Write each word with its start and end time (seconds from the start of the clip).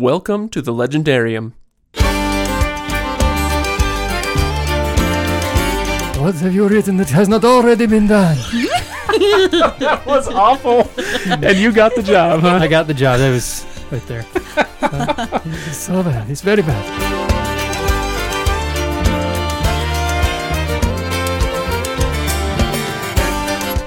Welcome 0.00 0.50
to 0.50 0.60
the 0.60 0.72
Legendarium. 0.74 1.52
What 6.20 6.34
have 6.34 6.54
you 6.54 6.68
written 6.68 6.98
that 6.98 7.08
has 7.08 7.30
not 7.30 7.46
already 7.46 7.86
been 7.86 8.06
done? 8.06 8.36
That 9.78 10.02
was 10.04 10.28
awful. 10.28 10.90
and 11.26 11.56
you 11.56 11.72
got 11.72 11.94
the 11.94 12.02
job, 12.02 12.40
huh? 12.40 12.58
I 12.60 12.66
got 12.66 12.86
the 12.86 12.92
job. 12.92 13.20
That 13.20 13.30
was 13.30 13.64
right 13.90 14.06
there. 14.06 14.26
Uh, 14.82 15.40
it's 15.66 15.78
so 15.78 16.02
bad. 16.02 16.28
It's 16.28 16.42
very 16.42 16.60
bad. 16.60 17.35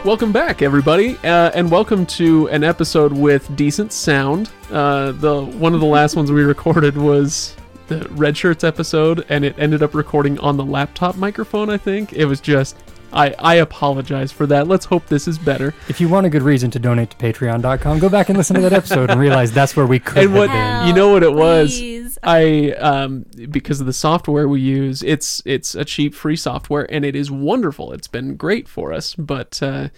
Welcome 0.09 0.31
back, 0.31 0.63
everybody, 0.63 1.17
uh, 1.17 1.51
and 1.53 1.69
welcome 1.69 2.03
to 2.07 2.49
an 2.49 2.63
episode 2.63 3.13
with 3.13 3.55
decent 3.55 3.93
sound. 3.93 4.49
Uh, 4.71 5.11
the 5.11 5.43
one 5.43 5.75
of 5.75 5.81
the 5.81 5.85
last 5.85 6.15
ones 6.15 6.31
we 6.31 6.41
recorded 6.41 6.97
was 6.97 7.55
the 7.89 8.07
Red 8.09 8.35
Shirts 8.35 8.63
episode, 8.63 9.23
and 9.29 9.45
it 9.45 9.53
ended 9.59 9.83
up 9.83 9.93
recording 9.93 10.39
on 10.39 10.57
the 10.57 10.65
laptop 10.65 11.15
microphone. 11.15 11.69
I 11.69 11.77
think 11.77 12.13
it 12.13 12.25
was 12.25 12.41
just. 12.41 12.75
I, 13.13 13.35
I 13.37 13.55
apologize 13.55 14.31
for 14.31 14.47
that. 14.47 14.67
Let's 14.67 14.85
hope 14.85 15.05
this 15.05 15.27
is 15.27 15.37
better. 15.37 15.75
If 15.87 16.01
you 16.01 16.09
want 16.09 16.25
a 16.25 16.29
good 16.29 16.43
reason 16.43 16.71
to 16.71 16.79
donate 16.79 17.11
to 17.11 17.17
patreon.com, 17.17 17.99
go 17.99 18.09
back 18.09 18.29
and 18.29 18.37
listen 18.37 18.55
to 18.55 18.61
that 18.61 18.73
episode 18.73 19.11
and 19.11 19.19
realize 19.19 19.51
that's 19.51 19.75
where 19.75 19.85
we 19.85 19.99
could 19.99 20.23
And 20.23 20.33
what 20.33 20.49
have 20.49 20.81
been. 20.81 20.87
you 20.87 20.93
know 20.95 21.09
what 21.09 21.21
it 21.21 21.33
was? 21.33 21.77
Please. 21.77 22.08
I 22.23 22.71
um 22.73 23.25
because 23.49 23.79
of 23.79 23.85
the 23.85 23.93
software 23.93 24.47
we 24.47 24.61
use, 24.61 25.03
it's 25.03 25.41
it's 25.45 25.75
a 25.75 25.85
cheap 25.85 26.13
free 26.13 26.35
software 26.35 26.91
and 26.91 27.05
it 27.05 27.15
is 27.15 27.31
wonderful. 27.31 27.93
It's 27.93 28.07
been 28.07 28.35
great 28.35 28.67
for 28.67 28.91
us, 28.93 29.15
but 29.15 29.61
uh 29.61 29.89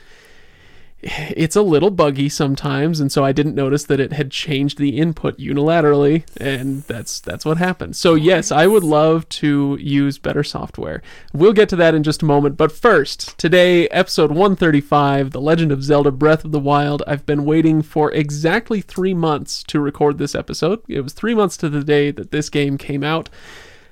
it's 1.03 1.55
a 1.55 1.61
little 1.61 1.89
buggy 1.89 2.29
sometimes 2.29 2.99
and 2.99 3.11
so 3.11 3.25
I 3.25 3.31
didn't 3.31 3.55
notice 3.55 3.85
that 3.85 3.99
it 3.99 4.13
had 4.13 4.29
changed 4.29 4.77
the 4.77 4.97
input 4.97 5.37
unilaterally 5.37 6.23
and 6.37 6.83
that's 6.83 7.19
that's 7.19 7.45
what 7.45 7.57
happened. 7.57 7.95
So 7.95 8.15
yes, 8.15 8.51
I 8.51 8.67
would 8.67 8.83
love 8.83 9.27
to 9.29 9.77
use 9.79 10.17
better 10.17 10.43
software. 10.43 11.01
We'll 11.33 11.53
get 11.53 11.69
to 11.69 11.75
that 11.77 11.95
in 11.95 12.03
just 12.03 12.21
a 12.21 12.25
moment, 12.25 12.57
but 12.57 12.71
first, 12.71 13.37
today 13.37 13.87
episode 13.89 14.29
135, 14.29 15.31
The 15.31 15.41
Legend 15.41 15.71
of 15.71 15.83
Zelda 15.83 16.11
Breath 16.11 16.45
of 16.45 16.51
the 16.51 16.59
Wild. 16.59 17.01
I've 17.07 17.25
been 17.25 17.45
waiting 17.45 17.81
for 17.81 18.11
exactly 18.11 18.81
3 18.81 19.13
months 19.13 19.63
to 19.63 19.79
record 19.79 20.17
this 20.17 20.35
episode. 20.35 20.81
It 20.87 21.01
was 21.01 21.13
3 21.13 21.33
months 21.33 21.57
to 21.57 21.69
the 21.69 21.83
day 21.83 22.11
that 22.11 22.31
this 22.31 22.49
game 22.49 22.77
came 22.77 23.03
out. 23.03 23.29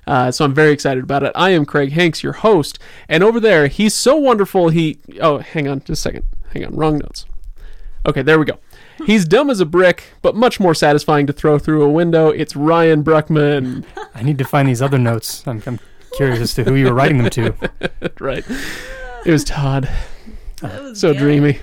Uh, 0.06 0.32
so 0.32 0.44
I'm 0.44 0.56
very 0.56 0.72
excited 0.72 1.04
about 1.04 1.24
it. 1.24 1.32
I 1.36 1.52
am 1.52 1.66
Craig 1.66 1.92
Hanks, 1.92 2.24
your 2.24 2.34
host, 2.34 2.80
and 3.08 3.24
over 3.24 3.40
there, 3.40 3.68
he's 3.68 3.94
so 3.94 4.16
wonderful. 4.16 4.70
He 4.70 4.98
oh, 5.22 5.38
hang 5.38 5.68
on, 5.68 5.82
just 5.82 5.92
a 5.92 5.96
second. 5.96 6.26
Hang 6.54 6.66
on, 6.66 6.76
wrong 6.76 6.98
notes. 6.98 7.26
Okay, 8.06 8.22
there 8.22 8.40
we 8.40 8.46
go. 8.46 8.58
He's 9.06 9.26
dumb 9.26 9.50
as 9.50 9.60
a 9.60 9.66
brick, 9.66 10.04
but 10.22 10.36
much 10.36 10.60
more 10.60 10.74
satisfying 10.74 11.28
to 11.28 11.34
throw 11.34 11.58
through 11.60 11.84
a 11.84 11.90
window. 11.90 12.30
It's 12.30 12.56
Ryan 12.56 13.04
Bruckman, 13.04 13.86
I 14.16 14.24
need 14.24 14.38
to 14.40 14.44
find 14.46 14.68
these 14.68 14.82
other 14.82 14.98
notes. 14.98 15.48
I'm, 15.48 15.62
I'm 15.66 15.80
curious 16.16 16.40
as 16.40 16.54
to 16.56 16.64
who 16.64 16.76
you 16.76 16.86
were 16.86 16.94
writing 16.94 17.18
them 17.20 17.30
to. 17.32 17.54
right? 18.20 18.44
It 19.26 19.32
was 19.32 19.44
Todd. 19.44 19.90
Was 20.62 21.00
So 21.00 21.14
good. 21.14 21.20
dreamy. 21.20 21.60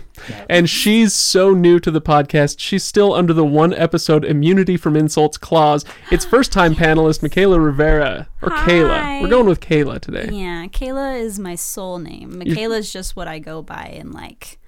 And 0.49 0.69
she's 0.71 1.13
so 1.13 1.53
new 1.53 1.79
to 1.81 1.91
the 1.91 2.01
podcast. 2.01 2.57
She's 2.59 2.83
still 2.83 3.13
under 3.13 3.35
the 3.35 3.45
one 3.45 3.75
episode 3.75 4.25
immunity 4.25 4.79
from 4.79 4.97
insults 4.97 5.37
clause. 5.37 5.85
It's 6.11 6.25
first 6.25 6.51
time 6.53 6.75
panelist 6.75 7.23
Michaela 7.23 7.61
Rivera. 7.61 8.29
Or 8.41 8.49
Kayla. 8.51 9.21
We're 9.21 9.29
going 9.29 9.47
with 9.47 9.61
Kayla 9.61 10.01
today. 10.01 10.31
Yeah, 10.33 10.67
Kayla 10.69 11.21
is 11.21 11.39
my 11.39 11.55
soul 11.55 11.99
name. 11.99 12.33
Michaela's 12.41 12.91
just 12.91 13.15
what 13.17 13.29
I 13.29 13.39
go 13.39 13.61
by 13.61 13.93
in 13.95 14.13
like, 14.13 14.59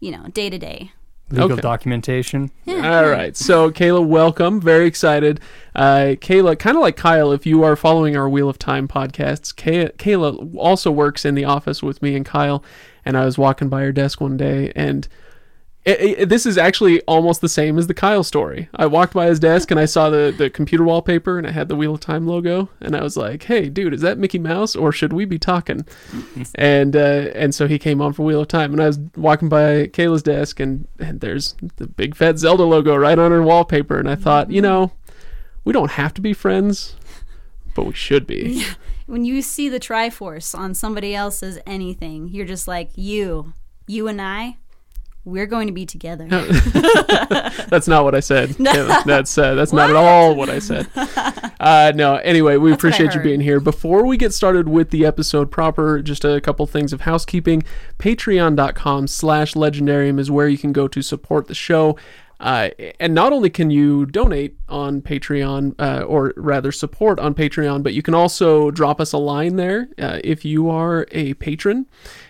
you 0.00 0.10
know, 0.10 0.26
day 0.28 0.50
to 0.50 0.58
day. 0.58 0.92
Legal 1.30 1.52
Okay. 1.52 1.60
documentation. 1.60 2.50
All 2.66 3.06
right. 3.08 3.36
So, 3.36 3.70
Kayla, 3.70 4.02
welcome. 4.06 4.62
Very 4.62 4.86
excited. 4.86 5.40
Uh, 5.74 6.14
Kayla, 6.18 6.58
kind 6.58 6.74
of 6.76 6.80
like 6.80 6.96
Kyle, 6.96 7.32
if 7.32 7.44
you 7.44 7.62
are 7.64 7.76
following 7.76 8.16
our 8.16 8.28
Wheel 8.30 8.48
of 8.48 8.58
Time 8.58 8.88
podcasts, 8.88 9.54
Kay- 9.54 9.90
Kayla 9.98 10.56
also 10.56 10.90
works 10.90 11.26
in 11.26 11.34
the 11.34 11.44
office 11.44 11.82
with 11.82 12.00
me 12.00 12.16
and 12.16 12.24
Kyle. 12.24 12.64
And 13.04 13.14
I 13.16 13.26
was 13.26 13.36
walking 13.36 13.68
by 13.68 13.82
her 13.82 13.92
desk 13.92 14.22
one 14.22 14.38
day, 14.38 14.72
and 14.74 15.06
it, 15.88 16.18
it- 16.20 16.28
this 16.28 16.44
is 16.46 16.58
actually 16.58 17.00
almost 17.02 17.40
the 17.40 17.48
same 17.48 17.78
as 17.78 17.86
the 17.86 17.94
Kyle 17.94 18.22
story. 18.22 18.68
I 18.74 18.86
walked 18.86 19.14
by 19.14 19.26
his 19.26 19.38
desk 19.40 19.70
and 19.70 19.80
I 19.80 19.84
saw 19.86 20.10
the, 20.10 20.34
the 20.36 20.50
computer 20.50 20.84
wallpaper 20.84 21.38
and 21.38 21.46
it 21.46 21.52
had 21.52 21.68
the 21.68 21.76
Wheel 21.76 21.94
of 21.94 22.00
Time 22.00 22.26
logo, 22.26 22.68
and 22.80 22.94
I 22.96 23.02
was 23.02 23.16
like, 23.16 23.44
"Hey, 23.44 23.68
dude, 23.68 23.94
is 23.94 24.00
that 24.02 24.18
Mickey 24.18 24.38
Mouse 24.38 24.76
or 24.76 24.92
should 24.92 25.12
we 25.12 25.24
be 25.24 25.38
talking?" 25.38 25.86
and 26.54 26.94
uh, 26.94 27.30
and 27.34 27.54
so 27.54 27.66
he 27.66 27.78
came 27.78 28.00
on 28.00 28.12
for 28.12 28.24
Wheel 28.24 28.42
of 28.42 28.48
Time, 28.48 28.72
and 28.72 28.82
I 28.82 28.86
was 28.86 28.98
walking 29.16 29.48
by 29.48 29.86
Kayla's 29.88 30.22
desk, 30.22 30.60
and 30.60 30.86
and 30.98 31.20
there's 31.20 31.54
the 31.76 31.86
big 31.86 32.14
fat 32.16 32.38
Zelda 32.38 32.64
logo 32.64 32.94
right 32.96 33.18
on 33.18 33.30
her 33.30 33.42
wallpaper, 33.42 33.98
and 33.98 34.08
I 34.10 34.14
thought, 34.14 34.50
you 34.50 34.60
know, 34.62 34.92
we 35.64 35.72
don't 35.72 35.92
have 35.92 36.14
to 36.14 36.20
be 36.20 36.32
friends, 36.32 36.96
but 37.74 37.86
we 37.86 37.94
should 37.94 38.26
be. 38.26 38.64
When 39.08 39.24
you 39.24 39.40
see 39.40 39.70
the 39.70 39.80
Triforce 39.80 40.54
on 40.54 40.74
somebody 40.74 41.14
else's 41.14 41.58
anything, 41.66 42.28
you're 42.28 42.44
just 42.44 42.68
like, 42.68 42.90
you, 42.94 43.54
you 43.86 44.06
and 44.06 44.20
I, 44.20 44.58
we're 45.28 45.46
going 45.46 45.66
to 45.66 45.72
be 45.72 45.86
together. 45.86 46.26
That's 47.68 47.86
not 47.86 48.04
what 48.04 48.14
I 48.14 48.20
said. 48.20 48.50
That's 48.58 49.36
uh, 49.36 49.54
that's 49.54 49.72
not 49.72 49.90
at 49.90 49.96
all 49.96 50.34
what 50.34 50.48
I 50.48 50.58
said. 50.58 50.88
Uh, 51.60 51.92
no. 51.94 52.16
Anyway, 52.16 52.56
we 52.56 52.70
what 52.70 52.72
I 52.72 52.74
appreciate 52.74 53.14
you 53.14 53.20
being 53.20 53.40
here. 53.40 53.60
Before 53.60 54.06
we 54.06 54.16
get 54.16 54.32
started 54.32 54.68
with 54.68 54.90
the 54.90 55.04
episode 55.04 55.50
proper, 55.50 56.00
just 56.00 56.24
a 56.24 56.40
couple 56.40 56.66
things 56.66 56.92
of 56.92 57.02
housekeeping. 57.02 57.62
Patreon.com/slash 57.98 59.54
Legendarium 59.54 60.18
is 60.18 60.30
where 60.30 60.48
you 60.48 60.58
can 60.58 60.72
go 60.72 60.88
to 60.88 61.02
support 61.02 61.46
the 61.48 61.54
show. 61.54 61.96
Uh, 62.40 62.70
and 63.00 63.14
not 63.14 63.32
only 63.32 63.50
can 63.50 63.70
you 63.70 64.06
donate 64.06 64.56
on 64.68 65.02
Patreon, 65.02 65.74
uh, 65.78 66.02
or 66.02 66.32
rather 66.36 66.70
support 66.70 67.18
on 67.18 67.34
Patreon, 67.34 67.82
but 67.82 67.94
you 67.94 68.02
can 68.02 68.14
also 68.14 68.70
drop 68.70 69.00
us 69.00 69.12
a 69.12 69.18
line 69.18 69.56
there 69.56 69.88
uh, 69.98 70.20
if 70.22 70.44
you 70.44 70.70
are 70.70 71.06
a 71.10 71.34
patron. 71.34 71.86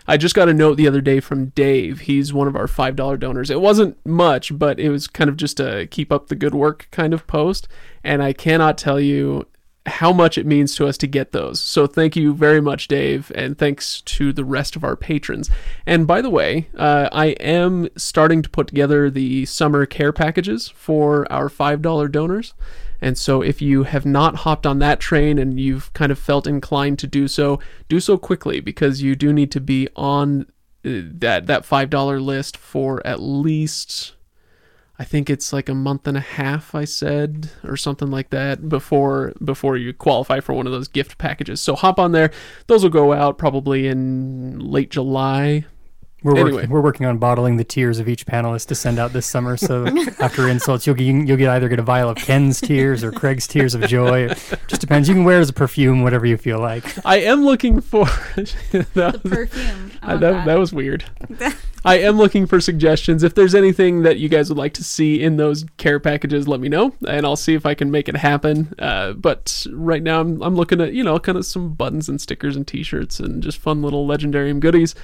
I 0.06 0.16
just 0.16 0.34
got 0.34 0.48
a 0.48 0.54
note 0.54 0.76
the 0.76 0.88
other 0.88 1.02
day 1.02 1.20
from 1.20 1.46
Dave. 1.50 2.00
He's 2.00 2.32
one 2.32 2.48
of 2.48 2.56
our 2.56 2.66
$5 2.66 3.20
donors. 3.20 3.50
It 3.50 3.60
wasn't 3.60 4.04
much, 4.06 4.58
but 4.58 4.80
it 4.80 4.88
was 4.88 5.06
kind 5.08 5.28
of 5.28 5.36
just 5.36 5.60
a 5.60 5.86
keep 5.86 6.10
up 6.10 6.28
the 6.28 6.36
good 6.36 6.54
work 6.54 6.88
kind 6.90 7.12
of 7.12 7.26
post. 7.26 7.68
And 8.02 8.22
I 8.22 8.32
cannot 8.32 8.78
tell 8.78 8.98
you 8.98 9.46
how 9.88 10.12
much 10.12 10.38
it 10.38 10.46
means 10.46 10.74
to 10.76 10.86
us 10.86 10.96
to 10.98 11.06
get 11.06 11.32
those. 11.32 11.60
So 11.60 11.86
thank 11.86 12.16
you 12.16 12.34
very 12.34 12.60
much, 12.60 12.88
Dave, 12.88 13.32
and 13.34 13.58
thanks 13.58 14.00
to 14.02 14.32
the 14.32 14.44
rest 14.44 14.76
of 14.76 14.84
our 14.84 14.96
patrons. 14.96 15.50
And 15.86 16.06
by 16.06 16.20
the 16.22 16.30
way, 16.30 16.68
uh, 16.76 17.08
I 17.12 17.26
am 17.40 17.88
starting 17.96 18.42
to 18.42 18.48
put 18.48 18.68
together 18.68 19.10
the 19.10 19.46
summer 19.46 19.86
care 19.86 20.12
packages 20.12 20.68
for 20.68 21.30
our 21.32 21.48
$5 21.48 22.12
donors. 22.12 22.54
And 23.00 23.16
so 23.16 23.42
if 23.42 23.62
you 23.62 23.84
have 23.84 24.04
not 24.04 24.36
hopped 24.36 24.66
on 24.66 24.80
that 24.80 25.00
train 25.00 25.38
and 25.38 25.60
you've 25.60 25.92
kind 25.92 26.10
of 26.10 26.18
felt 26.18 26.46
inclined 26.46 26.98
to 27.00 27.06
do 27.06 27.28
so, 27.28 27.60
do 27.88 28.00
so 28.00 28.18
quickly 28.18 28.60
because 28.60 29.02
you 29.02 29.14
do 29.14 29.32
need 29.32 29.52
to 29.52 29.60
be 29.60 29.88
on 29.94 30.46
uh, 30.84 31.02
that 31.12 31.46
that 31.46 31.64
$5 31.64 32.24
list 32.24 32.56
for 32.56 33.04
at 33.06 33.20
least 33.20 34.14
I 34.98 35.04
think 35.04 35.30
it's 35.30 35.52
like 35.52 35.68
a 35.68 35.74
month 35.74 36.08
and 36.08 36.16
a 36.16 36.20
half 36.20 36.74
I 36.74 36.84
said 36.84 37.50
or 37.62 37.76
something 37.76 38.10
like 38.10 38.30
that 38.30 38.68
before 38.68 39.32
before 39.44 39.76
you 39.76 39.92
qualify 39.92 40.40
for 40.40 40.54
one 40.54 40.66
of 40.66 40.72
those 40.72 40.88
gift 40.88 41.18
packages. 41.18 41.60
So 41.60 41.76
hop 41.76 42.00
on 42.00 42.12
there. 42.12 42.32
Those 42.66 42.82
will 42.82 42.90
go 42.90 43.12
out 43.12 43.38
probably 43.38 43.86
in 43.86 44.58
late 44.58 44.90
July. 44.90 45.66
We're, 46.22 46.32
Anyway. 46.32 46.52
working, 46.52 46.70
we're 46.70 46.80
working 46.80 47.06
on 47.06 47.18
bottling 47.18 47.58
the 47.58 47.64
tears 47.64 48.00
of 48.00 48.08
each 48.08 48.26
panelist 48.26 48.66
to 48.68 48.74
send 48.74 48.98
out 48.98 49.12
this 49.12 49.24
summer. 49.24 49.56
So 49.56 49.86
after 50.18 50.48
insults, 50.48 50.84
you'll 50.84 50.96
get, 50.96 51.04
you'll 51.04 51.36
get 51.36 51.48
either 51.48 51.68
get 51.68 51.78
a 51.78 51.82
vial 51.82 52.08
of 52.08 52.16
Ken's 52.16 52.60
tears 52.60 53.04
or 53.04 53.12
Craig's 53.12 53.46
tears 53.46 53.74
of 53.76 53.82
joy. 53.82 54.24
It 54.24 54.38
just 54.66 54.80
depends. 54.80 55.08
You 55.08 55.14
can 55.14 55.22
wear 55.22 55.38
it 55.38 55.42
as 55.42 55.50
a 55.50 55.52
perfume, 55.52 56.02
whatever 56.02 56.26
you 56.26 56.36
feel 56.36 56.58
like. 56.58 56.84
I 57.06 57.18
am 57.20 57.44
looking 57.44 57.80
for 57.80 58.04
that, 58.34 58.88
The 58.94 59.20
perfume. 59.28 59.92
I 60.02 60.14
I- 60.14 60.16
that, 60.16 60.20
that. 60.32 60.46
that 60.46 60.58
was 60.58 60.72
weird. 60.72 61.04
I 61.84 61.98
am 62.00 62.16
looking 62.18 62.46
for 62.46 62.60
suggestions. 62.60 63.22
If 63.22 63.34
there's 63.36 63.54
anything 63.54 64.02
that 64.02 64.18
you 64.18 64.28
guys 64.28 64.48
would 64.48 64.58
like 64.58 64.74
to 64.74 64.84
see 64.84 65.22
in 65.22 65.36
those 65.36 65.64
care 65.76 66.00
packages, 66.00 66.48
let 66.48 66.58
me 66.58 66.68
know, 66.68 66.92
and 67.06 67.24
I'll 67.24 67.36
see 67.36 67.54
if 67.54 67.64
I 67.64 67.74
can 67.74 67.92
make 67.92 68.08
it 68.08 68.16
happen. 68.16 68.74
Uh, 68.80 69.12
but 69.12 69.64
right 69.72 70.02
now, 70.02 70.20
I'm, 70.20 70.42
I'm 70.42 70.56
looking 70.56 70.80
at 70.80 70.92
you 70.92 71.04
know 71.04 71.20
kind 71.20 71.38
of 71.38 71.46
some 71.46 71.74
buttons 71.74 72.08
and 72.08 72.20
stickers 72.20 72.56
and 72.56 72.66
T-shirts 72.66 73.20
and 73.20 73.40
just 73.42 73.58
fun 73.58 73.80
little 73.82 74.06
Legendarium 74.08 74.58
goodies. 74.58 74.96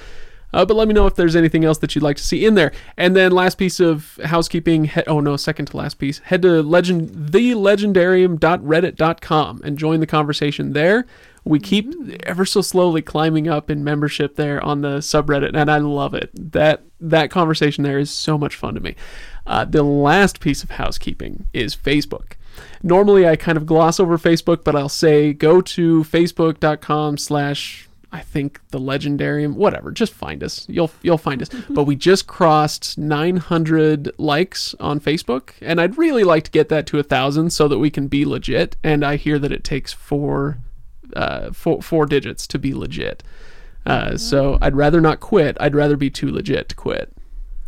Uh, 0.55 0.65
but 0.65 0.77
let 0.77 0.87
me 0.87 0.95
know 0.95 1.07
if 1.07 1.17
there's 1.17 1.35
anything 1.35 1.65
else 1.65 1.79
that 1.79 1.95
you'd 1.95 2.05
like 2.05 2.17
to 2.17 2.23
see 2.23 2.47
in 2.47 2.55
there. 2.55 2.71
And 2.97 3.17
then 3.17 3.33
last 3.33 3.59
piece 3.59 3.81
of 3.81 4.21
housekeeping. 4.25 4.85
He- 4.85 5.03
oh 5.09 5.19
no, 5.19 5.37
second 5.37 5.67
to 5.67 5.77
last 5.77 5.99
piece. 5.99 6.21
Head 6.21 6.43
to 6.43 6.63
legend 6.63 7.11
thelegendarium.reddit.com 7.33 9.61
and 9.65 9.77
join 9.77 9.99
the 10.01 10.07
conversation 10.07 10.73
there. 10.73 11.07
We 11.45 11.59
keep 11.59 11.93
ever 12.23 12.47
so 12.47 12.61
slowly 12.63 13.03
climbing 13.03 13.49
up 13.49 13.69
in 13.69 13.83
membership 13.85 14.37
there 14.37 14.65
on 14.65 14.81
the 14.81 14.99
subreddit, 14.99 15.55
and 15.55 15.71
I 15.71 15.77
love 15.79 16.15
it. 16.15 16.31
That 16.53 16.85
that 17.01 17.31
conversation 17.31 17.85
there 17.85 17.99
is 17.99 18.11
so 18.11 18.39
much 18.39 18.55
fun 18.55 18.75
to 18.75 18.81
me. 18.81 18.95
Uh, 19.47 19.67
the 19.67 19.83
last 19.83 20.41
piece 20.41 20.63
of 20.63 20.71
housekeeping 20.71 21.45
is 21.53 21.77
Facebook. 21.77 22.37
Normally, 22.83 23.29
I 23.29 23.37
kind 23.37 23.59
of 23.59 23.67
gloss 23.67 24.01
over 24.01 24.17
Facebook, 24.17 24.65
but 24.65 24.75
I'll 24.77 24.89
say 24.89 25.35
go 25.35 25.61
to 25.61 26.05
facebook.com 26.05 27.19
slash 27.19 27.87
I 28.15 28.21
think 28.21 28.61
the 28.69 28.79
Legendarium, 28.79 29.55
whatever. 29.55 29.91
Just 29.91 30.13
find 30.13 30.45
us. 30.45 30.69
You'll 30.69 30.93
you'll 31.03 31.19
find 31.19 31.43
us. 31.43 31.49
but 31.69 31.83
we 31.83 31.97
just 31.97 32.29
crossed 32.29 32.97
900 32.97 34.13
likes 34.19 34.73
on 34.79 35.01
Facebook, 35.01 35.51
and 35.61 35.81
I'd 35.81 35.99
really 35.99 36.23
like 36.23 36.45
to 36.45 36.51
get 36.53 36.69
that 36.69 36.87
to 36.87 37.01
a 37.01 37.03
thousand 37.03 37.51
so 37.51 37.67
that 37.67 37.81
we 37.81 37.91
can 37.91 38.07
be 38.07 38.25
legit. 38.25 38.77
And 38.85 39.05
I 39.05 39.17
hear 39.17 39.41
that 39.41 39.51
it 39.51 39.65
takes 39.65 39.93
four, 39.93 40.59
uh, 41.17 41.51
four 41.51 41.83
four 41.83 42.07
digits 42.07 42.47
to 42.47 42.59
be 42.59 42.73
legit. 42.73 43.25
Uh, 43.85 44.17
so 44.17 44.59
I'd 44.63 44.77
rather 44.77 45.01
not 45.01 45.19
quit. 45.19 45.57
I'd 45.59 45.75
rather 45.75 45.97
be 45.97 46.09
too 46.09 46.31
legit 46.31 46.69
to 46.69 46.77
quit. 46.77 47.13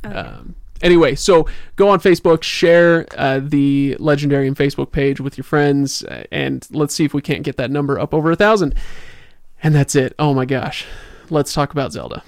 Um, 0.05 0.55
anyway, 0.81 1.17
so 1.17 1.49
go 1.75 1.89
on 1.89 1.99
Facebook, 1.99 2.45
share 2.45 3.05
uh, 3.19 3.41
the 3.43 3.97
Legendarium 3.99 4.55
Facebook 4.55 4.93
page 4.93 5.21
with 5.21 5.37
your 5.37 5.45
friends, 5.45 6.05
uh, 6.05 6.23
and 6.31 6.65
let's 6.71 6.95
see 6.95 7.05
if 7.05 7.13
we 7.13 7.21
can't 7.21 7.43
get 7.43 7.57
that 7.57 7.73
number 7.73 7.99
up 7.99 8.15
over 8.15 8.31
a 8.31 8.37
thousand. 8.37 8.77
And 9.67 9.75
that's 9.75 9.97
it. 9.97 10.15
Oh 10.17 10.33
my 10.33 10.45
gosh. 10.45 10.87
Let's 11.29 11.53
talk 11.53 11.73
about 11.73 11.91
Zelda. 11.91 12.23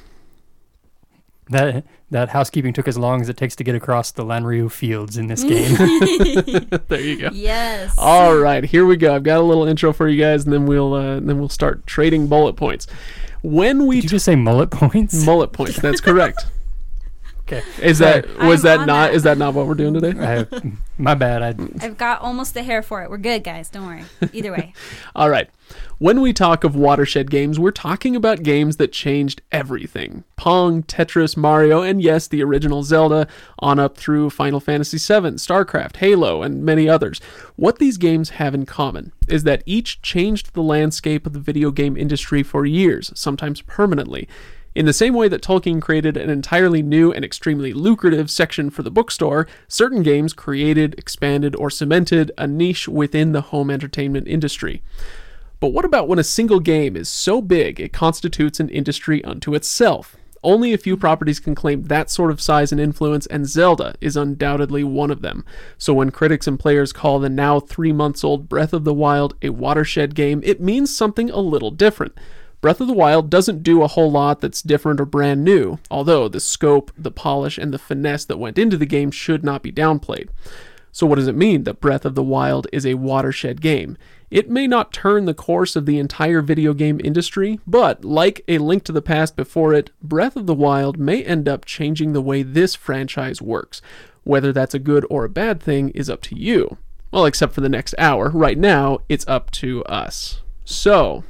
That 1.50 1.84
that 2.10 2.30
housekeeping 2.30 2.72
took 2.72 2.88
as 2.88 2.98
long 2.98 3.20
as 3.20 3.28
it 3.28 3.36
takes 3.36 3.54
to 3.54 3.64
get 3.64 3.76
across 3.76 4.10
the 4.10 4.24
Lanayru 4.24 4.68
fields 4.68 5.16
in 5.16 5.28
this 5.28 5.44
game. 5.44 5.76
there 6.88 7.00
you 7.00 7.16
go. 7.16 7.28
Yes. 7.32 7.94
All 7.96 8.34
right, 8.36 8.64
here 8.64 8.84
we 8.84 8.96
go. 8.96 9.14
I've 9.14 9.22
got 9.22 9.38
a 9.38 9.42
little 9.42 9.66
intro 9.66 9.92
for 9.92 10.08
you 10.08 10.20
guys, 10.20 10.46
and 10.46 10.52
then 10.52 10.66
we'll 10.66 10.94
uh, 10.94 11.20
then 11.20 11.38
we'll 11.38 11.48
start 11.48 11.86
trading 11.86 12.26
bullet 12.26 12.54
points. 12.54 12.88
When 13.44 13.86
we 13.86 13.96
Did 13.96 14.04
you 14.04 14.10
just 14.10 14.24
say 14.24 14.34
mullet 14.34 14.72
points? 14.72 15.24
mullet 15.24 15.52
points, 15.52 15.80
that's 15.80 16.00
correct. 16.00 16.44
okay. 17.52 17.62
Is 17.82 17.98
that 17.98 18.26
was 18.38 18.64
I'm 18.64 18.70
that 18.70 18.80
on 18.80 18.86
not 18.86 19.06
that. 19.08 19.14
is 19.14 19.22
that 19.24 19.38
not 19.38 19.54
what 19.54 19.66
we're 19.66 19.74
doing 19.74 19.94
today? 19.94 20.14
I, 20.18 20.46
my 20.98 21.14
bad. 21.14 21.42
I, 21.42 21.48
I've 21.84 21.98
got 21.98 22.20
almost 22.20 22.54
the 22.54 22.62
hair 22.62 22.82
for 22.82 23.02
it. 23.02 23.10
We're 23.10 23.18
good, 23.18 23.44
guys. 23.44 23.68
Don't 23.68 23.86
worry. 23.86 24.04
Either 24.32 24.52
way. 24.52 24.72
All 25.16 25.30
right. 25.30 25.48
When 25.98 26.20
we 26.20 26.32
talk 26.32 26.62
of 26.64 26.76
watershed 26.76 27.30
games, 27.30 27.58
we're 27.58 27.72
talking 27.72 28.14
about 28.14 28.42
games 28.42 28.76
that 28.76 28.92
changed 28.92 29.42
everything. 29.50 30.24
Pong, 30.36 30.82
Tetris, 30.84 31.36
Mario, 31.36 31.82
and 31.82 32.00
yes, 32.00 32.28
the 32.28 32.42
original 32.42 32.82
Zelda, 32.84 33.26
on 33.58 33.78
up 33.78 33.96
through 33.96 34.30
Final 34.30 34.60
Fantasy 34.60 34.96
VII, 34.96 35.32
StarCraft, 35.32 35.96
Halo, 35.96 36.42
and 36.42 36.64
many 36.64 36.88
others. 36.88 37.20
What 37.56 37.78
these 37.78 37.96
games 37.96 38.30
have 38.30 38.54
in 38.54 38.64
common 38.64 39.12
is 39.26 39.42
that 39.42 39.62
each 39.66 40.00
changed 40.00 40.54
the 40.54 40.62
landscape 40.62 41.26
of 41.26 41.32
the 41.32 41.40
video 41.40 41.70
game 41.70 41.96
industry 41.96 42.42
for 42.42 42.64
years, 42.64 43.12
sometimes 43.14 43.60
permanently. 43.62 44.28
In 44.74 44.86
the 44.86 44.92
same 44.92 45.14
way 45.14 45.28
that 45.28 45.42
Tolkien 45.42 45.80
created 45.80 46.16
an 46.16 46.30
entirely 46.30 46.82
new 46.82 47.10
and 47.12 47.24
extremely 47.24 47.72
lucrative 47.72 48.30
section 48.30 48.70
for 48.70 48.82
the 48.82 48.90
bookstore, 48.90 49.48
certain 49.66 50.02
games 50.02 50.32
created, 50.32 50.94
expanded, 50.98 51.56
or 51.56 51.70
cemented 51.70 52.30
a 52.38 52.46
niche 52.46 52.86
within 52.86 53.32
the 53.32 53.40
home 53.40 53.70
entertainment 53.70 54.28
industry. 54.28 54.82
But 55.58 55.72
what 55.72 55.84
about 55.84 56.06
when 56.06 56.20
a 56.20 56.24
single 56.24 56.60
game 56.60 56.96
is 56.96 57.08
so 57.08 57.42
big 57.42 57.80
it 57.80 57.92
constitutes 57.92 58.60
an 58.60 58.68
industry 58.68 59.24
unto 59.24 59.54
itself? 59.54 60.16
Only 60.44 60.72
a 60.72 60.78
few 60.78 60.96
properties 60.96 61.40
can 61.40 61.56
claim 61.56 61.84
that 61.84 62.10
sort 62.10 62.30
of 62.30 62.40
size 62.40 62.70
and 62.70 62.80
influence, 62.80 63.26
and 63.26 63.48
Zelda 63.48 63.94
is 64.00 64.16
undoubtedly 64.16 64.84
one 64.84 65.10
of 65.10 65.22
them. 65.22 65.44
So 65.78 65.92
when 65.94 66.12
critics 66.12 66.46
and 66.46 66.60
players 66.60 66.92
call 66.92 67.18
the 67.18 67.28
now 67.28 67.58
three 67.58 67.92
months 67.92 68.22
old 68.22 68.48
Breath 68.48 68.72
of 68.72 68.84
the 68.84 68.94
Wild 68.94 69.34
a 69.42 69.48
watershed 69.48 70.14
game, 70.14 70.40
it 70.44 70.60
means 70.60 70.96
something 70.96 71.28
a 71.30 71.40
little 71.40 71.72
different. 71.72 72.16
Breath 72.60 72.80
of 72.80 72.88
the 72.88 72.94
Wild 72.94 73.30
doesn't 73.30 73.62
do 73.62 73.82
a 73.82 73.88
whole 73.88 74.10
lot 74.10 74.40
that's 74.40 74.62
different 74.62 75.00
or 75.00 75.04
brand 75.04 75.44
new, 75.44 75.78
although 75.90 76.26
the 76.26 76.40
scope, 76.40 76.90
the 76.98 77.12
polish, 77.12 77.56
and 77.56 77.72
the 77.72 77.78
finesse 77.78 78.24
that 78.24 78.38
went 78.38 78.58
into 78.58 78.76
the 78.76 78.86
game 78.86 79.12
should 79.12 79.44
not 79.44 79.62
be 79.62 79.70
downplayed. 79.70 80.28
So, 80.90 81.06
what 81.06 81.16
does 81.16 81.28
it 81.28 81.36
mean 81.36 81.62
that 81.64 81.80
Breath 81.80 82.04
of 82.04 82.16
the 82.16 82.22
Wild 82.22 82.66
is 82.72 82.84
a 82.84 82.94
watershed 82.94 83.60
game? 83.60 83.96
It 84.30 84.50
may 84.50 84.66
not 84.66 84.92
turn 84.92 85.24
the 85.24 85.34
course 85.34 85.76
of 85.76 85.86
the 85.86 85.98
entire 85.98 86.42
video 86.42 86.74
game 86.74 87.00
industry, 87.02 87.60
but 87.66 88.04
like 88.04 88.42
A 88.48 88.58
Link 88.58 88.82
to 88.84 88.92
the 88.92 89.00
Past 89.00 89.36
before 89.36 89.72
it, 89.72 89.90
Breath 90.02 90.36
of 90.36 90.46
the 90.46 90.54
Wild 90.54 90.98
may 90.98 91.22
end 91.22 91.48
up 91.48 91.64
changing 91.64 92.12
the 92.12 92.20
way 92.20 92.42
this 92.42 92.74
franchise 92.74 93.40
works. 93.40 93.80
Whether 94.24 94.52
that's 94.52 94.74
a 94.74 94.80
good 94.80 95.06
or 95.08 95.24
a 95.24 95.30
bad 95.30 95.62
thing 95.62 95.90
is 95.90 96.10
up 96.10 96.20
to 96.22 96.36
you. 96.36 96.76
Well, 97.12 97.24
except 97.24 97.54
for 97.54 97.60
the 97.60 97.68
next 97.68 97.94
hour. 97.96 98.30
Right 98.30 98.58
now, 98.58 98.98
it's 99.08 99.26
up 99.28 99.50
to 99.52 99.84
us. 99.84 100.42
So, 100.64 101.24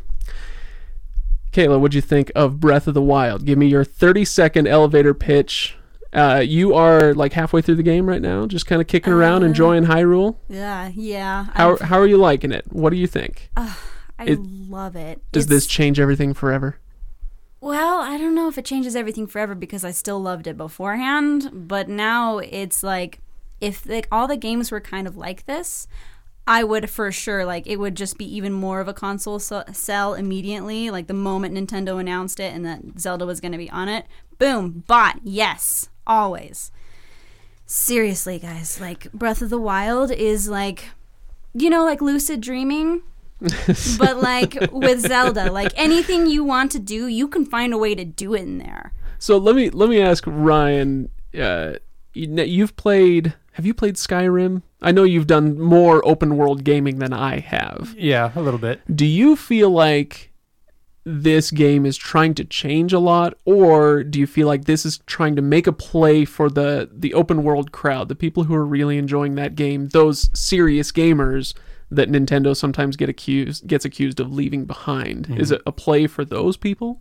Kayla, 1.58 1.80
what'd 1.80 1.92
you 1.94 2.00
think 2.00 2.30
of 2.36 2.60
Breath 2.60 2.86
of 2.86 2.94
the 2.94 3.02
Wild? 3.02 3.44
Give 3.44 3.58
me 3.58 3.66
your 3.66 3.82
30 3.82 4.24
second 4.24 4.68
elevator 4.68 5.12
pitch. 5.12 5.74
Uh, 6.12 6.40
you 6.46 6.72
are 6.72 7.12
like 7.14 7.32
halfway 7.32 7.60
through 7.62 7.74
the 7.74 7.82
game 7.82 8.08
right 8.08 8.22
now, 8.22 8.46
just 8.46 8.64
kind 8.64 8.80
of 8.80 8.86
kicking 8.86 9.12
around, 9.12 9.42
Uh, 9.42 9.46
enjoying 9.46 9.86
Hyrule. 9.86 10.36
Yeah, 10.48 10.92
yeah. 10.94 11.46
How, 11.54 11.72
I've- 11.72 11.84
how 11.86 11.98
are 11.98 12.06
you 12.06 12.16
liking 12.16 12.52
it? 12.52 12.64
What 12.72 12.90
do 12.90 12.96
you 12.96 13.08
think? 13.08 13.50
I 13.56 13.74
it- 14.24 14.38
love 14.40 14.94
it. 14.94 15.20
Does 15.32 15.48
this 15.48 15.66
change 15.66 15.98
everything 15.98 16.32
forever? 16.32 16.76
Well, 17.60 17.98
I 18.02 18.18
don't 18.18 18.36
know 18.36 18.46
if 18.46 18.56
it 18.56 18.64
changes 18.64 18.94
everything 18.94 19.26
forever 19.26 19.56
because 19.56 19.84
I 19.84 19.90
still 19.90 20.20
loved 20.20 20.46
it 20.46 20.56
beforehand, 20.56 21.50
but 21.52 21.88
now 21.88 22.38
it's 22.38 22.84
like 22.84 23.18
if 23.60 23.84
like 23.84 24.06
all 24.12 24.28
the 24.28 24.36
games 24.36 24.70
were 24.70 24.80
kind 24.80 25.08
of 25.08 25.16
like 25.16 25.44
this, 25.46 25.88
I 26.48 26.64
would 26.64 26.88
for 26.88 27.12
sure 27.12 27.44
like 27.44 27.66
it 27.66 27.76
would 27.76 27.94
just 27.94 28.16
be 28.16 28.24
even 28.36 28.52
more 28.52 28.80
of 28.80 28.88
a 28.88 28.94
console 28.94 29.38
so- 29.38 29.64
sell 29.72 30.14
immediately. 30.14 30.90
Like 30.90 31.06
the 31.06 31.14
moment 31.14 31.54
Nintendo 31.54 32.00
announced 32.00 32.40
it 32.40 32.54
and 32.54 32.64
that 32.64 32.98
Zelda 32.98 33.26
was 33.26 33.40
going 33.40 33.52
to 33.52 33.58
be 33.58 33.70
on 33.70 33.88
it, 33.88 34.06
boom, 34.38 34.82
bought. 34.86 35.20
Yes, 35.22 35.90
always. 36.06 36.72
Seriously, 37.66 38.38
guys, 38.38 38.80
like 38.80 39.12
Breath 39.12 39.42
of 39.42 39.50
the 39.50 39.60
Wild 39.60 40.10
is 40.10 40.48
like 40.48 40.86
you 41.54 41.70
know 41.70 41.84
like 41.84 42.00
lucid 42.00 42.40
dreaming 42.40 43.02
but 43.98 44.16
like 44.20 44.56
with 44.72 45.00
Zelda, 45.00 45.52
like 45.52 45.72
anything 45.76 46.26
you 46.26 46.42
want 46.42 46.72
to 46.72 46.80
do, 46.80 47.06
you 47.06 47.28
can 47.28 47.44
find 47.44 47.72
a 47.72 47.78
way 47.78 47.94
to 47.94 48.04
do 48.04 48.34
it 48.34 48.42
in 48.42 48.58
there. 48.58 48.92
So 49.18 49.36
let 49.36 49.54
me 49.54 49.70
let 49.70 49.88
me 49.88 50.00
ask 50.00 50.24
Ryan. 50.26 51.10
Uh, 51.38 51.74
you, 52.14 52.42
you've 52.42 52.76
played. 52.76 53.34
Have 53.58 53.66
you 53.66 53.74
played 53.74 53.96
Skyrim? 53.96 54.62
I 54.80 54.92
know 54.92 55.02
you've 55.02 55.26
done 55.26 55.58
more 55.58 56.00
open 56.06 56.36
world 56.36 56.62
gaming 56.62 57.00
than 57.00 57.12
I 57.12 57.40
have. 57.40 57.92
yeah, 57.98 58.30
a 58.36 58.40
little 58.40 58.60
bit. 58.60 58.80
Do 58.94 59.04
you 59.04 59.34
feel 59.34 59.68
like 59.68 60.30
this 61.02 61.50
game 61.50 61.84
is 61.84 61.96
trying 61.96 62.34
to 62.34 62.44
change 62.44 62.92
a 62.92 63.00
lot, 63.00 63.36
or 63.44 64.04
do 64.04 64.20
you 64.20 64.28
feel 64.28 64.46
like 64.46 64.66
this 64.66 64.86
is 64.86 64.98
trying 65.06 65.34
to 65.34 65.42
make 65.42 65.66
a 65.66 65.72
play 65.72 66.24
for 66.24 66.48
the 66.48 66.88
the 66.92 67.12
open 67.14 67.42
world 67.42 67.72
crowd, 67.72 68.08
the 68.08 68.14
people 68.14 68.44
who 68.44 68.54
are 68.54 68.64
really 68.64 68.96
enjoying 68.96 69.34
that 69.34 69.56
game, 69.56 69.88
those 69.88 70.30
serious 70.38 70.92
gamers 70.92 71.52
that 71.90 72.08
Nintendo 72.08 72.56
sometimes 72.56 72.96
get 72.96 73.08
accused 73.08 73.66
gets 73.66 73.84
accused 73.84 74.20
of 74.20 74.32
leaving 74.32 74.66
behind? 74.66 75.34
Is 75.36 75.50
it 75.50 75.62
a 75.66 75.72
play 75.72 76.06
for 76.06 76.24
those 76.24 76.56
people? 76.56 77.00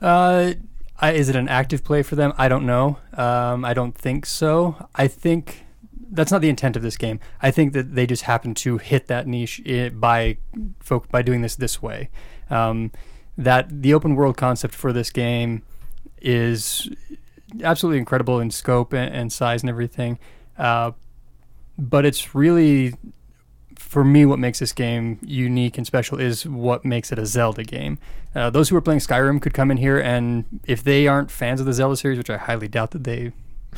Uh, 0.00 0.52
I, 1.00 1.14
is 1.14 1.28
it 1.28 1.34
an 1.34 1.48
active 1.48 1.82
play 1.82 2.04
for 2.04 2.14
them? 2.14 2.32
I 2.38 2.46
don't 2.46 2.64
know. 2.64 2.98
Um, 3.14 3.64
I 3.64 3.74
don't 3.74 3.96
think 3.98 4.24
so. 4.24 4.88
I 4.94 5.08
think 5.08 5.65
that's 6.10 6.32
not 6.32 6.40
the 6.40 6.48
intent 6.48 6.76
of 6.76 6.82
this 6.82 6.96
game. 6.96 7.20
I 7.42 7.50
think 7.50 7.72
that 7.72 7.94
they 7.94 8.06
just 8.06 8.22
happen 8.22 8.54
to 8.54 8.78
hit 8.78 9.06
that 9.08 9.26
niche 9.26 9.62
by 9.94 10.38
folk 10.80 11.08
by 11.08 11.22
doing 11.22 11.42
this 11.42 11.56
this 11.56 11.82
way. 11.82 12.10
Um, 12.50 12.92
that 13.38 13.82
the 13.82 13.92
open 13.92 14.14
world 14.14 14.36
concept 14.36 14.74
for 14.74 14.92
this 14.92 15.10
game 15.10 15.62
is 16.22 16.88
absolutely 17.62 17.98
incredible 17.98 18.40
in 18.40 18.50
scope 18.50 18.92
and, 18.92 19.14
and 19.14 19.32
size 19.32 19.62
and 19.62 19.68
everything. 19.68 20.18
Uh, 20.56 20.92
but 21.78 22.06
it's 22.06 22.34
really 22.34 22.94
for 23.78 24.04
me, 24.04 24.26
what 24.26 24.38
makes 24.38 24.58
this 24.58 24.72
game 24.72 25.18
unique 25.22 25.78
and 25.78 25.86
special 25.86 26.18
is 26.18 26.46
what 26.46 26.84
makes 26.84 27.12
it 27.12 27.18
a 27.18 27.26
Zelda 27.26 27.62
game. 27.62 27.98
Uh, 28.34 28.50
those 28.50 28.68
who 28.68 28.76
are 28.76 28.80
playing 28.80 29.00
Skyrim 29.00 29.40
could 29.40 29.54
come 29.54 29.70
in 29.70 29.76
here, 29.76 29.98
and 29.98 30.44
if 30.66 30.82
they 30.82 31.06
aren't 31.06 31.30
fans 31.30 31.60
of 31.60 31.66
the 31.66 31.72
Zelda 31.72 31.96
series, 31.96 32.18
which 32.18 32.30
I 32.30 32.36
highly 32.36 32.68
doubt 32.68 32.90
that 32.92 33.04
they 33.04 33.32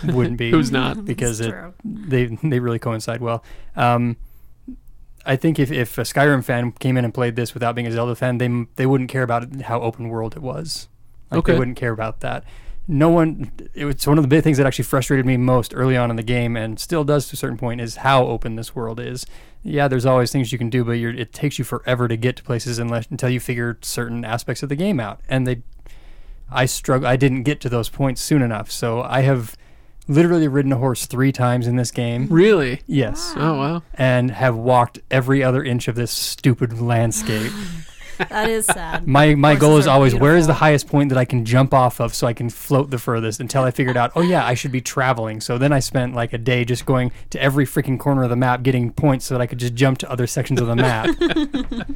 wouldn't 0.04 0.36
be, 0.36 0.50
Who's 0.52 0.70
not? 0.70 1.04
because 1.06 1.40
it, 1.40 1.54
they 1.84 2.26
they 2.26 2.60
really 2.60 2.78
coincide 2.78 3.20
well. 3.20 3.44
Um, 3.76 4.16
I 5.26 5.36
think 5.36 5.58
if, 5.58 5.70
if 5.70 5.98
a 5.98 6.02
Skyrim 6.02 6.42
fan 6.44 6.72
came 6.72 6.96
in 6.96 7.04
and 7.04 7.12
played 7.12 7.36
this 7.36 7.52
without 7.52 7.74
being 7.74 7.86
a 7.86 7.92
Zelda 7.92 8.14
fan, 8.14 8.38
they 8.38 8.48
they 8.76 8.86
wouldn't 8.86 9.10
care 9.10 9.22
about 9.22 9.42
it, 9.42 9.62
how 9.62 9.80
open 9.80 10.08
world 10.08 10.34
it 10.36 10.42
was. 10.42 10.88
Like 11.30 11.40
Okay. 11.40 11.52
they 11.52 11.58
wouldn't 11.58 11.76
care 11.76 11.92
about 11.92 12.20
that. 12.20 12.44
No 12.90 13.10
one. 13.10 13.52
It 13.74 13.84
was 13.84 14.06
one 14.06 14.16
of 14.16 14.24
the 14.24 14.28
big 14.28 14.42
things 14.42 14.56
that 14.56 14.66
actually 14.66 14.86
frustrated 14.86 15.26
me 15.26 15.36
most 15.36 15.74
early 15.74 15.94
on 15.94 16.08
in 16.08 16.16
the 16.16 16.22
game, 16.22 16.56
and 16.56 16.80
still 16.80 17.04
does 17.04 17.28
to 17.28 17.34
a 17.34 17.36
certain 17.36 17.58
point, 17.58 17.82
is 17.82 17.96
how 17.96 18.24
open 18.26 18.56
this 18.56 18.74
world 18.74 18.98
is. 18.98 19.26
Yeah, 19.62 19.88
there's 19.88 20.06
always 20.06 20.32
things 20.32 20.52
you 20.52 20.56
can 20.58 20.70
do, 20.70 20.84
but 20.84 20.92
you're, 20.92 21.12
it 21.14 21.34
takes 21.34 21.58
you 21.58 21.64
forever 21.66 22.08
to 22.08 22.16
get 22.16 22.36
to 22.36 22.42
places 22.42 22.78
unless 22.78 23.06
until 23.10 23.28
you 23.28 23.40
figure 23.40 23.76
certain 23.82 24.24
aspects 24.24 24.62
of 24.62 24.70
the 24.70 24.76
game 24.76 25.00
out. 25.00 25.20
And 25.28 25.46
they, 25.46 25.62
I 26.50 26.64
struggle. 26.64 27.06
I 27.06 27.16
didn't 27.16 27.42
get 27.42 27.60
to 27.60 27.68
those 27.68 27.90
points 27.90 28.22
soon 28.22 28.40
enough, 28.40 28.70
so 28.70 29.02
I 29.02 29.20
have 29.20 29.54
literally 30.08 30.48
ridden 30.48 30.72
a 30.72 30.76
horse 30.78 31.06
three 31.06 31.30
times 31.32 31.66
in 31.66 31.76
this 31.76 31.90
game. 31.90 32.26
Really? 32.28 32.80
Yes, 32.86 33.34
Oh 33.36 33.58
wow. 33.58 33.82
and 33.94 34.30
have 34.30 34.56
walked 34.56 34.98
every 35.10 35.44
other 35.44 35.62
inch 35.62 35.86
of 35.88 35.94
this 35.94 36.10
stupid 36.10 36.80
landscape. 36.80 37.52
That 38.30 38.50
is 38.50 38.66
sad. 38.66 39.06
My 39.06 39.36
my 39.36 39.54
goal 39.54 39.76
is 39.76 39.86
are 39.86 39.94
always 39.94 40.12
where 40.12 40.36
is 40.36 40.48
the 40.48 40.52
beautiful. 40.52 40.58
highest 40.66 40.88
point 40.88 41.08
that 41.10 41.18
I 41.18 41.24
can 41.24 41.44
jump 41.44 41.72
off 41.72 42.00
of 42.00 42.12
so 42.16 42.26
I 42.26 42.32
can 42.32 42.50
float 42.50 42.90
the 42.90 42.98
furthest 42.98 43.38
until 43.38 43.62
I 43.62 43.70
figured 43.70 43.96
out, 43.96 44.10
oh 44.16 44.22
yeah, 44.22 44.44
I 44.44 44.54
should 44.54 44.72
be 44.72 44.80
traveling. 44.80 45.40
So 45.40 45.56
then 45.56 45.72
I 45.72 45.78
spent 45.78 46.16
like 46.16 46.32
a 46.32 46.38
day 46.38 46.64
just 46.64 46.84
going 46.84 47.12
to 47.30 47.40
every 47.40 47.64
freaking 47.64 47.96
corner 47.96 48.24
of 48.24 48.30
the 48.30 48.34
map 48.34 48.64
getting 48.64 48.90
points 48.90 49.24
so 49.26 49.34
that 49.36 49.40
I 49.40 49.46
could 49.46 49.58
just 49.58 49.76
jump 49.76 49.98
to 49.98 50.10
other 50.10 50.26
sections 50.26 50.60
of 50.60 50.66
the 50.66 50.74
map. 50.74 51.10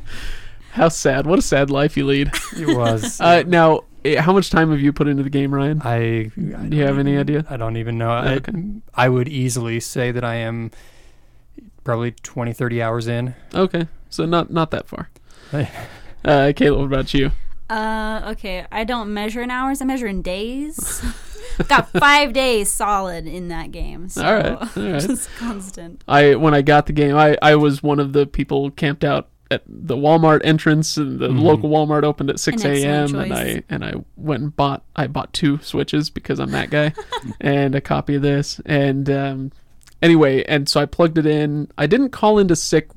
How 0.72 0.88
sad. 0.88 1.26
What 1.26 1.38
a 1.38 1.42
sad 1.42 1.70
life 1.70 1.96
you 1.96 2.06
lead. 2.06 2.30
It 2.56 2.76
was. 2.76 3.20
Uh, 3.20 3.42
now, 3.46 3.80
eh, 4.04 4.20
how 4.20 4.32
much 4.32 4.50
time 4.50 4.70
have 4.70 4.80
you 4.80 4.92
put 4.92 5.06
into 5.08 5.22
the 5.22 5.30
game, 5.30 5.54
Ryan? 5.54 5.80
I. 5.82 6.30
Do 6.34 6.76
you 6.76 6.82
have 6.84 6.98
any 6.98 7.16
idea? 7.16 7.44
I 7.48 7.56
don't 7.56 7.76
even 7.76 7.98
know. 7.98 8.10
I, 8.10 8.34
Okay. 8.34 8.52
I 8.94 9.08
would 9.08 9.28
easily 9.28 9.80
say 9.80 10.12
that 10.12 10.24
I 10.24 10.36
am 10.36 10.70
probably 11.84 12.12
20, 12.12 12.52
30 12.52 12.82
hours 12.82 13.06
in. 13.08 13.34
Okay, 13.54 13.88
so 14.08 14.24
not 14.26 14.50
not 14.50 14.70
that 14.72 14.88
far. 14.88 15.10
Hey. 15.50 15.68
Uh, 16.24 16.52
Kayla, 16.56 16.78
what 16.78 16.84
about 16.86 17.12
you? 17.12 17.30
Uh, 17.68 18.30
okay. 18.32 18.64
I 18.72 18.84
don't 18.84 19.12
measure 19.12 19.42
in 19.42 19.50
hours. 19.50 19.82
I 19.82 19.84
measure 19.84 20.06
in 20.06 20.22
days. 20.22 21.02
Got 21.68 21.90
five 21.90 22.32
days 22.32 22.72
solid 22.72 23.26
in 23.26 23.48
that 23.48 23.70
game. 23.72 24.08
So 24.08 24.24
All 24.24 24.34
right, 24.34 24.52
all 24.76 24.92
right. 24.92 25.00
just 25.02 25.28
constant. 25.36 26.02
I 26.08 26.36
when 26.36 26.54
I 26.54 26.62
got 26.62 26.86
the 26.86 26.94
game, 26.94 27.16
I 27.16 27.36
I 27.42 27.56
was 27.56 27.82
one 27.82 28.00
of 28.00 28.14
the 28.14 28.24
people 28.26 28.70
camped 28.70 29.04
out 29.04 29.28
at 29.52 29.62
the 29.68 29.96
Walmart 29.96 30.40
entrance, 30.44 30.96
and 30.96 31.18
the 31.20 31.28
Mhm. 31.28 31.42
local 31.42 31.70
Walmart 31.70 32.02
opened 32.02 32.30
at 32.30 32.40
six 32.40 32.64
An 32.64 32.72
a.m. 32.72 33.14
and 33.14 33.32
I 33.32 33.62
and 33.68 33.84
I 33.84 33.94
went 34.16 34.42
and 34.42 34.56
bought 34.56 34.82
I 34.96 35.06
bought 35.06 35.32
two 35.32 35.58
switches 35.62 36.10
because 36.10 36.40
I'm 36.40 36.50
that 36.50 36.70
guy, 36.70 36.92
and 37.40 37.74
a 37.74 37.80
copy 37.80 38.14
of 38.16 38.22
this. 38.22 38.60
And 38.66 39.08
um, 39.10 39.52
anyway, 40.00 40.42
and 40.44 40.68
so 40.68 40.80
I 40.80 40.86
plugged 40.86 41.18
it 41.18 41.26
in. 41.26 41.68
I 41.78 41.86
didn't 41.86 42.10
call 42.10 42.38
into 42.38 42.56
sick. 42.56 42.88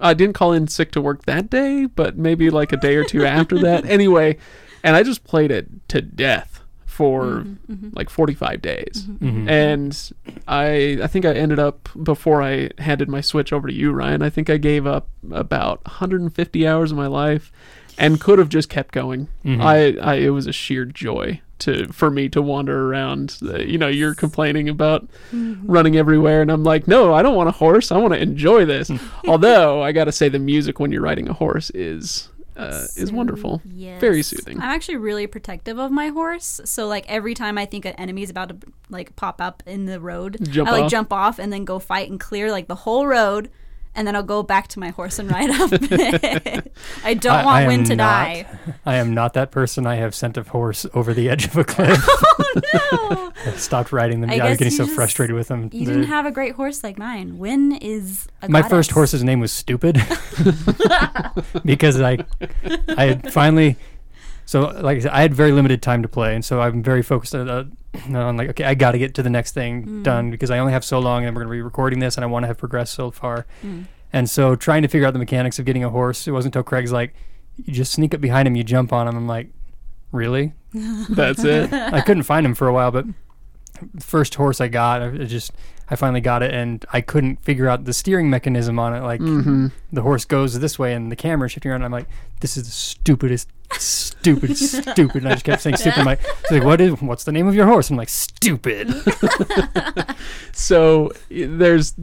I 0.00 0.14
didn't 0.14 0.34
call 0.34 0.52
in 0.52 0.68
sick 0.68 0.90
to 0.92 1.00
work 1.00 1.24
that 1.26 1.48
day, 1.50 1.86
but 1.86 2.16
maybe 2.18 2.50
like 2.50 2.72
a 2.72 2.76
day 2.76 2.96
or 2.96 3.04
two 3.04 3.24
after 3.24 3.58
that. 3.60 3.84
Anyway, 3.88 4.36
and 4.82 4.96
I 4.96 5.02
just 5.02 5.24
played 5.24 5.50
it 5.50 5.68
to 5.88 6.00
death 6.02 6.61
for 6.92 7.46
like 7.92 8.10
45 8.10 8.60
days 8.60 9.06
Mhm. 9.20 9.48
and 9.48 10.10
I 10.46 10.98
I 11.02 11.06
think 11.06 11.24
I 11.24 11.32
ended 11.32 11.58
up 11.58 11.88
before 12.02 12.42
I 12.42 12.68
handed 12.78 13.08
my 13.08 13.22
Switch 13.22 13.52
over 13.52 13.66
to 13.68 13.72
you, 13.74 13.92
Ryan. 13.92 14.20
I 14.22 14.28
think 14.30 14.50
I 14.50 14.58
gave 14.58 14.86
up 14.86 15.08
about 15.30 15.80
150 15.86 16.66
hours 16.66 16.90
of 16.92 16.98
my 16.98 17.06
life, 17.06 17.50
and 17.98 18.20
could 18.20 18.38
have 18.38 18.48
just 18.50 18.68
kept 18.68 18.92
going. 18.92 19.28
Mhm. 19.44 19.60
I, 19.62 19.76
I 20.12 20.14
it 20.16 20.30
was 20.30 20.46
a 20.46 20.52
sheer 20.52 20.84
joy 20.84 21.40
to 21.60 21.86
for 21.92 22.10
me 22.10 22.28
to 22.28 22.42
wander 22.42 22.88
around. 22.90 23.38
Uh, 23.42 23.58
you 23.58 23.78
know, 23.78 23.88
you're 23.88 24.14
complaining 24.14 24.68
about 24.68 25.08
running 25.64 25.96
everywhere, 25.96 26.42
and 26.42 26.50
I'm 26.50 26.64
like, 26.64 26.86
no, 26.86 27.14
I 27.14 27.22
don't 27.22 27.36
want 27.36 27.48
a 27.48 27.52
horse. 27.52 27.90
I 27.90 27.96
want 27.98 28.12
to 28.14 28.20
enjoy 28.20 28.64
this. 28.66 28.90
Although 29.26 29.82
I 29.82 29.92
got 29.92 30.04
to 30.04 30.12
say, 30.12 30.28
the 30.28 30.38
music 30.38 30.78
when 30.80 30.92
you're 30.92 31.02
riding 31.10 31.28
a 31.28 31.32
horse 31.32 31.70
is 31.70 32.28
uh, 32.62 32.86
is 32.96 33.12
wonderful. 33.12 33.60
Yes. 33.64 34.00
Very 34.00 34.22
soothing. 34.22 34.58
I'm 34.58 34.70
actually 34.70 34.96
really 34.96 35.26
protective 35.26 35.78
of 35.78 35.90
my 35.90 36.08
horse. 36.08 36.60
So 36.64 36.86
like 36.86 37.04
every 37.08 37.34
time 37.34 37.58
I 37.58 37.66
think 37.66 37.84
an 37.84 37.94
enemy 37.94 38.22
is 38.22 38.30
about 38.30 38.48
to 38.48 38.56
like 38.90 39.14
pop 39.16 39.40
up 39.40 39.62
in 39.66 39.86
the 39.86 40.00
road, 40.00 40.38
Jump 40.50 40.68
I 40.68 40.72
like 40.72 40.84
off. 40.84 40.90
jump 40.90 41.12
off 41.12 41.38
and 41.38 41.52
then 41.52 41.64
go 41.64 41.78
fight 41.78 42.10
and 42.10 42.18
clear 42.20 42.50
like 42.50 42.68
the 42.68 42.74
whole 42.74 43.06
road. 43.06 43.50
And 43.94 44.06
then 44.08 44.16
I'll 44.16 44.22
go 44.22 44.42
back 44.42 44.68
to 44.68 44.78
my 44.80 44.88
horse 44.88 45.18
and 45.18 45.30
ride 45.30 45.50
up. 45.50 45.70
I 47.04 47.12
don't 47.14 47.34
I- 47.40 47.44
want 47.44 47.64
I 47.64 47.66
Win 47.66 47.84
to 47.84 47.94
not- 47.96 47.96
die. 48.24 48.46
I 48.86 48.96
am 48.96 49.12
not 49.12 49.34
that 49.34 49.50
person. 49.50 49.86
I 49.86 49.96
have 49.96 50.14
sent 50.14 50.36
a 50.38 50.42
horse 50.44 50.86
over 50.94 51.12
the 51.12 51.28
edge 51.28 51.44
of 51.44 51.56
a 51.58 51.64
cliff. 51.72 51.98
Oh 52.08 52.60
no! 52.72 53.32
I 53.46 53.50
stopped 53.56 53.92
riding 53.92 54.22
them. 54.22 54.30
I 54.30 54.38
I, 54.38 54.48
was 54.50 54.58
getting 54.58 54.72
you 54.72 54.76
so 54.78 54.84
just- 54.84 54.96
frustrated 54.96 55.36
with 55.36 55.48
them. 55.48 55.68
You 55.72 55.84
didn't 55.84 56.04
have 56.04 56.24
a 56.24 56.30
great 56.30 56.54
horse 56.54 56.82
like 56.82 56.96
mine. 56.96 57.38
Win 57.38 57.72
is 57.72 58.28
a 58.40 58.48
my 58.48 58.60
goddess. 58.62 58.70
first 58.70 58.90
horse's 58.92 59.22
name 59.24 59.40
was 59.40 59.52
Stupid 59.52 60.00
because 61.64 62.00
I 62.00 62.18
I 62.88 63.14
finally 63.30 63.76
so 64.52 64.68
like 64.88 64.98
I 64.98 65.00
said, 65.00 65.12
I 65.12 65.22
had 65.22 65.32
very 65.34 65.50
limited 65.52 65.80
time 65.82 66.02
to 66.02 66.08
play, 66.08 66.34
and 66.34 66.44
so 66.44 66.60
I'm 66.60 66.82
very 66.82 67.02
focused 67.02 67.34
on, 67.34 67.48
uh, 67.48 67.64
on 68.14 68.36
like 68.36 68.50
okay, 68.50 68.64
I 68.64 68.74
got 68.74 68.92
to 68.92 68.98
get 68.98 69.14
to 69.14 69.22
the 69.22 69.30
next 69.30 69.52
thing 69.52 69.86
Mm. 69.86 70.02
done 70.02 70.30
because 70.30 70.50
I 70.50 70.58
only 70.58 70.72
have 70.74 70.84
so 70.84 70.98
long, 70.98 71.24
and 71.24 71.34
we're 71.34 71.42
going 71.44 71.52
to 71.52 71.58
be 71.58 71.62
recording 71.62 71.98
this, 72.00 72.16
and 72.16 72.24
I 72.24 72.26
want 72.26 72.42
to 72.44 72.48
have 72.48 72.58
progressed 72.58 72.92
so 72.94 73.10
far. 73.10 73.46
Mm. 73.64 73.86
And 74.12 74.28
so 74.28 74.54
trying 74.54 74.82
to 74.82 74.88
figure 74.88 75.06
out 75.08 75.14
the 75.14 75.18
mechanics 75.18 75.58
of 75.58 75.64
getting 75.64 75.84
a 75.84 75.88
horse, 75.88 76.28
it 76.28 76.32
wasn't 76.32 76.54
until 76.54 76.64
Craig's 76.64 76.92
like, 76.92 77.14
you 77.64 77.72
just 77.72 77.92
sneak 77.92 78.12
up 78.14 78.20
behind 78.20 78.46
him, 78.46 78.54
you 78.56 78.62
jump 78.64 78.92
on 78.92 79.08
him. 79.08 79.16
I'm 79.16 79.26
like, 79.26 79.48
really? 80.12 80.52
That's 81.08 81.42
it. 81.44 81.72
I 81.72 82.02
couldn't 82.02 82.24
find 82.24 82.44
him 82.44 82.54
for 82.54 82.68
a 82.68 82.72
while, 82.74 82.90
but 82.90 83.06
the 83.94 84.02
first 84.02 84.34
horse 84.34 84.60
I 84.60 84.68
got, 84.68 85.00
I 85.02 85.06
I 85.06 85.24
just 85.24 85.52
I 85.92 85.96
finally 85.96 86.22
got 86.22 86.42
it, 86.42 86.54
and 86.54 86.84
I 86.92 87.02
couldn't 87.02 87.44
figure 87.44 87.68
out 87.68 87.84
the 87.84 87.92
steering 87.92 88.30
mechanism 88.30 88.78
on 88.78 88.94
it. 88.94 89.02
Like 89.02 89.20
hmm 89.20 89.66
the 89.92 90.00
horse 90.02 90.24
goes 90.24 90.58
this 90.58 90.78
way, 90.78 90.94
and 90.94 91.12
the 91.12 91.16
camera 91.16 91.48
shifting 91.48 91.70
around. 91.70 91.82
And 91.82 91.86
I'm 91.86 91.92
like, 91.92 92.08
this 92.40 92.56
is 92.56 92.64
the 92.64 92.70
stupidest, 92.72 93.46
stupid, 93.74 94.56
stupid. 94.56 95.16
And 95.22 95.28
I 95.28 95.32
just 95.34 95.44
kept 95.44 95.60
saying 95.60 95.76
stupid. 95.76 95.98
I'm 96.00 96.06
like, 96.06 96.22
like, 96.50 96.64
what 96.64 96.80
is 96.80 97.00
what's 97.02 97.24
the 97.24 97.32
name 97.32 97.46
of 97.46 97.54
your 97.54 97.66
horse? 97.66 97.90
I'm 97.90 97.96
like, 97.96 98.08
stupid. 98.08 98.88
So 100.52 101.12
there's 101.30 101.94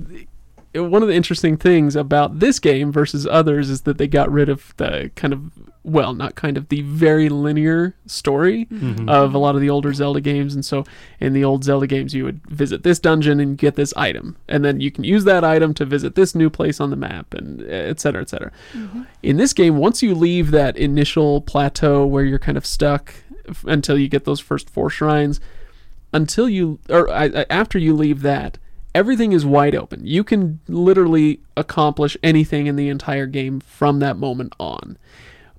one 0.76 1.02
of 1.02 1.08
the 1.08 1.16
interesting 1.16 1.58
things 1.58 1.96
about 1.96 2.40
this 2.40 2.60
game 2.60 2.92
versus 2.92 3.26
others 3.26 3.70
is 3.70 3.82
that 3.82 3.98
they 3.98 4.08
got 4.08 4.32
rid 4.32 4.50
of 4.50 4.74
the 4.78 5.12
kind 5.16 5.34
of 5.34 5.42
well, 5.84 6.14
not 6.14 6.36
kind 6.36 6.58
of 6.58 6.68
the 6.68 6.82
very 6.82 7.30
linear 7.30 7.96
story 8.06 8.66
Mhm. 8.72 9.10
of 9.10 9.34
a 9.34 9.38
lot 9.38 9.56
of 9.56 9.62
the 9.62 9.70
older 9.70 9.94
Zelda 9.94 10.20
games. 10.20 10.54
And 10.54 10.64
so 10.66 10.84
in 11.22 11.32
the 11.34 11.44
old 11.44 11.64
Zelda 11.64 11.88
games, 11.88 12.14
you 12.14 12.26
would 12.26 12.42
visit 12.48 12.84
this 12.84 13.00
dungeon 13.00 13.40
and 13.40 13.58
get 13.58 13.76
this 13.76 13.94
item, 13.96 14.36
and 14.50 14.64
then 14.66 14.82
you 14.82 14.92
can 14.92 15.04
use 15.06 15.24
that 15.24 15.44
item 15.44 15.74
to 15.76 15.86
visit 15.86 16.16
this 16.16 16.36
new 16.36 16.50
place 16.50 16.80
on 16.82 16.90
the 16.90 16.96
map, 16.98 17.34
and 17.34 17.62
et 17.70 18.00
cetera, 18.00 18.22
et 18.22 18.30
cetera. 18.30 18.52
In 19.24 19.38
this 19.38 19.54
game, 19.54 19.78
once 19.78 20.04
you 20.04 20.14
leave 20.14 20.52
that 20.52 20.76
initial 20.78 21.42
plateau 21.42 22.06
where 22.06 22.26
you're 22.26 22.40
kind 22.40 22.58
of 22.58 22.66
stuck 22.66 23.14
f- 23.48 23.64
until 23.66 23.98
you 23.98 24.10
get 24.10 24.26
those 24.26 24.40
first 24.42 24.70
four 24.70 24.90
shrines, 24.90 25.40
until 26.14 26.50
you 26.50 26.80
or 26.90 27.10
I, 27.10 27.26
I- 27.26 27.46
after 27.50 27.80
you 27.80 27.96
leave 27.96 28.22
that, 28.24 28.58
everything 28.94 29.32
is 29.32 29.46
wide 29.46 29.76
open. 29.76 30.02
You 30.06 30.24
can 30.24 30.60
literally 30.68 31.40
accomplish 31.56 32.18
anything 32.22 32.68
in 32.68 32.76
the 32.76 32.90
entire 32.90 33.28
game 33.28 33.60
from 33.62 34.00
that 34.00 34.18
moment 34.18 34.54
on. 34.60 34.98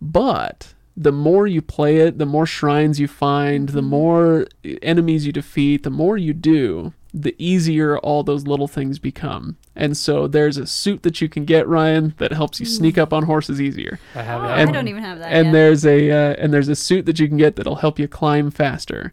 But 0.00 0.74
the 0.96 1.12
more 1.12 1.46
you 1.46 1.62
play 1.62 1.98
it, 1.98 2.18
the 2.18 2.26
more 2.26 2.46
shrines 2.46 3.00
you 3.00 3.08
find, 3.08 3.70
the 3.70 3.82
more 3.82 4.46
enemies 4.82 5.26
you 5.26 5.32
defeat, 5.32 5.82
the 5.82 5.90
more 5.90 6.16
you 6.16 6.32
do, 6.34 6.92
the 7.12 7.34
easier 7.38 7.98
all 7.98 8.22
those 8.22 8.46
little 8.46 8.68
things 8.68 8.98
become. 8.98 9.56
And 9.74 9.96
so 9.96 10.26
there's 10.28 10.56
a 10.56 10.66
suit 10.66 11.02
that 11.02 11.20
you 11.20 11.28
can 11.28 11.44
get, 11.44 11.66
Ryan, 11.66 12.14
that 12.18 12.32
helps 12.32 12.60
you 12.60 12.66
sneak 12.66 12.98
up 12.98 13.12
on 13.12 13.24
horses 13.24 13.60
easier. 13.60 13.98
I 14.14 14.22
have 14.22 14.40
Oh, 14.42 14.46
that. 14.46 14.58
I 14.68 14.70
don't 14.70 14.88
even 14.88 15.02
have 15.02 15.18
that. 15.18 15.32
And 15.32 15.46
yet. 15.46 15.52
there's 15.52 15.84
a 15.86 16.10
uh, 16.10 16.34
and 16.38 16.52
there's 16.52 16.68
a 16.68 16.76
suit 16.76 17.06
that 17.06 17.18
you 17.18 17.26
can 17.28 17.36
get 17.36 17.56
that'll 17.56 17.76
help 17.76 17.98
you 17.98 18.06
climb 18.06 18.50
faster. 18.50 19.12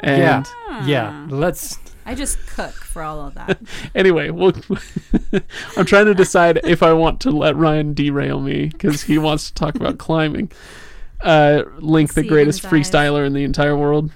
And 0.00 0.18
yeah, 0.22 0.42
Ah. 0.68 0.86
yeah. 0.86 1.26
Let's. 1.30 1.78
I 2.08 2.14
just 2.14 2.38
cook 2.46 2.72
for 2.72 3.02
all 3.02 3.20
of 3.20 3.34
that. 3.34 3.60
anyway, 3.94 4.30
we'll, 4.30 4.54
I'm 5.76 5.84
trying 5.84 6.06
to 6.06 6.14
decide 6.14 6.58
if 6.64 6.82
I 6.82 6.94
want 6.94 7.20
to 7.20 7.30
let 7.30 7.54
Ryan 7.54 7.92
derail 7.92 8.40
me 8.40 8.68
because 8.68 9.02
he 9.02 9.18
wants 9.18 9.48
to 9.48 9.54
talk 9.54 9.74
about 9.74 9.98
climbing. 9.98 10.50
Uh, 11.22 11.64
Link, 11.76 12.14
the 12.14 12.22
greatest 12.22 12.62
freestyler 12.62 13.26
in 13.26 13.34
the 13.34 13.44
entire 13.44 13.76
world, 13.76 14.10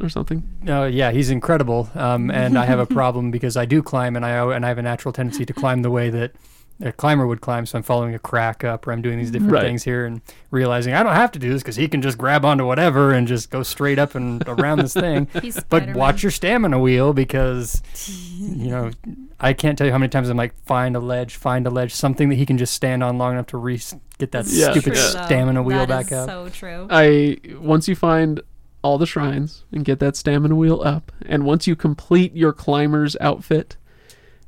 or 0.00 0.08
something. 0.08 0.42
Uh, 0.66 0.84
yeah, 0.84 1.10
he's 1.10 1.28
incredible. 1.28 1.90
Um, 1.94 2.30
and 2.30 2.56
I 2.56 2.64
have 2.64 2.78
a 2.78 2.86
problem 2.86 3.30
because 3.30 3.58
I 3.58 3.66
do 3.66 3.82
climb, 3.82 4.16
and 4.16 4.24
I 4.24 4.54
and 4.54 4.64
I 4.64 4.68
have 4.68 4.78
a 4.78 4.82
natural 4.82 5.12
tendency 5.12 5.44
to 5.44 5.52
climb 5.52 5.82
the 5.82 5.90
way 5.90 6.08
that 6.08 6.32
a 6.80 6.90
climber 6.92 7.26
would 7.26 7.40
climb. 7.40 7.66
So 7.66 7.78
I'm 7.78 7.82
following 7.84 8.14
a 8.14 8.18
crack 8.18 8.64
up, 8.64 8.86
or 8.86 8.92
I'm 8.92 9.00
doing 9.02 9.18
these 9.18 9.30
different 9.30 9.52
Right. 9.52 9.62
things 9.62 9.84
here, 9.84 10.04
and 10.06 10.20
realizing 10.50 10.92
I 10.94 11.02
don't 11.02 11.14
have 11.14 11.30
to 11.32 11.38
do 11.38 11.50
this 11.52 11.62
because 11.62 11.76
he 11.76 11.86
can 11.88 12.02
just 12.02 12.18
grab 12.18 12.44
onto 12.44 12.66
whatever 12.66 13.12
and 13.12 13.26
just 13.28 13.50
go 13.50 13.62
straight 13.62 13.98
up 13.98 14.14
and 14.14 14.42
around 14.48 14.80
this 14.80 14.92
thing. 14.94 15.28
He's 15.42 15.54
But 15.54 15.64
Spider-Man. 15.82 15.94
watch 15.96 16.22
your 16.22 16.30
stamina 16.32 16.78
wheel 16.78 17.12
because 17.12 17.82
you 18.38 18.70
know 18.70 18.90
I 19.40 19.52
can't 19.52 19.76
tell 19.78 19.86
you 19.86 19.92
how 19.92 19.98
many 19.98 20.08
times 20.10 20.28
I'm 20.28 20.36
like 20.36 20.54
find 20.64 20.96
a 20.96 21.00
ledge, 21.00 21.36
find 21.36 21.66
a 21.66 21.70
ledge, 21.70 21.94
something 21.94 22.28
that 22.30 22.36
he 22.36 22.46
can 22.46 22.58
just 22.58 22.74
stand 22.74 23.02
on 23.04 23.18
long 23.18 23.32
enough 23.34 23.46
to 23.48 23.56
re- 23.56 23.80
get 24.18 24.32
that 24.32 24.46
Yeah. 24.48 24.70
stupid 24.72 24.94
True, 24.94 25.02
though. 25.02 25.24
stamina 25.26 25.62
wheel 25.62 25.78
That 25.78 25.88
back 25.88 26.06
is 26.06 26.12
up. 26.12 26.28
So 26.28 26.48
true. 26.48 26.86
I 26.90 27.38
once 27.60 27.86
you 27.88 27.94
find 27.96 28.40
all 28.82 28.98
the 28.98 29.06
shrines 29.06 29.64
and 29.72 29.84
get 29.84 29.98
that 30.00 30.14
stamina 30.16 30.54
wheel 30.54 30.82
up, 30.84 31.10
and 31.26 31.44
once 31.44 31.66
you 31.66 31.74
complete 31.74 32.36
your 32.36 32.52
climber's 32.52 33.16
outfit, 33.20 33.76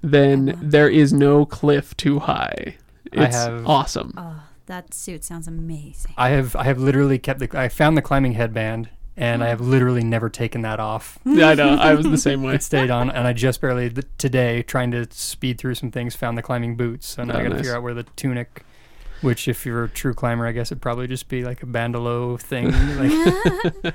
then 0.03 0.47
love 0.47 0.71
there 0.71 0.89
is 0.89 1.13
no 1.13 1.45
cliff 1.47 1.97
too 1.97 2.19
high. 2.21 2.77
I 3.17 3.25
It's 3.27 3.37
have- 3.37 3.67
awesome. 3.67 4.13
Oh, 4.17 4.43
that 4.67 4.93
suit 4.95 5.25
sounds 5.25 5.47
amazing. 5.49 6.13
I 6.17 6.31
have 6.31 6.55
I 6.57 6.65
have 6.65 6.79
literally 6.79 7.19
kept 7.19 7.41
the 7.41 7.49
I 7.59 7.69
found 7.69 7.97
the 7.97 8.03
climbing 8.03 8.33
headband 8.33 8.89
and 9.17 9.43
I 9.43 9.49
have 9.49 9.61
literally 9.63 10.05
never 10.05 10.29
taken 10.29 10.61
that 10.63 10.79
off. 10.79 11.19
Yeah, 11.25 11.49
I 11.51 11.55
know. 11.55 11.69
I 11.77 11.95
was 11.95 12.05
the 12.05 12.19
same 12.19 12.43
way. 12.45 12.55
It 12.57 12.63
stayed 12.63 12.91
on, 12.91 13.11
and 13.11 13.27
I 13.27 13.33
just 13.33 13.63
barely 13.63 13.89
th- 13.89 14.07
today 14.19 14.63
trying 14.63 14.91
to 14.91 15.07
speed 15.11 15.57
through 15.59 15.77
some 15.77 15.91
things 15.91 16.15
found 16.15 16.37
the 16.37 16.43
climbing 16.43 16.77
boots. 16.77 17.07
So 17.09 17.25
now 17.25 17.35
Oh, 17.35 17.39
I 17.39 17.43
got 17.43 17.49
to 17.49 17.55
nice. 17.55 17.59
figure 17.61 17.77
out 17.77 17.83
where 17.83 17.95
the 17.95 18.03
tunic. 18.17 18.63
Which, 19.23 19.49
if 19.49 19.65
you're 19.65 19.85
a 19.85 19.89
true 19.89 20.13
climber, 20.13 20.47
I 20.47 20.53
guess 20.53 20.71
it'd 20.71 20.83
probably 20.83 21.07
just 21.07 21.29
be 21.29 21.43
like 21.43 21.63
a 21.63 21.67
bandolo 21.67 22.39
thing. 22.39 22.67
Like, 22.99 23.95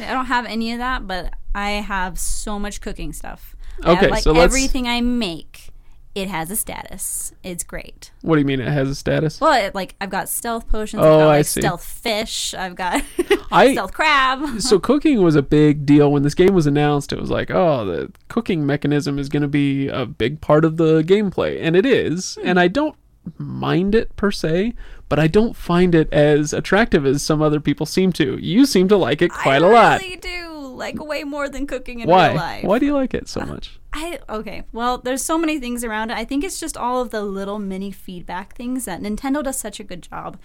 I 0.00 0.12
don't 0.12 0.24
have 0.26 0.46
any 0.46 0.72
of 0.72 0.78
that, 0.78 1.06
but 1.06 1.34
I 1.54 1.72
have 1.72 2.18
so 2.18 2.58
much 2.58 2.80
cooking 2.80 3.12
stuff. 3.12 3.53
I 3.82 3.92
Okay, 3.92 4.08
like 4.08 4.22
so 4.22 4.32
let's. 4.32 4.52
everything 4.52 4.86
I 4.88 5.00
make, 5.00 5.70
it 6.14 6.28
has 6.28 6.50
a 6.50 6.56
status. 6.56 7.32
It's 7.42 7.64
great. 7.64 8.12
What 8.22 8.36
do 8.36 8.40
you 8.40 8.44
mean 8.46 8.60
it 8.60 8.68
has 8.72 8.88
a 8.88 8.94
status? 8.94 9.40
Well, 9.40 9.52
it, 9.66 9.74
like 9.74 9.94
I've 10.00 10.10
got 10.10 10.28
stealth 10.28 10.68
potions. 10.68 11.02
Oh, 11.02 11.14
I've 11.14 11.20
got 11.20 11.28
I 11.30 11.42
see. 11.42 11.60
stealth 11.60 11.84
fish. 11.84 12.54
I've 12.54 12.76
got 12.76 13.02
I 13.50 13.72
stealth 13.72 13.92
crab. 13.92 14.60
so 14.60 14.78
cooking 14.78 15.22
was 15.22 15.34
a 15.34 15.42
big 15.42 15.84
deal 15.84 16.12
when 16.12 16.22
this 16.22 16.34
game 16.34 16.54
was 16.54 16.66
announced. 16.66 17.12
It 17.12 17.20
was 17.20 17.30
like, 17.30 17.50
oh, 17.50 17.84
the 17.84 18.12
cooking 18.28 18.64
mechanism 18.64 19.18
is 19.18 19.28
going 19.28 19.42
to 19.42 19.48
be 19.48 19.88
a 19.88 20.06
big 20.06 20.40
part 20.40 20.64
of 20.64 20.76
the 20.76 21.02
gameplay, 21.02 21.58
and 21.60 21.74
it 21.74 21.84
is. 21.84 22.36
Hmm. 22.40 22.46
And 22.48 22.60
I 22.60 22.68
don't 22.68 22.94
mind 23.38 23.94
it 23.94 24.14
per 24.16 24.30
se, 24.30 24.74
but 25.08 25.18
I 25.18 25.26
don't 25.28 25.56
find 25.56 25.94
it 25.94 26.12
as 26.12 26.52
attractive 26.52 27.04
as 27.06 27.22
some 27.22 27.40
other 27.42 27.58
people 27.58 27.86
seem 27.86 28.12
to. 28.14 28.36
You 28.38 28.66
seem 28.66 28.86
to 28.88 28.96
like 28.96 29.20
it 29.22 29.32
quite 29.32 29.62
I 29.62 29.66
a 29.66 29.70
lot. 29.70 30.00
really 30.00 30.16
do 30.16 30.53
like 30.74 31.02
way 31.02 31.24
more 31.24 31.48
than 31.48 31.66
cooking 31.66 32.00
in 32.00 32.08
Why? 32.08 32.28
real 32.28 32.36
life. 32.36 32.64
Why 32.64 32.78
do 32.78 32.86
you 32.86 32.94
like 32.94 33.14
it 33.14 33.28
so 33.28 33.40
much? 33.40 33.78
I 33.92 34.18
okay. 34.28 34.64
Well, 34.72 34.98
there's 34.98 35.22
so 35.24 35.38
many 35.38 35.60
things 35.60 35.84
around 35.84 36.10
it. 36.10 36.16
I 36.16 36.24
think 36.24 36.42
it's 36.42 36.58
just 36.58 36.76
all 36.76 37.00
of 37.00 37.10
the 37.10 37.22
little 37.22 37.60
mini 37.60 37.92
feedback 37.92 38.54
things 38.56 38.86
that 38.86 39.00
Nintendo 39.00 39.42
does 39.42 39.56
such 39.58 39.78
a 39.78 39.84
good 39.84 40.02
job 40.02 40.36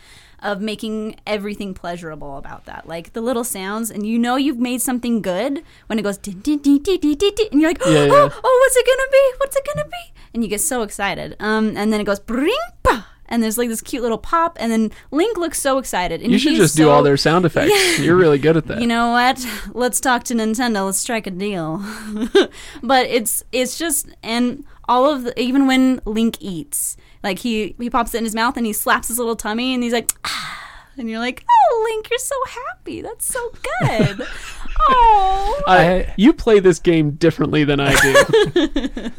of 0.42 0.62
making 0.62 1.16
everything 1.26 1.74
pleasurable 1.74 2.38
about 2.38 2.66
that. 2.66 2.88
Like 2.88 3.14
the 3.14 3.22
little 3.22 3.44
sounds, 3.44 3.90
and 3.90 4.06
you 4.06 4.20
know 4.20 4.36
you've 4.36 4.60
made 4.60 4.82
something 4.82 5.22
good 5.22 5.64
when 5.88 5.98
it 5.98 6.04
goes 6.04 6.18
din, 6.18 6.40
din, 6.40 6.60
din, 6.60 6.80
din, 6.82 7.00
din, 7.00 7.16
din, 7.18 7.48
and 7.52 7.60
you're 7.60 7.72
like, 7.72 7.82
Yeah, 7.86 8.08
oh, 8.12 8.30
oh, 8.44 8.60
what's 8.62 8.76
it 8.78 8.86
gonna 8.86 9.12
be? 9.12 9.32
What's 9.40 9.56
it 9.56 9.68
gonna 9.74 9.88
be? 9.90 10.14
And 10.34 10.44
you 10.44 10.50
get 10.50 10.62
so 10.62 10.84
excited. 10.84 11.36
Um, 11.40 11.76
and 11.76 11.92
then 11.92 12.00
it 12.00 12.04
goes 12.06 12.20
bring 12.20 12.56
pa, 12.84 13.08
and 13.30 13.42
there's 13.42 13.58
like 13.58 13.70
this 13.70 13.80
cute 13.82 14.04
little 14.04 14.18
pop, 14.18 14.58
and 14.60 14.72
then 14.72 14.92
Link 15.12 15.38
looks 15.38 15.62
so 15.62 15.78
excited. 15.78 16.22
And 16.22 16.32
You 16.32 16.38
should 16.38 16.56
just 16.58 16.76
do 16.76 16.90
all 16.90 17.02
their 17.04 17.16
sound 17.18 17.46
effects. 17.46 18.00
You're 18.00 18.16
really 18.18 18.38
good 18.40 18.58
at 18.58 18.68
that. 18.68 18.82
you 18.82 18.88
know 18.88 19.12
what? 19.12 19.46
Let's 19.74 20.00
talk 20.02 20.24
to 20.26 20.34
Nintendo. 20.34 20.86
Let's 20.86 20.98
strike 20.98 21.26
a 21.28 21.32
deal. 21.32 21.78
but 22.84 23.06
it's 23.08 23.44
it's 23.52 23.78
just 23.78 24.10
and 24.24 24.66
all 24.88 25.06
of 25.10 25.24
the, 25.24 25.40
even 25.40 25.68
when 25.68 26.02
Link 26.06 26.38
eats, 26.42 26.98
like 27.24 27.40
he 27.40 27.76
he 27.80 27.90
pops 27.90 28.14
it 28.14 28.18
in 28.18 28.24
his 28.26 28.36
mouth 28.36 28.58
and 28.58 28.66
he 28.66 28.74
slaps 28.74 29.08
his 29.08 29.18
little 29.20 29.36
tummy 29.36 29.74
and 29.74 29.84
he's 29.84 29.94
like, 29.94 30.12
ah, 30.26 30.60
and 30.98 31.10
you're 31.10 31.20
like, 31.20 31.46
oh 31.50 31.90
Link, 31.92 32.10
you're 32.10 32.18
so 32.20 32.36
happy. 32.48 33.02
That's 33.02 33.26
so 33.26 33.52
good. 33.82 34.28
oh, 34.90 35.62
I- 35.68 36.14
you 36.18 36.34
play 36.34 36.60
this 36.60 36.80
game 36.80 37.12
differently 37.12 37.64
than 37.64 37.80
I 37.80 37.94
do. 38.02 39.12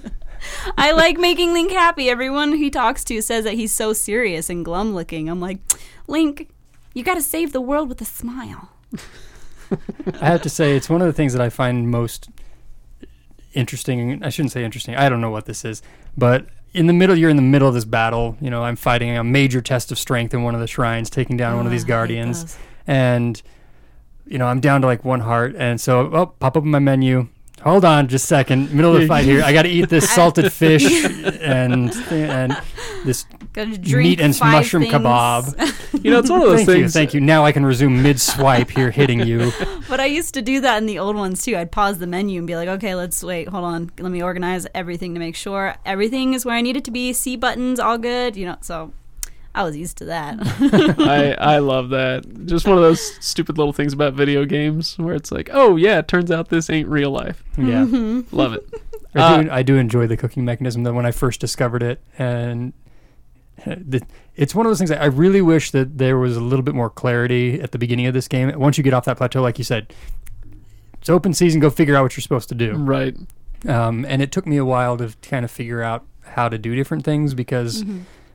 I 0.77 0.93
like 0.93 1.19
making 1.19 1.53
Link 1.53 1.73
happy. 1.73 2.09
Everyone 2.11 2.53
he 2.55 2.71
talks 2.71 3.05
to 3.05 3.21
says 3.23 3.45
that 3.45 3.55
he's 3.55 3.73
so 3.73 3.93
serious 3.93 4.51
and 4.51 4.65
glum 4.65 4.95
looking. 4.95 5.29
I'm 5.29 5.41
like, 5.41 5.59
Link, 6.07 6.49
you 6.95 7.03
got 7.03 7.15
to 7.15 7.23
save 7.23 7.53
the 7.53 7.61
world 7.61 7.89
with 7.89 8.01
a 8.01 8.05
smile. 8.05 8.71
I 10.21 10.27
have 10.27 10.43
to 10.43 10.51
say, 10.51 10.77
it's 10.77 10.91
one 10.91 11.01
of 11.01 11.07
the 11.07 11.13
things 11.13 11.33
that 11.33 11.41
I 11.43 11.49
find 11.49 11.89
most 11.91 12.29
interesting. 13.55 14.23
I 14.23 14.29
shouldn't 14.29 14.53
say 14.53 14.65
interesting. 14.65 14.97
I 14.97 15.09
don't 15.09 15.21
know 15.21 15.31
what 15.31 15.47
this 15.47 15.65
is, 15.65 15.83
but 16.17 16.47
in 16.73 16.87
the 16.87 16.93
middle, 16.93 17.17
you're 17.17 17.31
in 17.31 17.37
the 17.37 17.43
middle 17.43 17.69
of 17.69 17.75
this 17.75 17.85
battle. 17.85 18.37
You 18.41 18.51
know, 18.51 18.65
I'm 18.65 18.77
fighting 18.77 19.17
a 19.17 19.25
major 19.25 19.61
test 19.61 19.91
of 19.93 19.99
strength 19.99 20.35
in 20.35 20.43
one 20.43 20.55
of 20.55 20.61
the 20.61 20.67
shrines, 20.67 21.11
taking 21.11 21.37
down 21.37 21.57
one 21.57 21.67
of 21.67 21.71
Oh, 21.71 21.75
these 21.75 21.85
guardians, 21.85 22.57
and 22.87 23.41
you 24.27 24.39
know, 24.39 24.47
I'm 24.47 24.61
down 24.61 24.81
to 24.83 24.87
like 24.87 25.05
one 25.05 25.21
heart, 25.21 25.55
and 25.57 25.81
so 25.81 26.11
oh, 26.13 26.27
pop 26.27 26.57
up 26.57 26.63
in 26.65 26.71
my 26.71 26.79
menu. 26.79 27.29
Hold 27.63 27.85
on, 27.85 28.09
just 28.09 28.25
a 28.25 28.27
second. 28.29 28.73
Middle 28.73 28.95
of 28.95 29.03
the 29.03 29.07
fight 29.07 29.25
here. 29.25 29.43
I 29.43 29.53
got 29.53 29.63
to 29.63 29.69
eat 29.69 29.89
this 29.89 30.09
salted 30.15 30.53
fish 30.53 30.85
and 31.41 31.91
and 32.11 32.57
this 33.05 33.27
meat 33.57 34.21
and 34.21 34.39
mushroom 34.41 34.83
things. 34.85 34.95
kebab. 34.95 35.77
You 36.03 36.13
know, 36.13 36.21
it's 36.21 36.31
one 36.31 36.41
of 36.41 36.47
those 36.49 36.59
Thank 36.65 36.69
you, 36.69 36.75
things. 36.75 36.93
thank 36.95 37.15
you. 37.15 37.21
Now 37.21 37.45
I 37.45 37.53
can 37.53 37.67
resume 37.67 38.03
mid 38.03 38.19
swipe 38.19 38.71
here, 38.71 38.91
hitting 38.91 39.21
you. 39.21 39.53
But 39.87 40.01
I 40.01 40.07
used 40.07 40.33
to 40.35 40.41
do 40.41 40.61
that 40.61 40.79
in 40.79 40.87
the 40.87 40.99
old 40.99 41.15
ones 41.17 41.45
too. 41.45 41.57
I'd 41.59 41.71
pause 41.73 41.99
the 41.99 42.07
menu 42.07 42.39
and 42.39 42.47
be 42.47 42.57
like, 42.57 42.69
okay, 42.69 42.95
let's 42.95 43.23
wait, 43.23 43.49
hold 43.49 43.65
on. 43.65 43.91
Let 43.99 44.11
me 44.11 44.23
organize 44.23 44.67
everything 44.75 45.13
to 45.15 45.21
make 45.21 45.37
sure 45.37 45.75
everything 45.85 46.33
is 46.33 46.47
where 46.47 46.55
I 46.55 46.63
need 46.63 46.77
it 46.77 46.85
to 46.85 46.91
be. 46.91 47.13
C 47.13 47.37
buttons, 47.37 47.79
all 47.81 47.99
good, 47.99 48.35
you 48.37 48.47
know. 48.47 48.57
So 48.63 48.95
I 49.55 49.65
was 49.65 49.77
used 49.77 49.99
to 49.99 50.05
that. 50.07 50.39
I 50.99 51.33
I 51.33 51.59
love 51.59 51.91
that. 51.91 52.47
Just 52.47 52.67
one 52.67 52.77
of 52.77 52.83
those 52.83 53.01
stupid 53.25 53.59
little 53.59 53.73
things 53.73 53.93
about 53.93 54.15
video 54.15 54.45
games 54.45 54.97
where 54.99 55.15
it's 55.15 55.33
like, 55.33 55.51
oh 55.53 55.77
yeah, 55.77 55.99
it 55.99 56.09
turns 56.09 56.31
out 56.31 56.49
this 56.49 56.71
ain't 56.71 56.89
real 56.89 57.11
life. 57.11 57.43
Yeah. 57.59 57.85
Mm-hmm. 57.85 58.35
Love 58.35 58.53
it. 58.55 58.69
I 59.15 59.43
do, 59.43 59.51
I 59.51 59.63
do 59.63 59.77
enjoy 59.77 60.07
the 60.07 60.17
cooking 60.17 60.45
mechanism 60.45 60.85
though 60.85 60.93
when 60.93 61.05
I 61.05 61.11
first 61.11 61.41
discovered 61.41 61.83
it 61.83 62.01
and 62.17 62.73
the, 63.67 64.03
it's 64.37 64.55
one 64.55 64.67
of 64.67 64.71
those 64.71 64.79
things 64.79 64.91
that 64.91 65.03
I 65.03 65.07
really 65.07 65.43
wish 65.43 65.73
that 65.73 65.99
there 65.99 66.17
was 66.17 66.37
a 66.37 66.41
little 66.41 66.63
bit 66.63 66.75
more 66.75 66.89
clarity 66.89 67.61
at 67.61 67.73
the 67.73 67.79
beginning 67.79 68.07
of 68.07 68.15
this 68.15 68.29
game. 68.29 68.57
Once 68.59 68.79
you 68.79 68.85
get 68.85 68.95
off 68.95 69.05
that 69.07 69.17
plateau, 69.17 69.43
like 69.43 69.59
you 69.59 69.65
said, 69.65 69.93
it's 70.95 71.11
open 71.11 71.35
season. 71.35 71.61
Go 71.61 71.71
figure 71.71 71.97
out 71.97 72.03
what 72.03 72.17
you're 72.17 72.23
supposed 72.23 72.49
to 72.51 72.55
do. 72.55 72.75
Right. 72.75 73.17
Um, 73.69 74.07
and 74.07 74.23
it 74.23 74.33
took 74.33 74.47
me 74.47 74.57
a 74.57 74.65
while 74.65 74.97
to 74.97 75.15
kind 75.23 75.45
of 75.45 75.51
figure 75.51 75.83
out 75.83 76.07
how 76.23 76.49
to 76.49 76.57
do 76.57 76.75
different 76.75 77.05
things 77.05 77.35
because 77.35 77.85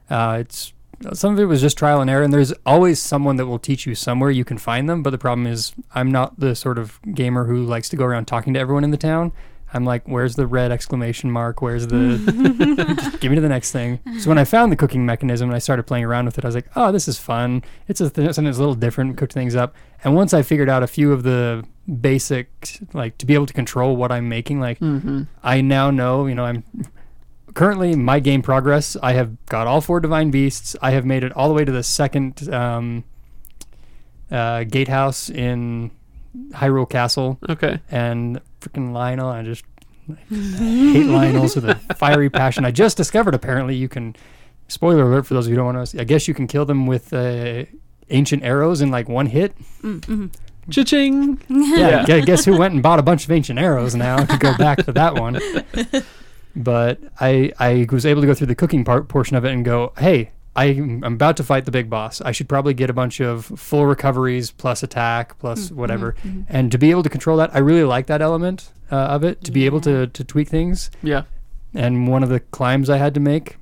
uh, 0.09 0.37
it's 0.41 0.73
some 1.13 1.33
of 1.33 1.39
it 1.39 1.45
was 1.45 1.61
just 1.61 1.77
trial 1.77 2.01
and 2.01 2.09
error. 2.09 2.23
And 2.23 2.33
there's 2.33 2.53
always 2.65 3.01
someone 3.01 3.35
that 3.37 3.45
will 3.47 3.59
teach 3.59 3.85
you 3.85 3.95
somewhere. 3.95 4.31
You 4.31 4.45
can 4.45 4.57
find 4.57 4.89
them, 4.89 5.03
but 5.03 5.09
the 5.11 5.17
problem 5.17 5.47
is 5.47 5.73
I'm 5.93 6.11
not 6.11 6.39
the 6.39 6.55
sort 6.55 6.77
of 6.77 6.99
gamer 7.13 7.45
who 7.45 7.63
likes 7.63 7.89
to 7.89 7.95
go 7.95 8.05
around 8.05 8.25
talking 8.25 8.53
to 8.53 8.59
everyone 8.59 8.83
in 8.83 8.91
the 8.91 8.97
town. 8.97 9.31
I'm 9.73 9.83
like, 9.83 10.07
where's 10.07 10.35
the 10.35 10.47
red 10.47 10.71
exclamation 10.71 11.29
mark? 11.29 11.61
Where's 11.61 11.87
the 11.87 12.95
just 13.01 13.19
give 13.19 13.29
me 13.31 13.35
to 13.35 13.41
the 13.41 13.49
next 13.49 13.71
thing. 13.73 13.99
So 14.19 14.29
when 14.29 14.37
I 14.37 14.45
found 14.45 14.71
the 14.71 14.77
cooking 14.77 15.05
mechanism 15.05 15.49
and 15.49 15.55
I 15.55 15.59
started 15.59 15.83
playing 15.83 16.05
around 16.05 16.25
with 16.25 16.37
it, 16.37 16.45
I 16.45 16.47
was 16.47 16.55
like, 16.55 16.69
oh, 16.77 16.93
this 16.93 17.07
is 17.09 17.17
fun. 17.19 17.61
It's 17.87 17.99
a 17.99 18.09
th- 18.09 18.27
something 18.27 18.45
that's 18.45 18.57
a 18.57 18.61
little 18.61 18.75
different. 18.75 19.17
Cooked 19.17 19.33
things 19.33 19.53
up. 19.55 19.75
And 20.03 20.15
once 20.15 20.33
I 20.33 20.43
figured 20.43 20.69
out 20.69 20.81
a 20.83 20.87
few 20.87 21.11
of 21.11 21.23
the 21.23 21.65
basic, 21.99 22.47
like 22.93 23.17
to 23.17 23.25
be 23.25 23.33
able 23.33 23.47
to 23.47 23.53
control 23.53 23.97
what 23.97 24.11
I'm 24.11 24.29
making, 24.29 24.59
like 24.61 24.79
Mm-hmm. 24.79 25.23
I 25.43 25.59
now 25.61 25.91
know, 25.91 26.25
you 26.27 26.35
know, 26.35 26.45
I'm 26.45 26.63
currently 27.55 27.95
my 27.95 28.19
game 28.19 28.43
progress. 28.43 28.95
I 29.01 29.13
have 29.13 29.43
got 29.47 29.65
all 29.65 29.81
four 29.81 29.99
divine 29.99 30.29
beasts. 30.29 30.75
I 30.81 30.91
have 30.91 31.05
made 31.05 31.23
it 31.23 31.31
all 31.35 31.47
the 31.47 31.55
way 31.55 31.65
to 31.65 31.71
the 31.71 31.81
second 31.83 32.47
um, 32.53 33.03
uh, 34.29 34.63
gatehouse 34.65 35.29
in 35.29 35.89
Hyrule 36.51 36.87
Castle, 36.89 37.39
Okay. 37.49 37.79
and 37.89 38.39
freaking 38.61 38.91
Lynel. 38.91 39.31
I 39.31 39.41
just 39.41 39.65
hate 40.29 41.07
Lynels 41.07 41.55
with 41.55 41.65
a 41.67 41.75
fiery 41.95 42.29
passion. 42.29 42.63
I 42.65 42.71
just 42.71 42.95
discovered 42.97 43.33
apparently 43.33 43.75
you 43.75 43.89
can. 43.89 44.15
Spoiler 44.67 45.03
alert 45.03 45.27
for 45.27 45.35
those 45.35 45.45
of 45.45 45.51
you 45.51 45.55
who 45.57 45.63
don't 45.63 45.75
want 45.75 45.87
to. 45.89 46.01
I 46.01 46.03
guess 46.05 46.27
you 46.27 46.33
can 46.33 46.47
kill 46.47 46.65
them 46.65 46.87
with 46.87 47.13
uh, 47.13 47.65
ancient 48.09 48.43
arrows 48.43 48.81
in 48.81 48.89
like 48.89 49.07
one 49.07 49.27
hit. 49.27 49.53
Mm-hmm. 49.83 50.25
Cha-ching. 50.71 51.39
Yeah, 51.49 52.03
gu- 52.03 52.23
guess 52.23 52.45
who 52.45 52.57
went 52.57 52.73
and 52.73 52.81
bought 52.81 52.97
a 52.97 53.03
bunch 53.03 53.25
of 53.25 53.31
ancient 53.31 53.59
arrows 53.59 53.93
now 53.93 54.17
to 54.25 54.37
go 54.39 54.57
back 54.57 54.83
to 54.85 54.91
that 54.93 55.13
one. 55.13 55.39
But 56.55 56.99
I 57.19 57.51
I 57.59 57.85
was 57.91 58.05
able 58.05 58.21
to 58.21 58.27
go 58.27 58.33
through 58.33 58.47
the 58.47 58.55
cooking 58.55 58.85
part 58.85 59.07
portion 59.07 59.35
of 59.35 59.43
it 59.43 59.51
and 59.51 59.65
go, 59.65 59.91
hey, 59.97 60.31
I'm 60.55 61.03
I'm 61.03 61.13
about 61.15 61.35
to 61.37 61.43
fight 61.43 61.65
the 61.65 61.71
big 61.71 61.89
boss. 61.89 62.21
I 62.21 62.31
should 62.31 62.47
probably 62.47 62.73
get 62.73 62.89
a 62.89 62.93
bunch 62.93 63.19
of 63.19 63.45
full 63.45 63.85
recoveries 63.85 64.51
plus 64.51 64.83
attack 64.83 65.37
plus 65.39 65.69
mm, 65.69 65.73
whatever. 65.73 66.13
Mm-hmm, 66.13 66.29
mm-hmm. 66.29 66.41
And 66.49 66.71
to 66.71 66.77
be 66.77 66.91
able 66.91 67.03
to 67.03 67.09
control 67.09 67.37
that, 67.37 67.53
I 67.53 67.59
really 67.59 67.83
like 67.83 68.07
that 68.07 68.21
element 68.21 68.71
uh, 68.91 68.95
of 68.95 69.23
it. 69.23 69.43
To 69.43 69.51
be 69.51 69.65
able 69.65 69.81
to 69.81 70.07
to 70.07 70.23
tweak 70.23 70.47
things. 70.47 70.89
Yeah. 71.03 71.23
And 71.73 72.07
one 72.07 72.23
of 72.23 72.29
the 72.29 72.39
climbs 72.39 72.89
I 72.89 72.97
had 72.97 73.13
to 73.15 73.19
make, 73.19 73.57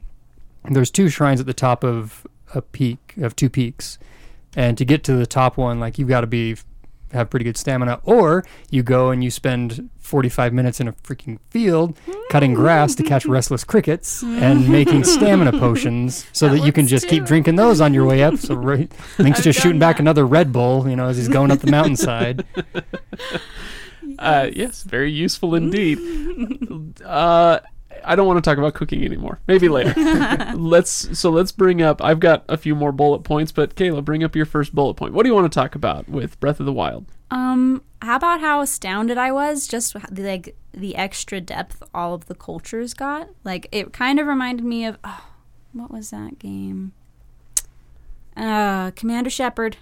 there's 0.69 0.91
two 0.91 1.09
shrines 1.09 1.39
at 1.39 1.47
the 1.47 1.53
top 1.53 1.83
of 1.83 2.27
a 2.53 2.61
peak 2.61 3.15
of 3.17 3.35
two 3.35 3.49
peaks, 3.49 3.97
and 4.55 4.77
to 4.77 4.85
get 4.85 5.03
to 5.05 5.15
the 5.15 5.25
top 5.25 5.57
one, 5.57 5.79
like 5.79 5.97
you've 5.97 6.09
got 6.09 6.21
to 6.21 6.27
be 6.27 6.57
have 7.13 7.29
pretty 7.29 7.43
good 7.43 7.57
stamina, 7.57 7.99
or 8.03 8.43
you 8.69 8.83
go 8.83 9.11
and 9.11 9.23
you 9.23 9.31
spend 9.31 9.89
45 9.99 10.53
minutes 10.53 10.79
in 10.79 10.87
a 10.87 10.93
freaking 10.93 11.39
field 11.49 11.97
cutting 12.29 12.53
grass 12.53 12.93
to 12.95 13.03
catch 13.03 13.25
restless 13.25 13.63
crickets 13.63 14.21
and 14.23 14.67
making 14.69 15.03
stamina 15.03 15.51
potions 15.59 16.25
so 16.33 16.49
that, 16.49 16.57
That 16.59 16.65
you 16.65 16.71
can 16.71 16.83
looks 16.83 16.91
just 16.91 17.07
keep 17.07 17.25
drinking 17.25 17.55
those 17.55 17.79
on 17.81 17.93
your 17.93 18.05
way 18.05 18.23
up. 18.23 18.37
So 18.37 18.55
right, 18.55 18.91
Link's 19.17 19.39
I've 19.39 19.43
just 19.45 19.57
done 19.57 19.63
shooting 19.63 19.79
back 19.79 19.99
another 19.99 20.25
Red 20.25 20.51
Bull, 20.51 20.87
you 20.89 20.95
know, 20.95 21.07
as 21.07 21.17
he's 21.17 21.29
going 21.29 21.51
up 21.51 21.59
the 21.59 21.71
mountainside. 21.71 22.45
Uh, 24.19 24.49
yes, 24.53 24.83
very 24.83 25.11
useful 25.11 25.55
indeed. 25.55 25.97
uh, 27.03 27.59
I 28.05 28.15
don't 28.15 28.27
want 28.27 28.43
to 28.43 28.47
talk 28.49 28.57
about 28.57 28.73
cooking 28.73 29.03
anymore. 29.03 29.39
Maybe 29.47 29.69
later. 29.69 29.93
let's 30.55 31.17
so 31.17 31.29
let's 31.29 31.51
bring 31.51 31.81
up. 31.81 32.03
I've 32.03 32.19
got 32.19 32.43
a 32.49 32.57
few 32.57 32.75
more 32.75 32.91
bullet 32.91 33.23
points, 33.23 33.51
but 33.51 33.75
Kayla, 33.75 34.03
bring 34.03 34.23
up 34.23 34.35
your 34.35 34.45
first 34.45 34.73
bullet 34.75 34.95
point. 34.95 35.13
What 35.13 35.23
do 35.23 35.29
you 35.29 35.35
want 35.35 35.51
to 35.51 35.55
talk 35.59 35.75
about 35.75 36.07
with 36.09 36.39
Breath 36.39 36.59
of 36.59 36.65
the 36.65 36.73
Wild? 36.73 37.05
Um, 37.31 37.81
how 38.01 38.17
about 38.17 38.41
how 38.41 38.61
astounded 38.61 39.17
I 39.17 39.31
was 39.31 39.67
just 39.67 39.95
like 40.11 40.55
the 40.73 40.95
extra 40.95 41.41
depth 41.41 41.81
all 41.93 42.13
of 42.13 42.25
the 42.27 42.35
cultures 42.35 42.93
got? 42.93 43.29
Like 43.43 43.67
it 43.71 43.93
kind 43.93 44.19
of 44.19 44.27
reminded 44.27 44.65
me 44.65 44.85
of 44.85 44.97
oh, 45.03 45.25
what 45.71 45.91
was 45.91 46.11
that 46.11 46.37
game? 46.39 46.91
Uh, 48.35 48.91
Commander 48.91 49.29
Shepard. 49.29 49.77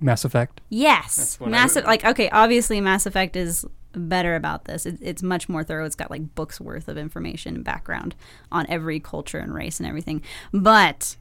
Mass 0.00 0.24
Effect. 0.24 0.60
Yes, 0.68 1.16
That's 1.16 1.40
what 1.40 1.46
I 1.48 1.50
Mass. 1.50 1.74
would- 1.76 1.84
Like 1.84 2.04
okay, 2.04 2.28
obviously 2.30 2.80
Mass 2.80 3.06
Effect 3.06 3.36
is 3.36 3.64
better 3.94 4.34
about 4.34 4.64
this. 4.64 4.86
It, 4.86 4.98
it's 5.00 5.22
much 5.22 5.48
more 5.48 5.64
thorough. 5.64 5.84
It's 5.84 5.94
got 5.94 6.10
like 6.10 6.34
books 6.34 6.60
worth 6.60 6.88
of 6.88 6.98
information 6.98 7.56
and 7.56 7.64
background 7.64 8.14
on 8.52 8.66
every 8.68 9.00
culture 9.00 9.38
and 9.38 9.54
race 9.54 9.80
and 9.80 9.88
everything. 9.88 10.22
But 10.52 11.16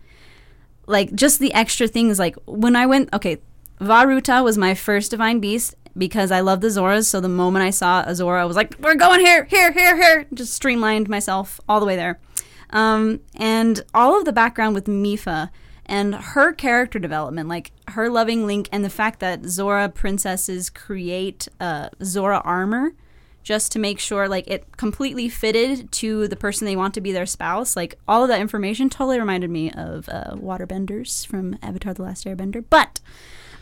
like 0.85 1.13
just 1.13 1.39
the 1.39 1.53
extra 1.53 1.87
things, 1.87 2.19
like 2.19 2.35
when 2.45 2.75
I 2.75 2.85
went, 2.85 3.13
okay, 3.13 3.37
Vah 3.79 4.03
Ruta 4.03 4.43
was 4.43 4.57
my 4.57 4.73
first 4.73 5.11
divine 5.11 5.39
beast 5.39 5.75
because 5.97 6.31
I 6.31 6.39
love 6.39 6.61
the 6.61 6.67
Zoras. 6.67 7.05
So 7.05 7.19
the 7.19 7.29
moment 7.29 7.65
I 7.65 7.69
saw 7.69 8.03
a 8.05 8.15
Zora, 8.15 8.41
I 8.41 8.45
was 8.45 8.55
like, 8.55 8.75
"We're 8.79 8.95
going 8.95 9.19
here, 9.19 9.45
here, 9.45 9.71
here, 9.71 9.95
here!" 9.95 10.25
Just 10.33 10.53
streamlined 10.53 11.09
myself 11.09 11.59
all 11.67 11.79
the 11.79 11.85
way 11.85 11.95
there. 11.95 12.19
Um, 12.69 13.19
and 13.35 13.83
all 13.93 14.17
of 14.17 14.25
the 14.25 14.33
background 14.33 14.73
with 14.73 14.85
Mipha 14.85 15.49
and 15.85 16.15
her 16.15 16.53
character 16.53 16.99
development, 16.99 17.49
like 17.49 17.71
her 17.89 18.09
loving 18.09 18.45
Link, 18.45 18.69
and 18.71 18.83
the 18.83 18.89
fact 18.89 19.19
that 19.19 19.45
Zora 19.45 19.89
princesses 19.89 20.69
create 20.69 21.47
uh, 21.59 21.89
Zora 22.03 22.41
armor 22.45 22.93
just 23.43 23.73
to 23.73 23.79
make 23.79 23.99
sure 23.99 24.29
like 24.29 24.47
it 24.47 24.77
completely 24.77 25.27
fitted 25.27 25.91
to 25.91 26.27
the 26.29 26.35
person 26.35 26.65
they 26.65 26.77
want 26.77 26.93
to 26.93 27.01
be 27.01 27.11
their 27.11 27.25
spouse. 27.25 27.75
Like 27.75 27.95
all 28.07 28.23
of 28.23 28.29
that 28.29 28.39
information 28.39 28.89
totally 28.89 29.19
reminded 29.19 29.49
me 29.49 29.71
of 29.71 30.07
uh, 30.09 30.35
waterbenders 30.35 31.25
from 31.27 31.57
Avatar: 31.61 31.93
The 31.93 32.03
Last 32.03 32.25
Airbender, 32.25 32.63
but. 32.69 32.99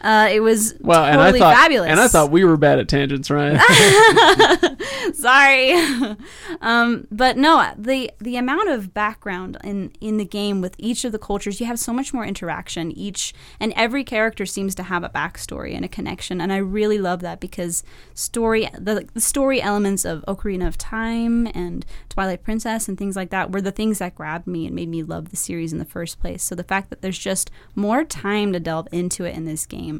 Uh, 0.01 0.29
it 0.31 0.39
was 0.39 0.73
Well, 0.81 1.05
totally 1.05 1.11
and 1.27 1.35
I 1.35 1.39
thought, 1.39 1.55
fabulous. 1.55 1.89
and 1.89 1.99
I 1.99 2.07
thought 2.07 2.31
we 2.31 2.43
were 2.43 2.57
bad 2.57 2.79
at 2.79 2.87
tangents, 2.87 3.29
right? 3.29 3.59
Sorry. 5.13 5.73
um, 6.61 7.07
but 7.11 7.37
no, 7.37 7.73
the 7.77 8.11
the 8.19 8.37
amount 8.37 8.69
of 8.69 8.93
background 8.93 9.57
in 9.63 9.91
in 10.01 10.17
the 10.17 10.25
game 10.25 10.61
with 10.61 10.75
each 10.77 11.05
of 11.05 11.11
the 11.11 11.19
cultures, 11.19 11.59
you 11.59 11.65
have 11.65 11.79
so 11.79 11.93
much 11.93 12.13
more 12.13 12.25
interaction. 12.25 12.91
Each 12.91 13.33
and 13.59 13.73
every 13.75 14.03
character 14.03 14.45
seems 14.45 14.75
to 14.75 14.83
have 14.83 15.03
a 15.03 15.09
backstory 15.09 15.75
and 15.75 15.85
a 15.85 15.87
connection, 15.87 16.41
and 16.41 16.51
I 16.51 16.57
really 16.57 16.97
love 16.97 17.21
that 17.21 17.39
because 17.39 17.83
story 18.13 18.67
the, 18.77 19.07
the 19.13 19.21
story 19.21 19.61
elements 19.61 20.05
of 20.05 20.23
Ocarina 20.27 20.67
of 20.67 20.77
Time 20.77 21.47
and 21.53 21.85
Twilight 22.09 22.43
Princess 22.43 22.87
and 22.87 22.97
things 22.97 23.15
like 23.15 23.29
that 23.29 23.51
were 23.51 23.61
the 23.61 23.71
things 23.71 23.99
that 23.99 24.15
grabbed 24.15 24.47
me 24.47 24.65
and 24.65 24.75
made 24.75 24.89
me 24.89 25.03
love 25.03 25.29
the 25.29 25.37
series 25.37 25.73
in 25.73 25.79
the 25.79 25.85
first 25.85 26.19
place. 26.19 26.43
So 26.43 26.55
the 26.55 26.63
fact 26.63 26.89
that 26.89 27.01
there's 27.01 27.19
just 27.19 27.51
more 27.75 28.03
time 28.03 28.53
to 28.53 28.59
delve 28.59 28.87
into 28.91 29.25
it 29.25 29.35
in 29.35 29.45
this 29.45 29.65
game. 29.65 29.90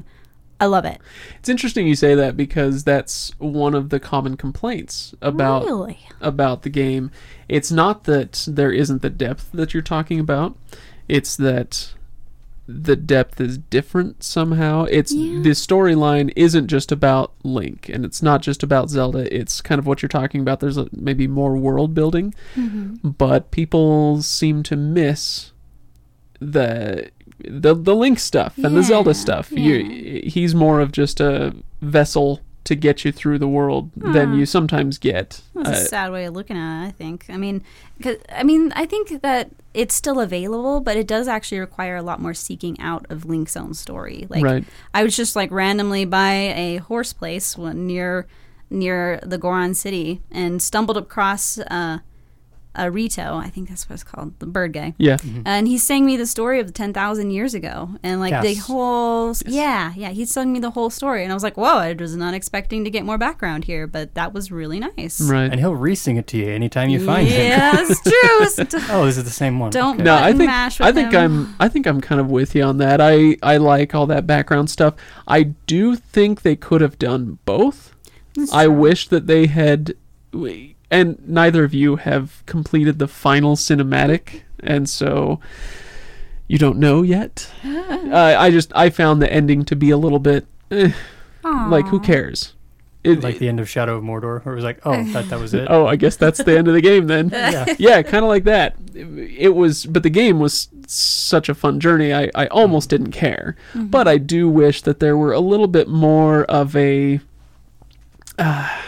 I 0.60 0.65
love 0.65 0.86
it. 0.86 1.01
It's 1.39 1.49
interesting 1.49 1.88
you 1.88 1.95
say 1.95 2.13
that 2.13 2.38
because 2.38 2.84
that's 2.84 3.32
one 3.39 3.73
of 3.73 3.89
the 3.89 3.99
common 3.99 4.38
complaints 4.38 5.15
about 5.19 5.65
Really? 5.65 5.97
about 6.21 6.62
the 6.62 6.69
game. 6.69 7.10
It's 7.49 7.71
not 7.71 8.04
that 8.04 8.45
there 8.47 8.71
isn't 8.71 9.01
the 9.01 9.10
depth 9.10 9.49
that 9.54 9.73
you're 9.73 9.82
talking 9.82 10.19
about. 10.19 10.56
It's 11.08 11.36
that 11.38 11.93
the 12.67 12.95
depth 12.95 13.41
is 13.41 13.58
different 13.58 14.23
somehow. 14.23 14.84
It's 14.86 15.12
Yeah. 15.12 15.41
the 15.41 15.49
storyline 15.49 16.32
isn't 16.36 16.67
just 16.67 16.91
about 16.91 17.34
Link 17.43 17.89
and 17.89 18.06
it's 18.06 18.21
not 18.21 18.43
just 18.43 18.62
about 18.62 18.91
Zelda. 18.91 19.36
It's 19.36 19.62
kind 19.62 19.80
of 19.80 19.88
what 19.88 20.04
you're 20.04 20.10
talking 20.10 20.41
about. 20.41 20.60
There's 20.60 20.77
a, 20.77 20.88
maybe 20.91 21.27
more 21.27 21.58
world 21.58 21.95
building, 21.95 22.36
mm-hmm. 22.56 23.10
but 23.10 23.49
people 23.49 24.21
seem 24.21 24.62
to 24.63 24.75
miss 24.75 25.51
the 26.39 27.10
the 27.47 27.73
the 27.75 27.95
Link 27.95 28.19
stuff 28.19 28.58
and 28.58 28.75
the 28.75 28.84
Zelda 28.84 29.13
stuff. 29.13 29.51
yeah. 29.51 29.77
You, 29.77 30.21
he's 30.25 30.54
more 30.56 30.80
of 30.80 30.91
just 30.91 31.19
a 31.19 31.56
vessel 31.82 32.41
to 32.63 32.75
get 32.75 33.04
you 33.04 33.12
through 33.12 33.39
the 33.39 33.47
world 33.47 33.89
than 33.95 34.34
you 34.38 34.45
sometimes 34.45 34.99
get. 34.99 35.41
That's 35.56 35.69
Uh, 35.69 35.71
a 35.71 35.75
sad 35.86 36.12
way 36.12 36.25
of 36.25 36.36
looking 36.36 36.56
at 36.58 36.84
it. 36.86 36.88
I 36.89 36.91
think. 36.91 37.25
I 37.27 37.36
mean, 37.38 37.63
'cause- 38.01 38.17
I 38.34 38.43
mean, 38.43 38.71
I 38.75 38.86
think 38.86 39.21
that 39.23 39.49
it's 39.73 39.95
still 39.95 40.19
available, 40.19 40.80
but 40.80 40.95
it 40.95 41.08
does 41.08 41.27
actually 41.27 41.60
require 41.60 41.95
a 41.95 42.04
lot 42.04 42.21
more 42.21 42.36
seeking 42.36 42.80
out 42.80 43.06
of 43.10 43.25
Link's 43.25 43.58
own 43.58 43.73
story. 43.73 44.27
Like, 44.30 44.43
right. 44.43 44.63
I 44.93 45.04
was 45.04 45.15
just 45.15 45.36
like 45.36 45.49
randomly 45.51 46.06
by 46.06 46.34
a 46.34 46.77
horse 46.77 47.13
place 47.13 47.58
near 47.58 48.27
near 48.69 49.19
the 49.23 49.38
Goron 49.38 49.73
city 49.73 50.21
and 50.32 50.62
stumbled 50.62 50.97
across 50.97 51.58
uh, 51.58 51.97
a 52.73 52.89
Rito. 52.89 53.36
I 53.36 53.49
think 53.49 53.67
that's 53.69 53.89
what 53.89 53.95
it's 53.95 54.03
called, 54.03 54.39
the 54.39 54.45
bird 54.45 54.71
guy. 54.73 54.93
Yeah. 54.97 55.17
Mm-hmm. 55.17 55.41
And 55.45 55.67
he 55.67 55.77
sang 55.77 56.05
me 56.05 56.15
the 56.15 56.25
story 56.25 56.60
of 56.60 56.67
the 56.67 56.73
10,000 56.73 57.31
years 57.31 57.53
ago. 57.53 57.89
And 58.01 58.19
like 58.21 58.41
the 58.41 58.53
Yes. 58.53 58.65
whole, 58.65 59.36
yeah, 59.45 59.91
yeah, 59.97 60.10
he 60.10 60.23
sung 60.25 60.53
me 60.53 60.60
the 60.60 60.71
whole 60.71 60.89
story. 60.89 61.23
And 61.23 61.31
I 61.31 61.36
was 61.36 61.43
like, 61.43 61.57
whoa, 61.57 61.65
I 61.77 61.93
was 61.93 62.15
not 62.15 62.34
expecting 62.34 62.84
to 62.86 62.89
get 62.89 63.03
more 63.03 63.17
background 63.17 63.65
here, 63.65 63.88
but 63.88 64.13
that 64.15 64.34
was 64.34 64.51
really 64.51 64.79
nice. 64.79 65.19
Right. 65.19 65.51
And 65.51 65.60
he'll 65.60 65.75
re-sing 65.75 66.15
it 66.17 66.27
to 66.27 66.38
you 66.38 66.49
anytime 66.49 66.89
you 66.89 67.05
find 67.05 67.27
him. 67.27 67.41
yeah, 67.51 67.71
that's 67.88 68.01
true. 68.01 68.79
Oh, 68.89 69.05
this 69.05 69.17
is 69.17 69.23
the 69.25 69.29
same 69.29 69.60
one. 69.60 69.71
Don't- 69.71 69.91
Okay. 69.95 70.03
No, 70.03 70.15
I 70.15 70.31
think 70.31 70.45
mash 70.45 70.79
with 70.79 70.88
I 70.88 70.91
think 70.93 71.12
him. 71.12 71.21
I'm 71.21 71.55
I 71.60 71.67
think 71.67 71.86
I'm 71.86 71.99
kind 71.99 72.21
of 72.21 72.31
with 72.31 72.55
you 72.55 72.63
on 72.63 72.77
that. 72.77 73.01
I 73.01 73.36
I 73.43 73.57
like 73.57 73.93
all 73.93 74.07
that 74.07 74.25
background 74.25 74.69
stuff. 74.69 74.95
I 75.27 75.43
do 75.43 75.95
think 75.97 76.43
they 76.43 76.55
could 76.55 76.79
have 76.79 76.97
done 76.97 77.38
both. 77.43 77.93
That's 78.36 78.53
I 78.53 78.65
true. 78.65 78.73
wish 78.73 79.10
that 79.10 79.27
they 79.27 79.47
had 79.47 79.93
and 80.91 81.17
neither 81.27 81.63
of 81.63 81.73
you 81.73 81.95
have 81.95 82.43
completed 82.45 82.99
the 82.99 83.08
final 83.08 83.56
cinematic 83.56 84.41
and 84.60 84.88
so 84.88 85.39
you 86.47 86.58
don't 86.58 86.77
know 86.77 87.01
yet. 87.01 87.49
uh, 87.65 88.36
I 88.38 88.51
just 88.51 88.71
I 88.75 88.89
found 88.89 89.21
the 89.21 89.32
ending 89.32 89.63
to 89.65 89.75
be 89.75 89.89
a 89.89 89.97
little 89.97 90.19
bit 90.19 90.45
eh, 90.69 90.91
like 91.43 91.88
who 91.88 91.99
cares? 91.99 92.54
It, 93.04 93.23
Like 93.23 93.39
the 93.39 93.47
end 93.47 93.60
of 93.60 93.67
Shadow 93.67 93.97
of 93.97 94.04
Mordor, 94.04 94.45
where 94.45 94.54
it 94.54 94.56
was 94.56 94.63
like, 94.63 94.80
oh, 94.86 95.04
that 95.06 95.27
that 95.30 95.39
was 95.39 95.56
it. 95.56 95.65
oh, 95.71 95.88
I 95.88 95.95
guess 95.95 96.17
that's 96.17 96.43
the 96.43 96.56
end 96.56 96.67
of 96.67 96.75
the 96.75 96.82
game 96.82 97.08
then. 97.08 97.30
yeah. 97.34 97.65
yeah, 97.80 98.01
kind 98.04 98.23
of 98.23 98.30
like 98.30 98.43
that. 98.43 98.75
It 98.93 99.56
was, 99.56 99.88
but 99.88 100.04
the 100.04 100.12
game 100.12 100.39
was 100.39 100.69
such 100.86 101.49
a 101.49 101.56
fun 101.56 101.80
journey. 101.80 102.13
I, 102.13 102.30
I 102.36 102.45
almost 102.47 102.89
didn't 102.91 103.12
care, 103.12 103.56
but 103.73 104.08
I 104.08 104.19
do 104.19 104.47
wish 104.47 104.84
that 104.84 104.99
there 104.99 105.17
were 105.17 105.34
a 105.34 105.39
little 105.39 105.67
bit 105.67 105.88
more 105.88 106.43
of 106.43 106.75
a, 106.75 107.19
uh, 108.38 108.82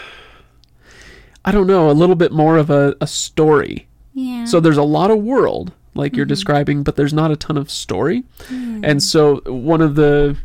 I 1.44 1.52
don't 1.52 1.66
know, 1.66 1.90
a 1.90 1.92
little 1.92 2.14
bit 2.14 2.32
more 2.32 2.56
of 2.56 2.70
a, 2.70 2.96
a 3.00 3.06
story. 3.06 3.86
Yeah. 4.14 4.44
So 4.44 4.60
there's 4.60 4.76
a 4.76 4.82
lot 4.82 5.10
of 5.10 5.18
world, 5.18 5.72
like 5.94 6.16
you're 6.16 6.24
mm-hmm. 6.24 6.30
describing, 6.30 6.82
but 6.82 6.96
there's 6.96 7.12
not 7.12 7.30
a 7.30 7.36
ton 7.36 7.56
of 7.56 7.70
story. 7.70 8.24
And 8.48 9.02
so 9.02 9.40
one 9.46 9.80
of 9.80 9.94
the 9.94 10.36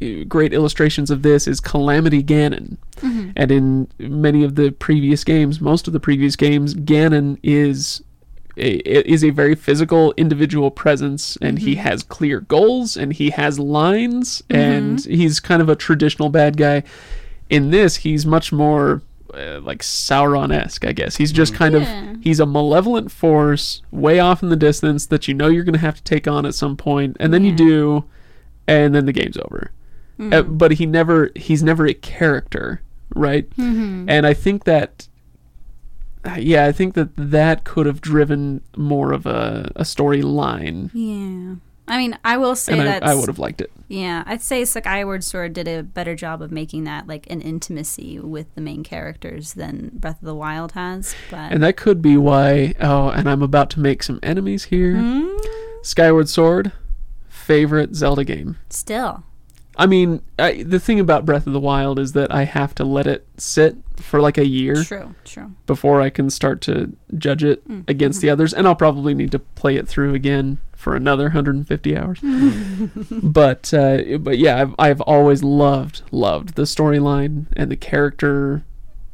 uh, 0.00 0.24
great 0.28 0.52
illustrations 0.52 1.10
of 1.10 1.22
this 1.22 1.46
is 1.46 1.60
Calamity 1.60 2.22
Ganon. 2.22 2.76
Mm-hmm. 2.96 3.30
And 3.36 3.50
in 3.50 3.88
many 3.98 4.42
of 4.44 4.54
the 4.54 4.70
previous 4.70 5.24
games, 5.24 5.60
most 5.60 5.86
of 5.86 5.92
the 5.92 6.00
previous 6.00 6.36
games, 6.36 6.74
Ganon 6.74 7.38
is 7.42 8.02
a, 8.56 8.76
is 9.08 9.24
a 9.24 9.30
very 9.30 9.54
physical 9.54 10.14
individual 10.16 10.70
presence 10.70 11.36
and 11.42 11.58
he 11.58 11.72
mm-hmm. 11.72 11.82
has 11.82 12.02
clear 12.02 12.40
goals 12.40 12.96
and 12.96 13.12
he 13.12 13.30
has 13.30 13.58
lines 13.58 14.42
and 14.48 15.04
he's 15.04 15.40
kind 15.40 15.60
of 15.60 15.68
a 15.68 15.76
traditional 15.76 16.28
bad 16.28 16.56
guy. 16.56 16.82
In 17.50 17.70
this, 17.70 17.96
he's 17.96 18.24
much 18.24 18.52
more 18.52 19.02
uh, 19.36 19.60
like 19.62 19.80
Sauron-esque, 19.82 20.84
I 20.86 20.92
guess. 20.92 21.16
He's 21.16 21.32
just 21.32 21.54
kind 21.54 21.74
Yeah. 21.74 22.10
of 22.12 22.22
he's 22.22 22.40
a 22.40 22.46
malevolent 22.46 23.10
force 23.10 23.82
way 23.90 24.18
off 24.20 24.42
in 24.42 24.48
the 24.48 24.56
distance 24.56 25.06
that 25.06 25.26
you 25.28 25.34
know 25.34 25.48
you're 25.48 25.64
going 25.64 25.74
to 25.74 25.78
have 25.80 25.96
to 25.96 26.02
take 26.02 26.26
on 26.28 26.46
at 26.46 26.54
some 26.54 26.76
point 26.76 27.16
and 27.20 27.32
then 27.34 27.44
you 27.44 27.52
do 27.52 28.04
and 28.66 28.94
then 28.94 29.06
the 29.06 29.12
game's 29.12 29.36
over. 29.36 29.70
Uh, 30.20 30.42
but 30.42 30.72
he 30.72 30.86
never 30.86 31.30
he's 31.34 31.62
never 31.62 31.86
a 31.86 31.94
character, 31.94 32.80
right? 33.14 33.50
Mm-hmm. 33.50 34.08
And 34.08 34.26
I 34.26 34.32
think 34.32 34.64
that 34.64 35.08
yeah, 36.38 36.64
I 36.66 36.72
think 36.72 36.94
that 36.94 37.10
that 37.16 37.64
could 37.64 37.84
have 37.86 38.00
driven 38.00 38.62
more 38.76 39.12
of 39.12 39.26
a, 39.26 39.70
a 39.76 39.82
storyline, 39.82 40.90
yeah. 40.94 41.56
I 41.86 41.98
mean, 41.98 42.18
I 42.24 42.38
will 42.38 42.56
say 42.56 42.72
and 42.72 42.82
I, 42.82 42.84
that 42.84 43.02
I 43.02 43.14
would 43.14 43.28
have 43.28 43.38
liked 43.38 43.60
it. 43.60 43.70
Yeah, 43.88 44.24
I'd 44.26 44.40
say 44.40 44.64
Skyward 44.64 45.22
Sword 45.22 45.52
did 45.52 45.68
a 45.68 45.82
better 45.82 46.14
job 46.14 46.40
of 46.40 46.50
making 46.50 46.84
that 46.84 47.06
like 47.06 47.30
an 47.30 47.40
intimacy 47.42 48.18
with 48.18 48.54
the 48.54 48.60
main 48.62 48.82
characters 48.82 49.52
than 49.52 49.90
Breath 49.94 50.20
of 50.22 50.26
the 50.26 50.34
Wild 50.34 50.72
has. 50.72 51.14
But 51.30 51.52
And 51.52 51.62
that 51.62 51.76
could 51.76 52.00
be 52.00 52.16
why. 52.16 52.74
Oh, 52.80 53.08
and 53.08 53.28
I'm 53.28 53.42
about 53.42 53.68
to 53.70 53.80
make 53.80 54.02
some 54.02 54.18
enemies 54.22 54.64
here. 54.64 54.94
Mm, 54.94 55.38
Skyward 55.82 56.28
Sword, 56.28 56.72
favorite 57.28 57.94
Zelda 57.94 58.24
game. 58.24 58.56
still, 58.70 59.24
I 59.76 59.86
mean, 59.86 60.22
I, 60.38 60.62
the 60.62 60.78
thing 60.78 61.00
about 61.00 61.24
Breath 61.24 61.46
of 61.46 61.52
the 61.52 61.60
Wild 61.60 61.98
is 61.98 62.12
that 62.12 62.32
I 62.32 62.44
have 62.44 62.74
to 62.76 62.84
let 62.84 63.06
it 63.06 63.26
sit 63.36 63.76
for 63.96 64.20
like 64.20 64.38
a 64.38 64.46
year 64.46 64.82
true, 64.84 65.14
true. 65.24 65.52
before 65.66 66.00
I 66.00 66.10
can 66.10 66.30
start 66.30 66.60
to 66.62 66.96
judge 67.16 67.42
it 67.42 67.62
against 67.88 68.20
the 68.20 68.30
others, 68.30 68.54
and 68.54 68.66
I'll 68.66 68.76
probably 68.76 69.14
need 69.14 69.32
to 69.32 69.38
play 69.38 69.76
it 69.76 69.88
through 69.88 70.14
again 70.14 70.58
for 70.76 70.94
another 70.94 71.24
150 71.24 71.96
hours. 71.96 72.20
but 73.10 73.72
uh, 73.74 74.18
but 74.18 74.38
yeah, 74.38 74.60
I've 74.60 74.74
I've 74.78 75.00
always 75.02 75.42
loved 75.42 76.02
loved 76.10 76.54
the 76.54 76.62
storyline 76.62 77.46
and 77.56 77.70
the 77.70 77.76
character, 77.76 78.64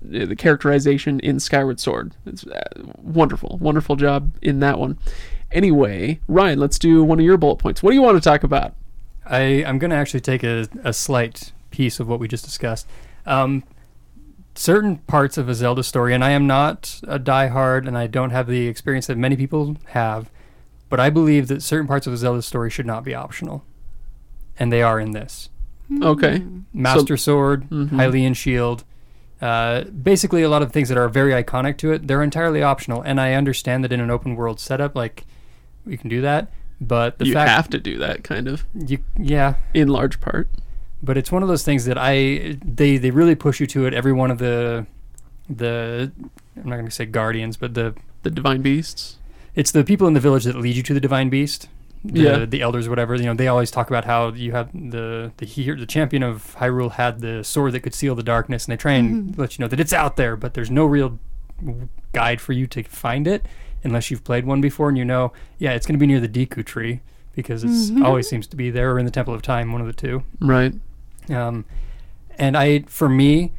uh, 0.04 0.26
the 0.26 0.36
characterization 0.36 1.20
in 1.20 1.40
Skyward 1.40 1.80
Sword. 1.80 2.14
It's 2.26 2.46
uh, 2.46 2.62
wonderful, 2.98 3.58
wonderful 3.60 3.96
job 3.96 4.32
in 4.42 4.60
that 4.60 4.78
one. 4.78 4.98
Anyway, 5.52 6.20
Ryan, 6.28 6.60
let's 6.60 6.78
do 6.78 7.02
one 7.02 7.18
of 7.18 7.24
your 7.24 7.36
bullet 7.36 7.56
points. 7.56 7.82
What 7.82 7.90
do 7.90 7.96
you 7.96 8.02
want 8.02 8.16
to 8.16 8.28
talk 8.28 8.44
about? 8.44 8.74
I, 9.30 9.64
I'm 9.64 9.78
going 9.78 9.90
to 9.90 9.96
actually 9.96 10.20
take 10.20 10.42
a, 10.42 10.68
a 10.84 10.92
slight 10.92 11.52
piece 11.70 12.00
of 12.00 12.08
what 12.08 12.18
we 12.20 12.26
just 12.28 12.44
discussed. 12.44 12.86
Um, 13.26 13.62
certain 14.54 14.96
parts 14.98 15.38
of 15.38 15.48
a 15.48 15.54
Zelda 15.54 15.82
story, 15.82 16.12
and 16.14 16.24
I 16.24 16.30
am 16.30 16.46
not 16.46 17.00
a 17.06 17.18
diehard, 17.18 17.86
and 17.86 17.96
I 17.96 18.06
don't 18.06 18.30
have 18.30 18.46
the 18.46 18.66
experience 18.66 19.06
that 19.06 19.16
many 19.16 19.36
people 19.36 19.76
have, 19.88 20.30
but 20.88 20.98
I 21.00 21.08
believe 21.10 21.48
that 21.48 21.62
certain 21.62 21.86
parts 21.86 22.06
of 22.06 22.12
a 22.12 22.16
Zelda 22.16 22.42
story 22.42 22.70
should 22.70 22.86
not 22.86 23.04
be 23.04 23.14
optional, 23.14 23.64
and 24.58 24.72
they 24.72 24.82
are 24.82 24.98
in 24.98 25.12
this. 25.12 25.48
Okay. 26.02 26.44
Master 26.72 27.16
Sword, 27.16 27.68
Mhm. 27.70 27.90
Hylian 27.90 28.36
Shield, 28.36 28.84
uh, 29.40 29.84
basically 29.84 30.42
a 30.42 30.48
lot 30.48 30.62
of 30.62 30.72
things 30.72 30.88
that 30.88 30.98
are 30.98 31.08
very 31.08 31.32
iconic 31.32 31.76
to 31.78 31.92
it. 31.92 32.06
They're 32.06 32.22
entirely 32.22 32.62
optional, 32.62 33.00
and 33.02 33.20
I 33.20 33.34
understand 33.34 33.84
that 33.84 33.92
in 33.92 34.00
an 34.00 34.10
open 34.10 34.34
world 34.36 34.60
setup, 34.60 34.94
like 34.94 35.24
we 35.86 35.96
can 35.96 36.08
do 36.08 36.20
that. 36.20 36.52
But 36.80 37.18
the 37.18 37.26
you 37.26 37.34
fact, 37.34 37.50
have 37.50 37.68
to 37.70 37.78
do 37.78 37.98
that 37.98 38.24
kind 38.24 38.48
of 38.48 38.64
you, 38.74 38.98
yeah, 39.18 39.54
in 39.74 39.88
large 39.88 40.20
part. 40.20 40.48
but 41.02 41.16
it's 41.18 41.30
one 41.30 41.42
of 41.42 41.48
those 41.48 41.62
things 41.62 41.84
that 41.84 41.98
I 41.98 42.56
they 42.64 42.96
they 42.96 43.10
really 43.10 43.34
push 43.34 43.60
you 43.60 43.66
to 43.68 43.86
it. 43.86 43.92
Every 43.94 44.12
one 44.12 44.30
of 44.30 44.38
the 44.38 44.86
the 45.48 46.10
I'm 46.56 46.68
not 46.68 46.76
going 46.76 46.86
to 46.86 46.90
say 46.90 47.06
guardians, 47.06 47.56
but 47.56 47.74
the 47.74 47.94
The 48.22 48.30
divine 48.30 48.62
beasts. 48.62 49.18
it's 49.54 49.72
the 49.72 49.84
people 49.84 50.06
in 50.06 50.14
the 50.14 50.20
village 50.20 50.44
that 50.44 50.56
lead 50.56 50.76
you 50.76 50.82
to 50.84 50.94
the 50.94 51.00
divine 51.00 51.28
beast. 51.28 51.68
the, 52.04 52.20
Yeah. 52.22 52.44
the 52.46 52.62
elders, 52.62 52.88
whatever. 52.88 53.14
You 53.14 53.24
know, 53.24 53.34
they 53.34 53.48
always 53.48 53.70
talk 53.70 53.90
about 53.90 54.04
how 54.06 54.32
you 54.32 54.52
have 54.52 54.70
the 54.72 55.32
the 55.36 55.44
he- 55.46 55.70
the 55.70 55.86
champion 55.86 56.22
of 56.22 56.56
Hyrule 56.58 56.92
had 56.92 57.20
the 57.20 57.44
sword 57.44 57.72
that 57.74 57.80
could 57.80 57.94
seal 57.94 58.14
the 58.14 58.22
darkness, 58.22 58.64
and 58.64 58.72
they 58.72 58.76
try 58.78 58.92
and 58.92 59.08
mm-hmm. 59.32 59.40
let 59.40 59.58
you 59.58 59.62
know 59.62 59.68
that 59.68 59.80
it's 59.80 59.92
out 59.92 60.16
there, 60.16 60.34
but 60.36 60.54
there's 60.54 60.70
no 60.70 60.86
real 60.86 61.18
guide 62.12 62.40
for 62.40 62.52
you 62.54 62.66
to 62.68 62.82
find 62.84 63.26
it 63.28 63.44
unless 63.84 64.10
you've 64.10 64.24
played 64.24 64.44
one 64.44 64.60
before 64.60 64.88
and 64.88 64.98
you 64.98 65.04
know, 65.04 65.32
yeah, 65.58 65.72
it's 65.72 65.86
going 65.86 65.98
to 65.98 66.00
be 66.00 66.06
near 66.06 66.20
the 66.20 66.28
Deku 66.28 66.64
tree 66.64 67.00
because 67.34 67.64
it's 67.64 67.90
always 68.02 68.28
seems 68.28 68.46
to 68.48 68.56
be 68.56 68.70
there 68.70 68.92
or 68.92 68.98
in 68.98 69.04
the 69.04 69.10
Temple 69.10 69.32
of 69.34 69.42
Time, 69.42 69.72
one 69.72 69.80
of 69.80 69.86
the 69.86 69.92
two. 69.92 70.22
Right. 70.40 70.74
Um, 71.30 71.64
and 72.36 72.56
I, 72.56 72.80
for 72.82 73.08
me, 73.08 73.52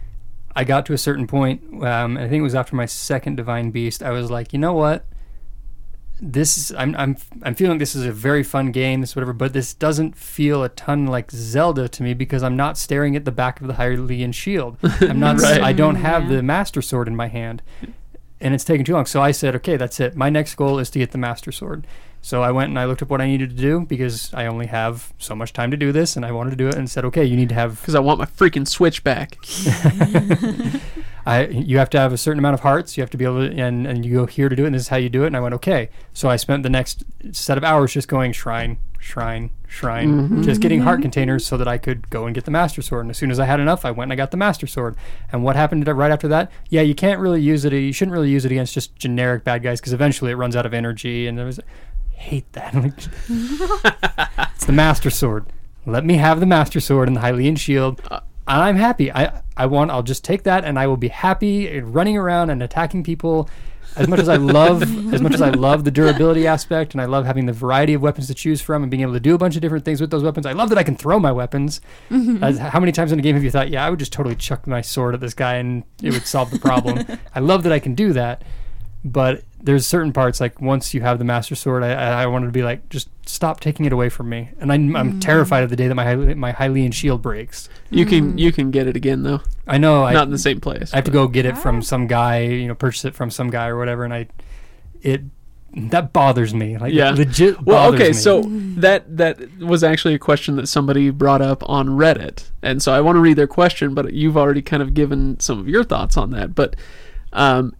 I 0.55 0.63
got 0.65 0.85
to 0.87 0.93
a 0.93 0.97
certain 0.97 1.25
point. 1.27 1.61
Um, 1.83 2.17
I 2.17 2.21
think 2.27 2.39
it 2.39 2.41
was 2.41 2.55
after 2.55 2.75
my 2.75 2.85
second 2.85 3.35
Divine 3.37 3.71
Beast. 3.71 4.03
I 4.03 4.11
was 4.11 4.29
like, 4.29 4.51
you 4.53 4.59
know 4.59 4.73
what? 4.73 5.05
This 6.23 6.55
is, 6.55 6.71
I'm 6.77 6.95
I'm 6.97 7.17
I'm 7.41 7.55
feeling 7.55 7.79
this 7.79 7.95
is 7.95 8.05
a 8.05 8.11
very 8.11 8.43
fun 8.43 8.71
game. 8.71 9.01
This 9.01 9.15
whatever, 9.15 9.33
but 9.33 9.53
this 9.53 9.73
doesn't 9.73 10.15
feel 10.15 10.61
a 10.63 10.69
ton 10.69 11.07
like 11.07 11.31
Zelda 11.31 11.87
to 11.89 12.03
me 12.03 12.13
because 12.13 12.43
I'm 12.43 12.55
not 12.55 12.77
staring 12.77 13.15
at 13.15 13.25
the 13.25 13.31
back 13.31 13.59
of 13.59 13.65
the 13.65 13.73
Hylian 13.73 14.31
shield. 14.31 14.77
I'm 15.01 15.19
not. 15.19 15.39
Right. 15.39 15.59
I 15.61 15.73
don't 15.73 15.95
have 15.95 16.23
Yeah. 16.29 16.35
the 16.37 16.43
Master 16.43 16.79
Sword 16.83 17.07
in 17.07 17.15
my 17.15 17.27
hand, 17.27 17.63
and 18.41 18.53
it's 18.53 18.63
taking 18.63 18.85
too 18.85 18.93
long. 18.93 19.05
So 19.05 19.21
I 19.21 19.31
said, 19.31 19.55
okay, 19.57 19.77
that's 19.77 19.99
it. 19.99 20.15
My 20.15 20.29
next 20.29 20.55
goal 20.55 20.79
is 20.79 20.89
to 20.91 20.99
get 20.99 21.11
the 21.11 21.17
Master 21.17 21.51
Sword. 21.51 21.85
So 22.21 22.43
I 22.43 22.51
went 22.51 22.69
and 22.69 22.77
I 22.77 22.85
looked 22.85 23.01
up 23.01 23.09
what 23.09 23.19
I 23.19 23.25
needed 23.25 23.49
to 23.49 23.55
do 23.55 23.81
because 23.81 24.31
I 24.33 24.45
only 24.45 24.67
have 24.67 25.11
so 25.17 25.35
much 25.35 25.53
time 25.53 25.71
to 25.71 25.77
do 25.77 25.91
this, 25.91 26.15
and 26.15 26.25
I 26.25 26.31
wanted 26.31 26.51
to 26.51 26.55
do 26.55 26.67
it. 26.67 26.75
And 26.75 26.89
said, 26.89 27.03
okay, 27.05 27.25
you 27.25 27.35
need 27.35 27.49
to 27.49 27.55
have 27.55 27.79
Because 27.81 27.95
I 27.95 27.99
want 27.99 28.19
my 28.19 28.25
freaking 28.25 28.67
Switch 28.67 29.03
back. 29.03 29.37
I 31.25 31.47
you 31.47 31.77
have 31.77 31.89
to 31.91 31.99
have 31.99 32.13
a 32.13 32.17
certain 32.17 32.39
amount 32.39 32.55
of 32.55 32.59
hearts. 32.61 32.95
You 32.95 33.01
have 33.01 33.09
to 33.11 33.17
be 33.17 33.25
able 33.25 33.47
to, 33.47 33.55
and, 33.59 33.87
and 33.87 34.05
you 34.05 34.13
go 34.13 34.25
here 34.25 34.49
to 34.49 34.55
do 34.55 34.63
it. 34.63 34.67
And 34.67 34.75
this 34.75 34.83
is 34.83 34.87
how 34.89 34.97
you 34.97 35.09
do 35.09 35.23
it. 35.23 35.27
And 35.27 35.37
I 35.37 35.39
went 35.39 35.55
okay. 35.55 35.89
So 36.13 36.29
I 36.29 36.35
spent 36.35 36.63
the 36.63 36.69
next 36.69 37.03
set 37.31 37.57
of 37.57 37.63
hours 37.63 37.93
just 37.93 38.07
going 38.07 38.33
shrine, 38.33 38.77
shrine, 39.01 39.49
shrine, 39.67 40.13
mm-hmm. 40.13 40.41
just 40.43 40.61
getting 40.61 40.81
heart 40.81 40.97
mm-hmm. 40.97 41.01
containers 41.03 41.45
so 41.45 41.57
that 41.57 41.67
I 41.67 41.79
could 41.79 42.09
go 42.11 42.27
and 42.27 42.35
get 42.35 42.45
the 42.45 42.51
master 42.51 42.81
sword. 42.83 43.05
And 43.05 43.09
as 43.09 43.17
soon 43.17 43.31
as 43.31 43.39
I 43.39 43.45
had 43.45 43.59
enough, 43.59 43.83
I 43.83 43.89
went 43.89 44.11
and 44.11 44.13
I 44.13 44.15
got 44.15 44.29
the 44.29 44.37
master 44.37 44.67
sword. 44.67 44.95
And 45.31 45.43
what 45.43 45.55
happened 45.55 45.87
right 45.87 46.11
after 46.11 46.27
that? 46.27 46.51
Yeah, 46.69 46.81
you 46.81 46.93
can't 46.93 47.19
really 47.19 47.41
use 47.41 47.65
it. 47.65 47.73
You 47.73 47.91
shouldn't 47.91 48.13
really 48.13 48.29
use 48.29 48.45
it 48.45 48.51
against 48.51 48.75
just 48.75 48.95
generic 48.95 49.43
bad 49.43 49.63
guys 49.63 49.81
because 49.81 49.91
eventually 49.91 50.31
it 50.31 50.35
runs 50.35 50.55
out 50.55 50.67
of 50.67 50.73
energy. 50.73 51.25
And 51.25 51.37
there 51.37 51.47
was 51.47 51.59
hate 52.11 52.51
that. 52.53 52.75
it's 54.53 54.65
the 54.65 54.71
master 54.71 55.09
sword. 55.09 55.47
Let 55.87 56.05
me 56.05 56.17
have 56.17 56.39
the 56.39 56.45
master 56.45 56.79
sword 56.79 57.07
and 57.07 57.17
the 57.17 57.21
Hylian 57.21 57.57
shield. 57.57 58.01
Uh, 58.09 58.19
I'm 58.45 58.75
happy. 58.75 59.11
I 59.11 59.41
I 59.57 59.65
want. 59.65 59.89
I'll 59.89 60.03
just 60.03 60.23
take 60.23 60.43
that, 60.43 60.63
and 60.63 60.77
I 60.77 60.85
will 60.85 60.97
be 60.97 61.07
happy 61.07 61.79
running 61.79 62.17
around 62.17 62.49
and 62.51 62.61
attacking 62.61 63.03
people. 63.03 63.49
As 63.95 64.07
much 64.07 64.19
as 64.19 64.29
I 64.29 64.37
love, 64.37 64.81
as 65.13 65.21
much 65.21 65.33
as 65.33 65.41
I 65.41 65.49
love 65.49 65.83
the 65.83 65.91
durability 65.91 66.47
aspect, 66.47 66.93
and 66.93 67.01
I 67.01 67.05
love 67.05 67.25
having 67.25 67.45
the 67.45 67.53
variety 67.53 67.93
of 67.93 68.01
weapons 68.01 68.27
to 68.27 68.33
choose 68.33 68.61
from, 68.61 68.83
and 68.83 68.89
being 68.89 69.01
able 69.01 69.13
to 69.13 69.19
do 69.19 69.35
a 69.35 69.37
bunch 69.37 69.55
of 69.55 69.61
different 69.61 69.83
things 69.83 69.99
with 69.99 70.11
those 70.11 70.23
weapons. 70.23 70.45
I 70.45 70.53
love 70.53 70.69
that 70.69 70.77
I 70.77 70.83
can 70.83 70.95
throw 70.95 71.19
my 71.19 71.31
weapons. 71.31 71.81
Mm-hmm. 72.09 72.43
As, 72.43 72.57
how 72.57 72.79
many 72.79 72.91
times 72.91 73.11
in 73.11 73.19
a 73.19 73.21
game 73.21 73.35
have 73.35 73.43
you 73.43 73.51
thought, 73.51 73.69
yeah, 73.69 73.85
I 73.85 73.89
would 73.89 73.99
just 73.99 74.13
totally 74.13 74.35
chuck 74.35 74.65
my 74.65 74.81
sword 74.81 75.13
at 75.13 75.19
this 75.19 75.33
guy 75.33 75.55
and 75.55 75.83
it 76.01 76.13
would 76.13 76.25
solve 76.25 76.51
the 76.51 76.59
problem? 76.59 77.05
I 77.35 77.39
love 77.39 77.63
that 77.63 77.73
I 77.73 77.79
can 77.79 77.93
do 77.93 78.13
that, 78.13 78.43
but 79.03 79.43
there's 79.63 79.85
certain 79.85 80.11
parts 80.11 80.39
like 80.41 80.59
once 80.61 80.93
you 80.93 81.01
have 81.01 81.19
the 81.19 81.25
master 81.25 81.55
sword, 81.55 81.83
I, 81.83 81.91
I 81.93 82.23
I 82.23 82.25
wanted 82.27 82.47
to 82.47 82.51
be 82.51 82.63
like, 82.63 82.89
just 82.89 83.09
stop 83.27 83.59
taking 83.59 83.85
it 83.85 83.93
away 83.93 84.09
from 84.09 84.27
me. 84.29 84.49
And 84.59 84.71
I'm, 84.73 84.95
I'm 84.95 85.19
terrified 85.19 85.63
of 85.63 85.69
the 85.69 85.75
day 85.75 85.87
that 85.87 85.95
my 85.95 86.15
my 86.15 86.51
Hylian 86.53 86.93
shield 86.93 87.21
breaks. 87.21 87.69
You 87.89 88.05
can 88.05 88.37
you 88.37 88.51
can 88.51 88.71
get 88.71 88.87
it 88.87 88.95
again 88.95 89.23
though. 89.23 89.41
I 89.67 89.77
know 89.77 90.03
I, 90.03 90.13
Not 90.13 90.25
in 90.25 90.31
the 90.31 90.37
same 90.39 90.59
place. 90.59 90.91
I 90.93 90.97
have 90.97 91.05
to 91.05 91.11
go 91.11 91.27
get 91.27 91.45
it 91.45 91.53
Ah. 91.55 91.59
from 91.59 91.81
some 91.81 92.07
guy, 92.07 92.41
you 92.41 92.67
know, 92.67 92.75
purchase 92.75 93.05
it 93.05 93.15
from 93.15 93.29
some 93.29 93.49
guy 93.49 93.67
or 93.67 93.77
whatever, 93.77 94.03
and 94.03 94.13
I, 94.13 94.27
it, 95.01 95.21
that 95.73 96.11
bothers 96.11 96.53
me. 96.53 96.77
Like, 96.77 96.93
Yeah. 96.93 97.11
legit. 97.11 97.61
Well, 97.61 97.93
okay, 97.93 98.07
me. 98.09 98.13
so 98.13 98.41
that 98.77 99.15
that 99.17 99.59
was 99.59 99.83
actually 99.83 100.15
a 100.15 100.19
question 100.19 100.55
that 100.57 100.67
somebody 100.67 101.09
brought 101.11 101.41
up 101.41 101.63
on 101.69 101.89
Reddit, 101.89 102.49
and 102.61 102.81
so 102.83 102.91
I 102.93 102.99
want 103.01 103.15
to 103.15 103.19
read 103.21 103.37
their 103.37 103.47
question, 103.47 103.93
but 103.93 104.11
you've 104.13 104.35
already 104.35 104.61
kind 104.61 104.81
of 104.83 104.93
given 104.93 105.39
some 105.39 105.59
of 105.59 105.69
your 105.69 105.83
thoughts 105.83 106.17
on 106.17 106.31
that. 106.31 106.53
But 106.55 106.75
um, 107.31 107.73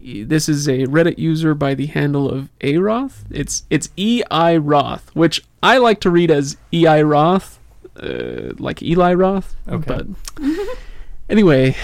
this 0.00 0.48
is 0.48 0.68
a 0.68 0.86
Reddit 0.86 1.18
user 1.18 1.54
by 1.54 1.74
the 1.74 1.86
handle 1.86 2.30
of 2.30 2.50
Aroth. 2.60 3.24
It's 3.30 3.64
it's 3.70 3.88
E 3.96 4.22
I 4.30 4.56
Roth, 4.56 5.10
which 5.14 5.44
I 5.62 5.78
like 5.78 6.00
to 6.00 6.10
read 6.10 6.30
as 6.30 6.56
E 6.72 6.86
I 6.86 7.02
Roth, 7.02 7.58
uh, 7.96 8.52
like 8.58 8.82
Eli 8.82 9.14
Roth. 9.14 9.54
Okay. 9.68 9.84
But 9.86 10.06
anyway, 11.28 11.76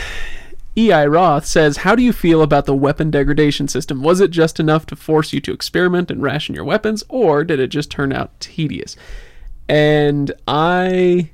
E.I. 0.76 1.06
Roth 1.06 1.46
says, 1.46 1.78
How 1.78 1.94
do 1.94 2.02
you 2.02 2.12
feel 2.12 2.42
about 2.42 2.66
the 2.66 2.74
weapon 2.74 3.10
degradation 3.10 3.66
system? 3.68 4.02
Was 4.02 4.20
it 4.20 4.30
just 4.30 4.60
enough 4.60 4.86
to 4.86 4.96
force 4.96 5.32
you 5.32 5.40
to 5.40 5.52
experiment 5.52 6.10
and 6.10 6.22
ration 6.22 6.54
your 6.54 6.64
weapons, 6.64 7.02
or 7.08 7.44
did 7.44 7.58
it 7.58 7.68
just 7.68 7.90
turn 7.90 8.12
out 8.12 8.38
tedious? 8.40 8.96
And 9.68 10.32
I. 10.46 11.30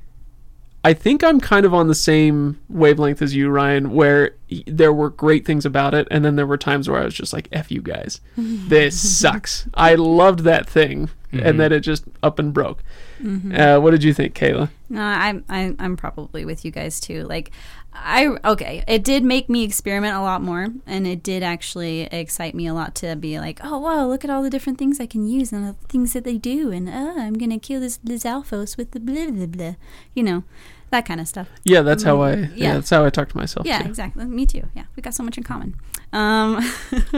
I 0.83 0.93
think 0.93 1.23
I'm 1.23 1.39
kind 1.41 1.65
of 1.65 1.73
on 1.73 1.87
the 1.87 1.95
same 1.95 2.59
wavelength 2.69 3.21
as 3.21 3.35
you, 3.35 3.49
Ryan, 3.49 3.91
where 3.91 4.35
there 4.65 4.93
were 4.93 5.09
great 5.09 5.45
things 5.45 5.65
about 5.65 5.93
it, 5.93 6.07
and 6.09 6.23
then 6.23 6.35
there 6.35 6.47
were 6.47 6.57
times 6.57 6.87
where 6.87 7.01
I 7.01 7.05
was 7.05 7.13
just 7.13 7.33
like, 7.33 7.49
F 7.51 7.71
you 7.71 7.81
guys. 7.81 8.21
This 8.37 9.19
sucks. 9.19 9.67
I 9.73 9.95
loved 9.95 10.39
that 10.41 10.69
thing, 10.69 11.09
and 11.31 11.41
mm-hmm. 11.41 11.57
then 11.57 11.71
it 11.71 11.79
just 11.81 12.05
up 12.21 12.39
and 12.39 12.53
broke. 12.53 12.83
Mm-hmm. 13.21 13.59
Uh, 13.59 13.79
what 13.79 13.91
did 13.91 14.03
you 14.03 14.13
think, 14.13 14.35
Kayla? 14.35 14.69
No, 14.89 15.01
I'm 15.01 15.43
I'm 15.49 15.75
I'm 15.79 15.97
probably 15.97 16.45
with 16.45 16.63
you 16.63 16.71
guys 16.71 16.99
too. 16.99 17.23
Like, 17.23 17.51
I 17.99 18.37
okay, 18.45 18.83
it 18.87 19.03
did 19.03 19.23
make 19.23 19.49
me 19.49 19.63
experiment 19.63 20.15
a 20.15 20.21
lot 20.21 20.41
more, 20.41 20.67
and 20.85 21.07
it 21.07 21.23
did 21.23 21.43
actually 21.43 22.01
excite 22.03 22.55
me 22.55 22.67
a 22.67 22.73
lot 22.73 22.95
to 22.95 23.15
be 23.15 23.39
like, 23.39 23.59
oh 23.63 23.77
wow, 23.79 24.07
look 24.07 24.23
at 24.23 24.29
all 24.29 24.43
the 24.43 24.49
different 24.49 24.77
things 24.77 24.99
I 24.99 25.05
can 25.05 25.27
use 25.27 25.51
and 25.51 25.67
the 25.67 25.73
things 25.87 26.13
that 26.13 26.23
they 26.23 26.37
do, 26.37 26.71
and 26.71 26.87
uh, 26.87 27.13
I'm 27.17 27.33
gonna 27.33 27.59
kill 27.59 27.81
this 27.81 27.97
this 28.03 28.23
Alphos 28.23 28.77
with 28.77 28.91
the 28.91 28.99
blah 28.99 29.31
blah 29.31 29.45
blah, 29.45 29.75
you 30.13 30.23
know, 30.23 30.43
that 30.89 31.05
kind 31.05 31.19
of 31.19 31.27
stuff. 31.27 31.49
Yeah, 31.63 31.81
that's 31.81 32.03
how 32.03 32.21
I. 32.21 32.33
Yeah, 32.35 32.47
Yeah. 32.55 32.73
that's 32.75 32.89
how 32.89 33.03
I 33.05 33.09
talk 33.09 33.29
to 33.29 33.37
myself. 33.37 33.65
Yeah, 33.65 33.81
too. 33.81 33.89
exactly. 33.89 34.25
Me 34.25 34.45
too. 34.45 34.63
Yeah, 34.75 34.83
we 34.95 35.01
got 35.01 35.13
so 35.13 35.23
much 35.23 35.37
in 35.37 35.43
common. 35.43 35.75
Um, 36.13 36.63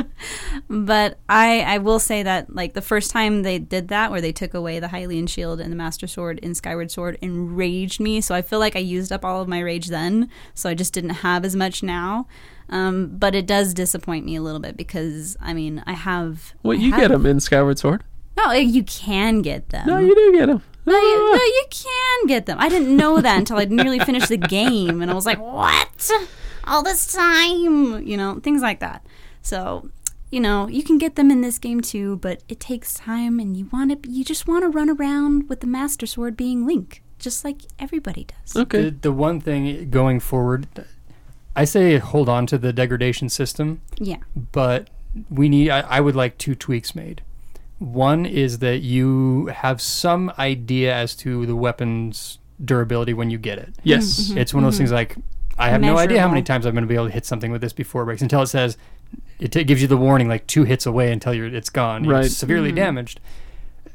but 0.70 1.20
I 1.30 1.62
I 1.62 1.78
will 1.78 2.00
say 2.00 2.24
that 2.24 2.54
like 2.56 2.74
the 2.74 2.82
first 2.82 3.12
time 3.12 3.44
they 3.44 3.60
did 3.60 3.88
that, 3.90 4.12
where 4.12 4.22
they 4.22 4.32
took 4.32 4.54
away 4.54 4.80
the 4.80 4.88
Hylian 4.88 5.30
shield 5.30 5.60
and 5.60 5.72
the 5.72 5.76
Master 5.76 6.08
Sword 6.08 6.40
in 6.40 6.56
Skyward 6.56 6.92
Sword, 6.92 7.18
enraged 7.22 8.00
me. 8.00 8.22
So 8.22 8.34
I 8.36 8.42
feel 8.42 8.60
like 8.60 8.76
I 8.76 8.80
used 8.80 9.12
up 9.12 9.24
all 9.24 9.42
of 9.42 9.48
my 9.48 9.60
rage 9.60 9.88
then, 9.88 10.30
so 10.54 10.70
I 10.70 10.74
just 10.74 10.94
didn't 10.94 11.12
have 11.12 11.46
as 11.46 11.56
much 11.56 11.84
now. 11.84 12.28
Um, 12.70 13.18
but 13.18 13.34
it 13.34 13.48
does 13.48 13.74
disappoint 13.74 14.26
me 14.26 14.36
a 14.36 14.42
little 14.42 14.60
bit 14.60 14.78
because 14.78 15.38
I 15.42 15.54
mean 15.54 15.84
I 15.86 15.94
have. 15.94 16.54
Well, 16.64 16.78
I 16.78 16.82
you 16.82 16.92
have, 16.92 17.02
get 17.02 17.08
them 17.12 17.26
in 17.26 17.40
Skyward 17.40 17.80
Sword. 17.80 18.04
No, 18.38 18.52
you 18.54 18.84
can 18.84 19.42
get 19.42 19.70
them. 19.70 19.86
No, 19.88 19.98
you 20.00 20.16
do 20.16 20.32
get 20.38 20.46
them. 20.48 20.64
No, 20.90 20.96
you, 20.98 21.16
ah. 21.32 21.36
no, 21.38 21.44
you 21.44 21.66
can 21.70 22.28
get 22.28 22.46
them. 22.46 22.58
I 22.60 22.70
didn't 22.70 22.96
know 22.96 23.22
that 23.22 23.38
until 23.38 23.58
I'd 23.58 23.72
nearly 23.72 24.00
finished 24.00 24.30
the 24.30 24.38
game, 24.38 25.02
and 25.02 25.10
I 25.10 25.14
was 25.14 25.26
like, 25.26 25.40
"What? 25.40 26.10
All 26.66 26.84
this 26.84 27.12
time?" 27.14 28.06
You 28.06 28.18
know, 28.18 28.40
things 28.40 28.62
like 28.62 28.80
that. 28.80 29.06
So, 29.42 29.90
you 30.32 30.40
know, 30.40 30.68
you 30.68 30.84
can 30.84 30.98
get 30.98 31.16
them 31.16 31.32
in 31.32 31.42
this 31.42 31.58
game 31.60 31.82
too, 31.82 32.18
but 32.18 32.44
it 32.50 32.60
takes 32.60 32.94
time, 32.94 33.40
and 33.40 33.56
you 33.56 33.70
want 33.72 34.04
to, 34.04 34.10
you 34.10 34.24
just 34.24 34.48
want 34.48 34.64
to 34.64 34.70
run 34.70 34.90
around 34.90 35.50
with 35.50 35.62
the 35.62 35.68
Master 35.68 36.06
Sword 36.06 36.36
being 36.36 36.66
Link, 36.68 37.02
just 37.20 37.44
like 37.46 37.62
everybody 37.80 38.26
does. 38.26 38.56
Okay. 38.56 38.84
The, 38.86 38.92
the 38.92 39.12
one 39.12 39.40
thing 39.42 39.90
going 39.90 40.20
forward, 40.20 40.68
I 41.56 41.66
say 41.66 41.98
hold 41.98 42.30
on 42.30 42.46
to 42.48 42.58
the 42.58 42.74
degradation 42.74 43.30
system, 43.30 43.82
Yeah. 43.98 44.18
but 44.36 44.90
we 45.30 45.50
need. 45.50 45.70
I, 45.70 45.82
I 45.82 46.00
would 46.02 46.16
like 46.16 46.38
two 46.38 46.56
tweaks 46.56 46.94
made. 46.96 47.22
One 47.80 48.26
is 48.26 48.60
that 48.60 48.80
you 48.80 49.48
have 49.48 49.82
some 49.82 50.32
idea 50.38 50.94
as 50.94 51.16
to 51.18 51.46
the 51.46 51.56
weapon's 51.56 52.40
durability 52.64 53.14
when 53.14 53.30
you 53.30 53.38
get 53.38 53.58
it. 53.58 53.74
Yes. 53.84 54.06
Mm-hmm. 54.30 54.38
It's 54.38 54.54
one 54.54 54.64
of 54.64 54.68
those 54.68 54.76
mm-hmm. 54.76 54.80
things 54.80 54.92
like 54.92 55.16
I 55.58 55.70
have 55.70 55.82
no 55.82 55.98
idea 55.98 56.22
how 56.22 56.30
many 56.30 56.42
times 56.42 56.66
I'm 56.66 56.74
going 56.74 56.84
to 56.84 56.88
be 56.88 56.96
able 56.96 57.08
to 57.08 57.14
hit 57.14 57.26
something 57.26 57.52
with 57.52 57.62
this 57.62 57.74
before 57.74 58.04
it 58.04 58.06
breaks 58.06 58.22
until 58.22 58.42
it 58.42 58.48
says 58.48 58.78
it 59.40 59.52
t- 59.52 59.64
gives 59.64 59.82
you 59.82 59.88
the 59.88 59.98
warning 59.98 60.28
like 60.28 60.48
two 60.48 60.64
hits 60.64 60.86
away 60.86 61.12
until 61.12 61.34
you're 61.34 61.48
it's 61.48 61.70
gone. 61.70 62.08
Right. 62.08 62.26
It's 62.26 62.38
severely 62.38 62.70
mm-hmm. 62.70 62.78
damaged. 62.78 63.20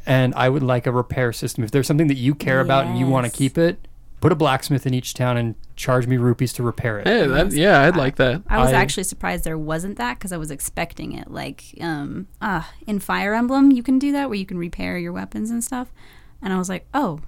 And 0.06 0.34
I 0.34 0.50
would 0.50 0.62
like 0.62 0.86
a 0.86 0.92
repair 0.92 1.32
system. 1.32 1.64
If 1.64 1.70
there's 1.70 1.86
something 1.86 2.08
that 2.08 2.16
you 2.16 2.34
care 2.34 2.60
about 2.60 2.86
and 2.86 2.98
you 2.98 3.06
want 3.06 3.24
to 3.24 3.32
keep 3.32 3.56
it, 3.56 3.88
put 4.24 4.32
a 4.32 4.34
blacksmith 4.34 4.86
in 4.86 4.94
each 4.94 5.12
town 5.12 5.36
and 5.36 5.54
charge 5.76 6.06
me 6.06 6.16
rupees 6.16 6.50
to 6.50 6.62
repair 6.62 6.98
it. 6.98 7.06
Hey, 7.06 7.26
that, 7.26 7.52
yeah, 7.52 7.82
I'd 7.82 7.94
like 7.94 8.16
that. 8.16 8.40
I 8.48 8.58
was 8.58 8.72
I- 8.72 8.76
actually 8.76 9.04
surprised 9.04 9.44
there 9.44 9.58
wasn't 9.58 9.98
that 9.98 10.18
because 10.18 10.32
I 10.32 10.38
was 10.38 10.50
expecting 10.50 11.12
it. 11.12 11.30
Like, 11.30 11.74
um, 11.78 12.26
ah, 12.40 12.72
in 12.86 13.00
Fire 13.00 13.34
Emblem, 13.34 13.70
you 13.70 13.82
can 13.82 13.98
do 13.98 14.12
that 14.12 14.30
where 14.30 14.38
you 14.38 14.46
can 14.46 14.56
repair 14.56 14.96
your 14.96 15.12
weapons 15.12 15.50
and 15.50 15.62
stuff. 15.62 15.92
And 16.40 16.54
I 16.54 16.56
was 16.56 16.70
like, 16.70 16.86
oh, 16.94 17.20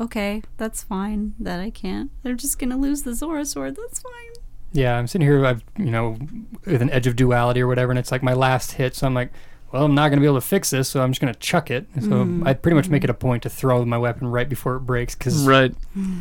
okay, 0.00 0.42
that's 0.56 0.82
fine. 0.82 1.34
That 1.38 1.60
I 1.60 1.70
can't. 1.70 2.10
They're 2.24 2.34
just 2.34 2.58
gonna 2.58 2.76
lose 2.76 3.04
the 3.04 3.14
Zora 3.14 3.44
sword. 3.44 3.76
That's 3.76 4.00
fine. 4.00 4.42
Yeah, 4.72 4.98
I'm 4.98 5.06
sitting 5.06 5.28
here, 5.28 5.46
I've 5.46 5.62
you 5.78 5.92
know, 5.92 6.18
with 6.66 6.82
an 6.82 6.90
edge 6.90 7.06
of 7.06 7.14
duality 7.14 7.60
or 7.60 7.68
whatever, 7.68 7.92
and 7.92 7.98
it's 8.00 8.10
like 8.10 8.24
my 8.24 8.34
last 8.34 8.72
hit. 8.72 8.96
So 8.96 9.06
I'm 9.06 9.14
like, 9.14 9.30
well, 9.72 9.84
I'm 9.84 9.94
not 9.94 10.08
going 10.08 10.18
to 10.18 10.20
be 10.20 10.26
able 10.26 10.40
to 10.40 10.46
fix 10.46 10.70
this, 10.70 10.88
so 10.88 11.02
I'm 11.02 11.10
just 11.12 11.20
going 11.20 11.32
to 11.32 11.38
chuck 11.40 11.70
it. 11.70 11.86
So 12.00 12.40
I 12.44 12.54
pretty 12.54 12.74
much 12.74 12.88
make 12.88 13.04
it 13.04 13.10
a 13.10 13.14
point 13.14 13.42
to 13.44 13.50
throw 13.50 13.84
my 13.84 13.98
weapon 13.98 14.26
right 14.28 14.48
before 14.48 14.76
it 14.76 14.80
breaks 14.80 15.14
because 15.14 15.46
Right. 15.46 15.74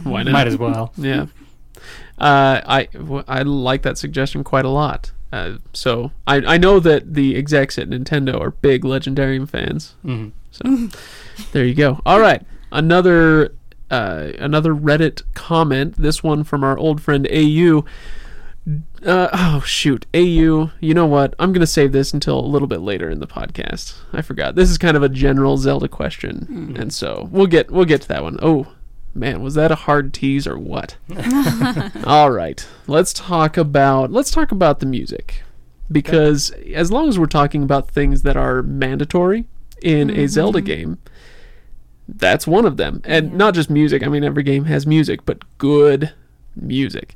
Why 0.04 0.24
not? 0.24 0.32
might 0.32 0.48
as 0.48 0.58
well. 0.58 0.94
Yeah. 0.98 1.26
Uh, 2.18 2.62
I 2.66 2.84
w- 2.94 3.24
I 3.28 3.42
like 3.44 3.84
that 3.84 3.98
suggestion 3.98 4.44
quite 4.44 4.66
a 4.66 4.70
lot. 4.70 5.12
Uh, 5.32 5.58
so 5.74 6.12
I, 6.28 6.38
I 6.38 6.58
know 6.58 6.80
that 6.80 7.14
the 7.14 7.36
execs 7.38 7.78
at 7.78 7.88
Nintendo 7.90 8.40
are 8.40 8.52
big 8.52 8.84
Legendarium 8.84 9.48
fans. 9.48 9.96
Mhm. 10.04 10.32
So 10.52 10.90
there 11.54 11.64
you 11.64 11.76
go. 11.76 12.02
All 12.06 12.20
right, 12.20 12.42
another 12.72 13.54
uh, 13.90 14.32
another 14.40 14.74
Reddit 14.76 15.22
comment. 15.36 15.96
This 15.98 16.22
one 16.24 16.44
from 16.44 16.64
our 16.64 16.78
old 16.78 17.02
friend 17.02 17.28
AU. 17.32 17.86
Uh, 19.04 19.30
oh 19.34 19.64
shoot, 19.66 20.06
AU. 20.14 20.72
You 20.80 20.94
know 20.94 21.06
what? 21.06 21.34
I'm 21.40 21.54
gonna 21.54 21.66
save 21.68 21.92
this 21.92 22.14
until 22.14 22.40
a 22.40 22.46
little 22.46 22.68
bit 22.68 22.82
later 22.82 23.10
in 23.10 23.20
the 23.20 23.28
podcast. 23.28 23.96
I 24.14 24.22
forgot. 24.22 24.56
This 24.56 24.70
is 24.70 24.78
kind 24.78 24.96
of 24.96 25.04
a 25.04 25.10
general 25.10 25.58
Zelda 25.58 25.88
question, 25.88 26.46
hmm. 26.46 26.76
and 26.76 26.94
so 26.94 27.30
we'll 27.32 27.48
get 27.48 27.72
we'll 27.72 27.86
get 27.86 28.02
to 28.04 28.08
that 28.10 28.24
one. 28.24 28.38
Oh 28.42 28.68
man, 29.16 29.42
was 29.42 29.56
that 29.56 29.72
a 29.72 29.76
hard 29.76 30.14
tease 30.14 30.46
or 30.46 30.58
what? 30.58 30.98
All 32.06 32.32
right, 32.32 32.68
let's 32.88 33.14
talk 33.14 33.58
about 33.58 34.12
let's 34.12 34.32
talk 34.32 34.52
about 34.52 34.80
the 34.80 34.86
music 34.86 35.44
because 35.92 36.52
as 36.74 36.92
long 36.92 37.08
as 37.08 37.18
we're 37.18 37.26
talking 37.26 37.64
about 37.64 37.90
things 37.90 38.22
that 38.24 38.38
are 38.38 38.62
mandatory 38.62 39.46
in 39.82 40.10
a 40.10 40.14
mm-hmm. 40.14 40.28
Zelda 40.28 40.60
mm-hmm. 40.60 40.66
game, 40.66 40.98
that's 42.08 42.48
one 42.48 42.66
of 42.66 42.78
them. 42.78 43.02
And 43.06 43.32
Yeah. 43.32 43.38
not 43.38 43.54
just 43.54 43.70
music. 43.70 44.04
I 44.04 44.08
mean, 44.08 44.24
every 44.24 44.44
game 44.44 44.66
has 44.66 44.86
music, 44.86 45.26
but 45.26 45.44
good 45.58 46.14
music. 46.56 47.16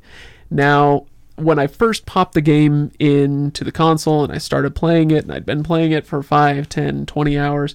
Now, 0.50 1.06
when 1.36 1.58
I 1.58 1.66
first 1.66 2.06
popped 2.06 2.34
the 2.34 2.40
game 2.40 2.92
into 2.98 3.64
the 3.64 3.72
console 3.72 4.24
and 4.24 4.32
I 4.32 4.38
started 4.38 4.74
playing 4.74 5.10
it, 5.10 5.24
and 5.24 5.32
I'd 5.32 5.46
been 5.46 5.62
playing 5.62 5.92
it 5.92 6.06
for 6.06 6.22
5, 6.22 6.68
10, 6.68 7.06
20 7.06 7.38
hours, 7.38 7.74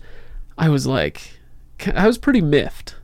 I 0.58 0.70
was 0.70 0.88
like, 0.88 1.40
I 1.94 2.08
was 2.08 2.18
pretty 2.18 2.42
miffed. 2.42 2.96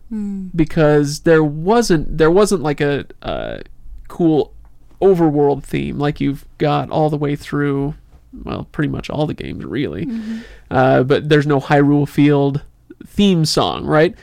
Because 0.55 1.21
there 1.21 1.43
wasn't 1.43 2.17
there 2.17 2.29
wasn't 2.29 2.61
like 2.61 2.79
a, 2.79 3.05
a 3.23 3.63
cool 4.07 4.53
overworld 5.01 5.63
theme 5.63 5.97
like 5.99 6.21
you've 6.21 6.45
got 6.57 6.89
all 6.89 7.09
the 7.09 7.17
way 7.17 7.35
through 7.35 7.95
well 8.43 8.65
pretty 8.71 8.87
much 8.87 9.09
all 9.09 9.25
the 9.25 9.33
games 9.33 9.65
really. 9.65 10.07
Uh, 10.69 11.03
but 11.03 11.27
there's 11.29 11.47
no 11.47 11.59
Hyrule 11.59 12.07
Field 12.07 12.63
theme 13.05 13.45
song 13.45 13.85
right? 13.85 14.15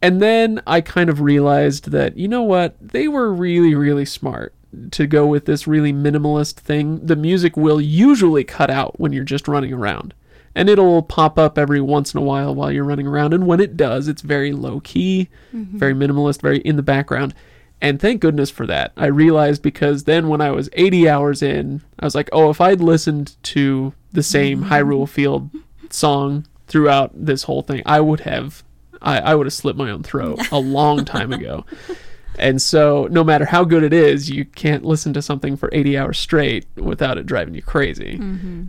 And 0.00 0.22
then 0.22 0.62
I 0.66 0.80
kind 0.80 1.10
of 1.10 1.20
realized 1.20 1.90
that 1.90 2.16
you 2.16 2.28
know 2.28 2.42
what? 2.42 2.76
They 2.80 3.08
were 3.08 3.32
really 3.32 3.74
really 3.74 4.04
smart 4.04 4.54
to 4.92 5.06
go 5.06 5.26
with 5.26 5.46
this 5.46 5.66
really 5.66 5.92
minimalist 5.92 6.54
thing 6.54 7.04
the 7.04 7.16
music 7.16 7.56
will 7.56 7.80
usually 7.80 8.44
cut 8.44 8.70
out 8.70 8.98
when 8.98 9.12
you're 9.12 9.24
just 9.24 9.48
running 9.48 9.72
around. 9.72 10.14
And 10.56 10.70
it'll 10.70 11.02
pop 11.02 11.36
up 11.36 11.58
every 11.58 11.80
once 11.80 12.14
in 12.14 12.20
a 12.20 12.24
while 12.24 12.54
while 12.54 12.70
you're 12.70 12.84
running 12.84 13.08
around. 13.08 13.34
And 13.34 13.46
when 13.46 13.60
it 13.60 13.76
does 13.76 14.08
it's 14.08 14.22
very 14.22 14.52
low 14.52 14.80
key 14.80 15.28
mm-hmm. 15.54 15.78
very 15.78 15.94
minimalist 15.94 16.42
very 16.42 16.58
in 16.58 16.76
the 16.76 16.82
background. 16.82 17.34
And 17.80 18.00
thank 18.00 18.20
goodness 18.20 18.50
for 18.50 18.66
that. 18.66 18.92
I 18.96 19.06
realized 19.06 19.62
because 19.62 20.04
then 20.04 20.28
when 20.28 20.40
i 20.40 20.50
was 20.50 20.68
80 20.72 21.08
hours 21.08 21.42
in 21.42 21.82
i 21.98 22.04
was 22.04 22.14
like 22.14 22.28
oh 22.32 22.50
if 22.50 22.60
i'd 22.60 22.80
listened 22.80 23.36
to 23.44 23.92
the 24.12 24.22
same 24.22 24.62
mm-hmm. 24.62 24.72
hyrule 24.72 25.08
field 25.08 25.50
song 25.90 26.46
throughout 26.66 27.12
this 27.14 27.44
whole 27.44 27.62
thing 27.62 27.82
i 27.84 28.00
would 28.00 28.20
have 28.20 28.62
i, 29.02 29.18
I 29.18 29.34
would 29.34 29.46
have 29.46 29.52
slit 29.52 29.76
my 29.76 29.90
own 29.90 30.02
throat 30.02 30.40
a 30.50 30.58
long 30.58 31.04
time 31.04 31.32
ago 31.32 31.64
and 32.38 32.60
so 32.60 33.06
no 33.10 33.22
matter 33.24 33.44
how 33.46 33.64
good 33.64 33.82
it 33.82 33.92
is 33.92 34.30
you 34.30 34.44
can't 34.44 34.84
listen 34.84 35.12
to 35.12 35.22
something 35.22 35.56
for 35.56 35.68
80 35.72 35.96
hours 35.98 36.18
straight 36.18 36.66
without 36.76 37.18
it 37.18 37.26
driving 37.26 37.54
you 37.54 37.62
crazy 37.62 38.16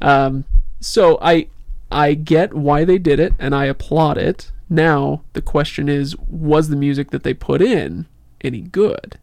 um, 0.02 0.46
so 0.80 1.18
I 1.22 1.48
I 1.92 2.14
get 2.14 2.54
why 2.54 2.84
they 2.84 2.98
did 2.98 3.20
it 3.20 3.34
and 3.40 3.56
I 3.56 3.66
applaud 3.66 4.18
it. 4.18 4.52
Now 4.70 5.22
the 5.34 5.42
question 5.42 5.88
is, 5.88 6.16
was 6.18 6.70
the 6.70 6.76
music 6.76 7.12
that 7.12 7.24
they 7.24 7.34
put 7.34 7.62
in 7.62 8.06
any 8.42 8.62
good? 8.62 9.18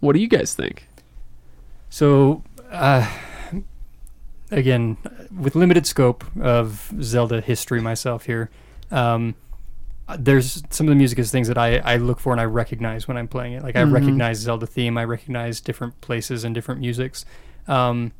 What 0.00 0.14
do 0.14 0.20
you 0.20 0.28
guys 0.28 0.54
think? 0.54 0.86
So, 1.88 2.42
uh, 2.70 3.10
again, 4.50 4.96
with 5.36 5.54
limited 5.54 5.86
scope 5.86 6.24
of 6.40 6.92
Zelda 7.02 7.40
history 7.40 7.80
myself 7.80 8.26
here, 8.26 8.50
um, 8.90 9.34
there's 10.18 10.62
some 10.70 10.86
of 10.86 10.90
the 10.90 10.96
music 10.96 11.18
is 11.18 11.30
things 11.30 11.48
that 11.48 11.58
I, 11.58 11.78
I 11.78 11.96
look 11.96 12.20
for 12.20 12.32
and 12.32 12.40
I 12.40 12.44
recognize 12.44 13.06
when 13.08 13.16
I'm 13.16 13.28
playing 13.28 13.54
it. 13.54 13.62
Like 13.62 13.76
I 13.76 13.80
Mhm. 13.84 13.92
recognize 13.92 14.38
Zelda 14.38 14.66
theme, 14.66 14.96
I 14.98 15.04
recognize 15.04 15.60
different 15.60 16.00
places 16.00 16.44
and 16.44 16.54
different 16.54 16.80
musics. 16.80 17.24
Um, 17.68 18.12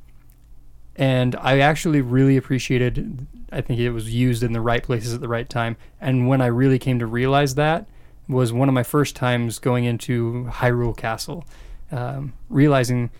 and 0.97 1.37
I 1.37 1.61
actually 1.61 2.01
really 2.01 2.37
appreciated. 2.37 3.27
I 3.53 3.61
think 3.61 3.81
it 3.81 3.91
was 3.91 4.13
used 4.13 4.43
in 4.43 4.53
the 4.53 4.61
right 4.61 4.83
places 4.83 5.15
at 5.15 5.21
the 5.21 5.29
right 5.29 5.49
time. 5.49 5.77
And 6.01 6.29
when 6.29 6.41
I 6.41 6.47
really 6.47 6.79
came 6.79 6.99
to 6.99 7.07
realize 7.07 7.55
that 7.55 7.87
was 8.29 8.53
one 8.53 8.69
of 8.69 8.75
my 8.75 8.83
first 8.83 9.17
times 9.17 9.59
going 9.59 9.85
into 9.85 10.47
Hyrule 10.51 10.97
Castle, 10.97 11.45
um, 11.91 12.33
realizing, 12.49 13.11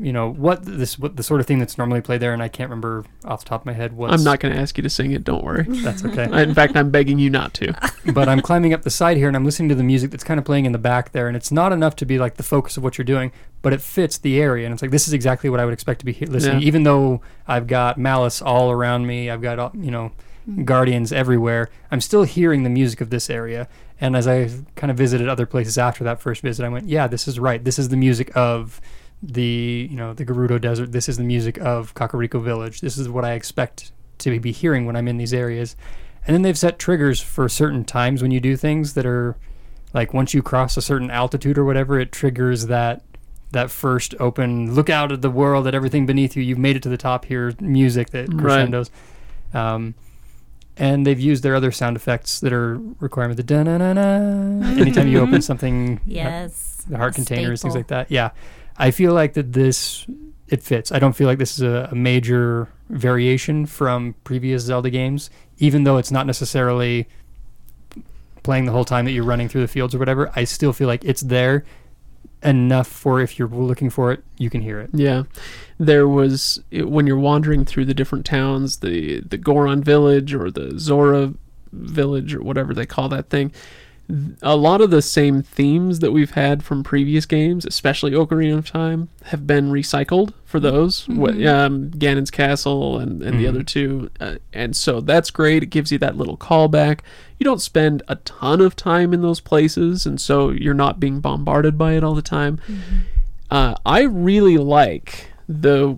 you 0.00 0.14
know, 0.14 0.30
what 0.30 0.64
this 0.64 0.98
what 0.98 1.16
the 1.16 1.22
sort 1.22 1.40
of 1.40 1.46
thing 1.46 1.58
that's 1.58 1.76
normally 1.76 2.00
played 2.00 2.20
there, 2.20 2.32
and 2.32 2.42
I 2.42 2.48
can't 2.48 2.70
remember 2.70 3.04
off 3.24 3.44
the 3.44 3.50
top 3.50 3.62
of 3.62 3.66
my 3.66 3.74
head 3.74 3.92
what. 3.92 4.10
I'm 4.10 4.24
not 4.24 4.40
going 4.40 4.54
to 4.54 4.60
ask 4.60 4.78
you 4.78 4.82
to 4.82 4.88
sing 4.88 5.12
it. 5.12 5.24
Don't 5.24 5.44
worry. 5.44 5.64
That's 5.68 6.04
okay. 6.04 6.42
In 6.42 6.54
fact, 6.54 6.74
I'm 6.74 6.90
begging 6.90 7.18
you 7.18 7.28
not 7.28 7.52
to. 7.54 7.74
but 8.14 8.28
I'm 8.28 8.40
climbing 8.40 8.72
up 8.72 8.82
the 8.82 8.90
side 8.90 9.18
here 9.18 9.28
and 9.28 9.36
I'm 9.36 9.44
listening 9.44 9.68
to 9.68 9.74
the 9.74 9.82
music 9.82 10.10
that's 10.10 10.24
kind 10.24 10.38
of 10.38 10.46
playing 10.46 10.64
in 10.64 10.72
the 10.72 10.78
back 10.78 11.12
there, 11.12 11.28
and 11.28 11.36
it's 11.36 11.52
not 11.52 11.72
enough 11.72 11.96
to 11.96 12.06
be 12.06 12.18
like 12.18 12.36
the 12.36 12.42
focus 12.42 12.78
of 12.78 12.82
what 12.82 12.96
you're 12.96 13.04
doing, 13.04 13.30
but 13.60 13.74
it 13.74 13.82
fits 13.82 14.16
the 14.16 14.40
area, 14.40 14.64
and 14.64 14.72
it's 14.72 14.80
like 14.80 14.90
this 14.90 15.06
is 15.06 15.12
exactly 15.12 15.50
what 15.50 15.60
I 15.60 15.66
would 15.66 15.74
expect 15.74 16.00
to 16.00 16.06
be 16.06 16.14
listening. 16.14 16.62
Yeah. 16.62 16.66
Even 16.66 16.84
though 16.84 17.20
I've 17.46 17.66
got 17.66 17.98
malice 17.98 18.40
all 18.40 18.70
around 18.70 19.06
me, 19.06 19.28
I've 19.28 19.42
got 19.42 19.58
all- 19.58 19.72
you 19.74 19.90
know 19.90 20.12
mm-hmm. 20.48 20.64
guardians 20.64 21.12
everywhere. 21.12 21.68
I'm 21.90 22.00
still 22.00 22.22
hearing 22.22 22.62
the 22.62 22.70
music 22.70 23.02
of 23.02 23.10
this 23.10 23.28
area, 23.28 23.68
and 24.00 24.16
as 24.16 24.26
I 24.26 24.50
kind 24.76 24.90
of 24.90 24.96
visited 24.96 25.28
other 25.28 25.44
places 25.44 25.76
after 25.76 26.04
that 26.04 26.20
first 26.20 26.40
visit, 26.40 26.64
I 26.64 26.70
went, 26.70 26.88
yeah, 26.88 27.06
this 27.06 27.28
is 27.28 27.38
right. 27.38 27.62
This 27.62 27.78
is 27.78 27.90
the 27.90 27.96
music 27.96 28.34
of 28.34 28.80
the 29.22 29.88
you 29.90 29.96
know 29.96 30.12
the 30.14 30.24
Gerudo 30.24 30.60
Desert. 30.60 30.92
This 30.92 31.08
is 31.08 31.16
the 31.16 31.24
music 31.24 31.58
of 31.58 31.94
Kakariko 31.94 32.42
Village. 32.42 32.80
This 32.80 32.96
is 32.98 33.08
what 33.08 33.24
I 33.24 33.32
expect 33.32 33.92
to 34.18 34.38
be 34.40 34.52
hearing 34.52 34.86
when 34.86 34.96
I'm 34.96 35.08
in 35.08 35.16
these 35.16 35.32
areas. 35.34 35.76
And 36.26 36.34
then 36.34 36.42
they've 36.42 36.58
set 36.58 36.78
triggers 36.78 37.20
for 37.20 37.48
certain 37.48 37.84
times 37.84 38.20
when 38.22 38.30
you 38.30 38.40
do 38.40 38.56
things 38.56 38.94
that 38.94 39.06
are 39.06 39.36
like 39.94 40.12
once 40.14 40.34
you 40.34 40.42
cross 40.42 40.76
a 40.76 40.82
certain 40.82 41.10
altitude 41.10 41.58
or 41.58 41.64
whatever, 41.64 41.98
it 41.98 42.12
triggers 42.12 42.66
that 42.66 43.02
that 43.52 43.70
first 43.70 44.14
open 44.20 44.74
look 44.74 44.88
out 44.88 45.10
at 45.10 45.22
the 45.22 45.30
world 45.30 45.66
at 45.66 45.74
everything 45.74 46.06
beneath 46.06 46.36
you. 46.36 46.42
You've 46.42 46.58
made 46.58 46.76
it 46.76 46.82
to 46.84 46.88
the 46.88 46.96
top 46.96 47.24
here. 47.24 47.52
Music 47.60 48.10
that 48.10 48.28
Right. 48.32 48.40
crescendos. 48.42 48.90
Um, 49.52 49.94
and 50.76 51.04
they've 51.06 51.18
used 51.18 51.42
their 51.42 51.54
other 51.56 51.72
sound 51.72 51.96
effects 51.96 52.40
that 52.40 52.52
are 52.52 52.78
requirement 53.00 53.36
the 53.36 53.42
da 53.42 53.62
na 53.64 53.76
na 53.78 53.92
na. 53.92 54.66
Anytime 54.80 55.08
you 55.08 55.18
open 55.20 55.42
something, 55.42 56.00
Yes. 56.06 56.84
the 56.88 56.96
heart 56.96 57.14
containers, 57.14 57.60
things 57.60 57.74
like 57.74 57.88
that. 57.88 58.10
Yeah, 58.10 58.30
I 58.76 58.90
feel 58.90 59.12
like 59.12 59.34
that 59.34 59.52
this 59.52 60.06
it 60.48 60.62
fits. 60.62 60.90
I 60.90 60.98
don't 60.98 61.14
feel 61.14 61.26
like 61.26 61.38
this 61.38 61.54
is 61.54 61.62
a, 61.62 61.88
a 61.92 61.94
major 61.94 62.68
variation 62.88 63.66
from 63.66 64.14
previous 64.24 64.62
Zelda 64.64 64.90
games, 64.90 65.30
even 65.58 65.84
though 65.84 65.96
it's 65.96 66.10
not 66.10 66.26
necessarily 66.26 67.08
playing 68.42 68.64
the 68.64 68.72
whole 68.72 68.84
time 68.84 69.04
that 69.04 69.12
you're 69.12 69.24
running 69.24 69.48
through 69.48 69.60
the 69.60 69.68
fields 69.68 69.94
or 69.94 69.98
whatever. 69.98 70.30
I 70.34 70.44
still 70.44 70.72
feel 70.72 70.88
like 70.88 71.04
it's 71.04 71.20
there 71.20 71.64
enough 72.42 72.88
for 72.88 73.20
if 73.20 73.38
you're 73.38 73.48
looking 73.48 73.90
for 73.90 74.12
it, 74.12 74.24
you 74.38 74.50
can 74.50 74.62
hear 74.62 74.80
it. 74.80 74.90
Yeah, 74.92 75.24
there 75.78 76.08
was 76.08 76.60
when 76.72 77.06
you're 77.06 77.18
wandering 77.18 77.64
through 77.64 77.84
the 77.84 77.94
different 77.94 78.24
towns, 78.26 78.78
the 78.78 79.20
the 79.20 79.38
Goron 79.38 79.82
village 79.82 80.34
or 80.34 80.50
the 80.50 80.78
Zora 80.78 81.34
village 81.72 82.34
or 82.34 82.42
whatever 82.42 82.74
they 82.74 82.86
call 82.86 83.08
that 83.10 83.30
thing. 83.30 83.52
Th- 84.10 84.38
A 84.42 84.56
lot 84.56 84.80
of 84.80 84.90
the 84.90 85.00
same 85.02 85.42
themes 85.42 86.00
that 86.00 86.12
we've 86.12 86.32
had 86.32 86.62
from 86.62 86.82
previous 86.82 87.26
games, 87.26 87.64
especially 87.64 88.12
Ocarina 88.12 88.58
of 88.58 88.68
Time, 88.70 89.08
have 89.24 89.46
been 89.46 89.70
recycled 89.70 90.32
for 90.44 90.60
those. 90.60 91.08
What 91.08 91.34
Mhm. 91.34 91.46
um, 91.48 91.90
Ganon's 91.92 92.30
Castle 92.30 92.98
and, 92.98 93.22
and 93.22 93.38
the 93.38 93.44
Mhm. 93.44 93.48
other 93.48 93.62
two, 93.62 94.10
uh, 94.20 94.34
and 94.52 94.74
so 94.76 95.00
that's 95.00 95.30
great. 95.30 95.62
It 95.62 95.70
gives 95.70 95.90
you 95.92 95.98
that 95.98 96.16
little 96.16 96.36
callback. 96.36 97.00
You 97.38 97.44
don't 97.44 97.60
spend 97.62 98.02
a 98.08 98.16
ton 98.16 98.60
of 98.60 98.76
time 98.76 99.14
in 99.14 99.22
those 99.22 99.40
places, 99.40 100.04
and 100.06 100.20
so 100.20 100.50
you're 100.50 100.74
not 100.74 101.00
being 101.00 101.20
bombarded 101.20 101.78
by 101.78 101.92
it 101.94 102.04
all 102.04 102.14
the 102.14 102.22
time 102.22 102.58
uh, 103.50 103.74
I 103.84 104.02
really 104.02 104.56
like 104.58 105.32
the 105.48 105.96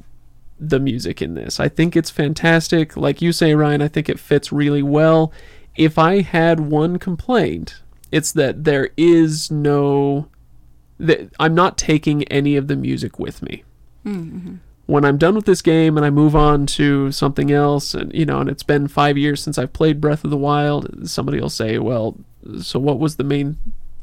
the 0.58 0.78
music 0.80 1.20
in 1.20 1.34
this. 1.34 1.58
I 1.60 1.68
think 1.68 1.96
it's 1.96 2.08
fantastic. 2.08 2.96
Like 2.96 3.20
you 3.20 3.32
say, 3.32 3.52
Ryan, 3.54 3.82
I 3.82 3.88
think 3.88 4.08
it 4.08 4.18
fits 4.20 4.52
really 4.52 4.82
well. 4.82 5.32
If 5.76 5.98
I 5.98 6.20
had 6.22 6.60
one 6.60 6.98
complaint, 6.98 7.81
it's 8.12 8.32
that 8.32 8.64
there 8.64 8.90
is 8.96 9.50
no 9.50 10.28
that 10.98 11.32
I'm 11.40 11.54
not 11.54 11.76
taking 11.76 12.22
any 12.24 12.56
of 12.56 12.68
the 12.68 12.76
music 12.76 13.18
with 13.18 13.42
me. 13.42 13.64
Mm-hmm. 14.06 14.56
When 14.86 15.04
I'm 15.04 15.18
done 15.18 15.34
with 15.34 15.46
this 15.46 15.62
game 15.62 15.96
and 15.96 16.06
I 16.06 16.10
move 16.10 16.36
on 16.36 16.66
to 16.66 17.10
something 17.10 17.50
else, 17.50 17.94
and 17.94 18.12
you 18.14 18.26
know, 18.26 18.40
and 18.40 18.48
it's 18.50 18.62
been 18.62 18.86
five 18.86 19.16
years 19.16 19.42
since 19.42 19.58
I've 19.58 19.72
played 19.72 20.00
Breath 20.00 20.22
of 20.22 20.30
the 20.30 20.36
Wild, 20.36 21.08
somebody 21.08 21.40
will 21.40 21.50
say, 21.50 21.78
"Well, 21.78 22.18
so 22.60 22.78
what 22.78 22.98
was 22.98 23.16
the 23.16 23.24
main 23.24 23.56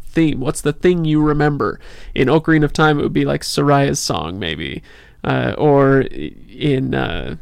theme? 0.04 0.40
What's 0.40 0.62
the 0.62 0.74
thing 0.74 1.06
you 1.06 1.22
remember? 1.22 1.80
In 2.16 2.28
Ocarina 2.28 2.64
of 2.66 2.74
Time, 2.74 3.00
it 3.00 3.04
would 3.04 3.14
be 3.14 3.26
like 3.26 3.44
Saria's 3.44 4.00
song, 4.00 4.40
maybe, 4.40 4.82
uh, 5.24 5.54
or 5.58 6.02
in 6.02 6.96
uh, 6.96 7.36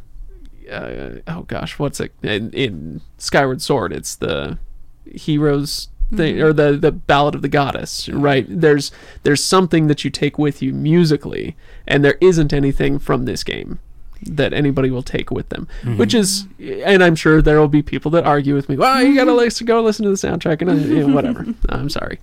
uh, 0.70 1.10
oh 1.28 1.44
gosh, 1.44 1.80
what's 1.80 2.00
it? 2.00 2.14
In, 2.24 2.52
in 2.52 3.02
Skyward 3.18 3.62
Sword, 3.62 3.94
it's 3.94 4.16
the 4.16 4.58
heroes 5.06 5.90
thing 6.16 6.42
or 6.42 6.54
the 6.54 6.78
the 6.78 6.92
Ballad 6.92 7.36
of 7.36 7.42
the 7.42 7.50
Goddess, 7.50 8.08
right? 8.10 8.46
There's 8.50 8.92
there's 9.24 9.44
something 9.44 9.88
that 9.88 10.04
you 10.04 10.10
take 10.10 10.38
with 10.38 10.62
you 10.62 10.74
musically, 10.74 11.56
and 11.86 12.04
there 12.04 12.18
isn't 12.22 12.54
anything 12.54 13.00
from 13.00 13.26
this 13.26 13.44
game. 13.44 13.80
that 14.24 14.52
anybody 14.52 14.90
will 14.90 15.04
take 15.04 15.30
with 15.30 15.50
them. 15.50 15.68
Which 15.98 16.14
is, 16.16 16.48
and 16.60 17.04
I'm 17.04 17.16
sure 17.16 17.40
there 17.40 17.60
will 17.60 17.68
be 17.68 17.84
people 17.84 18.10
that 18.12 18.26
argue 18.26 18.56
with 18.56 18.68
me. 18.68 18.76
Well, 18.76 19.04
you 19.04 19.14
gotta 19.16 19.34
listen, 19.34 19.68
go 19.68 19.82
listen 19.84 20.06
to 20.06 20.10
the 20.10 20.16
soundtrack 20.18 20.62
and 20.62 20.70
uh, 20.72 20.74
you 20.74 21.08
know, 21.08 21.14
whatever. 21.14 21.46
I'm 21.70 21.90
sorry, 21.90 22.18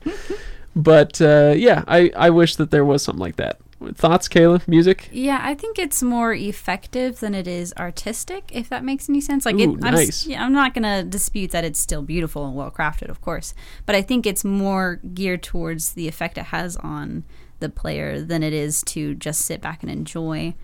but 0.75 1.21
uh, 1.21 1.55
yeah, 1.57 1.85
I 1.87 2.11
I 2.17 2.31
wish 2.31 2.57
that 2.57 2.71
there 2.71 2.85
was 2.85 3.03
something 3.03 3.21
like 3.21 3.37
that. 3.37 3.59
Thoughts, 3.93 4.29
Kayla? 4.29 4.67
Music? 4.67 5.09
Yeah, 5.13 5.41
I 5.43 5.55
think 5.55 5.79
it's 5.79 6.03
more 6.03 6.33
effective 6.33 7.21
than 7.21 7.35
it 7.35 7.47
is 7.47 7.73
artistic, 7.77 8.51
if 8.53 8.69
that 8.69 8.85
makes 8.85 9.09
any 9.09 9.21
sense. 9.21 9.45
Like, 9.45 9.57
Ooh, 9.57 9.75
it, 9.75 9.85
I'm, 9.85 9.95
nice. 9.95 10.27
yeah, 10.27 10.45
I'm 10.45 10.53
not 10.53 10.75
going 10.75 10.85
to 10.85 11.09
dispute 11.09 11.51
that 11.51 11.65
it's 11.65 11.81
still 11.81 12.03
beautiful 12.03 12.47
and 12.47 12.55
well 12.55 12.71
crafted, 12.71 13.09
of 13.09 13.21
course, 13.21 13.55
but 13.87 13.95
I 13.95 14.03
think 14.03 14.27
it's 14.27 14.45
more 14.45 15.01
geared 15.13 15.43
towards 15.43 15.93
the 15.93 16.09
effect 16.09 16.39
it 16.39 16.47
has 16.47 16.77
on 16.77 17.25
the 17.61 17.69
player 17.69 18.21
than 18.21 18.43
it 18.43 18.53
is 18.53 18.83
to 18.83 19.15
just 19.15 19.43
sit 19.43 19.61
back 19.61 19.83
and 19.83 19.91
enjoy. 19.91 20.55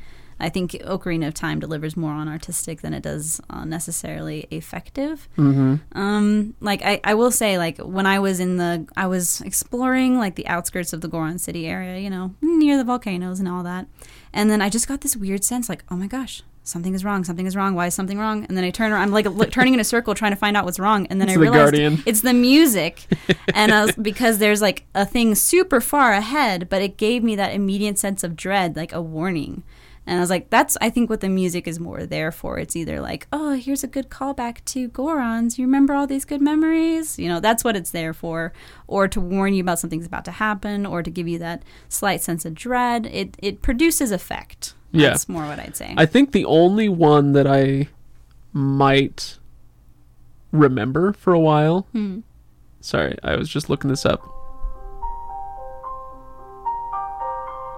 I 0.41 0.49
think 0.49 0.73
Ocarina 0.73 1.29
of 1.29 1.35
Time 1.35 1.61
delivers 1.61 1.97
more 1.97 2.13
on 2.13 2.29
artistic 2.29 2.81
than 2.81 2.95
it 2.95 3.03
does 3.03 3.41
on 3.51 3.69
necessarily 3.69 4.47
effective. 4.51 5.29
Mm-hmm. 5.37 5.77
Um, 5.99 6.55
like 6.61 6.83
I, 6.85 7.01
I 7.05 7.15
will 7.15 7.31
say, 7.31 7.59
like 7.59 7.79
when 7.79 8.07
I 8.07 8.19
was 8.19 8.41
in 8.41 8.57
the, 8.57 8.87
I 8.97 9.07
was 9.07 9.41
exploring 9.43 10.19
like 10.19 10.35
the 10.37 10.47
outskirts 10.47 10.93
of 10.93 11.01
the 11.01 11.09
Goron 11.09 11.39
City 11.39 11.67
area, 11.67 11.99
you 11.99 12.11
know, 12.11 12.35
near 12.41 12.77
the 12.77 12.85
volcanoes 12.85 13.39
and 13.41 13.49
all 13.49 13.63
that, 13.65 13.87
and 14.33 14.51
then 14.51 14.63
I 14.63 14.69
just 14.69 14.89
got 14.89 15.01
this 15.03 15.17
weird 15.17 15.45
sense, 15.45 15.69
like, 15.69 15.85
oh 15.91 15.97
my 15.97 16.07
gosh, 16.07 16.43
something 16.63 16.95
is 16.95 17.05
wrong, 17.05 17.25
something 17.25 17.47
is 17.47 17.57
wrong. 17.57 17.75
Why 17.75 17.87
is 17.87 17.95
something 17.95 18.19
wrong? 18.19 18.45
And 18.45 18.57
then 18.57 18.65
I 18.65 18.71
turn 18.71 18.93
around, 18.93 19.03
I'm 19.03 19.11
like 19.13 19.27
look, 19.27 19.51
turning 19.51 19.75
in 19.75 19.81
a 19.81 19.85
circle 19.85 20.15
trying 20.15 20.33
to 20.33 20.37
find 20.37 20.57
out 20.57 20.65
what's 20.65 20.79
wrong, 20.79 21.07
and 21.09 21.21
then 21.21 21.29
It's 21.29 21.37
I 21.37 21.39
the 21.39 21.41
realized 21.43 21.73
Guardian. 21.73 22.03
it's 22.07 22.21
the 22.21 22.33
music, 22.35 23.07
and 23.55 23.73
I 23.73 23.87
was, 23.87 23.97
because 23.97 24.39
there's 24.39 24.63
like 24.63 24.85
a 24.95 25.05
thing 25.05 25.35
super 25.35 25.81
far 25.81 26.13
ahead, 26.13 26.69
but 26.69 26.81
it 26.83 26.97
gave 26.97 27.23
me 27.23 27.35
that 27.37 27.53
immediate 27.55 27.99
sense 27.99 28.23
of 28.25 28.37
dread, 28.37 28.77
like 28.77 28.93
a 28.93 29.03
warning. 29.03 29.63
And 30.11 30.19
I 30.19 30.21
was 30.23 30.29
like, 30.29 30.51
that's, 30.51 30.77
I 30.81 30.91
think, 30.91 31.09
what 31.09 31.21
the 31.21 31.29
music 31.29 31.69
is 31.69 31.79
more 31.79 32.05
there 32.05 32.33
for. 32.33 32.59
It's 32.59 32.75
either 32.75 33.01
like, 33.01 33.29
oh, 33.33 33.53
here's 33.53 33.85
a 33.85 33.87
good 33.87 34.11
callback 34.11 34.65
to 34.65 34.89
Gorons. 34.89 35.57
You 35.57 35.67
remember 35.67 35.95
all 35.95 36.09
these 36.09 36.25
good 36.25 36.43
memories? 36.43 37.17
You 37.17 37.29
know, 37.29 37.39
that's 37.39 37.63
what 37.63 37.77
it's 37.77 37.93
there 37.93 38.13
for. 38.13 38.53
Or 38.89 39.07
to 39.07 39.21
warn 39.21 39.55
you 39.55 39.63
about 39.63 39.79
something's 39.79 40.07
about 40.07 40.25
to 40.25 40.33
happen, 40.33 40.85
or 40.85 41.05
to 41.05 41.11
give 41.13 41.29
you 41.29 41.39
that 41.39 41.63
slight 41.89 42.23
sense 42.23 42.45
of 42.45 42.57
dread. 42.57 43.07
It, 43.07 43.37
it 43.39 43.63
produces 43.63 44.11
effect. 44.11 44.75
Yeah. 44.91 45.11
That's 45.11 45.29
more 45.29 45.45
what 45.45 45.61
I'd 45.61 45.77
say. 45.77 45.95
I 45.97 46.07
think 46.07 46.33
the 46.33 46.45
only 46.45 46.89
one 46.89 47.31
that 47.35 47.47
I 47.47 47.87
might 48.53 49.39
remember 50.51 51.13
for 51.13 51.33
a 51.33 51.39
while. 51.39 51.87
Hmm. 51.93 52.23
Sorry, 52.81 53.17
I 53.23 53.37
was 53.37 53.49
just 53.49 53.71
looking 53.71 53.91
this 53.91 54.05
up. 54.05 54.23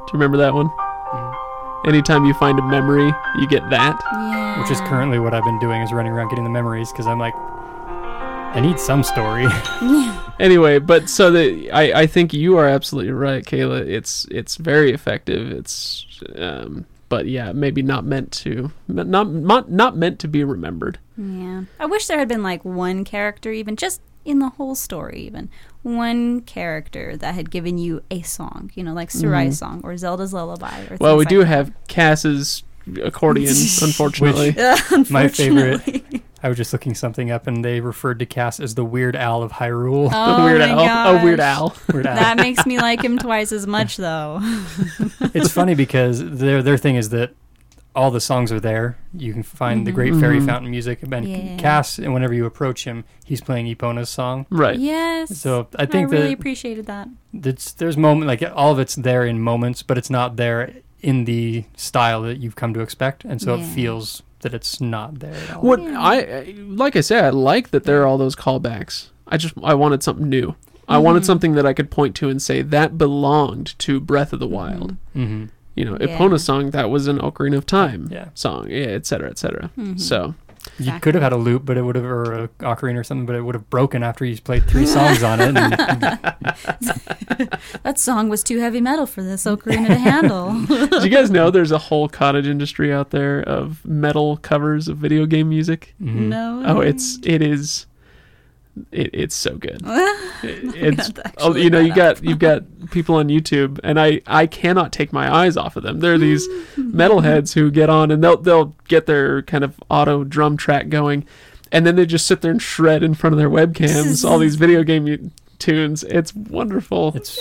Do 0.07 0.13
you 0.13 0.15
remember 0.15 0.39
that 0.39 0.55
one? 0.55 0.71
Anytime 1.87 2.25
you 2.25 2.35
find 2.35 2.59
a 2.59 2.63
memory, 2.63 3.13
you 3.39 3.47
get 3.49 3.69
that. 3.71 4.01
yeah. 4.13 4.61
Which 4.61 4.71
is 4.71 4.81
currently 4.83 5.19
what 5.19 5.35
I've 5.35 5.45
been 5.45 5.59
doing 5.59 5.83
is 5.83 5.93
running 5.93 6.13
around 6.13 6.29
getting 6.29 6.45
the 6.45 6.51
memories 6.51 6.93
because 6.93 7.07
I'm 7.07 7.19
like, 7.19 7.35
I 7.35 8.61
need 8.61 8.79
some 8.79 9.03
story. 9.03 9.47
Anyway, 10.41 10.79
but 10.81 11.09
so 11.09 11.31
the 11.31 11.71
I, 11.71 12.01
I 12.01 12.07
think 12.07 12.33
you 12.33 12.57
are 12.57 12.67
absolutely 12.67 13.13
right, 13.13 13.45
Kayla. 13.45 13.87
It's 13.87 14.27
it's 14.31 14.57
very 14.57 14.91
effective. 14.93 15.53
It's 15.53 16.05
um, 16.37 16.87
but 17.09 17.27
yeah, 17.27 17.53
maybe 17.53 17.81
not 17.83 18.05
meant 18.05 18.33
to 18.33 18.73
not 18.89 19.07
not 19.31 19.71
not 19.71 19.97
meant 19.97 20.19
to 20.21 20.29
be 20.29 20.43
remembered. 20.43 20.99
Yeah. 21.17 21.65
I 21.79 21.87
wish 21.87 22.07
there 22.09 22.19
had 22.19 22.27
been 22.29 22.43
like 22.43 22.65
one 22.65 23.05
character, 23.05 23.53
even 23.53 23.77
just 23.77 24.01
in 24.25 24.39
the 24.39 24.51
whole 24.51 24.75
story, 24.75 25.21
even 25.21 25.49
one 25.83 26.41
character 26.43 27.17
that 27.17 27.35
had 27.35 27.51
given 27.51 27.79
you 27.79 28.03
a 28.11 28.23
song, 28.23 28.71
you 28.75 28.85
know, 28.85 28.93
like 28.93 29.11
Saria's 29.11 29.59
song 29.59 29.81
or 29.85 29.97
Zelda's 29.97 30.33
Lullaby. 30.33 30.67
Or 30.83 30.85
Mm-hmm. 30.85 30.97
Well, 31.05 31.17
we 31.17 31.25
things 31.25 31.31
do 31.31 31.39
like 31.41 31.49
have 31.49 31.73
Kass's 31.89 32.63
accordion, 33.03 33.49
unfortunately. 33.83 34.51
that. 34.53 35.07
My 35.11 35.29
favorite- 35.29 36.23
I 36.45 36.49
was 36.49 36.57
just 36.57 36.73
looking 36.73 36.95
something 36.97 37.31
up 37.31 37.47
and 37.47 37.65
they 37.65 37.79
referred 37.81 38.19
to 38.19 38.27
Kass 38.27 38.59
as 38.59 38.75
the 38.75 38.85
Weird 38.85 39.15
Al 39.15 39.45
of 39.45 39.53
Hyrule. 39.53 40.11
Oh 40.13 40.45
Weird 40.45 40.59
my 40.61 40.69
Al. 40.71 41.17
Oh, 41.17 41.25
Weird 41.25 41.39
gosh. 41.39 41.57
Al. 41.59 41.77
Weird 41.93 42.07
Al. 42.07 42.15
That 42.17 42.37
makes 42.37 42.67
me 42.67 42.79
like 42.79 43.01
him 43.05 43.17
twice 43.19 43.53
as 43.53 43.65
much, 43.67 43.97
though. 43.97 44.41
it's 45.35 45.53
funny 45.53 45.75
because 45.77 46.19
their 46.39 46.61
their 46.61 46.77
thing 46.77 46.97
is 46.97 47.11
that 47.11 47.31
all 47.95 48.11
the 48.11 48.21
songs 48.21 48.51
are 48.51 48.61
there. 48.61 48.97
You 49.13 49.33
can 49.35 49.43
find 49.43 49.87
the 49.87 49.93
Great 49.93 50.15
Fairy 50.17 50.41
Mhm. 50.41 50.47
Fountain 50.47 50.71
music. 50.71 51.03
And 51.03 51.29
Yeah. 51.29 51.57
Kass, 51.59 51.99
and 51.99 52.15
whenever 52.15 52.33
you 52.33 52.47
approach 52.47 52.85
him, 52.85 53.05
he's 53.25 53.41
playing 53.43 53.67
Epona's 53.67 54.09
song. 54.09 54.47
Right. 54.51 54.79
Yes. 54.79 55.37
So 55.39 55.69
I 55.79 55.85
think 55.87 56.09
I 56.09 56.13
really 56.13 56.27
that 56.29 56.33
appreciated 56.41 56.87
that. 56.87 57.09
it's, 57.35 57.73
there's 57.73 57.97
moment 57.99 58.27
like 58.29 58.43
all 58.55 58.73
of 58.73 58.79
it's 58.79 58.95
there 58.95 59.27
in 59.27 59.41
moments, 59.41 59.83
but 59.83 59.99
it's 59.99 60.09
not 60.11 60.37
there 60.37 60.73
in 61.03 61.25
the 61.27 61.65
style 61.77 62.23
that 62.23 62.39
you've 62.39 62.57
come 62.57 62.73
to 62.75 62.81
expect, 62.81 63.25
and 63.25 63.43
so 63.43 63.57
it 63.57 63.65
feels 63.65 64.23
that 64.41 64.55
it's 64.55 64.81
not 64.81 65.19
there 65.21 65.35
at 65.35 65.57
all. 65.57 65.63
What 65.63 65.83
Yeah. 65.83 66.01
I 66.01 66.15
I- 66.17 66.55
like 66.67 66.97
I 66.97 67.01
said, 67.01 67.25
I 67.25 67.31
like 67.31 67.71
that 67.73 67.85
there 67.85 68.01
are 68.03 68.07
all 68.07 68.19
those 68.19 68.35
callbacks. 68.37 69.09
I 69.29 69.37
just 69.37 69.55
I 69.63 69.75
wanted 69.75 70.03
something 70.03 70.29
new. 70.29 70.55
I 70.89 70.99
wanted 70.99 71.23
Mhm. 71.23 71.27
something 71.27 71.53
that 71.55 71.65
I 71.67 71.73
could 71.75 71.91
point 71.91 72.15
to 72.17 72.29
and 72.29 72.41
say 72.43 72.61
that 72.63 72.97
belonged 72.99 73.79
to 73.81 74.01
Breath 74.01 74.33
of 74.33 74.41
the 74.41 74.49
Wild. 74.49 74.97
hmm 75.13 75.45
You 75.75 75.85
know, 75.87 75.97
Yeah. 76.01 76.19
Epona's 76.19 76.45
song 76.45 76.71
that 76.71 76.91
was 76.91 77.07
an 77.07 77.19
Ocarina 77.19 77.57
of 77.57 77.67
Time 77.67 78.09
Yeah. 78.11 78.27
song, 78.35 78.67
yeah, 78.69 78.85
et 78.87 79.07
cetera, 79.07 79.31
et 79.31 79.39
cetera. 79.39 79.71
Mhm. 79.79 79.99
So 80.01 80.35
You 80.79 80.85
Exactly. 80.85 81.01
could 81.01 81.15
have 81.17 81.23
had 81.25 81.33
a 81.33 81.37
loop, 81.37 81.65
but 81.67 81.77
it 81.77 81.83
would 81.83 81.97
have, 81.97 82.05
or 82.05 82.45
a 82.45 82.49
ocarina 82.61 83.01
or 83.01 83.03
something, 83.03 83.27
but 83.27 83.35
it 83.35 83.41
would 83.45 83.57
have 83.57 83.69
broken 83.69 84.05
after 84.05 84.25
you 84.25 84.41
played 84.41 84.65
three 84.69 84.87
songs 84.87 85.21
on 85.25 85.41
it. 85.41 85.57
And 85.57 85.73
That 87.83 87.99
song 87.99 88.29
was 88.29 88.45
too 88.45 88.61
heavy 88.61 88.81
metal 88.81 89.07
for 89.07 89.25
this 89.25 89.43
ocarina 89.45 89.89
to 89.89 89.97
handle. 89.99 90.65
Did 90.91 91.03
you 91.03 91.09
guys 91.11 91.33
know 91.33 91.51
there's 91.51 91.73
a 91.73 91.79
whole 91.79 92.09
cottage 92.09 92.47
industry 92.47 92.93
out 92.93 93.11
there 93.11 93.41
of 93.43 93.85
metal 93.85 94.37
covers 94.37 94.87
of 94.87 94.99
video 94.99 95.27
game 95.27 95.49
music? 95.49 95.97
Mhm. 96.01 96.29
No. 96.29 96.63
Oh, 96.65 96.81
it's 96.81 97.19
it 97.25 97.43
is 97.43 97.87
it, 98.91 99.11
it's 99.13 99.35
so 99.37 99.57
good. 99.57 99.83
It's 100.45 101.13
oh, 101.39 101.55
you 101.55 101.71
know 101.71 101.79
you 101.79 101.95
got 101.95 102.23
you've 102.25 102.41
got 102.41 102.65
people 102.91 103.15
on 103.15 103.29
YouTube 103.29 103.79
and 103.85 104.01
I 104.01 104.23
I 104.27 104.49
cannot 104.49 104.91
take 104.91 105.13
my 105.13 105.33
eyes 105.33 105.57
off 105.57 105.77
of 105.77 105.85
them. 105.85 106.01
There 106.01 106.15
are 106.15 106.19
these 106.19 106.49
metalheads 106.77 107.55
who 107.55 107.71
get 107.71 107.89
on 107.89 108.11
and 108.11 108.25
they'll 108.25 108.39
they'll 108.39 108.75
get 108.89 109.07
their 109.07 109.43
kind 109.43 109.63
of 109.63 109.81
auto 109.89 110.25
drum 110.25 110.57
track 110.57 110.89
going 110.89 111.25
and 111.71 111.87
then 111.87 111.95
they 111.95 112.07
just 112.07 112.27
sit 112.27 112.41
there 112.41 112.51
and 112.51 112.61
shred 112.61 113.05
in 113.05 113.15
front 113.15 113.35
of 113.35 113.39
their 113.39 113.51
webcams 113.51 114.29
all 114.29 114.39
these 114.39 114.57
video 114.57 114.83
game 114.83 115.31
tunes. 115.63 116.03
It's 116.05 116.35
wonderful. 116.35 117.13
It's 117.15 117.39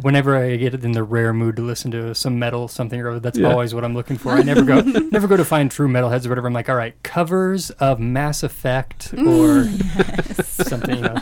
whenever 0.00 0.36
I 0.36 0.56
get 0.56 0.74
in 0.74 0.92
the 0.92 1.02
rare 1.02 1.32
mood 1.32 1.56
to 1.56 1.62
listen 1.62 1.90
to 1.92 2.14
some 2.14 2.38
metal, 2.38 2.68
something 2.68 3.00
or 3.00 3.10
other. 3.10 3.20
That's 3.20 3.38
Yeah. 3.38 3.50
always 3.52 3.74
what 3.74 3.84
I'm 3.84 3.94
looking 3.94 4.18
for. 4.18 4.30
I 4.32 4.42
never 4.42 4.62
go, 4.62 4.80
never 5.10 5.26
go 5.26 5.36
to 5.36 5.44
find 5.44 5.70
true 5.70 5.88
metalheads 5.88 6.26
or 6.26 6.30
whatever. 6.30 6.46
I'm 6.48 6.52
like, 6.52 6.68
all 6.68 6.76
right, 6.76 7.00
covers 7.02 7.70
of 7.72 7.98
Mass 8.00 8.42
Effect 8.42 9.14
or 9.14 9.64
something. 10.44 10.96
You 10.96 11.02
know, 11.08 11.16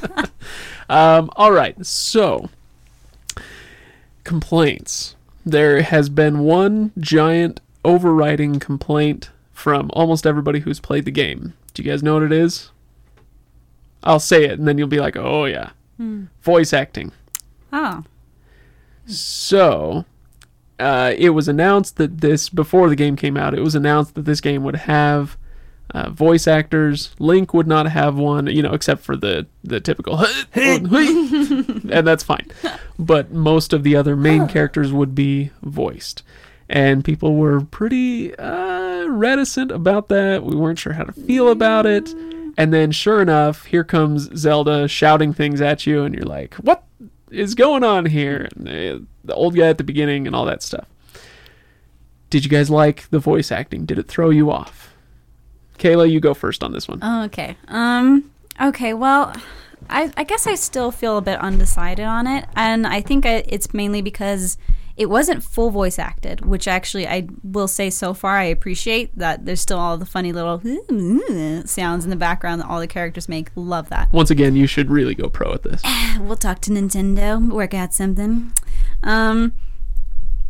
Um, 0.89 1.31
all 1.37 1.53
right, 1.53 1.77
so 1.85 2.49
complaints. 4.25 5.17
There 5.47 5.83
has 5.83 6.09
been 6.09 6.41
one 6.41 6.93
giant 6.99 7.61
overriding 7.85 8.59
complaint 8.61 9.31
from 9.53 9.91
almost 9.95 10.27
everybody 10.27 10.61
who's 10.61 10.81
played 10.81 11.05
the 11.05 11.11
game. 11.11 11.55
Do 11.75 11.83
you 11.83 11.91
guys 11.91 12.03
know 12.03 12.15
what 12.15 12.23
it 12.25 12.33
is? 12.33 12.71
I'll 14.03 14.21
say 14.21 14.45
it, 14.45 14.59
and 14.59 14.67
then 14.67 14.79
you'll 14.79 14.89
be 14.89 14.99
like, 15.01 15.17
"Oh 15.17 15.45
yeah, 15.45 15.71
Hmm. 16.01 16.25
voice 16.41 16.73
acting." 16.73 17.13
Oh. 17.73 18.05
So, 19.07 20.07
uh, 20.79 21.13
it 21.17 21.31
was 21.31 21.47
announced 21.47 21.97
that 21.97 22.21
this 22.21 22.49
before 22.49 22.89
the 22.89 22.97
game 22.97 23.17
came 23.17 23.37
out. 23.37 23.55
It 23.55 23.61
was 23.61 23.75
announced 23.75 24.15
that 24.15 24.25
this 24.25 24.41
game 24.41 24.65
would 24.65 24.77
have 24.77 25.37
uh, 25.93 26.11
voice 26.11 26.47
actors. 26.47 27.15
Link 27.19 27.53
would 27.53 27.67
not 27.67 27.87
have 27.87 28.17
one, 28.17 28.47
you 28.47 28.63
know, 28.63 28.73
except 28.73 29.03
for 29.03 29.17
the 29.17 29.47
the 29.65 29.81
typical, 29.81 30.25
and 30.55 32.07
that's 32.07 32.23
fine. 32.23 32.47
But 32.99 33.33
most 33.33 33.73
of 33.73 33.83
the 33.83 33.97
other 33.97 34.17
main 34.17 34.47
characters 34.49 34.93
would 34.93 35.15
be 35.15 35.51
voiced, 35.63 36.23
and 36.69 37.05
people 37.05 37.35
were 37.37 37.61
pretty 37.61 38.35
uh, 38.37 39.07
reticent 39.07 39.71
about 39.71 40.09
that. 40.09 40.45
We 40.45 40.57
weren't 40.57 40.79
sure 40.79 40.93
how 40.93 41.05
to 41.05 41.13
feel 41.13 41.51
about 41.51 41.87
it. 41.87 42.15
And 42.61 42.75
then, 42.75 42.91
sure 42.91 43.23
enough, 43.23 43.65
here 43.65 43.85
comes 43.85 44.29
Zelda 44.37 44.87
shouting 44.87 45.33
things 45.33 45.63
at 45.63 45.87
you, 45.87 46.03
and 46.03 46.15
you're 46.15 46.27
like, 46.27 46.57
"What 46.57 46.85
is 47.31 47.55
going 47.55 47.83
on 47.83 48.05
here?" 48.05 48.49
And 48.55 48.67
the, 48.67 49.07
the 49.25 49.35
old 49.35 49.57
guy 49.57 49.69
at 49.69 49.79
the 49.79 49.85
beginning, 49.85 50.27
and 50.27 50.37
all 50.37 50.45
that 50.45 50.63
stuff. 50.63 50.87
Did 52.29 52.45
you 52.45 52.51
guys 52.51 52.69
like 52.69 53.09
the 53.09 53.19
voice 53.19 53.51
acting? 53.51 53.87
Did 53.87 53.99
it 53.99 54.09
throw 54.09 54.29
you 54.29 54.51
off? 54.51 54.93
Kayla, 55.79 56.11
you 56.11 56.21
go 56.21 56.35
first 56.35 56.63
on 56.63 56.73
this 56.73 56.87
one. 56.87 56.99
Oh, 57.01 57.23
okay. 57.25 57.57
Um. 57.67 58.31
Okay. 58.61 58.93
Well, 58.93 59.35
I 59.89 60.13
I 60.19 60.25
guess 60.25 60.47
I 60.47 60.55
still 60.55 60.91
feel 60.91 61.17
a 61.17 61.23
bit 61.23 61.39
undecided 61.39 62.05
on 62.05 62.27
it, 62.27 62.45
and 62.55 62.87
I 62.87 63.01
think 63.01 63.25
I, 63.25 63.43
it's 63.49 63.73
mainly 63.73 64.03
because 64.03 64.59
it 65.01 65.09
wasn't 65.09 65.43
full 65.43 65.71
voice 65.71 65.99
acted, 65.99 66.45
which 66.45 66.69
actually 66.69 67.09
I 67.09 67.27
will 67.43 67.69
say 67.69 67.89
so 67.89 68.13
far 68.13 68.37
I 68.37 68.45
appreciate 68.45 69.17
that. 69.17 69.47
There's 69.47 69.63
still 69.63 69.79
all 69.79 69.97
the 69.97 70.05
funny 70.05 70.31
little 70.31 70.61
sounds 71.67 72.05
in 72.05 72.11
the 72.11 72.17
background 72.17 72.61
that 72.61 72.69
all 72.69 72.81
the 72.81 72.87
characters 72.87 73.27
make. 73.27 73.49
Love 73.55 73.89
that. 73.89 74.13
Once 74.13 74.31
again, 74.31 74.57
you 74.57 74.67
should 74.67 74.91
really 74.91 75.15
go 75.15 75.31
pro 75.31 75.55
at 75.55 75.63
this. 75.63 75.81
we'll 76.21 76.37
talk 76.37 76.61
to 76.61 76.71
Nintendo, 76.71 77.51
work 77.51 77.73
out 77.73 77.95
something. 77.95 78.53
Um, 79.03 79.55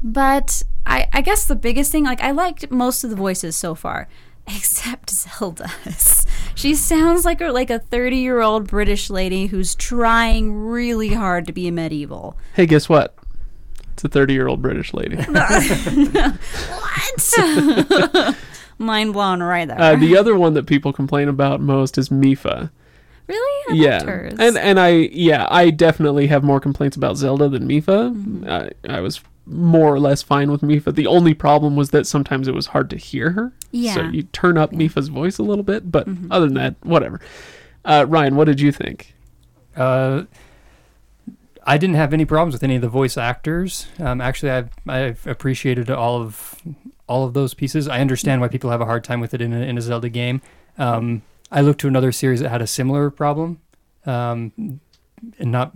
But 0.03 0.65
I, 0.85 1.07
I 1.13 1.21
guess 1.21 1.47
the 1.47 1.55
biggest 1.55 1.93
thing, 1.93 2.03
like 2.03 2.21
I 2.21 2.33
liked 2.33 2.69
most 2.73 3.05
of 3.05 3.11
the 3.11 3.17
voices 3.17 3.55
so 3.55 3.77
far, 3.77 4.09
except 4.49 5.11
Zelda's. 5.11 6.27
She 6.57 6.75
sounds 6.75 7.25
like 7.25 7.41
a 7.41 7.53
like 7.53 7.71
a 7.71 7.79
thirty 7.79 8.19
year 8.19 8.41
old 8.43 8.67
British 8.67 9.09
lady 9.09 9.47
who's 9.47 9.75
trying 9.77 10.53
really 10.53 11.09
hard 11.15 11.47
to 11.47 11.53
be 11.55 11.69
a 11.69 11.73
medieval. 11.73 12.37
Hey, 12.55 12.67
guess 12.67 12.87
what? 12.87 13.15
It's 14.01 14.05
a 14.07 14.09
30 14.09 14.33
year 14.33 14.49
old 14.49 14.63
British 14.63 14.95
lady. 14.95 15.17
What? 17.29 18.37
Mind 18.79 19.13
blown 19.13 19.43
right 19.43 19.69
there. 19.69 19.79
Uh, 19.79 19.97
the 19.97 20.17
other 20.17 20.35
one 20.35 20.55
that 20.55 20.67
people 20.67 20.91
complain 20.91 21.29
about 21.29 21.61
most 21.61 21.99
is 21.99 22.09
Mipha. 22.09 22.71
really? 23.27 23.73
I 23.73 23.75
yeah, 23.75 24.03
hers. 24.03 24.35
and 24.39 24.57
and 24.57 24.81
I 24.81 24.89
yeah 25.13 25.47
I 25.51 25.69
definitely 25.69 26.29
have 26.29 26.43
more 26.43 26.61
complaints 26.61 26.97
about 26.97 27.19
Zelda 27.19 27.51
than 27.51 27.69
Mipha. 27.69 28.15
Mm-hmm. 28.15 28.49
I, 28.49 28.71
I 28.89 29.01
was 29.01 29.21
more 29.45 29.93
or 29.93 30.01
less 30.01 30.23
fine 30.23 30.51
with 30.51 30.63
Mipha. 30.63 30.95
The 30.95 31.07
only 31.07 31.35
problem 31.35 31.77
was 31.77 31.91
that 31.91 32.07
sometimes 32.07 32.49
it 32.49 32.55
was 32.55 32.69
hard 32.69 32.89
to 32.91 32.97
hear 32.97 33.33
her. 33.33 33.53
Yeah. 33.71 33.97
Mm-hmm. 33.97 34.07
So 34.09 34.13
you 34.13 34.23
turn 34.23 34.57
up 34.57 34.73
Mipha's 34.73 35.09
voice 35.09 35.37
a 35.37 35.43
little 35.43 35.65
bit, 35.65 35.93
but 35.93 36.09
other 36.31 36.47
than 36.47 36.55
that, 36.55 36.77
whatever. 36.83 37.21
Uh, 37.85 38.07
Ryan, 38.09 38.37
what 38.37 38.45
did 38.47 38.61
you 38.61 38.73
think? 38.73 39.15
Uh, 39.77 40.23
I 41.65 41.79
didn't 41.79 41.97
have 41.97 42.13
any 42.13 42.25
problems 42.25 42.55
with 42.55 42.63
any 42.63 42.77
of 42.77 42.83
the 42.83 42.89
voice 42.89 43.17
actors. 43.17 43.87
Um, 43.99 44.21
actually, 44.21 44.51
I've, 44.51 44.71
I've 44.89 45.27
appreciated 45.27 45.91
all 45.91 46.21
of 46.21 46.61
all 47.07 47.25
of 47.25 47.35
those 47.35 47.55
pieces. 47.55 47.89
I 47.89 48.01
understand 48.01 48.41
why 48.41 48.49
people 48.49 48.71
have 48.71 48.81
a 48.81 48.87
hard 48.87 49.03
time 49.03 49.21
with 49.21 49.35
it 49.35 49.41
in 49.41 49.53
a, 49.53 49.61
in 49.61 49.77
a 49.77 49.81
Zelda 49.81 50.09
game. 50.09 50.41
Um, 50.79 51.23
I 51.51 51.61
looked 51.61 51.81
to 51.81 51.89
another 51.89 52.13
series 52.13 52.41
that 52.41 52.51
had 52.51 52.63
a 52.63 52.67
similar 52.67 53.11
problem, 53.11 53.61
um, 54.07 54.81
and 55.39 55.51
not 55.53 55.73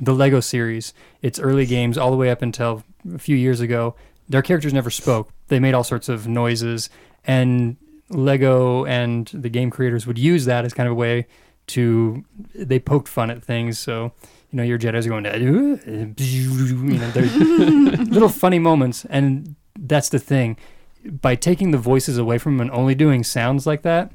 the 0.00 0.12
Lego 0.12 0.40
series. 0.40 0.92
Its 1.22 1.38
early 1.38 1.66
games, 1.66 1.96
all 1.96 2.10
the 2.10 2.16
way 2.16 2.30
up 2.30 2.42
until 2.42 2.82
a 3.14 3.18
few 3.18 3.36
years 3.36 3.60
ago, 3.60 3.94
their 4.28 4.42
characters 4.42 4.72
never 4.72 4.90
spoke. 4.90 5.30
They 5.48 5.60
made 5.60 5.74
all 5.74 5.84
sorts 5.84 6.08
of 6.08 6.26
noises, 6.26 6.90
and 7.24 7.76
Lego 8.10 8.84
and 8.84 9.28
the 9.32 9.48
game 9.48 9.70
creators 9.70 10.06
would 10.06 10.18
use 10.18 10.44
that 10.46 10.64
as 10.64 10.74
kind 10.74 10.88
of 10.88 10.92
a 10.92 10.96
way 10.96 11.26
to 11.68 12.24
they 12.54 12.78
poked 12.80 13.08
fun 13.08 13.30
at 13.30 13.42
things. 13.42 13.78
So 13.78 14.12
you 14.52 14.58
know 14.58 14.62
your 14.62 14.78
Jedi's 14.78 15.06
are 15.06 15.10
going 15.10 15.24
to 15.24 15.34
uh, 15.34 15.36
you 15.36 16.98
know 16.98 17.10
there's 17.10 17.34
little 18.10 18.28
funny 18.28 18.58
moments, 18.58 19.06
and 19.06 19.56
that's 19.78 20.10
the 20.10 20.18
thing. 20.18 20.58
By 21.04 21.34
taking 21.34 21.70
the 21.70 21.78
voices 21.78 22.18
away 22.18 22.38
from 22.38 22.58
them 22.58 22.68
and 22.68 22.70
only 22.70 22.94
doing 22.94 23.24
sounds 23.24 23.66
like 23.66 23.82
that, 23.82 24.12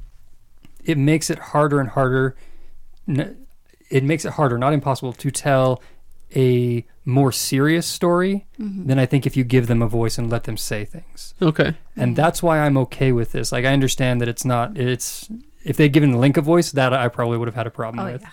it 0.85 0.97
makes 0.97 1.29
it 1.29 1.39
harder 1.39 1.79
and 1.79 1.89
harder. 1.89 2.35
It 3.89 4.03
makes 4.03 4.25
it 4.25 4.33
harder, 4.33 4.57
not 4.57 4.73
impossible, 4.73 5.13
to 5.13 5.31
tell 5.31 5.81
a 6.35 6.85
more 7.05 7.31
serious 7.31 7.88
story 7.88 8.45
mm-hmm. 8.59 8.85
than 8.85 8.99
I 8.99 9.05
think 9.05 9.25
if 9.25 9.38
you 9.38 9.43
give 9.43 9.67
them 9.67 9.81
a 9.81 9.88
voice 9.88 10.17
and 10.17 10.29
let 10.29 10.43
them 10.43 10.57
say 10.57 10.83
things 10.83 11.33
Okay. 11.41 11.73
and 11.95 12.17
that's 12.17 12.43
why 12.43 12.59
I'm 12.59 12.77
okay 12.79 13.13
with 13.13 13.31
this. 13.31 13.53
Like 13.53 13.63
I 13.63 13.71
understand 13.71 14.19
that 14.19 14.27
it's 14.27 14.43
not 14.43 14.77
it's 14.77 15.29
if 15.63 15.77
they'd 15.77 15.93
given 15.93 16.19
Link 16.19 16.38
a 16.38 16.41
voice, 16.41 16.71
that 16.73 16.93
I 16.93 17.07
probably 17.07 17.38
would 17.38 17.47
have 17.47 17.55
had 17.55 17.67
a 17.67 17.71
problem 17.71 18.05
oh 18.05 18.11
with. 18.11 18.21
yeah. 18.21 18.29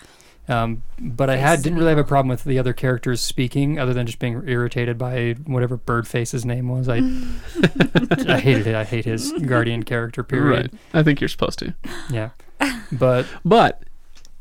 Um, 0.47 0.83
but 0.99 1.29
I 1.29 1.37
had 1.37 1.63
didn't 1.63 1.79
really 1.79 1.89
have 1.89 1.97
a 1.97 2.03
problem 2.03 2.29
with 2.29 2.43
the 2.43 2.59
other 2.59 2.73
characters 2.73 3.21
speaking, 3.21 3.79
other 3.79 3.93
than 3.93 4.05
just 4.05 4.19
being 4.19 4.43
irritated 4.47 4.97
by 4.97 5.33
whatever 5.45 5.77
Birdface's 5.77 6.45
name 6.45 6.69
was. 6.69 6.87
I 6.87 6.97
I 8.31 8.39
hated 8.39 8.67
it. 8.67 8.75
I 8.75 8.83
hate 8.83 9.05
his 9.05 9.31
guardian 9.31 9.83
character. 9.83 10.23
Period. 10.23 10.71
Right. 10.71 10.81
I 10.93 11.03
think 11.03 11.19
you're 11.19 11.27
supposed 11.29 11.59
to. 11.59 11.73
Yeah, 12.09 12.29
but 12.91 13.25
But 13.45 13.83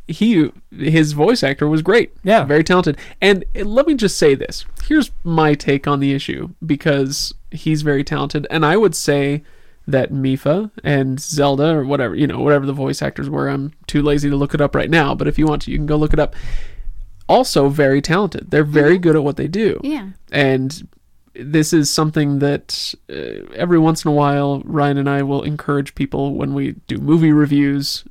he 0.07 0.50
his 0.70 1.12
voice 1.12 1.42
actor 1.42 1.68
was 1.68 1.82
great. 1.82 2.12
Yeah. 2.22 2.44
Very 2.44 2.64
talented. 2.64 2.98
And 3.20 3.44
let 3.55 3.86
me 3.86 3.94
just 3.94 4.18
say 4.18 4.34
this. 4.34 4.66
Here's 4.84 5.11
my 5.22 5.55
take 5.55 5.86
on 5.86 6.00
the 6.00 6.12
issue 6.12 6.50
because 6.64 7.32
he's 7.50 7.82
very 7.82 8.05
talented 8.05 8.46
and 8.50 8.66
I 8.66 8.76
would 8.76 8.94
say 8.94 9.42
that 9.87 10.11
Mipha 10.12 10.70
and 10.82 11.20
Zelda 11.20 11.68
or 11.76 11.85
whatever, 11.85 12.14
you 12.14 12.26
know, 12.26 12.41
whatever 12.41 12.64
the 12.66 12.72
voice 12.72 13.03
actors 13.03 13.28
were, 13.28 13.49
I'm 13.49 13.72
too 13.87 14.01
lazy 14.03 14.30
to 14.30 14.37
look 14.37 14.55
it 14.55 14.61
up 14.61 14.74
right 14.74 14.89
now, 14.91 15.14
but 15.14 15.28
if 15.28 15.39
you 15.39 15.47
want 15.47 15.62
to, 15.62 15.70
you 15.70 15.76
can 15.76 15.87
go 15.87 15.97
look 15.97 16.12
it 16.12 16.18
up. 16.18 16.35
Also 17.28 17.68
very 17.68 18.03
talented. 18.03 18.51
They're 18.51 18.64
very 18.64 18.99
good 18.99 19.16
at 19.16 19.24
what 19.24 19.37
they 19.37 19.49
do 19.49 19.80
Yeah. 19.82 20.11
and 20.32 20.87
this 21.35 21.72
is 21.72 21.91
something 21.91 22.39
that 22.39 22.95
uh, 23.11 23.45
every 23.57 23.78
once 23.78 24.05
in 24.05 24.11
a 24.11 24.14
while 24.14 24.62
Ryan 24.64 24.99
and 24.99 25.11
I 25.11 25.22
will 25.22 25.43
encourage 25.43 25.95
people 25.97 26.35
when 26.35 26.55
we 26.55 26.72
do 26.87 26.99
movie 26.99 27.32
reviews 27.32 28.05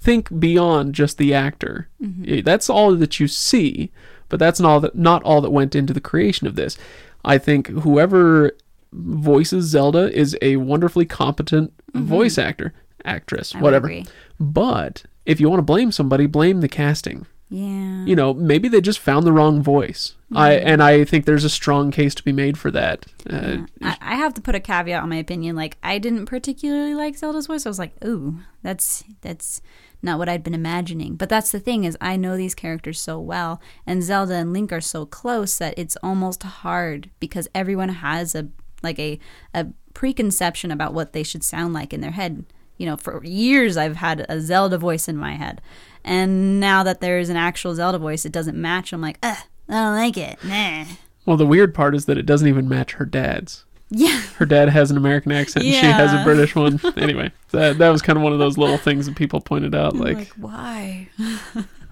think 0.00 0.40
beyond 0.40 0.94
just 0.94 1.18
the 1.18 1.34
actor. 1.34 1.88
Eh, 2.26 2.40
That's 2.42 2.70
all 2.70 2.94
that 2.96 3.20
you 3.20 3.28
see, 3.28 3.90
but 4.30 4.38
that's 4.40 4.58
not 4.58 4.68
all 4.70 4.80
that 4.80 4.94
not 4.96 5.22
all 5.22 5.40
that 5.42 5.50
went 5.50 5.74
into 5.74 5.92
the 5.92 6.00
creation 6.00 6.46
of 6.46 6.54
this. 6.56 6.78
I 7.24 7.36
think 7.36 7.66
whoever 7.68 8.52
voices 8.92 9.66
Zelda 9.66 10.12
is 10.12 10.36
a 10.42 10.56
wonderfully 10.56 11.04
competent 11.06 11.72
voice 11.94 12.38
actor, 12.38 12.72
actress, 13.04 13.54
I 13.54 13.60
whatever. 13.60 13.90
But 14.38 15.04
if 15.26 15.40
you 15.40 15.48
want 15.48 15.58
to 15.58 15.64
blame 15.64 15.92
somebody, 15.92 16.26
blame 16.26 16.60
the 16.60 16.68
casting 16.68 17.26
Yeah. 17.48 18.04
you 18.06 18.16
know 18.16 18.32
maybe 18.34 18.68
they 18.68 18.80
just 18.80 18.98
found 18.98 19.26
the 19.26 19.32
wrong 19.32 19.62
voice 19.62 20.16
i 20.34 20.52
and 20.54 20.82
i 20.82 21.04
think 21.04 21.26
there's 21.26 21.44
a 21.44 21.50
strong 21.50 21.90
case 21.90 22.14
to 22.14 22.22
be 22.24 22.32
made 22.32 22.56
for 22.56 22.70
that 22.70 23.04
uh, 23.28 23.58
I, 23.82 23.96
I 24.00 24.14
have 24.16 24.32
to 24.34 24.40
put 24.40 24.54
a 24.54 24.60
caveat 24.60 25.02
on 25.02 25.10
my 25.10 25.16
opinion. 25.16 25.54
Like, 25.54 25.76
I 25.82 25.98
didn't 25.98 26.24
particularly 26.26 26.94
like 26.94 27.16
Zelda's 27.16 27.46
voice. 27.46 27.66
I 27.66 27.68
was 27.68 27.78
like, 27.78 27.92
ooh, 28.04 28.40
that's 28.62 29.04
that's 29.20 29.60
not 30.02 30.18
what 30.18 30.28
I'd 30.28 30.42
been 30.42 30.54
imagining. 30.54 31.14
But 31.14 31.28
that's 31.28 31.52
the 31.52 31.60
thing 31.60 31.84
is, 31.84 31.96
I 32.00 32.16
know 32.16 32.36
these 32.36 32.54
characters 32.56 32.98
so 33.00 33.20
well, 33.20 33.60
and 33.86 34.02
Zelda 34.02 34.34
and 34.34 34.52
Link 34.52 34.72
are 34.72 34.80
so 34.80 35.06
close 35.06 35.56
that 35.58 35.74
it's 35.76 35.96
almost 36.02 36.42
hard 36.42 37.10
because 37.20 37.46
everyone 37.54 37.90
has 37.90 38.34
a 38.34 38.48
like 38.82 38.98
a 38.98 39.18
a 39.54 39.66
preconception 39.94 40.70
about 40.70 40.94
what 40.94 41.12
they 41.12 41.22
should 41.22 41.44
sound 41.44 41.74
like 41.74 41.92
in 41.92 42.00
their 42.00 42.10
head. 42.12 42.44
You 42.78 42.86
know, 42.86 42.96
for 42.96 43.22
years 43.24 43.76
I've 43.76 43.96
had 43.96 44.26
a 44.28 44.40
Zelda 44.40 44.78
voice 44.78 45.06
in 45.08 45.16
my 45.16 45.34
head, 45.36 45.60
and 46.04 46.58
now 46.58 46.82
that 46.82 47.00
there's 47.00 47.28
an 47.28 47.36
actual 47.36 47.74
Zelda 47.74 47.98
voice, 47.98 48.24
it 48.24 48.32
doesn't 48.32 48.60
match. 48.60 48.92
I'm 48.92 49.00
like, 49.00 49.18
ugh, 49.22 49.36
I 49.68 49.72
don't 49.72 49.94
like 49.94 50.16
it. 50.16 50.42
Nah. 50.44 50.84
well 51.24 51.36
the 51.36 51.46
weird 51.46 51.74
part 51.74 51.94
is 51.94 52.06
that 52.06 52.18
it 52.18 52.26
doesn't 52.26 52.48
even 52.48 52.68
match 52.68 52.94
her 52.94 53.04
dad's 53.04 53.64
Yeah. 53.90 54.20
her 54.38 54.46
dad 54.46 54.70
has 54.70 54.90
an 54.90 54.96
american 54.96 55.30
accent 55.30 55.64
and 55.64 55.74
she 55.74 55.86
has 55.86 56.12
a 56.12 56.24
british 56.24 56.56
one 56.56 56.80
anyway 56.96 57.30
that, 57.52 57.78
that 57.78 57.90
was 57.90 58.02
kind 58.02 58.16
of 58.16 58.24
one 58.24 58.32
of 58.32 58.40
those 58.40 58.58
little 58.58 58.76
things 58.78 59.06
that 59.06 59.14
people 59.14 59.40
pointed 59.40 59.72
out 59.74 59.94
like, 59.94 60.16
like 60.16 60.28
why? 60.30 61.08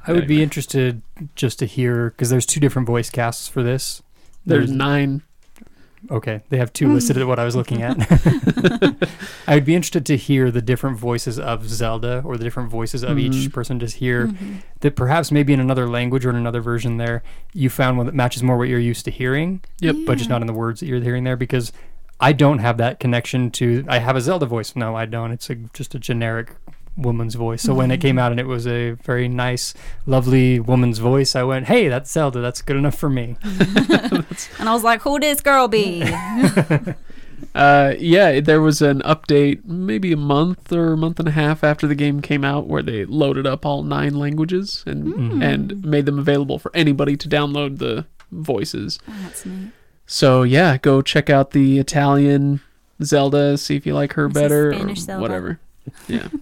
I 0.06 0.12
would 0.12 0.26
be 0.26 0.42
interested 0.42 1.02
just 1.36 1.58
to 1.60 1.66
hear 1.66 2.10
because 2.10 2.30
there's 2.30 2.46
two 2.46 2.58
different 2.58 2.88
voice 2.88 3.08
casts 3.10 3.46
for 3.46 3.62
this. 3.62 4.02
there's 4.44 4.70
nine 4.70 5.22
Okay, 6.10 6.40
they 6.48 6.56
have 6.56 6.72
two 6.72 6.92
listed 6.92 7.18
at 7.18 7.26
what 7.26 7.38
I 7.38 7.44
was 7.44 7.54
looking 7.54 7.82
at. 7.82 7.96
I 9.46 9.54
would 9.54 9.64
be 9.64 9.74
interested 9.74 10.06
to 10.06 10.16
hear 10.16 10.50
the 10.50 10.62
different 10.62 10.98
voices 10.98 11.38
of 11.38 11.68
Zelda 11.68 12.22
or 12.24 12.36
the 12.36 12.44
different 12.44 12.70
voices 12.70 13.02
of 13.02 13.18
each 13.18 13.32
mm-hmm. 13.32 13.50
person. 13.50 13.78
Just 13.78 13.96
hear 13.96 14.28
mm-hmm. 14.28 14.56
that 14.80 14.96
perhaps 14.96 15.30
maybe 15.30 15.52
in 15.52 15.60
another 15.60 15.88
language 15.88 16.24
or 16.24 16.30
in 16.30 16.36
another 16.36 16.60
version 16.60 16.96
there, 16.96 17.22
you 17.52 17.68
found 17.68 17.96
one 17.96 18.06
that 18.06 18.14
matches 18.14 18.42
more 18.42 18.56
what 18.56 18.68
you're 18.68 18.78
used 18.78 19.04
to 19.04 19.10
hearing. 19.10 19.62
Yep. 19.80 19.96
But 20.06 20.18
just 20.18 20.30
not 20.30 20.40
in 20.40 20.46
the 20.46 20.54
words 20.54 20.80
that 20.80 20.86
you're 20.86 21.00
hearing 21.00 21.24
there 21.24 21.36
because 21.36 21.72
I 22.20 22.32
don't 22.32 22.58
have 22.58 22.76
that 22.78 23.00
connection 23.00 23.50
to. 23.52 23.84
I 23.88 23.98
have 23.98 24.16
a 24.16 24.20
Zelda 24.20 24.46
voice. 24.46 24.76
No, 24.76 24.94
I 24.94 25.06
don't. 25.06 25.32
It's 25.32 25.50
a, 25.50 25.54
just 25.54 25.94
a 25.94 25.98
generic 25.98 26.54
woman's 27.00 27.34
voice. 27.34 27.62
So 27.62 27.74
when 27.74 27.90
it 27.90 27.98
came 28.00 28.18
out 28.18 28.30
and 28.30 28.40
it 28.40 28.46
was 28.46 28.66
a 28.66 28.92
very 28.92 29.28
nice, 29.28 29.74
lovely 30.06 30.60
woman's 30.60 30.98
voice, 30.98 31.34
I 31.34 31.42
went, 31.42 31.66
"Hey, 31.66 31.88
that's 31.88 32.10
Zelda. 32.10 32.40
That's 32.40 32.62
good 32.62 32.76
enough 32.76 32.96
for 32.96 33.10
me." 33.10 33.36
And 34.58 34.68
I 34.68 34.72
was 34.72 34.84
like, 34.84 35.02
who 35.02 35.18
this 35.18 35.40
girl 35.40 35.68
be? 35.68 36.02
Uh, 37.54 37.94
yeah, 37.98 38.38
there 38.38 38.60
was 38.60 38.80
an 38.80 39.00
update 39.00 39.64
maybe 39.64 40.12
a 40.12 40.16
month 40.16 40.70
or 40.72 40.92
a 40.92 40.96
month 40.96 41.18
and 41.18 41.26
a 41.26 41.32
half 41.32 41.64
after 41.64 41.86
the 41.88 41.94
game 41.96 42.20
came 42.20 42.44
out 42.44 42.66
where 42.68 42.82
they 42.82 43.04
loaded 43.06 43.44
up 43.46 43.66
all 43.66 43.82
nine 43.82 44.14
languages 44.14 44.84
and 44.86 45.42
and 45.42 45.84
made 45.84 46.06
them 46.06 46.18
available 46.18 46.58
for 46.60 46.70
anybody 46.74 47.16
to 47.16 47.28
download 47.28 47.78
the 47.78 48.06
voices. 48.30 49.00
Oh, 49.08 49.14
that's 49.24 49.44
neat. 49.46 49.72
So 50.06 50.42
yeah, 50.44 50.76
go 50.76 51.02
check 51.02 51.28
out 51.28 51.50
the 51.50 51.78
Italian 51.80 52.60
Zelda, 53.02 53.56
see 53.58 53.74
if 53.74 53.84
you 53.84 53.94
like 53.94 54.12
her 54.12 54.28
This 54.28 54.34
better 54.42 54.72
or 54.72 54.94
Zelda. 54.94 55.20
whatever. 55.20 55.60
Yeah. 56.06 56.28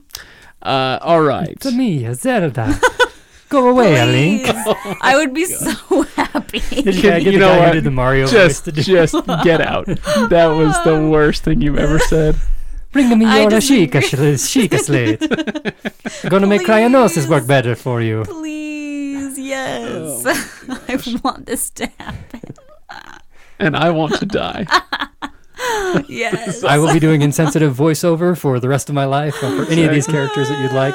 Uh, 0.63 0.99
all 1.03 1.23
right. 1.23 1.59
To 1.61 1.71
me, 1.71 2.13
Zelda. 2.15 2.79
Go 3.49 3.69
away, 3.71 4.05
Link. 4.05 4.47
I 5.01 5.17
would 5.17 5.33
be 5.33 5.47
so 5.47 6.03
happy. 6.17 6.59
Did 6.61 6.97
you, 6.97 7.03
get 7.03 7.23
You 7.23 7.33
the 7.33 7.39
know 7.39 7.49
guy 7.49 7.59
what? 7.59 7.69
who 7.69 7.75
did 7.75 7.85
the 7.85 7.91
Mario 7.91 8.27
voice 8.27 8.33
Just 8.33 8.65
to 8.67 8.73
do? 8.73 8.83
just 8.83 9.15
get 9.43 9.63
out. 9.63 9.87
That 9.87 10.49
was 10.49 10.77
the 10.85 11.09
worst 11.11 11.45
thing 11.45 11.63
you've 11.63 11.79
ever 11.79 11.99
said. 11.99 12.37
Bring 12.93 13.19
me 13.19 13.25
I 13.25 13.41
your 13.43 13.51
disagree. 13.51 13.87
Sheikah 13.89 14.03
sl- 14.37 14.59
Sheikah 14.59 14.81
slate. 14.81 16.31
Gonna 16.31 16.47
make 16.47 16.63
Cryonis 16.63 17.27
work 17.29 17.47
better 17.47 17.75
for 17.75 18.03
you. 18.03 18.25
Please, 18.25 19.39
yes. 19.39 20.27
I 20.69 21.19
want 21.25 21.47
this 21.47 21.71
to 21.71 21.87
happen. 21.99 22.43
And 23.59 23.77
I 23.77 23.91
want 23.91 24.15
to 24.21 24.27
die. 24.27 24.67
Yes. 26.09 26.65
I 26.65 26.79
will 26.79 26.93
be 26.93 27.01
doing 27.01 27.23
insensitive 27.23 27.75
voiceover 27.77 28.37
for 28.37 28.61
the 28.61 28.69
rest 28.69 28.89
of 28.89 28.95
my 28.95 29.05
life 29.05 29.35
for 29.37 29.47
any 29.71 29.85
of 29.85 29.93
these 29.93 30.07
characters 30.07 30.49
that 30.49 30.61
you'd 30.63 30.73
like. 30.73 30.95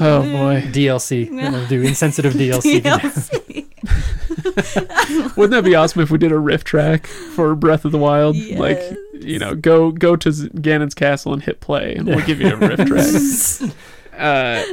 Oh 0.00 0.22
boy. 0.22 0.62
DLC. 0.72 1.28
I'm 1.28 1.36
gonna 1.52 1.66
do 1.68 1.82
insensitive 1.82 2.34
DLC. 2.34 2.80
DLC. 2.82 3.66
Wouldn't 5.36 5.50
that 5.52 5.64
be 5.64 5.74
awesome 5.74 6.02
if 6.02 6.10
we 6.10 6.18
did 6.18 6.32
a 6.32 6.38
riff 6.38 6.64
track 6.64 7.06
for 7.06 7.54
Breath 7.54 7.84
of 7.84 7.92
the 7.92 7.98
Wild? 7.98 8.36
Like, 8.36 8.78
you 9.14 9.38
know, 9.38 9.54
go 9.54 9.90
go 9.90 10.16
to 10.16 10.32
Z- 10.32 10.50
Ganon's 10.54 10.94
castle 10.94 11.32
and 11.32 11.42
hit 11.42 11.60
play, 11.60 11.94
and 11.94 12.06
we'll 12.06 12.24
give 12.26 12.40
you 12.40 12.52
a 12.52 12.56
riff 12.56 12.84
track. 12.86 13.72
uh, 14.18 14.64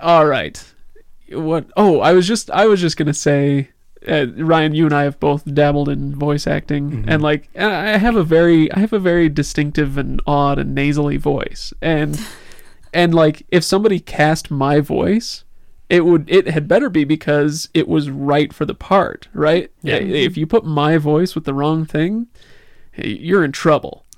all 0.00 0.26
right. 0.26 0.62
What? 1.30 1.66
Oh, 1.76 2.00
I 2.00 2.12
was 2.12 2.26
just 2.26 2.50
I 2.50 2.66
was 2.66 2.80
just 2.80 2.96
gonna 2.96 3.14
say, 3.14 3.70
uh, 4.06 4.26
Ryan, 4.36 4.74
you 4.74 4.84
and 4.84 4.94
I 4.94 5.04
have 5.04 5.18
both 5.18 5.52
dabbled 5.54 5.88
in 5.88 6.14
voice 6.14 6.46
acting, 6.46 7.04
and 7.08 7.22
like 7.22 7.48
I 7.56 7.98
have 7.98 8.16
a 8.16 8.22
very 8.22 8.70
I 8.72 8.80
have 8.80 8.92
a 8.92 8.98
very 8.98 9.28
distinctive 9.28 9.98
and 9.98 10.20
odd 10.26 10.58
and 10.58 10.74
nasally 10.74 11.16
voice, 11.16 11.72
and 11.80 12.20
and 12.92 13.14
like 13.14 13.44
if 13.50 13.64
somebody 13.64 14.00
cast 14.00 14.50
my 14.50 14.80
voice 14.80 15.44
it 15.88 16.04
would 16.04 16.30
it 16.30 16.48
had 16.48 16.68
better 16.68 16.90
be 16.90 17.04
because 17.04 17.68
it 17.72 17.88
was 17.88 18.10
right 18.10 18.52
for 18.52 18.64
the 18.64 18.74
part 18.74 19.28
right? 19.32 19.70
Yeah. 19.82 19.96
if 19.96 20.36
you 20.36 20.46
put 20.46 20.64
my 20.64 20.98
voice 20.98 21.34
with 21.34 21.44
the 21.44 21.54
wrong 21.54 21.84
thing 21.86 22.26
you're 22.96 23.44
in 23.44 23.52
trouble. 23.52 24.04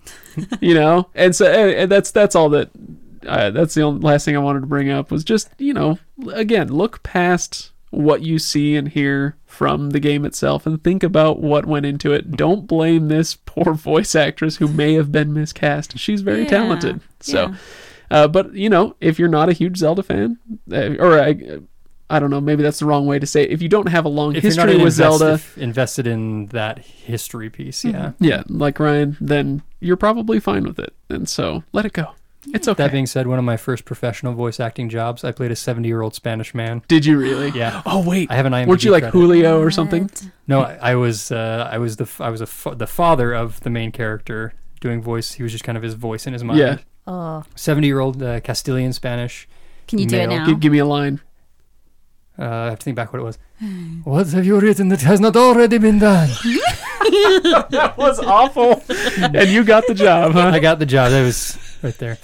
You 0.61 0.75
know? 0.75 1.11
And 1.15 1.35
so 1.35 1.47
and, 1.47 1.71
and 1.73 1.93
that's 1.93 2.11
that's 2.13 2.35
all 2.35 2.49
that 2.51 2.71
uh, 3.27 3.51
that's 3.51 3.75
the 3.75 3.83
only 3.83 4.01
last 4.01 4.25
thing 4.25 4.37
i 4.37 4.39
wanted 4.39 4.61
to 4.61 4.67
bring 4.67 4.89
up 4.89 5.11
was 5.11 5.23
just 5.25 5.51
you 5.59 5.75
know 5.75 5.99
again 6.33 6.69
look 6.69 7.03
past 7.03 7.73
what 7.91 8.23
you 8.23 8.39
see 8.39 8.77
and 8.77 8.89
hear 8.89 9.37
from 9.47 9.91
the 9.91 10.01
game 10.01 10.25
itself 10.25 10.65
and 10.67 10.83
think 10.85 11.03
about 11.03 11.41
what 11.41 11.67
went 11.67 11.85
into 11.85 12.13
it 12.13 12.31
don't 12.33 12.67
blame 12.67 13.09
this 13.09 13.35
poor 13.35 13.75
voice 13.75 14.15
actress 14.15 14.57
who 14.57 14.69
may 14.69 14.95
have 14.95 15.11
been 15.11 15.33
miscast 15.33 15.99
she's 15.99 16.21
very 16.23 16.43
Yeah, 16.45 16.49
talented 16.51 17.01
so 17.19 17.49
yeah. 17.49 17.55
uh, 18.11 18.29
but 18.29 18.55
you 18.55 18.69
know, 18.71 18.95
if 19.01 19.19
you're 19.19 19.29
not 19.29 19.49
a 19.49 19.53
huge 19.53 19.77
Zelda 19.77 20.03
fan, 20.03 20.39
uh, 20.73 20.95
or 20.99 21.21
I, 21.21 21.61
I 22.09 22.19
don't 22.19 22.31
know, 22.31 22.41
maybe 22.41 22.63
that's 22.63 22.79
the 22.81 22.87
wrong 22.87 23.07
way 23.07 23.19
to 23.21 23.27
say. 23.27 23.43
It. 23.45 23.51
If 23.53 23.63
you 23.63 23.69
don't 23.69 23.89
have 23.89 24.05
a 24.05 24.09
long 24.09 24.35
If 24.35 24.43
you're 24.43 24.51
history 24.51 24.77
not 24.79 24.85
with 24.85 24.95
Zelda, 24.95 25.33
invested, 25.33 25.63
invested 25.63 26.07
in 26.09 26.47
that 26.47 26.79
history 26.81 27.51
piece, 27.51 27.85
yeah. 27.85 28.13
yeah, 28.19 28.43
like 28.49 28.81
Ryan, 28.81 29.17
then 29.21 29.63
you're 29.79 29.97
probably 29.97 30.41
fine 30.41 30.65
with 30.65 30.79
it. 30.81 30.93
And 31.09 31.29
so 31.29 31.63
let 31.73 31.87
it 31.87 31.93
go. 31.93 32.15
It's 32.55 32.67
okay. 32.67 32.83
That 32.85 32.93
being 32.93 33.07
said, 33.07 33.27
one 33.27 33.39
of 33.39 33.45
my 33.45 33.57
first 33.59 33.85
professional 33.85 34.33
voice 34.33 34.61
acting 34.61 34.89
jobs, 34.89 35.25
I 35.25 35.33
played 35.33 35.51
a 35.51 35.57
70 35.57 35.87
year 35.87 36.01
old 36.01 36.15
Spanish 36.15 36.55
man. 36.55 36.83
Did 36.89 37.05
you 37.05 37.19
really? 37.19 37.51
Yeah. 37.51 37.83
Oh 37.85 38.03
wait, 38.07 38.31
I 38.31 38.35
have 38.35 38.47
an 38.47 38.53
IMDb 38.53 38.67
weren't 38.67 38.85
you 38.85 38.91
like 38.93 39.03
credit. 39.03 39.13
Julio 39.19 39.61
or 39.61 39.71
something? 39.71 40.05
What? 40.05 40.29
No, 40.47 40.61
I, 40.63 40.79
I 40.93 40.95
was 40.95 41.31
uh, 41.31 41.69
I 41.71 41.77
was 41.79 41.97
the 41.97 42.05
f- 42.05 42.21
I 42.21 42.31
was 42.31 42.41
a 42.41 42.47
fa- 42.47 42.75
the 42.75 42.87
father 42.87 43.35
of 43.35 43.61
the 43.61 43.71
main 43.71 43.93
character 43.93 44.55
doing 44.81 45.03
voice. 45.03 45.33
He 45.35 45.43
was 45.43 45.53
just 45.53 45.65
kind 45.65 45.77
of 45.77 45.83
his 45.85 45.95
voice 45.95 46.27
in 46.27 46.33
his 46.33 46.43
mind. 46.43 46.59
Yeah. 46.59 46.79
Oh, 47.07 47.45
70 47.57 47.87
year 47.87 48.01
old 48.01 48.23
uh, 48.23 48.41
Castilian 48.41 48.93
Spanish. 48.95 49.47
can 49.87 49.99
you 49.99 50.07
do 50.07 50.17
it 50.17 50.29
now? 50.29 50.47
G- 50.47 50.55
give 50.55 50.73
me 50.73 50.79
a 50.79 50.87
line. 50.87 51.21
Uh, 52.39 52.45
I 52.45 52.65
have 52.71 52.79
to 52.79 52.85
think 52.85 52.97
back 52.97 53.13
what 53.13 53.21
it 53.21 53.25
was. 53.25 53.39
what 54.05 54.29
have 54.29 54.47
you 54.47 54.59
written 54.59 54.89
that 54.89 55.03
has 55.03 55.21
not 55.21 55.37
already 55.37 55.77
been 55.79 55.99
done? 55.99 56.31
That 57.71 57.95
was 57.97 58.19
awful, 58.21 58.83
and 58.89 59.49
you 59.49 59.65
got 59.65 59.87
the 59.87 59.95
job, 59.95 60.33
huh? 60.33 60.51
I 60.55 60.59
got 60.61 60.79
the 60.79 60.87
job. 60.87 61.11
That 61.11 61.23
was 61.23 61.59
right 61.83 61.97
there. 61.99 62.19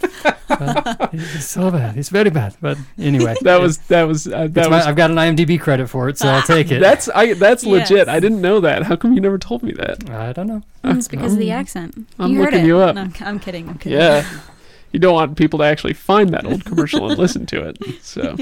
It's 1.13 1.45
so 1.47 1.71
bad. 1.71 1.97
It's 1.97 2.09
very 2.09 2.31
bad. 2.31 2.57
But 2.61 2.79
anyway, 2.99 3.35
That 3.43 3.61
was 3.61 3.79
that 3.89 4.05
was 4.05 4.27
uh, 4.27 4.43
it's 4.45 4.55
that 4.55 4.71
my- 4.71 4.83
I've 4.83 4.97
got 4.97 5.11
an 5.11 5.17
IMDb 5.17 5.61
credit 5.61 5.89
for 5.89 6.09
it, 6.09 6.19
so 6.19 6.29
I'll 6.29 6.43
take 6.43 6.71
it. 6.71 6.81
That's 6.81 7.09
I. 7.09 7.35
That's 7.35 7.65
legit. 7.67 8.09
I 8.09 8.21
didn't 8.21 8.41
know 8.41 8.61
that. 8.61 8.85
How 8.85 8.97
come 8.97 9.13
you 9.13 9.21
never 9.21 9.39
told 9.39 9.63
me 9.63 9.73
that? 9.73 10.09
I 10.11 10.33
don't 10.33 10.47
know. 10.47 10.63
Mm, 10.85 10.99
it's 10.99 11.09
because 11.09 11.33
of 11.35 11.39
the 11.39 11.51
accent. 11.51 12.07
I'm 12.19 12.31
you 12.33 12.39
heard 12.39 12.47
looking 12.53 12.65
it. 12.65 12.69
you 12.69 12.79
up. 12.79 12.95
No, 12.95 13.03
I'm, 13.03 13.15
I'm 13.21 13.39
kidding. 13.41 13.69
I'm 13.69 13.79
kidding. 13.79 13.99
Yeah. 13.99 14.29
You 14.93 15.01
don't 15.01 15.15
want 15.15 15.37
people 15.37 15.59
to 15.59 15.65
actually 15.67 15.93
find 15.93 16.31
that 16.31 16.47
old 16.47 16.65
commercial 16.65 17.11
and 17.11 17.19
listen 17.19 17.45
to 17.47 17.69
it. 17.69 17.77
So, 18.03 18.35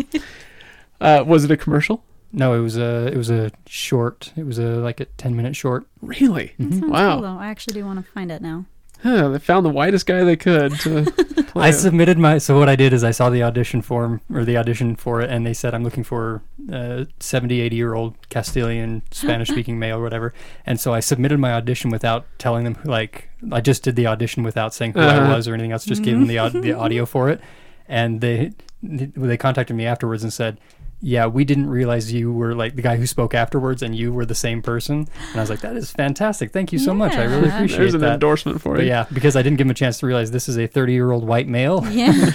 uh, 1.00 1.24
was 1.26 1.42
it 1.44 1.50
a 1.50 1.56
commercial? 1.56 2.04
No, 2.32 2.52
it 2.52 2.60
was 2.60 2.76
a 2.76 3.06
it 3.08 3.16
was 3.16 3.28
a 3.28 3.50
short. 3.66 4.30
It 4.36 4.44
was 4.46 4.58
a 4.58 4.66
like 4.76 5.00
a 5.00 5.06
10 5.06 5.34
minute 5.34 5.56
short. 5.56 5.84
Really? 6.00 6.52
That 6.58 6.72
sounds 6.74 6.84
Wow. 6.92 7.14
cool, 7.14 7.22
though. 7.22 7.38
I 7.38 7.46
actually 7.48 7.74
do 7.74 7.84
want 7.84 8.04
to 8.04 8.12
find 8.12 8.30
it 8.30 8.40
now. 8.40 8.66
Huh, 9.04 9.28
they 9.28 9.38
found 9.38 9.64
the 9.64 9.70
whitest 9.70 10.06
guy 10.06 10.24
they 10.24 10.34
could 10.34 10.72
to 10.80 11.04
play. 11.48 11.68
I 11.68 11.70
submitted 11.70 12.18
my. 12.18 12.38
So 12.38 12.58
what 12.58 12.68
I 12.70 12.74
did 12.74 12.92
is 12.94 13.04
I 13.04 13.10
saw 13.12 13.28
the 13.30 13.42
audition 13.42 13.82
form 13.82 14.20
or 14.32 14.44
the 14.44 14.56
audition 14.56 14.96
for 14.96 15.20
it, 15.20 15.30
and 15.30 15.46
they 15.46 15.52
said 15.54 15.74
I'm 15.74 15.84
looking 15.84 16.04
for 16.04 16.42
a 16.72 17.06
70, 17.20 17.60
80 17.60 17.76
year 17.76 17.92
old 17.94 18.14
Castilian 18.30 19.02
Spanish 19.12 19.48
speaking 19.50 19.78
male 19.78 19.98
or 19.98 20.02
whatever. 20.02 20.32
And 20.64 20.80
so 20.80 20.94
I 20.94 21.00
submitted 21.00 21.38
my 21.38 21.52
audition 21.52 21.90
without 21.90 22.24
telling 22.38 22.64
them. 22.64 22.78
Like 22.84 23.28
I 23.52 23.60
just 23.60 23.82
did 23.82 23.94
the 23.94 24.06
audition 24.06 24.42
without 24.42 24.72
saying 24.72 24.94
who 24.94 25.00
I 25.00 25.18
Uh-huh. 25.18 25.34
was 25.36 25.46
or 25.46 25.52
anything 25.54 25.72
else. 25.72 25.84
Just 25.84 26.02
gave 26.02 26.14
them 26.18 26.26
the 26.26 26.38
the 26.60 26.72
audio 26.84 27.04
for 27.06 27.28
it, 27.28 27.40
and 27.86 28.22
they 28.22 28.52
they 28.82 29.36
contacted 29.36 29.76
me 29.76 29.84
afterwards 29.86 30.22
and 30.22 30.32
said. 30.32 30.58
Yeah, 31.06 31.26
we 31.26 31.44
didn't 31.44 31.68
realize 31.68 32.10
you 32.12 32.32
were 32.32 32.54
like 32.54 32.76
the 32.76 32.82
guy 32.82 32.96
who 32.96 33.06
spoke 33.06 33.34
afterwards, 33.34 33.82
and 33.82 33.94
you 33.94 34.10
were 34.10 34.24
the 34.24 34.34
same 34.34 34.62
person. 34.62 35.06
And 35.30 35.36
I 35.36 35.40
was 35.40 35.50
like, 35.50 35.60
"That 35.60 35.76
is 35.76 35.90
fantastic! 35.90 36.50
Thank 36.50 36.72
you 36.72 36.78
so 36.78 36.94
much. 36.94 37.12
I 37.12 37.24
really 37.24 37.48
Yeah. 37.48 37.54
appreciate 37.56 37.78
There's 37.78 37.94
an 37.94 38.00
that." 38.00 38.14
endorsement 38.14 38.62
for 38.62 38.74
But 38.76 38.84
you. 38.84 38.88
yeah, 38.88 39.04
because 39.12 39.36
I 39.36 39.42
didn't 39.42 39.58
give 39.58 39.66
him 39.66 39.70
a 39.72 39.74
chance 39.74 39.98
to 39.98 40.06
realize 40.06 40.30
this 40.30 40.48
is 40.48 40.56
a 40.56 40.66
30 40.66 40.94
year 40.94 41.10
old 41.12 41.26
white 41.26 41.46
male. 41.46 41.86
Yeah. 41.90 42.12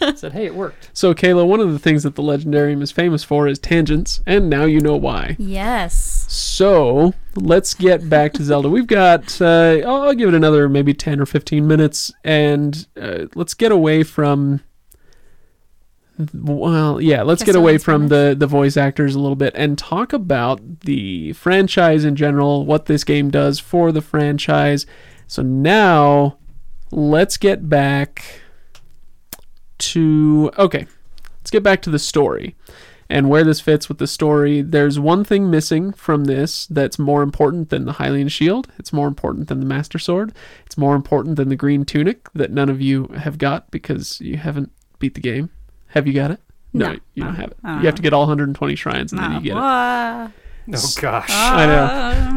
I 0.00 0.14
said, 0.16 0.32
hey, 0.32 0.46
it 0.46 0.54
worked. 0.54 0.90
So, 0.92 1.14
Kayla, 1.14 1.46
one 1.46 1.58
of 1.60 1.72
the 1.72 1.78
things 1.80 2.04
that 2.04 2.14
the 2.14 2.22
Legendarium 2.22 2.80
is 2.82 2.92
famous 2.92 3.24
for 3.24 3.48
is 3.48 3.58
tangents, 3.58 4.20
and 4.26 4.48
now 4.48 4.64
you 4.66 4.80
know 4.80 4.96
why. 4.96 5.36
yes. 5.40 6.24
So, 6.28 7.14
let's 7.34 7.74
get 7.74 8.08
back 8.08 8.32
to 8.34 8.44
Zelda. 8.44 8.68
We've 8.70 8.86
got, 8.86 9.40
uh, 9.42 9.80
I'll 9.84 10.02
I'll 10.02 10.14
give 10.14 10.28
it 10.28 10.34
another 10.34 10.68
maybe 10.68 10.94
10 10.94 11.20
or 11.20 11.26
15 11.26 11.66
minutes, 11.66 12.12
and 12.24 12.86
uh, 13.00 13.26
let's 13.34 13.54
get 13.54 13.72
away 13.72 14.02
from. 14.04 14.60
Well, 16.32 17.00
yeah, 17.00 17.22
let's 17.22 17.42
get 17.42 17.56
away 17.56 17.78
from 17.78 18.08
the, 18.08 18.34
the 18.38 18.46
voice 18.46 18.76
actors 18.76 19.14
a 19.14 19.18
little 19.18 19.36
bit 19.36 19.52
and 19.56 19.78
talk 19.78 20.12
about 20.12 20.80
the 20.80 21.32
franchise 21.34 22.04
in 22.04 22.16
general, 22.16 22.64
what 22.66 22.86
this 22.86 23.04
game 23.04 23.30
does 23.30 23.58
for 23.58 23.92
the 23.92 24.02
franchise. 24.02 24.86
So 25.26 25.42
now, 25.42 26.38
let's 26.90 27.36
get 27.36 27.68
back 27.68 28.42
to. 29.78 30.50
Okay, 30.58 30.86
let's 31.40 31.50
get 31.50 31.62
back 31.62 31.82
to 31.82 31.90
the 31.90 31.98
story 31.98 32.54
and 33.12 33.28
where 33.28 33.44
this 33.44 33.60
fits 33.60 33.90
with 33.90 33.98
the 33.98 34.06
story. 34.06 34.62
There's 34.62 34.98
one 34.98 35.22
thing 35.22 35.50
missing 35.50 35.92
from 35.92 36.24
this 36.24 36.66
that's 36.66 36.98
more 36.98 37.22
important 37.22 37.68
than 37.68 37.84
the 37.84 37.92
Hylian 37.92 38.30
shield. 38.30 38.68
It's 38.78 38.92
more 38.92 39.06
important 39.06 39.48
than 39.48 39.60
the 39.60 39.66
Master 39.66 39.98
Sword. 39.98 40.34
It's 40.64 40.78
more 40.78 40.94
important 40.94 41.36
than 41.36 41.50
the 41.50 41.56
green 41.56 41.84
tunic 41.84 42.32
that 42.32 42.50
none 42.50 42.70
of 42.70 42.80
you 42.80 43.08
have 43.18 43.36
got 43.36 43.70
because 43.70 44.18
you 44.22 44.38
haven't 44.38 44.72
beat 44.98 45.14
the 45.14 45.20
game. 45.20 45.50
Have 45.92 46.06
you 46.06 46.12
got 46.12 46.30
it? 46.32 46.40
No, 46.72 46.92
No. 46.92 46.98
you 47.14 47.22
don't 47.24 47.34
have 47.34 47.50
it. 47.50 47.56
I 47.64 47.68
don't 47.72 47.80
You 47.80 47.86
have 47.86 47.94
to 47.96 48.02
get 48.02 48.12
all 48.12 48.22
120 48.22 48.74
shrines 48.76 49.12
and 49.12 49.20
then 49.20 49.30
you 49.32 49.36
ah, 49.36 49.40
get 49.40 49.50
it. 49.52 49.54
what? 49.54 50.80
Oh, 50.84 51.00
gosh. 51.00 51.26
Ah. 51.30 51.56
I 51.56 51.66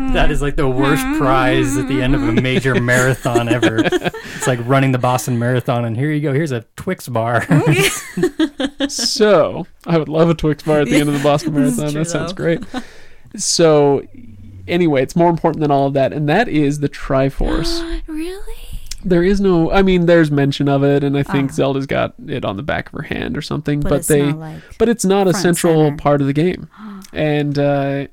know. 0.08 0.14
That 0.14 0.32
is 0.32 0.41
like 0.41 0.56
the 0.56 0.68
worst 0.68 1.03
prize 1.18 1.78
at 1.78 1.88
the 1.88 2.01
end 2.01 2.16
of 2.16 2.24
a 2.24 2.32
major 2.34 2.74
marathon 2.82 3.47
ever. 3.49 3.84
It's 4.36 4.47
like 4.47 4.60
running 4.68 4.91
the 4.91 4.97
Boston 4.99 5.39
Marathon, 5.39 5.86
and 5.86 5.95
here 5.95 6.12
you 6.12 6.20
go. 6.22 6.34
Here's 6.34 6.51
a 6.51 6.66
Twix 6.76 7.08
bar. 7.08 7.43
so 8.89 9.66
I 9.88 9.97
would 9.97 10.10
love 10.10 10.30
a 10.30 10.34
Twix 10.34 10.64
bar 10.64 10.82
at 10.82 10.88
the 10.88 10.97
end 10.99 11.10
of 11.10 11.16
the 11.18 11.24
Boston 11.24 11.53
Marathon. 11.53 11.91
true, 11.91 12.03
That 12.03 12.10
sounds 12.10 12.32
though. 12.34 12.36
great. 12.36 12.64
So 13.38 14.06
anyway, 14.68 15.01
it's 15.03 15.16
more 15.16 15.30
important 15.30 15.62
than 15.62 15.72
all 15.72 15.88
of 15.88 15.93
that, 15.93 16.14
and 16.14 16.28
that 16.30 16.47
is 16.47 16.80
the 16.80 16.89
Triforce. 16.89 18.01
really? 18.08 18.74
There 19.06 19.24
is 19.24 19.39
no. 19.39 19.72
I 19.72 19.82
mean, 19.84 20.08
there's 20.08 20.32
mention 20.32 20.68
of 20.68 20.84
it, 20.84 21.03
and 21.03 21.16
I 21.18 21.24
think 21.24 21.51
Ah. 21.51 21.53
Zelda's 21.53 21.86
got 21.86 22.16
it 22.28 22.43
on 22.43 22.58
the 22.58 22.64
back 22.64 22.88
of 22.88 22.93
her 22.93 23.03
hand 23.03 23.38
or 23.38 23.41
something. 23.41 23.80
But, 23.80 23.89
But, 23.89 23.95
it's 23.99 24.08
they, 24.08 24.26
not 24.26 24.39
like. 24.39 24.62
but 24.80 24.89
it's 24.89 25.06
not 25.06 25.28
a 25.28 25.34
central 25.34 25.86
center. 25.86 25.97
part 25.97 26.22
of 26.22 26.28
the 26.28 26.34
game. 26.34 26.68
And 27.14 27.58
uh, 27.58 28.08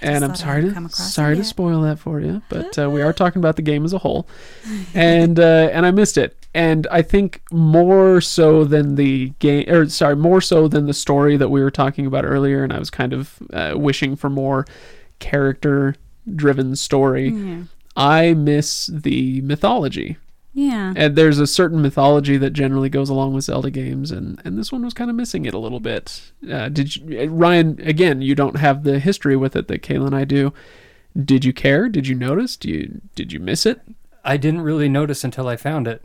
and 0.00 0.24
I'm 0.24 0.34
sorry 0.34 0.62
to 0.62 0.72
come 0.72 0.86
across 0.86 1.00
it 1.08 1.12
sorry 1.12 1.36
to 1.36 1.44
spoil 1.44 1.82
that 1.82 1.98
for 1.98 2.20
you, 2.20 2.40
but 2.48 2.78
uh, 2.78 2.88
we 2.88 3.02
are 3.02 3.12
talking 3.22 3.40
about 3.40 3.56
the 3.56 3.62
game 3.62 3.84
as 3.84 3.92
a 3.92 3.98
whole, 3.98 4.26
and 4.94 5.38
uh, 5.38 5.68
and 5.72 5.84
I 5.84 5.90
missed 5.90 6.16
it. 6.16 6.36
And 6.54 6.86
I 6.90 7.02
think 7.02 7.42
more 7.52 8.22
so 8.22 8.64
than 8.64 8.94
the 8.94 9.30
game, 9.40 9.68
or 9.68 9.86
sorry, 9.90 10.16
more 10.16 10.40
so 10.40 10.68
than 10.68 10.86
the 10.86 10.94
story 10.94 11.36
that 11.36 11.50
we 11.50 11.60
were 11.62 11.70
talking 11.70 12.06
about 12.06 12.24
earlier. 12.24 12.64
And 12.64 12.72
I 12.72 12.78
was 12.78 12.88
kind 12.88 13.12
of 13.12 13.38
uh, 13.52 13.74
wishing 13.76 14.16
for 14.16 14.30
more 14.30 14.64
character-driven 15.18 16.76
story. 16.76 17.28
Yeah. 17.30 17.62
I 17.96 18.34
miss 18.34 18.86
the 18.86 19.40
mythology 19.42 20.16
Yeah. 20.58 20.94
and 20.96 21.16
there's 21.16 21.38
a 21.38 21.46
certain 21.46 21.82
mythology 21.82 22.38
that 22.38 22.54
generally 22.54 22.88
goes 22.88 23.10
along 23.10 23.34
with 23.34 23.44
Zelda 23.44 23.70
games, 23.70 24.10
and 24.10 24.40
and 24.42 24.58
this 24.58 24.72
one 24.72 24.82
was 24.82 24.94
kind 24.94 25.10
of 25.10 25.16
missing 25.16 25.44
it 25.44 25.52
a 25.52 25.58
little 25.58 25.80
bit. 25.80 26.32
Uh, 26.50 26.70
did 26.70 26.96
you, 26.96 27.20
uh, 27.20 27.26
Ryan? 27.26 27.78
Again, 27.82 28.22
you 28.22 28.34
don't 28.34 28.56
have 28.56 28.82
the 28.82 28.98
history 28.98 29.36
with 29.36 29.54
it 29.54 29.68
that 29.68 29.82
Kayla 29.82 30.06
and 30.06 30.16
I 30.16 30.24
do. 30.24 30.54
Did 31.14 31.44
you 31.44 31.52
care? 31.52 31.90
Did 31.90 32.06
you 32.06 32.14
notice? 32.14 32.56
Do 32.56 32.70
you 32.70 33.02
did 33.14 33.32
you 33.34 33.38
miss 33.38 33.66
it? 33.66 33.82
I 34.24 34.38
didn't 34.38 34.62
really 34.62 34.88
notice 34.88 35.24
until 35.24 35.46
I 35.46 35.56
found 35.56 35.86
it. 35.86 36.02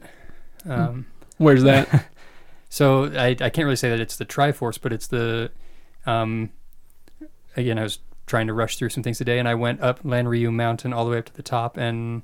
Um, 0.65 1.05
Where's 1.37 1.63
that? 1.63 2.07
So 2.73 3.11
I, 3.13 3.35
I 3.41 3.49
can't 3.49 3.65
really 3.65 3.75
say 3.75 3.89
that 3.89 3.99
it's 3.99 4.15
the 4.15 4.25
Triforce, 4.25 4.79
but 4.81 4.93
it's 4.93 5.07
the. 5.07 5.51
Um, 6.05 6.51
again, 7.57 7.77
I 7.77 7.83
was 7.83 7.99
trying 8.27 8.47
to 8.47 8.53
rush 8.53 8.77
through 8.77 8.89
some 8.89 9.03
things 9.03 9.17
today, 9.17 9.39
and 9.39 9.47
I 9.47 9.55
went 9.55 9.81
up 9.81 10.03
Lanayru 10.03 10.53
Mountain 10.53 10.93
all 10.93 11.03
the 11.03 11.11
way 11.11 11.17
up 11.17 11.25
to 11.25 11.33
the 11.33 11.43
top 11.43 11.75
and 11.75 12.21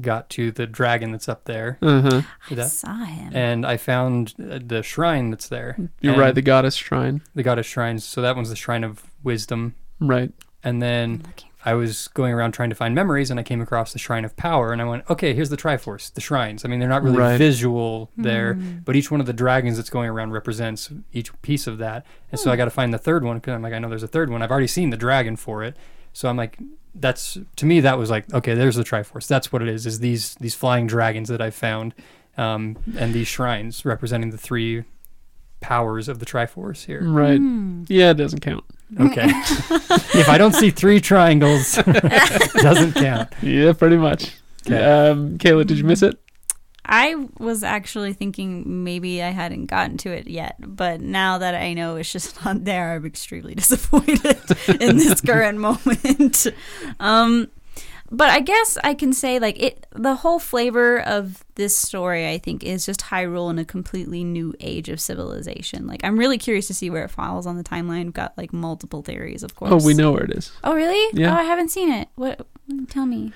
got 0.00 0.30
to 0.30 0.50
the 0.50 0.66
dragon 0.66 1.12
that's 1.12 1.28
up 1.28 1.44
there. 1.44 1.78
Mm-hmm. 1.82 2.20
huh. 2.54 2.62
I 2.62 2.66
saw 2.66 3.04
him. 3.04 3.34
And 3.34 3.66
I 3.66 3.76
found 3.76 4.34
uh, 4.38 4.58
the 4.64 4.82
shrine 4.82 5.30
that's 5.30 5.48
there. 5.48 5.76
You're 6.00 6.12
And 6.12 6.20
right. 6.20 6.34
The 6.34 6.42
goddess 6.42 6.74
shrine. 6.74 7.22
the 7.34 7.42
goddess 7.42 7.66
shrines. 7.66 8.04
So 8.04 8.22
that 8.22 8.36
one's 8.36 8.50
the 8.50 8.56
shrine 8.56 8.84
of 8.84 9.02
wisdom. 9.22 9.74
Right. 10.00 10.32
And 10.64 10.80
then 10.80 11.24
I 11.64 11.74
was 11.74 12.08
going 12.08 12.32
around 12.32 12.52
trying 12.52 12.70
to 12.70 12.76
find 12.76 12.94
memories, 12.94 13.30
and 13.30 13.38
I 13.38 13.44
came 13.44 13.60
across 13.60 13.92
the 13.92 13.98
Shrine 13.98 14.24
of 14.24 14.36
Power, 14.36 14.72
and 14.72 14.82
I 14.82 14.84
went, 14.84 15.08
okay, 15.08 15.32
here's 15.32 15.50
the 15.50 15.56
Triforce, 15.56 16.12
the 16.12 16.20
shrines. 16.20 16.64
I 16.64 16.68
mean, 16.68 16.80
they're 16.80 16.88
not 16.88 17.02
really 17.04 17.18
Right. 17.18 17.38
visual 17.38 18.10
there, 18.16 18.54
hmm. 18.54 18.78
but 18.84 18.96
each 18.96 19.10
one 19.10 19.20
of 19.20 19.26
the 19.26 19.32
dragons 19.32 19.76
that's 19.76 19.90
going 19.90 20.08
around 20.08 20.32
represents 20.32 20.90
each 21.12 21.30
piece 21.42 21.66
of 21.66 21.78
that. 21.78 22.04
And 22.32 22.40
so 22.40 22.50
I 22.50 22.54
hmm. 22.54 22.58
got 22.58 22.64
to 22.64 22.70
find 22.70 22.92
the 22.92 22.98
third 22.98 23.24
one 23.24 23.38
because 23.38 23.54
I'm 23.54 23.62
like, 23.62 23.72
I 23.72 23.78
know 23.78 23.88
there's 23.88 24.02
a 24.02 24.08
third 24.08 24.30
one. 24.30 24.42
I've 24.42 24.50
already 24.50 24.66
seen 24.66 24.90
the 24.90 24.96
dragon 24.96 25.36
for 25.36 25.62
it, 25.62 25.76
so 26.12 26.28
I'm 26.28 26.36
like, 26.36 26.58
that's 26.94 27.38
to 27.56 27.66
me 27.66 27.80
that 27.80 27.98
was 27.98 28.10
like, 28.10 28.32
okay, 28.32 28.54
there's 28.54 28.76
the 28.76 28.84
Triforce. 28.84 29.26
That's 29.26 29.52
what 29.52 29.62
it 29.62 29.68
is. 29.68 29.86
Is 29.86 30.00
these 30.00 30.34
these 30.36 30.54
flying 30.54 30.86
dragons 30.86 31.28
that 31.28 31.40
I 31.40 31.50
found, 31.50 31.94
um, 32.36 32.76
and 32.96 33.14
these 33.14 33.28
shrines 33.28 33.84
representing 33.84 34.30
the 34.30 34.38
three 34.38 34.84
powers 35.60 36.08
of 36.08 36.18
the 36.18 36.26
Triforce 36.26 36.84
here. 36.84 37.02
Right. 37.02 37.38
Hmm. 37.38 37.84
Yeah, 37.88 38.10
it 38.10 38.14
doesn't 38.14 38.40
count. 38.40 38.64
Okay. 39.00 39.24
if 39.28 40.28
I 40.28 40.36
don't 40.36 40.54
see 40.54 40.70
three 40.70 41.00
triangles, 41.00 41.74
doesn't 41.76 42.94
count. 42.94 43.32
Yeah, 43.40 43.72
pretty 43.72 43.96
much. 43.96 44.36
Okay. 44.66 44.82
Um, 44.82 45.38
Kayla, 45.38 45.66
did 45.66 45.78
you 45.78 45.84
miss 45.84 46.02
it? 46.02 46.18
I 46.84 47.14
was 47.38 47.62
actually 47.62 48.12
thinking 48.12 48.84
maybe 48.84 49.22
I 49.22 49.30
hadn't 49.30 49.66
gotten 49.66 49.96
to 49.98 50.10
it 50.10 50.26
yet, 50.26 50.56
but 50.58 51.00
now 51.00 51.38
that 51.38 51.54
I 51.54 51.74
know 51.74 51.96
it's 51.96 52.12
just 52.12 52.44
not 52.44 52.64
there, 52.64 52.92
I'm 52.92 53.06
extremely 53.06 53.54
disappointed 53.56 54.38
in 54.80 54.96
this 54.96 55.20
current 55.22 55.58
moment. 55.58 56.46
Um, 56.98 57.50
but 58.10 58.28
I 58.28 58.40
guess 58.40 58.76
I 58.84 58.92
can 58.92 59.14
say 59.14 59.38
like 59.38 59.58
it. 59.60 59.86
The 59.92 60.16
whole 60.16 60.38
flavor 60.38 61.00
of 61.00 61.42
this 61.54 61.74
story, 61.74 62.28
I 62.28 62.36
think, 62.36 62.62
is 62.62 62.84
just 62.84 63.00
Hyrule 63.00 63.50
in 63.50 63.58
a 63.58 63.64
completely 63.64 64.22
new 64.22 64.54
age 64.60 64.90
of 64.90 65.00
civilization. 65.00 65.86
Like 65.86 66.04
I'm 66.04 66.18
really 66.18 66.36
curious 66.36 66.66
to 66.66 66.74
see 66.74 66.90
where 66.90 67.04
it 67.04 67.10
falls 67.10 67.46
on 67.46 67.56
the 67.56 67.64
timeline. 67.64 68.04
We've 68.04 68.12
got 68.12 68.36
like 68.36 68.52
multiple 68.52 69.00
theories, 69.02 69.42
of 69.42 69.54
course. 69.54 69.72
Oh, 69.72 69.86
we 69.86 69.94
know 69.94 70.12
where 70.12 70.24
it 70.24 70.32
is. 70.32 70.52
Oh, 70.62 70.74
really? 70.74 71.18
Yeah. 71.18 71.34
Oh, 71.34 71.40
I 71.40 71.44
haven't 71.44 71.70
seen 71.70 71.90
it. 71.90 72.08
What? 72.16 72.46
Tell 72.88 73.06
me. 73.06 73.32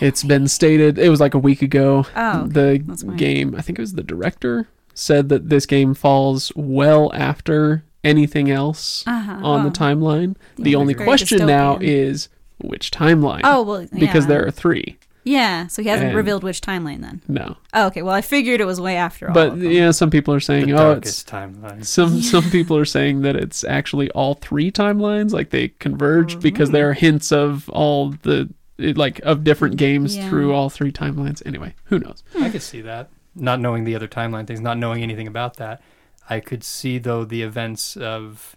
It's 0.00 0.24
been 0.24 0.48
stated. 0.48 0.98
It 0.98 1.08
was 1.08 1.20
like 1.20 1.34
a 1.34 1.38
week 1.38 1.62
ago. 1.62 2.06
Oh, 2.16 2.40
okay. 2.42 2.78
the 2.78 3.12
game. 3.16 3.54
I 3.56 3.62
think 3.62 3.78
it 3.78 3.82
was 3.82 3.94
the 3.94 4.02
director 4.02 4.66
said 4.94 5.28
that 5.28 5.48
this 5.50 5.66
game 5.66 5.94
falls 5.94 6.52
well 6.54 7.12
after 7.14 7.84
anything 8.04 8.50
else 8.50 9.02
Uh-huh. 9.06 9.38
on 9.42 9.62
the 9.64 9.70
Oh. 9.70 9.72
timeline. 9.72 10.36
The 10.56 10.70
Yeah, 10.72 10.76
only 10.78 10.94
very 10.94 11.06
question 11.06 11.46
now 11.46 11.78
is 11.80 12.28
which 12.58 12.90
timeline? 12.90 13.40
Oh 13.44 13.62
well, 13.62 13.86
because 13.98 14.26
there 14.26 14.46
are 14.46 14.50
three. 14.50 14.98
Yeah, 15.26 15.68
so 15.68 15.82
he 15.82 15.88
hasn't 15.88 16.08
And- 16.08 16.16
revealed 16.16 16.42
which 16.44 16.60
timeline 16.60 17.00
then. 17.00 17.22
No, 17.26 17.56
Oh, 17.72 17.86
okay. 17.86 18.02
Well, 18.02 18.14
I 18.14 18.20
figured 18.20 18.60
it 18.60 18.66
was 18.66 18.78
way 18.78 18.96
after 18.96 19.28
all. 19.28 19.32
but 19.34 19.52
of 19.52 19.60
them. 19.60 19.70
yeah, 19.70 19.90
some 19.90 20.10
people 20.10 20.34
are 20.34 20.38
saying, 20.40 20.66
The 20.66 20.72
oh, 20.74 20.90
it's 20.92 21.24
timeline. 21.24 21.84
some 21.84 22.20
some 22.34 22.44
people 22.50 22.76
are 22.76 22.84
saying 22.84 23.22
that 23.22 23.34
it's 23.34 23.64
actually 23.64 24.10
all 24.10 24.34
three 24.34 24.70
timelines, 24.70 25.32
like 25.32 25.48
they 25.50 25.68
converged 25.78 26.40
because 26.42 26.70
there 26.72 26.90
are 26.90 26.92
hints 26.92 27.32
of 27.32 27.68
all 27.70 28.10
the 28.22 28.40
it- 28.40 28.54
like 28.78 29.20
of 29.20 29.44
different 29.44 29.76
games 29.76 30.16
Yeah. 30.16 30.28
through 30.28 30.52
all 30.52 30.68
three 30.70 30.90
timelines. 30.92 31.42
Anyway, 31.46 31.74
who 31.84 31.98
knows? 31.98 32.22
I 32.40 32.50
could 32.50 32.62
see 32.62 32.80
that. 32.82 33.10
Not 33.34 33.60
knowing 33.60 33.84
the 33.84 33.94
other 33.94 34.08
timeline 34.08 34.46
things, 34.46 34.60
not 34.60 34.78
knowing 34.78 35.02
anything 35.02 35.26
about 35.26 35.56
that. 35.56 35.80
I 36.30 36.40
could 36.40 36.64
see 36.64 36.98
though 36.98 37.24
the 37.24 37.42
events 37.42 37.96
of 37.96 38.56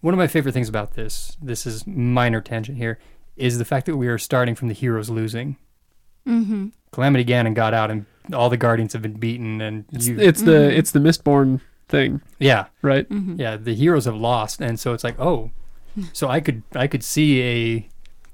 one 0.00 0.14
of 0.14 0.18
my 0.18 0.26
favorite 0.26 0.52
things 0.52 0.68
about 0.68 0.94
this, 0.94 1.36
this 1.42 1.66
is 1.66 1.86
minor 1.86 2.40
tangent 2.40 2.78
here, 2.78 2.98
is 3.36 3.58
the 3.58 3.64
fact 3.64 3.86
that 3.86 3.96
we 3.96 4.06
are 4.08 4.18
starting 4.18 4.54
from 4.54 4.68
the 4.68 4.74
heroes 4.74 5.10
losing. 5.10 5.56
Mhm. 6.26 6.72
Calamity 6.92 7.24
Ganon 7.24 7.54
got 7.54 7.74
out 7.74 7.90
and 7.90 8.06
all 8.32 8.48
the 8.50 8.56
guardians 8.56 8.92
have 8.94 9.02
been 9.02 9.14
beaten 9.18 9.60
and 9.60 9.84
It's, 9.92 10.06
you 10.08 10.18
it's 10.18 10.42
the 10.42 10.52
Mhm. 10.52 10.76
it's 10.78 10.90
the 10.92 10.98
Mistborn 10.98 11.60
thing, 11.88 12.20
Yeah. 12.38 12.66
right? 12.82 13.08
Mhm. 13.08 13.38
Yeah, 13.38 13.56
the 13.56 13.74
heroes 13.74 14.06
have 14.06 14.16
lost 14.16 14.60
and 14.60 14.78
so 14.80 14.92
it's 14.92 15.04
like, 15.04 15.18
oh. 15.20 15.50
So 16.12 16.28
I 16.28 16.40
could 16.40 16.62
I 16.74 16.86
could 16.88 17.02
see 17.02 17.42
a 17.42 17.88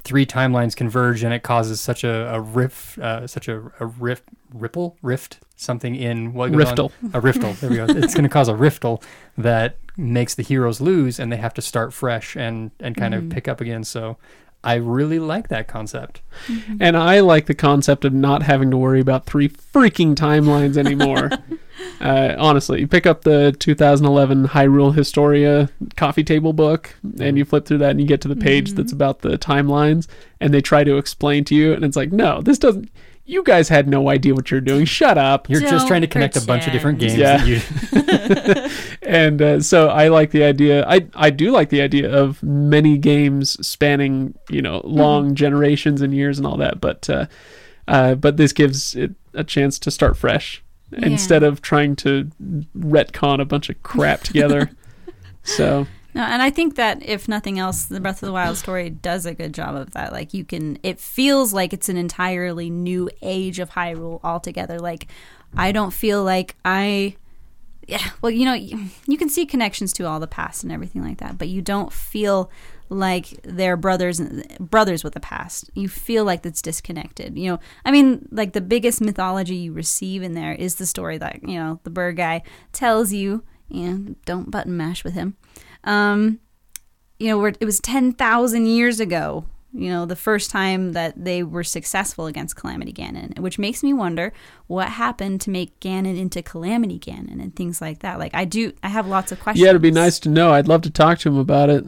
three 0.04 0.26
timelines 0.26 0.74
converge 0.74 1.22
and 1.22 1.32
it 1.32 1.42
causes 1.42 1.80
such 1.80 2.02
a, 2.04 2.34
a 2.34 2.40
rift 2.40 2.98
uh, 2.98 3.26
such 3.26 3.48
a, 3.48 3.70
a 3.80 3.86
rift 3.86 4.24
ripple 4.52 4.96
rift 5.02 5.38
something 5.56 5.94
in 5.94 6.32
what 6.34 6.50
goes 6.52 6.66
on- 6.66 6.90
a 7.14 7.20
riftle. 7.20 7.58
There 7.60 7.70
we 7.70 7.76
go. 7.76 7.86
It's 7.88 8.14
going 8.14 8.24
to 8.24 8.28
cause 8.28 8.48
a 8.48 8.52
riftle 8.54 9.00
that 9.38 9.76
makes 9.96 10.34
the 10.34 10.42
heroes 10.42 10.80
lose, 10.80 11.20
and 11.20 11.30
they 11.30 11.36
have 11.36 11.54
to 11.54 11.62
start 11.62 11.92
fresh 11.92 12.36
and 12.36 12.70
and 12.80 12.96
kind 12.96 13.14
Mhm. 13.14 13.18
of 13.18 13.30
pick 13.30 13.46
up 13.46 13.60
again. 13.60 13.84
So, 13.84 14.16
I 14.64 14.74
really 14.74 15.18
like 15.18 15.48
that 15.48 15.66
concept. 15.66 16.20
And 16.78 16.96
I 16.96 17.18
like 17.20 17.46
the 17.46 17.54
concept 17.54 18.04
of 18.04 18.12
not 18.12 18.42
having 18.44 18.70
to 18.70 18.76
worry 18.76 19.00
about 19.00 19.26
three 19.26 19.48
freaking 19.48 20.14
timelines 20.14 20.76
anymore. 20.76 21.30
uh, 22.00 22.36
honestly, 22.38 22.80
you 22.80 22.86
pick 22.86 23.04
up 23.06 23.22
the 23.22 23.52
2011 23.58 24.48
Hyrule 24.48 24.94
Historia 24.94 25.68
coffee 25.96 26.22
table 26.24 26.52
book, 26.52 26.94
and 27.18 27.36
you 27.36 27.44
flip 27.44 27.66
through 27.66 27.78
that, 27.78 27.90
and 27.90 28.00
you 28.00 28.06
get 28.06 28.20
to 28.20 28.28
the 28.28 28.36
page 28.36 28.70
Mhm. 28.72 28.76
that's 28.76 28.92
about 28.92 29.20
the 29.22 29.36
timelines, 29.36 30.06
and 30.40 30.54
they 30.54 30.60
try 30.60 30.84
to 30.84 30.96
explain 30.96 31.44
to 31.46 31.54
you, 31.56 31.72
and 31.72 31.84
it's 31.84 31.96
like, 31.96 32.12
no, 32.12 32.40
this 32.40 32.58
doesn't. 32.58 32.88
You 33.24 33.44
guys 33.44 33.68
had 33.68 33.86
no 33.86 34.08
idea 34.08 34.34
what 34.34 34.50
you're 34.50 34.60
doing. 34.60 34.84
Shut 34.84 35.16
up. 35.16 35.48
You're 35.48 35.60
just 35.60 35.72
Don't 35.72 35.86
trying 35.86 36.00
to 36.00 36.08
connect 36.08 36.36
a 36.36 36.40
bunch 36.40 36.66
of 36.66 36.72
different 36.72 36.98
games. 36.98 37.16
Yeah. 37.16 37.44
You, 37.44 37.60
and 39.02 39.40
uh, 39.40 39.60
so 39.60 39.88
I 39.88 40.08
like 40.08 40.32
the 40.32 40.42
idea. 40.42 40.84
I 40.88 41.06
I 41.14 41.30
do 41.30 41.52
like 41.52 41.68
the 41.68 41.80
idea 41.82 42.12
of 42.12 42.42
many 42.42 42.98
games 42.98 43.64
spanning 43.66 44.34
you 44.50 44.60
know 44.60 44.80
long 44.84 45.34
generations 45.36 46.02
and 46.02 46.12
years 46.12 46.36
and 46.38 46.46
all 46.46 46.56
that. 46.56 46.80
But 46.80 47.08
uh, 47.08 47.26
uh, 47.86 48.16
but 48.16 48.36
this 48.38 48.52
gives 48.52 48.96
it 48.96 49.12
a 49.34 49.44
chance 49.44 49.78
to 49.80 49.90
start 49.90 50.16
fresh 50.16 50.62
Yeah. 50.90 51.06
instead 51.06 51.42
of 51.44 51.62
trying 51.62 51.96
to 51.96 52.28
retcon 52.76 53.40
a 53.40 53.44
bunch 53.44 53.70
of 53.70 53.82
crap 53.84 54.22
together. 54.22 54.70
so 55.44 55.86
No, 56.14 56.22
and 56.22 56.42
I 56.42 56.50
think 56.50 56.76
that 56.76 57.02
if 57.02 57.26
nothing 57.26 57.58
else, 57.58 57.86
the 57.86 58.00
Breath 58.00 58.22
of 58.22 58.26
the 58.26 58.32
Wild 58.32 58.56
story 58.58 58.90
does 58.90 59.24
a 59.24 59.34
good 59.34 59.54
job 59.54 59.74
of 59.74 59.92
that. 59.92 60.12
Like 60.12 60.34
you 60.34 60.44
can, 60.44 60.78
it 60.82 61.00
feels 61.00 61.54
like 61.54 61.72
it's 61.72 61.88
an 61.88 61.96
entirely 61.96 62.68
new 62.68 63.08
age 63.22 63.58
of 63.58 63.70
Hyrule 63.70 64.20
altogether. 64.22 64.78
Like 64.78 65.06
I 65.56 65.72
don't 65.72 65.92
feel 65.92 66.22
like 66.22 66.56
I, 66.64 67.16
yeah. 67.88 68.10
Well, 68.20 68.30
you 68.30 68.44
know, 68.44 68.52
you, 68.52 68.86
you 69.06 69.16
can 69.16 69.28
see 69.28 69.46
connections 69.46 69.92
to 69.94 70.06
all 70.06 70.20
the 70.20 70.26
past 70.26 70.62
and 70.62 70.70
everything 70.70 71.02
like 71.02 71.18
that, 71.18 71.38
but 71.38 71.48
you 71.48 71.62
don't 71.62 71.92
feel 71.92 72.50
like 72.88 73.40
they're 73.42 73.76
brothers 73.78 74.20
brothers 74.60 75.02
with 75.02 75.14
the 75.14 75.20
past. 75.20 75.70
You 75.74 75.88
feel 75.88 76.24
like 76.24 76.44
it's 76.44 76.60
disconnected. 76.60 77.38
You 77.38 77.52
know, 77.52 77.60
I 77.86 77.90
mean, 77.90 78.28
like 78.30 78.52
the 78.52 78.60
biggest 78.60 79.00
mythology 79.00 79.56
you 79.56 79.72
receive 79.72 80.22
in 80.22 80.34
there 80.34 80.52
is 80.52 80.74
the 80.74 80.84
story 80.84 81.16
that 81.18 81.42
you 81.42 81.58
know 81.58 81.80
the 81.84 81.90
bird 81.90 82.16
guy 82.16 82.42
tells 82.72 83.12
you. 83.12 83.44
You 83.68 83.90
know, 83.90 84.14
don't 84.26 84.50
button 84.50 84.76
mash 84.76 85.02
with 85.02 85.14
him 85.14 85.36
um, 85.84 86.40
you 87.18 87.28
know, 87.28 87.38
where 87.38 87.52
it 87.60 87.64
was 87.64 87.80
10,000 87.80 88.66
years 88.66 89.00
ago, 89.00 89.44
you 89.74 89.88
know, 89.88 90.04
the 90.04 90.16
first 90.16 90.50
time 90.50 90.92
that 90.92 91.14
they 91.16 91.42
were 91.42 91.64
successful 91.64 92.26
against 92.26 92.56
Calamity 92.56 92.92
Ganon, 92.92 93.38
which 93.38 93.58
makes 93.58 93.82
me 93.82 93.92
wonder 93.94 94.32
what 94.66 94.88
happened 94.88 95.40
to 95.42 95.50
make 95.50 95.78
Ganon 95.80 96.18
into 96.18 96.42
Calamity 96.42 96.98
Ganon 96.98 97.40
and 97.40 97.56
things 97.56 97.80
like 97.80 98.00
that. 98.00 98.18
Like, 98.18 98.34
I 98.34 98.44
do, 98.44 98.72
I 98.82 98.88
have 98.88 99.06
lots 99.06 99.32
of 99.32 99.40
questions. 99.40 99.62
yeah, 99.64 99.70
it'd 99.70 99.80
be 99.80 99.90
nice 99.90 100.18
to 100.20 100.28
know. 100.28 100.52
I'd 100.52 100.68
love 100.68 100.82
to 100.82 100.90
talk 100.90 101.20
to 101.20 101.30
him 101.30 101.38
about 101.38 101.70
it. 101.70 101.84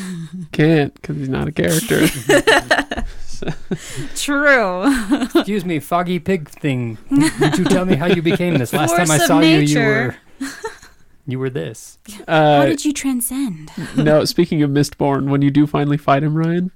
Can't 0.52 0.94
because 0.94 1.16
he's 1.16 1.28
not 1.28 1.48
a 1.48 1.52
character. 1.52 2.06
True. 4.16 4.84
excuse 5.22 5.64
me, 5.64 5.80
foggy 5.80 6.18
pig 6.18 6.48
thing. 6.48 6.98
Would 7.10 7.58
you 7.58 7.64
tell 7.64 7.84
me 7.84 7.94
how 7.94 8.06
you 8.06 8.22
became 8.22 8.54
this? 8.58 8.72
Last 8.78 8.96
time 8.96 9.10
I 9.10 9.18
Force 9.18 9.20
of 9.22 9.26
saw 9.26 9.40
you, 9.40 9.58
you 9.58 9.78
were 9.78 10.16
you 11.28 11.38
were 11.38 11.50
this. 11.50 11.98
How 12.26 12.34
Uh, 12.34 12.66
did 12.66 12.84
you 12.84 12.92
transcend? 12.92 13.70
no, 13.96 14.24
speaking 14.24 14.62
of 14.62 14.70
Mistborn, 14.70 15.28
when 15.28 15.42
you 15.42 15.50
do 15.50 15.66
finally 15.66 15.96
fight 15.98 16.22
him, 16.24 16.34
Ryan, 16.36 16.72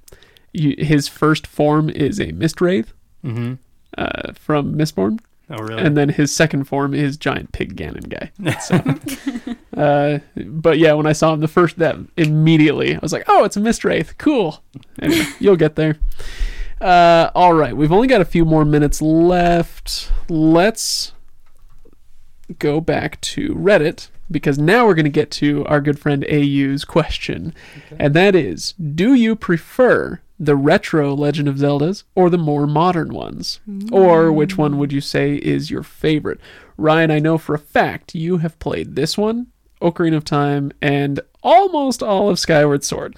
you, 0.53 0.77
his 0.79 1.09
first 1.09 1.47
form 1.47 1.89
is 1.91 2.21
a 2.21 2.31
Mist 2.33 2.61
Wraith 2.61 2.93
Mm-hmm. 3.25 3.55
uh, 3.99 4.33
from 4.35 4.75
Mistborn. 4.75 5.19
Oh, 5.51 5.57
really? 5.57 5.83
and 5.83 5.97
then 5.97 6.09
his 6.09 6.35
second 6.35 6.65
form 6.65 6.95
is 6.95 7.17
giant 7.19 7.53
pig 7.53 7.77
Ganon 7.77 8.09
guy. 8.09 8.31
So, 8.61 9.53
uh, 9.81 10.19
but 10.47 10.79
yeah, 10.79 10.93
when 10.95 11.07
I 11.07 11.13
saw 11.13 11.35
him 11.35 11.41
the 11.41 11.49
first 11.49 11.79
that 11.79 11.97
immediately, 12.17 12.95
I 12.95 12.99
was 13.03 13.13
like, 13.13 13.25
oh, 13.29 13.45
it's 13.45 13.57
a 13.57 13.61
mist 13.61 13.85
wraith. 13.85 14.15
Cool. 14.19 14.63
Anyway, 15.01 15.27
you'll 15.41 15.57
get 15.57 15.77
there. 15.77 15.99
Uh, 16.81 17.31
all 17.35 17.53
right, 17.53 17.77
we've 17.77 17.93
only 17.93 18.09
got 18.09 18.21
a 18.21 18.25
few 18.25 18.45
more 18.47 18.65
minutes 18.65 19.03
left. 19.03 20.11
Let's 20.31 21.13
go 22.59 22.81
back 22.81 23.21
to 23.23 23.51
Reddit 23.55 24.09
because 24.33 24.59
now 24.59 24.87
we're 24.87 24.95
going 24.95 25.05
to 25.05 25.11
get 25.11 25.31
to 25.33 25.65
our 25.67 25.81
good 25.81 25.99
friend 25.99 26.25
AU's 26.31 26.85
question, 26.85 27.55
and 27.99 28.15
that 28.15 28.35
is: 28.35 28.73
Do 28.73 29.15
you 29.15 29.37
prefer 29.37 30.21
the 30.43 30.57
retro 30.57 31.15
Legend 31.15 31.47
of 31.47 31.55
Zeldas 31.57 32.03
or 32.17 32.29
the 32.29 32.37
more 32.39 32.67
modern 32.67 33.15
ones? 33.15 33.61
Or 33.93 34.29
hmm. 34.29 34.35
which 34.35 34.59
one 34.59 34.77
would 34.79 34.93
you 34.93 35.01
say 35.01 35.37
is 35.37 35.71
your 35.71 35.85
favorite? 35.85 36.41
Ryan, 36.77 37.13
I 37.13 37.21
know 37.21 37.39
for 37.39 37.55
a 37.55 37.61
fact 37.61 38.15
you 38.15 38.39
have 38.39 38.59
played 38.59 38.97
this 38.97 39.17
one, 39.17 39.47
Ocarina 39.81 40.17
of 40.17 40.25
Time, 40.25 40.73
and 40.83 41.21
almost 41.43 42.03
all 42.03 42.29
of 42.29 42.41
Skyward 42.41 42.83
Sword. 42.83 43.17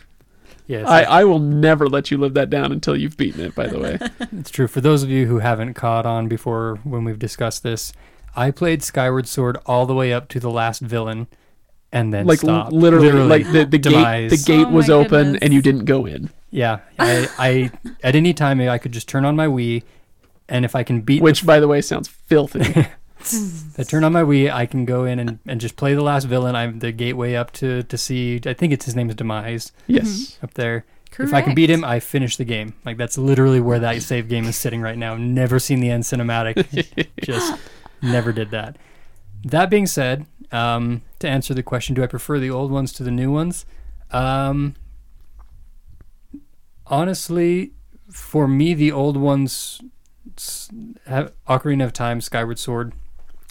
yes, 0.66 0.86
I, 0.86 1.04
I 1.04 1.24
will 1.24 1.38
never 1.38 1.88
let 1.88 2.10
you 2.10 2.18
live 2.18 2.34
that 2.34 2.50
down 2.50 2.72
until 2.72 2.96
you've 2.96 3.16
beaten 3.16 3.40
it, 3.40 3.54
by 3.54 3.68
the 3.68 3.78
way. 3.78 3.98
It's 4.38 4.50
true. 4.50 4.66
For 4.66 4.80
those 4.82 5.02
of 5.02 5.08
you 5.08 5.26
who 5.26 5.38
haven't 5.38 5.74
caught 5.74 6.04
on 6.04 6.28
before 6.28 6.78
when 6.84 7.04
we've 7.04 7.18
discussed 7.18 7.62
this, 7.62 7.92
I 8.36 8.50
played 8.50 8.82
Skyward 8.82 9.28
Sword 9.28 9.58
all 9.66 9.86
the 9.86 9.94
way 9.94 10.12
up 10.12 10.28
to 10.28 10.40
the 10.40 10.50
last 10.50 10.80
villain 10.80 11.28
and 11.94 12.12
then 12.12 12.26
like 12.26 12.40
stopped. 12.40 12.72
l- 12.72 12.78
literally, 12.78 13.12
like 13.12 13.50
the, 13.50 13.64
the 13.64 13.78
gate 13.78 14.28
the 14.28 14.42
gate 14.44 14.66
Oh 14.66 14.70
was 14.70 14.90
open 14.90 15.08
goodness. 15.08 15.38
and 15.42 15.54
you 15.54 15.62
didn't 15.62 15.84
go 15.84 16.04
in. 16.04 16.30
Yeah, 16.50 16.80
I, 16.98 17.28
I 17.38 17.70
at 18.02 18.14
any 18.16 18.34
time 18.34 18.60
I 18.60 18.78
could 18.78 18.92
just 18.92 19.08
turn 19.08 19.24
on 19.24 19.36
my 19.36 19.46
Wii, 19.46 19.84
and 20.48 20.64
if 20.64 20.74
I 20.74 20.82
can 20.82 21.00
beat 21.00 21.22
Which, 21.22 21.46
by 21.46 21.60
the 21.60 21.68
way, 21.68 21.80
sounds 21.80 22.08
filthy. 22.08 22.86
I 23.78 23.82
turn 23.84 24.04
on 24.04 24.12
my 24.12 24.22
Wii, 24.22 24.52
I 24.52 24.66
can 24.66 24.84
go 24.84 25.04
in 25.04 25.18
and, 25.18 25.38
and 25.46 25.60
just 25.60 25.76
play 25.76 25.94
the 25.94 26.02
last 26.02 26.24
villain. 26.24 26.54
I'm 26.54 26.80
the 26.80 26.92
gateway 26.92 27.34
up 27.34 27.52
to 27.52 27.84
to 27.84 27.96
see. 27.96 28.40
I 28.44 28.52
think 28.52 28.72
it's 28.72 28.84
his 28.84 28.96
name 28.96 29.08
is 29.08 29.14
Demise 29.14 29.72
yes. 29.86 30.38
up 30.42 30.54
there. 30.54 30.84
If 31.16 31.32
I 31.32 31.42
can 31.42 31.54
beat 31.54 31.70
him, 31.70 31.84
I 31.84 32.00
finish 32.00 32.36
the 32.36 32.44
game. 32.44 32.74
Like 32.84 32.96
that's 32.96 33.16
literally 33.16 33.60
where 33.60 33.78
that 33.78 34.02
save 34.02 34.28
game 34.28 34.46
is 34.46 34.56
sitting 34.56 34.80
right 34.80 34.98
now. 34.98 35.16
Never 35.16 35.60
seen 35.60 35.78
the 35.78 35.88
end 35.90 36.02
cinematic. 36.02 37.08
just 37.22 37.56
never 38.02 38.32
did 38.32 38.50
that. 38.50 38.76
That 39.44 39.68
being 39.70 39.86
said, 39.86 40.26
um, 40.52 41.02
to 41.18 41.28
answer 41.28 41.52
the 41.54 41.62
question, 41.62 41.94
do 41.94 42.02
I 42.02 42.06
prefer 42.06 42.38
the 42.38 42.50
old 42.50 42.70
ones 42.70 42.92
to 42.94 43.02
the 43.02 43.10
new 43.10 43.30
ones? 43.30 43.66
Um, 44.10 44.74
honestly, 46.86 47.72
for 48.10 48.46
me, 48.48 48.74
the 48.74 48.92
old 48.92 49.16
ones, 49.16 49.80
have 51.06 51.32
Ocarina 51.48 51.84
of 51.84 51.92
Time, 51.92 52.20
Skyward 52.20 52.58
Sword. 52.58 52.92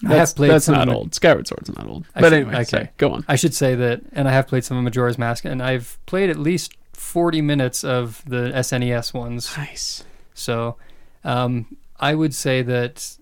I 0.06 0.10
That's, 0.10 0.32
have 0.32 0.36
played 0.36 0.52
that's 0.52 0.68
not 0.68 0.89
old. 0.89 1.16
Skyward 1.16 1.48
Sword's 1.48 1.70
not 1.76 1.88
old. 1.88 2.06
I 2.16 2.22
But 2.22 2.30
should- 2.30 2.34
anyway, 2.34 2.54
okay. 2.56 2.64
sorry, 2.66 2.89
go 2.98 3.12
on. 3.12 3.26
I 3.28 3.36
should 3.36 3.54
say 3.54 3.76
that, 3.76 4.02
and 4.12 4.28
I 4.28 4.32
have 4.32 4.48
played 4.48 4.64
some 4.66 4.78
of 4.78 4.84
Majora's 4.84 5.18
Mask, 5.18 5.46
and 5.46 5.62
I've 5.62 5.98
played 6.06 6.30
at 6.30 6.38
least 6.38 6.74
40 6.94 7.41
minutes 7.41 7.84
of 7.84 8.22
the 8.28 8.52
SNES 8.54 9.14
ones. 9.14 9.56
Nice. 9.58 10.04
So 10.34 10.76
um, 11.24 11.78
I 12.00 12.16
would 12.16 12.34
say 12.36 12.62
that 12.64 13.18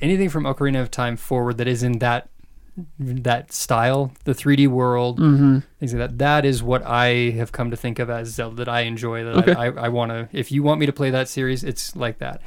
anything 0.00 0.28
from 0.28 0.44
Ocarina 0.44 0.80
of 0.80 0.90
Time 0.90 1.16
forward 1.16 1.58
that 1.58 1.68
is 1.68 1.82
in 1.82 1.98
that 1.98 2.28
that 3.00 3.50
style, 3.52 4.12
the 4.22 4.32
3D 4.32 4.68
world, 4.68 5.18
Mm-hmm. 5.18 5.58
things 5.80 5.92
like 5.94 5.98
that, 6.10 6.18
that 6.18 6.44
is 6.44 6.62
what 6.62 6.84
I 6.86 7.30
have 7.30 7.50
come 7.50 7.72
to 7.72 7.76
think 7.76 7.98
of 7.98 8.08
as 8.08 8.28
Zelda 8.28 8.54
that 8.56 8.68
I 8.68 8.82
enjoy. 8.82 9.24
That 9.24 9.36
Okay. 9.38 9.52
I, 9.52 9.66
I, 9.66 9.86
I 9.86 9.88
want 9.88 10.10
to. 10.12 10.28
If 10.32 10.52
you 10.52 10.62
want 10.62 10.78
me 10.78 10.86
to 10.86 10.92
play 10.92 11.10
that 11.10 11.28
series, 11.28 11.64
it's 11.64 11.96
like 11.96 12.18
that. 12.18 12.40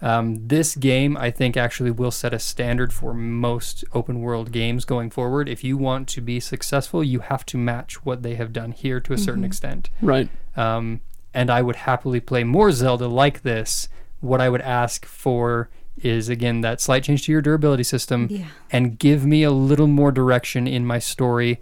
Um, 0.00 0.46
this 0.48 0.76
game, 0.76 1.16
I 1.16 1.30
think, 1.32 1.56
actually 1.56 1.90
will 1.90 2.10
set 2.12 2.32
a 2.32 2.38
standard 2.38 2.92
for 2.92 3.12
most 3.12 3.84
open 3.92 4.20
world 4.20 4.52
games 4.52 4.84
going 4.84 5.10
forward. 5.10 5.48
If 5.48 5.64
you 5.64 5.76
want 5.76 6.06
to 6.10 6.20
be 6.20 6.38
successful, 6.38 7.02
you 7.02 7.18
have 7.20 7.44
to 7.46 7.58
match 7.58 8.04
what 8.04 8.22
they 8.22 8.34
have 8.36 8.52
done 8.52 8.70
here 8.72 9.00
to 9.00 9.12
a 9.12 9.18
certain 9.18 9.42
Mhm. 9.42 9.46
extent. 9.46 9.90
Right. 10.00 10.28
Um, 10.56 11.00
and 11.34 11.50
I 11.50 11.60
would 11.62 11.76
happily 11.76 12.20
play 12.20 12.44
more 12.44 12.70
Zelda 12.72 13.08
like 13.08 13.42
this. 13.42 13.88
What 14.20 14.40
I 14.40 14.48
would 14.48 14.60
ask 14.60 15.04
for 15.06 15.68
is 16.00 16.28
again 16.28 16.60
that 16.62 16.80
slight 16.80 17.04
change 17.04 17.26
to 17.26 17.32
your 17.32 17.42
durability 17.42 17.82
system 17.84 18.26
Yeah. 18.30 18.46
and 18.70 18.98
give 18.98 19.24
me 19.26 19.42
a 19.42 19.50
little 19.50 19.86
more 19.86 20.10
direction 20.12 20.66
in 20.66 20.86
my 20.86 20.98
story 20.98 21.60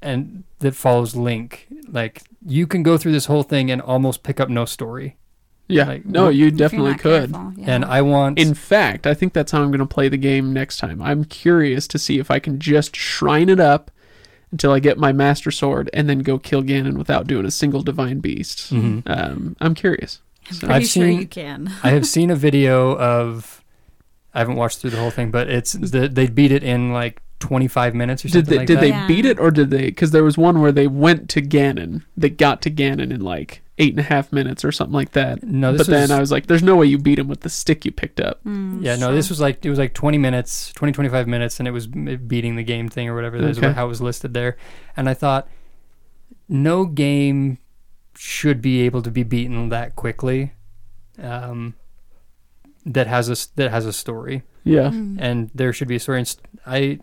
and 0.00 0.44
that 0.60 0.74
follows 0.74 1.16
Link. 1.16 1.66
Like 1.88 2.22
you 2.46 2.66
can 2.66 2.82
go 2.82 2.96
through 2.98 3.12
this 3.12 3.26
whole 3.26 3.42
thing 3.42 3.70
and 3.70 3.80
almost 3.82 4.22
pick 4.22 4.38
up 4.40 4.48
no 4.48 4.64
story. 4.64 5.16
Yeah. 5.66 5.84
Like, 5.86 6.04
no, 6.04 6.28
you 6.28 6.50
definitely 6.50 6.94
could. 6.94 7.32
careful, 7.32 7.52
yeah. 7.56 7.64
And 7.74 7.84
I 7.86 8.02
want 8.02 8.38
In 8.38 8.52
fact, 8.54 9.06
I 9.06 9.14
think 9.14 9.32
that's 9.32 9.50
how 9.50 9.62
I'm 9.62 9.70
going 9.70 9.78
to 9.78 9.86
play 9.86 10.08
the 10.10 10.18
game 10.18 10.52
next 10.52 10.76
time. 10.76 11.00
I'm 11.00 11.24
curious 11.24 11.88
to 11.88 11.98
see 11.98 12.18
if 12.18 12.30
I 12.30 12.38
can 12.38 12.58
just 12.60 12.94
shrine 12.94 13.48
it 13.48 13.58
up 13.60 13.90
until 14.52 14.72
I 14.72 14.78
get 14.78 14.98
my 14.98 15.10
Master 15.12 15.50
Sword 15.50 15.88
and 15.94 16.08
then 16.08 16.18
go 16.18 16.38
kill 16.38 16.62
Ganon 16.62 16.98
without 16.98 17.26
doing 17.26 17.46
a 17.46 17.50
single 17.50 17.82
Divine 17.82 18.20
Beast. 18.20 18.72
Mhm. 18.74 19.02
Um, 19.06 19.56
I'm 19.60 19.74
curious. 19.74 20.20
I'm 20.48 20.54
So- 20.54 20.66
pretty 20.66 20.74
I've 20.74 20.82
sure 20.88 21.02
seen- 21.06 21.18
you 21.20 21.26
can. 21.26 21.72
I 21.82 21.90
have 21.90 22.06
seen 22.06 22.30
a 22.30 22.36
video 22.36 22.94
of 22.98 23.63
I 24.34 24.40
haven't 24.40 24.56
watched 24.56 24.78
through 24.80 24.90
the 24.90 24.96
whole 24.98 25.10
thing, 25.10 25.30
but 25.30 25.48
it's 25.48 25.72
the, 25.74 26.08
they 26.08 26.26
beat 26.26 26.50
it 26.52 26.62
in 26.64 26.92
like 26.92 27.20
25 27.40 27.94
minutes 27.94 28.24
or 28.24 28.28
did 28.28 28.32
something 28.32 28.50
they 28.50 28.58
like 28.58 28.66
did 28.66 28.76
that. 28.78 28.80
they 28.80 28.88
Yeah. 28.88 29.06
beat 29.06 29.24
it 29.26 29.38
or 29.38 29.50
did 29.50 29.70
they? 29.70 29.86
Because 29.86 30.10
there 30.10 30.24
was 30.24 30.36
one 30.38 30.60
where 30.60 30.72
they 30.72 30.86
went 30.88 31.28
to 31.30 31.42
Ganon. 31.42 32.02
They 32.16 32.30
got 32.30 32.60
to 32.62 32.70
Ganon 32.70 33.12
in 33.12 33.20
like 33.20 33.60
eight 33.78 33.90
and 33.90 33.98
a 34.00 34.04
half 34.04 34.32
minutes 34.32 34.64
or 34.64 34.70
something 34.72 34.94
like 34.94 35.12
that. 35.12 35.42
no, 35.42 35.72
But 35.72 35.78
this 35.78 35.86
then 35.88 36.10
I 36.12 36.20
was 36.20 36.30
like, 36.30 36.46
"There's 36.46 36.62
no 36.62 36.76
way 36.76 36.86
you 36.86 36.96
beat 36.96 37.18
him 37.18 37.26
with 37.28 37.40
the 37.40 37.48
stick 37.48 37.84
you 37.84 37.90
picked 37.92 38.20
up." 38.20 38.42
Mm, 38.44 38.82
Yeah, 38.82 38.94
no, 38.96 39.12
this 39.12 39.28
was 39.28 39.40
like 39.40 39.64
it 39.66 39.68
was 39.70 39.78
like 39.80 39.94
20 39.94 40.16
minutes, 40.16 40.72
20 40.74 40.92
25 40.92 41.26
minutes 41.26 41.58
and 41.58 41.66
it 41.68 41.72
was 41.72 41.86
beating 41.88 42.54
the 42.56 42.62
game 42.62 42.88
thing 42.88 43.08
or 43.08 43.14
whatever 43.16 43.38
that 43.40 43.50
is 43.50 43.58
Okay. 43.58 43.72
how 43.72 43.84
it 43.86 43.88
was 43.88 44.00
listed 44.00 44.32
there. 44.32 44.56
And 44.96 45.08
I 45.08 45.14
thought 45.14 45.48
no 46.48 46.84
game 46.86 47.58
should 48.16 48.62
be 48.62 48.82
able 48.82 49.02
to 49.02 49.10
be 49.10 49.22
beaten 49.22 49.68
that 49.70 49.96
quickly. 49.96 50.52
Um 51.20 51.74
that 52.86 53.06
has 53.06 53.28
a 53.28 53.32
s- 53.32 53.46
that 53.56 53.70
has 53.70 53.86
a 53.86 53.92
story 53.92 54.42
Yeah. 54.64 54.90
Mm. 54.90 55.16
and 55.20 55.50
there 55.54 55.72
should 55.72 55.88
be 55.88 55.96
a 55.96 56.00
story 56.00 56.18
and 56.18 56.36
I 56.66 56.98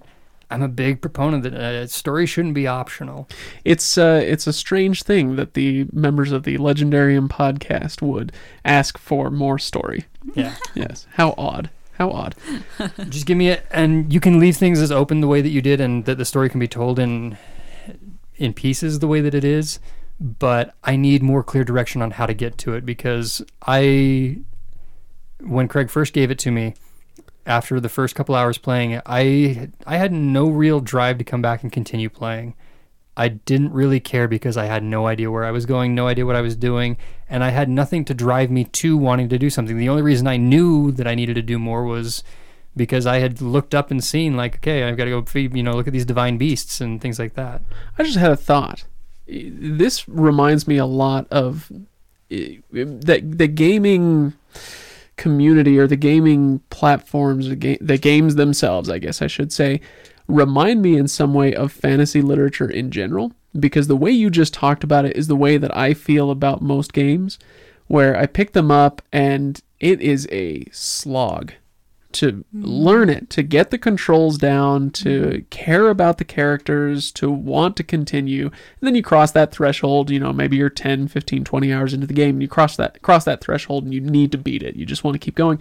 I'm 0.49 0.61
a 0.61 0.67
big 0.67 0.99
proponent 1.01 1.43
that 1.43 1.53
uh, 1.53 1.87
story 1.87 2.25
shouldn't 2.25 2.55
be 2.55 2.67
optional. 2.67 3.29
It's 3.63 3.97
uh, 3.97 4.21
it's 4.23 4.47
a 4.47 4.51
strange 4.53 5.03
thing 5.03 5.37
that 5.37 5.53
the 5.53 5.85
members 5.93 6.33
of 6.33 6.43
the 6.43 6.57
Legendarium 6.57 7.29
podcast 7.29 8.01
would 8.01 8.33
ask 8.65 8.97
for 8.97 9.31
more 9.31 9.57
story. 9.59 10.05
Yeah. 10.35 10.55
Yes. 10.75 11.07
How 11.13 11.33
odd. 11.37 11.69
How 11.93 12.09
odd. 12.11 12.35
Just 13.09 13.25
give 13.27 13.37
me 13.37 13.47
it 13.49 13.65
and 13.71 14.11
you 14.11 14.19
can 14.19 14.39
leave 14.39 14.57
things 14.57 14.81
as 14.81 14.91
open 14.91 15.21
the 15.21 15.27
way 15.27 15.39
that 15.41 15.49
you 15.49 15.61
did 15.61 15.79
and 15.79 16.03
that 16.05 16.17
the 16.17 16.25
story 16.25 16.49
can 16.49 16.59
be 16.59 16.67
told 16.67 16.99
in 16.99 17.37
in 18.35 18.53
pieces 18.53 18.99
the 18.99 19.07
way 19.07 19.21
that 19.21 19.33
it 19.35 19.43
is, 19.45 19.79
but 20.19 20.73
I 20.83 20.95
need 20.97 21.23
more 21.23 21.43
clear 21.43 21.63
direction 21.63 22.01
on 22.01 22.11
how 22.11 22.25
to 22.25 22.33
get 22.33 22.57
to 22.59 22.73
it 22.73 22.85
because 22.85 23.41
I 23.65 24.39
when 25.43 25.67
Craig 25.67 25.89
first 25.89 26.13
gave 26.13 26.31
it 26.31 26.39
to 26.39 26.51
me 26.51 26.75
after 27.45 27.79
the 27.79 27.89
first 27.89 28.15
couple 28.15 28.35
hours 28.35 28.57
playing 28.57 28.91
it, 28.91 29.03
I 29.05 29.69
I 29.85 29.97
had 29.97 30.11
no 30.11 30.49
real 30.49 30.79
drive 30.79 31.17
to 31.19 31.23
come 31.23 31.41
back 31.41 31.63
and 31.63 31.71
continue 31.71 32.09
playing. 32.09 32.53
I 33.17 33.27
didn't 33.27 33.73
really 33.73 33.99
care 33.99 34.27
because 34.27 34.55
I 34.55 34.65
had 34.65 34.83
no 34.83 35.05
idea 35.05 35.29
where 35.29 35.43
I 35.43 35.51
was 35.51 35.65
going, 35.65 35.93
no 35.93 36.07
idea 36.07 36.25
what 36.25 36.35
I 36.35 36.41
was 36.41 36.55
doing, 36.55 36.97
and 37.29 37.43
I 37.43 37.49
had 37.49 37.69
nothing 37.69 38.05
to 38.05 38.13
drive 38.13 38.49
me 38.49 38.63
to 38.63 38.97
wanting 38.97 39.29
to 39.29 39.37
do 39.37 39.49
something. 39.49 39.77
The 39.77 39.89
only 39.89 40.01
reason 40.01 40.27
I 40.27 40.37
knew 40.37 40.91
that 40.93 41.07
I 41.07 41.15
needed 41.15 41.35
to 41.35 41.41
do 41.41 41.59
more 41.59 41.83
was 41.83 42.23
because 42.75 43.05
I 43.05 43.19
had 43.19 43.41
looked 43.41 43.75
up 43.75 43.91
and 43.91 44.03
seen 44.03 44.37
like, 44.37 44.55
okay, 44.55 44.83
I've 44.83 44.95
got 44.95 45.05
to 45.05 45.21
go 45.21 45.25
you 45.33 45.63
know, 45.63 45.73
look 45.73 45.87
at 45.87 45.93
these 45.93 46.05
divine 46.05 46.37
beasts 46.37 46.79
and 46.79 47.01
things 47.01 47.19
like 47.19 47.33
that. 47.33 47.61
I 47.97 48.03
just 48.03 48.17
had 48.17 48.31
a 48.31 48.37
thought. 48.37 48.85
This 49.27 50.07
reminds 50.07 50.67
me 50.67 50.77
a 50.77 50.85
lot 50.85 51.27
of 51.29 51.71
eh, 52.29 52.57
that 52.71 53.37
the 53.37 53.47
gaming 53.47 54.33
community 55.21 55.77
or 55.77 55.85
the 55.85 55.95
gaming 55.95 56.61
platforms, 56.71 57.47
the, 57.47 57.55
ga- 57.55 57.77
the 57.79 57.99
games 57.99 58.35
themselves, 58.35 58.89
I 58.89 58.97
guess 58.97 59.21
I 59.21 59.27
should 59.27 59.53
say, 59.53 59.79
remind 60.27 60.81
me 60.81 60.97
in 60.97 61.07
some 61.07 61.35
way 61.35 61.53
of 61.53 61.71
fantasy 61.71 62.23
literature 62.23 62.69
in 62.69 62.89
general. 62.89 63.31
Because 63.57 63.87
the 63.87 63.95
way 63.95 64.09
you 64.09 64.31
just 64.31 64.53
talked 64.53 64.83
about 64.83 65.05
it 65.05 65.15
is 65.15 65.27
the 65.27 65.35
way 65.35 65.57
that 65.57 65.75
I 65.77 65.93
feel 65.93 66.31
about 66.31 66.63
most 66.63 66.91
games, 66.91 67.37
where 67.85 68.17
I 68.17 68.25
pick 68.25 68.53
them 68.53 68.71
up 68.71 69.03
and 69.13 69.61
it 69.79 70.01
is 70.01 70.27
a 70.31 70.65
slog 70.71 71.53
to 72.13 72.31
mm-hmm. 72.31 72.63
learn 72.63 73.09
it, 73.09 73.29
to 73.31 73.43
get 73.43 73.71
the 73.71 73.77
controls 73.77 74.37
down, 74.37 74.91
to 74.91 75.21
mm-hmm. 75.21 75.45
care 75.49 75.89
about 75.89 76.17
the 76.17 76.25
characters, 76.25 77.11
to 77.13 77.29
want 77.29 77.75
to 77.77 77.83
continue. 77.83 78.45
And 78.45 78.53
then 78.81 78.95
you 78.95 79.03
cross 79.03 79.31
that 79.31 79.51
threshold, 79.51 80.09
you 80.09 80.19
know, 80.19 80.33
maybe 80.33 80.57
you're 80.57 80.69
10, 80.69 81.07
15, 81.07 81.43
20 81.43 81.73
hours 81.73 81.93
into 81.93 82.07
the 82.07 82.13
game 82.13 82.35
and 82.35 82.41
you 82.41 82.47
cross 82.47 82.75
that 82.77 83.01
cross 83.01 83.25
that 83.25 83.41
threshold 83.41 83.83
and 83.83 83.93
you 83.93 84.01
need 84.01 84.31
to 84.31 84.37
beat 84.37 84.63
it. 84.63 84.75
You 84.75 84.85
just 84.85 85.03
want 85.03 85.15
to 85.15 85.19
keep 85.19 85.35
going. 85.35 85.59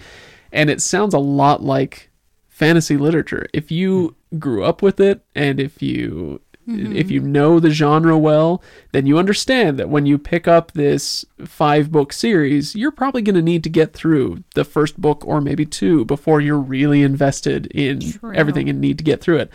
And 0.52 0.70
it 0.70 0.80
sounds 0.80 1.14
a 1.14 1.18
lot 1.18 1.62
like 1.62 2.10
fantasy 2.48 2.96
literature. 2.96 3.46
If 3.52 3.70
you 3.70 4.16
mm. 4.34 4.38
grew 4.38 4.64
up 4.64 4.82
with 4.82 5.00
it 5.00 5.24
and 5.34 5.60
if 5.60 5.82
you 5.82 6.40
if 6.74 7.10
you 7.10 7.20
mm-hmm. 7.20 7.32
know 7.32 7.60
the 7.60 7.70
genre 7.70 8.16
well, 8.16 8.62
then 8.92 9.06
you 9.06 9.18
understand 9.18 9.78
that 9.78 9.88
when 9.88 10.06
you 10.06 10.18
pick 10.18 10.48
up 10.48 10.72
this 10.72 11.24
five 11.44 11.90
book 11.90 12.12
series, 12.12 12.74
you're 12.74 12.90
probably 12.90 13.22
going 13.22 13.34
to 13.34 13.42
need 13.42 13.64
to 13.64 13.70
get 13.70 13.92
through 13.92 14.42
the 14.54 14.64
first 14.64 15.00
book 15.00 15.26
or 15.26 15.40
maybe 15.40 15.66
two 15.66 16.04
before 16.04 16.40
you're 16.40 16.58
really 16.58 17.02
invested 17.02 17.66
in 17.66 18.00
True. 18.00 18.34
everything 18.34 18.68
and 18.68 18.80
need 18.80 18.98
to 18.98 19.04
get 19.04 19.20
through 19.20 19.38
it. 19.38 19.50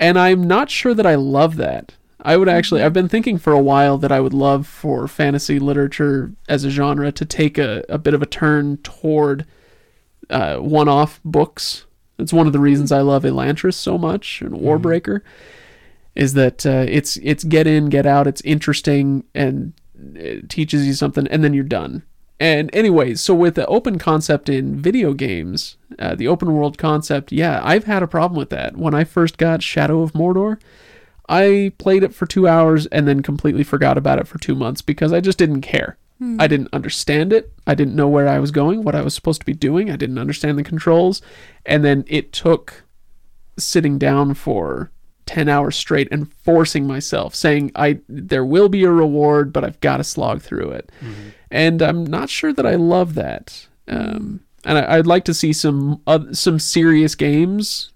And 0.00 0.18
I'm 0.18 0.46
not 0.46 0.70
sure 0.70 0.94
that 0.94 1.06
I 1.06 1.14
love 1.14 1.56
that. 1.56 1.94
I 2.20 2.36
would 2.36 2.48
actually, 2.48 2.80
mm-hmm. 2.80 2.86
I've 2.86 2.92
been 2.92 3.08
thinking 3.08 3.38
for 3.38 3.52
a 3.52 3.60
while 3.60 3.98
that 3.98 4.12
I 4.12 4.20
would 4.20 4.34
love 4.34 4.66
for 4.66 5.08
fantasy 5.08 5.58
literature 5.58 6.32
as 6.48 6.64
a 6.64 6.70
genre 6.70 7.10
to 7.12 7.24
take 7.24 7.58
a, 7.58 7.84
a 7.88 7.98
bit 7.98 8.14
of 8.14 8.22
a 8.22 8.26
turn 8.26 8.78
toward 8.78 9.46
uh, 10.30 10.56
one 10.56 10.88
off 10.88 11.20
books. 11.24 11.84
It's 12.18 12.32
one 12.32 12.46
of 12.46 12.52
the 12.52 12.60
reasons 12.60 12.90
mm-hmm. 12.90 13.00
I 13.00 13.02
love 13.02 13.24
Elantris 13.24 13.74
so 13.74 13.98
much 13.98 14.40
and 14.40 14.54
Warbreaker 14.54 15.22
is 16.14 16.34
that 16.34 16.66
uh, 16.66 16.84
it's 16.88 17.16
it's 17.18 17.44
get 17.44 17.66
in, 17.66 17.88
get 17.88 18.06
out, 18.06 18.26
it's 18.26 18.40
interesting 18.42 19.24
and 19.34 19.72
it 20.14 20.48
teaches 20.48 20.86
you 20.86 20.94
something, 20.94 21.26
and 21.28 21.42
then 21.42 21.54
you're 21.54 21.64
done. 21.64 22.02
And 22.40 22.74
anyways, 22.74 23.20
so 23.20 23.34
with 23.34 23.54
the 23.54 23.66
open 23.66 23.98
concept 23.98 24.48
in 24.48 24.80
video 24.80 25.12
games, 25.12 25.76
uh, 25.98 26.16
the 26.16 26.26
open 26.26 26.52
world 26.54 26.76
concept, 26.76 27.30
yeah, 27.30 27.60
I've 27.62 27.84
had 27.84 28.02
a 28.02 28.08
problem 28.08 28.36
with 28.36 28.50
that. 28.50 28.76
When 28.76 28.94
I 28.94 29.04
first 29.04 29.38
got 29.38 29.62
Shadow 29.62 30.02
of 30.02 30.12
Mordor, 30.12 30.60
I 31.28 31.72
played 31.78 32.02
it 32.02 32.12
for 32.12 32.26
two 32.26 32.48
hours 32.48 32.86
and 32.86 33.06
then 33.06 33.22
completely 33.22 33.62
forgot 33.62 33.96
about 33.96 34.18
it 34.18 34.26
for 34.26 34.38
two 34.38 34.56
months 34.56 34.82
because 34.82 35.12
I 35.12 35.20
just 35.20 35.38
didn't 35.38 35.60
care. 35.60 35.98
I 36.40 36.46
didn't 36.46 36.72
understand 36.72 37.32
it. 37.32 37.52
I 37.66 37.74
didn't 37.74 37.96
know 37.96 38.08
where 38.08 38.28
I 38.28 38.38
was 38.38 38.50
going, 38.52 38.82
what 38.82 38.94
I 38.94 39.02
was 39.02 39.14
supposed 39.14 39.40
to 39.40 39.46
be 39.46 39.54
doing. 39.54 39.90
I 39.90 39.96
didn't 39.96 40.18
understand 40.18 40.58
the 40.58 40.62
controls. 40.62 41.20
And 41.66 41.84
then 41.84 42.04
it 42.06 42.32
took 42.32 42.84
sitting 43.58 43.98
down 43.98 44.34
for 44.34 44.90
10 45.26 45.48
hours 45.48 45.76
straight 45.76 46.08
and 46.10 46.32
forcing 46.32 46.86
myself 46.86 47.34
saying 47.34 47.70
I 47.76 48.00
there 48.08 48.44
will 48.44 48.68
be 48.68 48.84
a 48.84 48.90
reward 48.90 49.52
but 49.52 49.64
I've 49.64 49.80
got 49.80 49.98
to 49.98 50.04
slog 50.04 50.42
through 50.42 50.70
it. 50.70 50.90
And 51.50 51.82
I'm 51.82 52.04
not 52.04 52.30
sure 52.30 52.52
that 52.52 52.66
I 52.66 52.76
love 52.76 53.14
that. 53.14 53.66
Um, 53.88 54.40
and 54.64 54.78
I, 54.78 54.98
I'd 54.98 55.06
like 55.06 55.24
to 55.24 55.34
see 55.34 55.52
some 55.52 56.00
uh, 56.06 56.32
some 56.32 56.58
serious 56.58 57.14
games 57.14 57.92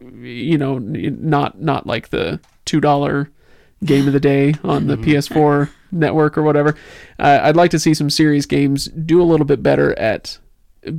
you 0.00 0.58
know, 0.58 0.78
not 0.78 1.60
not 1.60 1.86
like 1.86 2.10
the 2.10 2.40
two 2.64 2.80
dollar 2.80 3.30
game 3.84 4.06
of 4.06 4.12
the 4.12 4.20
day 4.20 4.54
on 4.64 4.86
the 4.86 4.96
PS4 4.96 5.68
network 5.92 6.38
or 6.38 6.42
whatever. 6.42 6.74
Uh, 7.18 7.40
I'd 7.42 7.56
like 7.56 7.70
to 7.72 7.78
see 7.78 7.94
some 7.94 8.10
serious 8.10 8.46
games 8.46 8.86
do 8.86 9.20
a 9.20 9.24
little 9.24 9.46
bit 9.46 9.62
better 9.62 9.98
at 9.98 10.38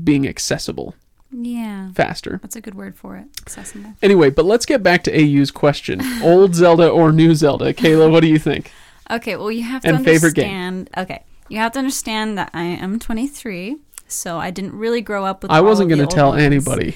being 0.04 0.28
accessible 0.28 0.96
Yeah. 1.38 1.92
faster. 1.94 2.40
That's 2.42 2.56
a 2.56 2.62
good 2.62 2.76
word 2.76 2.96
for 2.96 3.18
it. 3.18 3.26
Accessible. 3.42 3.94
Anyway, 4.02 4.30
but 4.30 4.46
let's 4.46 4.66
get 4.66 4.82
back 4.84 5.04
to 5.04 5.12
AU's 5.12 5.52
question: 5.52 6.02
old 6.24 6.56
Zelda 6.56 6.90
or 6.90 7.12
new 7.12 7.36
Zelda? 7.36 7.74
Kayla, 7.74 8.10
what 8.12 8.22
do 8.22 8.28
you 8.28 8.40
think? 8.40 8.72
Okay, 9.12 9.36
well, 9.36 9.52
you 9.52 9.64
have 9.64 9.82
to 9.84 9.90
And 9.90 10.04
favorite 10.06 10.34
game. 10.36 10.46
understand. 10.46 10.90
Okay, 10.98 11.24
you 11.50 11.58
have 11.58 11.74
to 11.74 11.80
understand 11.80 12.38
that 12.38 12.50
I 12.54 12.64
am 12.64 12.98
23, 13.00 13.78
so 14.08 14.38
I 14.38 14.50
didn't 14.50 14.74
really 14.74 15.02
grow 15.02 15.26
up 15.26 15.44
with. 15.44 15.52
I 15.52 15.62
wasn't 15.62 15.90
going 15.90 16.02
to 16.02 16.08
tell 16.08 16.30
ones. 16.30 16.42
anybody. 16.44 16.96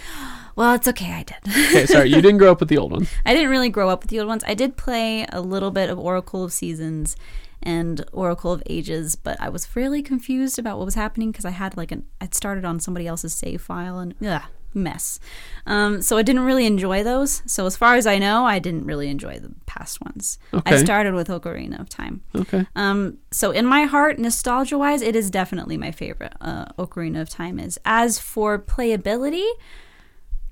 Well, 0.55 0.73
it's 0.73 0.87
okay. 0.89 1.11
I 1.13 1.23
did. 1.23 1.37
Okay, 1.69 1.85
sorry, 1.85 2.09
you 2.09 2.21
didn't 2.21 2.37
grow 2.37 2.51
up 2.51 2.59
with 2.59 2.69
the 2.69 2.77
old 2.77 2.91
ones. 2.91 3.09
I 3.25 3.33
didn't 3.33 3.49
really 3.49 3.69
grow 3.69 3.89
up 3.89 4.01
with 4.01 4.09
the 4.09 4.19
old 4.19 4.27
ones. 4.27 4.43
I 4.47 4.53
did 4.55 4.75
play 4.75 5.25
a 5.31 5.39
little 5.41 5.71
bit 5.71 5.89
of 5.89 5.97
Oracle 5.99 6.43
of 6.43 6.51
Seasons 6.51 7.15
and 7.61 8.03
Oracle 8.13 8.51
of 8.53 8.63
Ages, 8.67 9.15
but 9.15 9.39
I 9.41 9.49
was 9.49 9.65
fairly 9.65 10.01
confused 10.01 10.57
about 10.59 10.77
what 10.77 10.85
was 10.85 10.95
happening 10.95 11.31
because 11.31 11.45
I 11.45 11.51
had 11.51 11.75
like 11.77 11.91
an 11.91 12.05
I'd 12.21 12.33
started 12.33 12.65
on 12.65 12.79
somebody 12.79 13.05
else's 13.07 13.33
save 13.33 13.61
file 13.61 13.99
and 13.99 14.15
ugh, 14.25 14.41
mess. 14.73 15.19
Um, 15.65 16.01
so 16.01 16.17
I 16.17 16.21
didn't 16.21 16.43
really 16.43 16.65
enjoy 16.65 17.03
those. 17.03 17.41
So 17.45 17.65
as 17.65 17.75
far 17.75 17.95
as 17.95 18.05
I 18.07 18.17
know, 18.17 18.45
I 18.45 18.59
didn't 18.59 18.85
really 18.85 19.09
enjoy 19.09 19.39
the 19.39 19.51
past 19.65 19.99
ones. 20.01 20.37
I 20.65 20.77
started 20.77 21.13
with 21.15 21.27
Ocarina 21.27 21.79
of 21.79 21.89
Time. 21.89 22.21
Okay. 22.35 22.65
Um, 22.75 23.17
so 23.31 23.51
in 23.51 23.65
my 23.65 23.83
heart, 23.83 24.19
nostalgia 24.19 24.77
wise, 24.77 25.01
it 25.01 25.15
is 25.15 25.29
definitely 25.31 25.77
my 25.77 25.91
favorite. 25.91 26.33
Uh, 26.39 26.65
Ocarina 26.77 27.19
of 27.21 27.29
Time 27.29 27.59
is. 27.59 27.79
As 27.83 28.19
for 28.19 28.57
playability, 28.59 29.47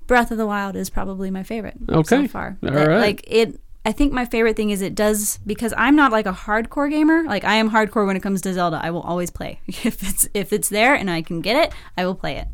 Breath 0.07 0.31
of 0.31 0.37
the 0.37 0.47
Wild 0.47 0.75
is 0.75 0.89
probably 0.89 1.29
my 1.31 1.43
favorite 1.43 1.75
Okay. 1.89 2.23
so 2.23 2.27
far. 2.27 2.57
All 2.63 2.71
That- 2.71 2.87
right. 2.87 2.99
Like 2.99 3.23
it. 3.27 3.59
I 3.87 3.93
think 3.93 4.11
my 4.11 4.25
favorite 4.25 4.57
thing 4.57 4.71
is 4.71 4.81
it 4.81 4.95
does 4.95 5.39
because 5.45 5.73
I'm 5.77 5.95
not 5.95 6.11
like 6.11 6.25
a 6.25 6.33
hardcore 6.33 6.89
gamer. 6.89 7.23
Like 7.23 7.45
I 7.45 7.55
am 7.55 7.71
hardcore 7.71 8.05
when 8.05 8.17
it 8.17 8.19
comes 8.21 8.41
to 8.41 8.53
Zelda. 8.53 8.81
I 8.83 8.89
will 8.89 9.01
always 9.01 9.31
play 9.31 9.61
if 9.67 10.03
it's 10.03 10.27
if 10.33 10.51
it's 10.51 10.67
there 10.67 10.93
and 10.93 11.09
I 11.09 11.21
can 11.21 11.39
get 11.39 11.55
it. 11.55 11.73
I 11.95 12.05
will 12.05 12.13
play 12.13 12.35
it. 12.35 12.49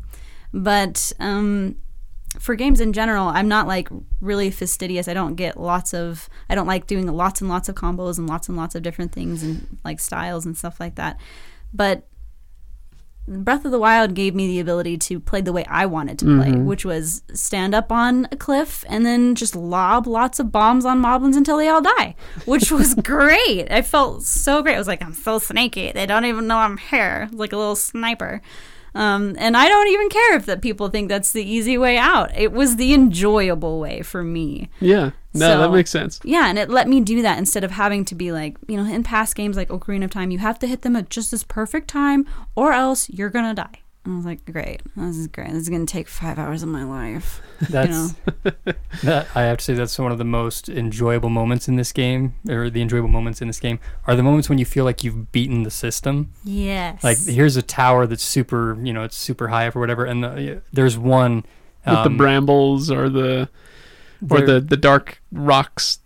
But 0.52 1.12
um, 1.18 1.74
for 2.38 2.54
games 2.54 2.80
in 2.80 2.92
general, 2.92 3.26
I'm 3.26 3.48
not 3.48 3.66
like 3.66 3.88
really 4.20 4.52
fastidious. 4.52 5.08
I 5.08 5.14
don't 5.14 5.34
get 5.34 5.58
lots 5.58 5.92
of. 5.92 6.28
I 6.48 6.54
don't 6.54 6.68
like 6.68 6.86
doing 6.86 7.08
lots 7.08 7.40
and 7.40 7.50
lots 7.50 7.68
of 7.68 7.74
combos 7.74 8.16
and 8.16 8.28
lots 8.28 8.48
and 8.48 8.56
lots 8.56 8.76
of 8.76 8.84
different 8.84 9.10
things 9.10 9.42
and 9.42 9.78
like 9.82 9.98
styles 9.98 10.46
and 10.46 10.56
stuff 10.56 10.78
like 10.78 10.94
that. 10.94 11.18
But 11.72 12.06
Breath 13.26 13.64
of 13.64 13.70
the 13.70 13.78
Wild 13.78 14.14
gave 14.14 14.34
me 14.34 14.46
the 14.46 14.60
ability 14.60 14.98
to 14.98 15.18
play 15.18 15.40
the 15.40 15.52
way 15.52 15.64
I 15.66 15.86
wanted 15.86 16.18
to 16.18 16.26
play, 16.26 16.52
which 16.52 16.84
was 16.84 17.22
stand 17.32 17.74
up 17.74 17.90
on 17.90 18.28
a 18.30 18.36
cliff 18.36 18.84
and 18.88 19.06
then 19.06 19.34
just 19.34 19.56
lob 19.56 20.06
lots 20.06 20.38
of 20.38 20.52
bombs 20.52 20.84
on 20.84 21.00
moblins 21.00 21.36
until 21.36 21.56
they 21.56 21.68
all 21.68 21.80
die, 21.80 22.14
which 22.44 22.70
was 22.70 22.94
great. 23.02 23.70
I 23.72 23.80
felt 23.82 24.24
so 24.24 24.62
great. 24.62 24.74
I 24.74 24.78
was 24.78 24.86
like, 24.88 25.02
I'm 25.02 25.14
so 25.14 25.38
snaky. 25.38 25.90
They 25.92 26.04
don't 26.04 26.26
even 26.26 26.46
know 26.46 26.58
I'm 26.58 26.76
here. 26.76 27.28
Like 27.32 27.52
a 27.52 27.56
little 27.56 27.76
sniper. 27.76 28.42
Um, 28.94 29.34
and 29.38 29.56
I 29.56 29.68
don't 29.68 29.88
even 29.88 30.08
care 30.08 30.36
if 30.36 30.46
that 30.46 30.62
people 30.62 30.88
think 30.88 31.08
that's 31.08 31.32
the 31.32 31.42
easy 31.42 31.76
way 31.78 31.96
out. 31.98 32.36
It 32.36 32.52
was 32.52 32.76
the 32.76 32.94
enjoyable 32.94 33.80
way 33.80 34.02
for 34.02 34.22
me. 34.22 34.68
Yeah. 34.80 35.10
No, 35.34 35.46
So- 35.48 35.58
that 35.58 35.72
makes 35.72 35.90
sense. 35.90 36.20
Yeah, 36.24 36.48
and 36.48 36.58
it 36.58 36.70
let 36.70 36.88
me 36.88 37.00
do 37.00 37.22
that 37.22 37.38
instead 37.38 37.64
of 37.64 37.72
having 37.72 38.04
to 38.06 38.14
be 38.14 38.32
like, 38.32 38.56
you 38.68 38.76
know, 38.76 38.84
in 38.90 39.02
past 39.02 39.34
games 39.34 39.56
like 39.56 39.68
Ocarina 39.68 40.04
of 40.04 40.10
Time, 40.10 40.30
you 40.30 40.38
have 40.38 40.58
to 40.60 40.66
hit 40.66 40.82
them 40.82 40.96
at 40.96 41.10
just 41.10 41.30
this 41.30 41.42
perfect 41.42 41.88
time 41.88 42.26
or 42.54 42.72
else 42.72 43.08
you're 43.10 43.30
going 43.30 43.44
to 43.44 43.54
die. 43.54 43.80
And 44.04 44.12
I 44.12 44.16
was 44.18 44.26
like, 44.26 44.44
great. 44.44 44.82
This 44.96 45.16
is 45.16 45.26
great. 45.28 45.48
This 45.52 45.62
is 45.62 45.68
going 45.70 45.86
to 45.86 45.90
take 45.90 46.08
five 46.08 46.38
hours 46.38 46.62
of 46.62 46.68
my 46.68 46.84
life. 46.84 47.40
That's 47.70 48.12
that 49.02 49.26
I 49.34 49.42
have 49.42 49.58
to 49.58 49.64
say 49.64 49.72
that's 49.74 49.98
one 49.98 50.12
of 50.12 50.18
the 50.18 50.24
most 50.24 50.68
enjoyable 50.68 51.30
moments 51.30 51.68
in 51.68 51.76
this 51.76 51.90
game, 51.90 52.34
or 52.48 52.68
the 52.68 52.82
enjoyable 52.82 53.08
moments 53.08 53.40
in 53.40 53.46
this 53.48 53.60
game 53.60 53.78
are 54.06 54.14
the 54.14 54.22
moments 54.22 54.50
when 54.50 54.58
you 54.58 54.66
feel 54.66 54.84
like 54.84 55.02
you've 55.04 55.32
beaten 55.32 55.62
the 55.62 55.70
system. 55.70 56.32
Yes. 56.44 57.02
Like 57.02 57.18
here's 57.18 57.56
a 57.56 57.62
tower 57.62 58.06
that's 58.06 58.22
super, 58.22 58.76
you 58.82 58.92
know, 58.92 59.04
it's 59.04 59.16
super 59.16 59.48
high 59.48 59.66
up 59.68 59.76
or 59.76 59.80
whatever, 59.80 60.04
and 60.04 60.22
the, 60.22 60.62
there's 60.72 60.98
one 60.98 61.36
With 61.86 61.94
the 61.94 62.00
um, 62.00 62.16
brambles 62.18 62.90
or 62.90 63.08
the 63.08 63.48
or 64.30 64.38
there- 64.40 64.46
the 64.46 64.60
the 64.60 64.76
dark 64.76 65.20
rocks. 65.32 65.98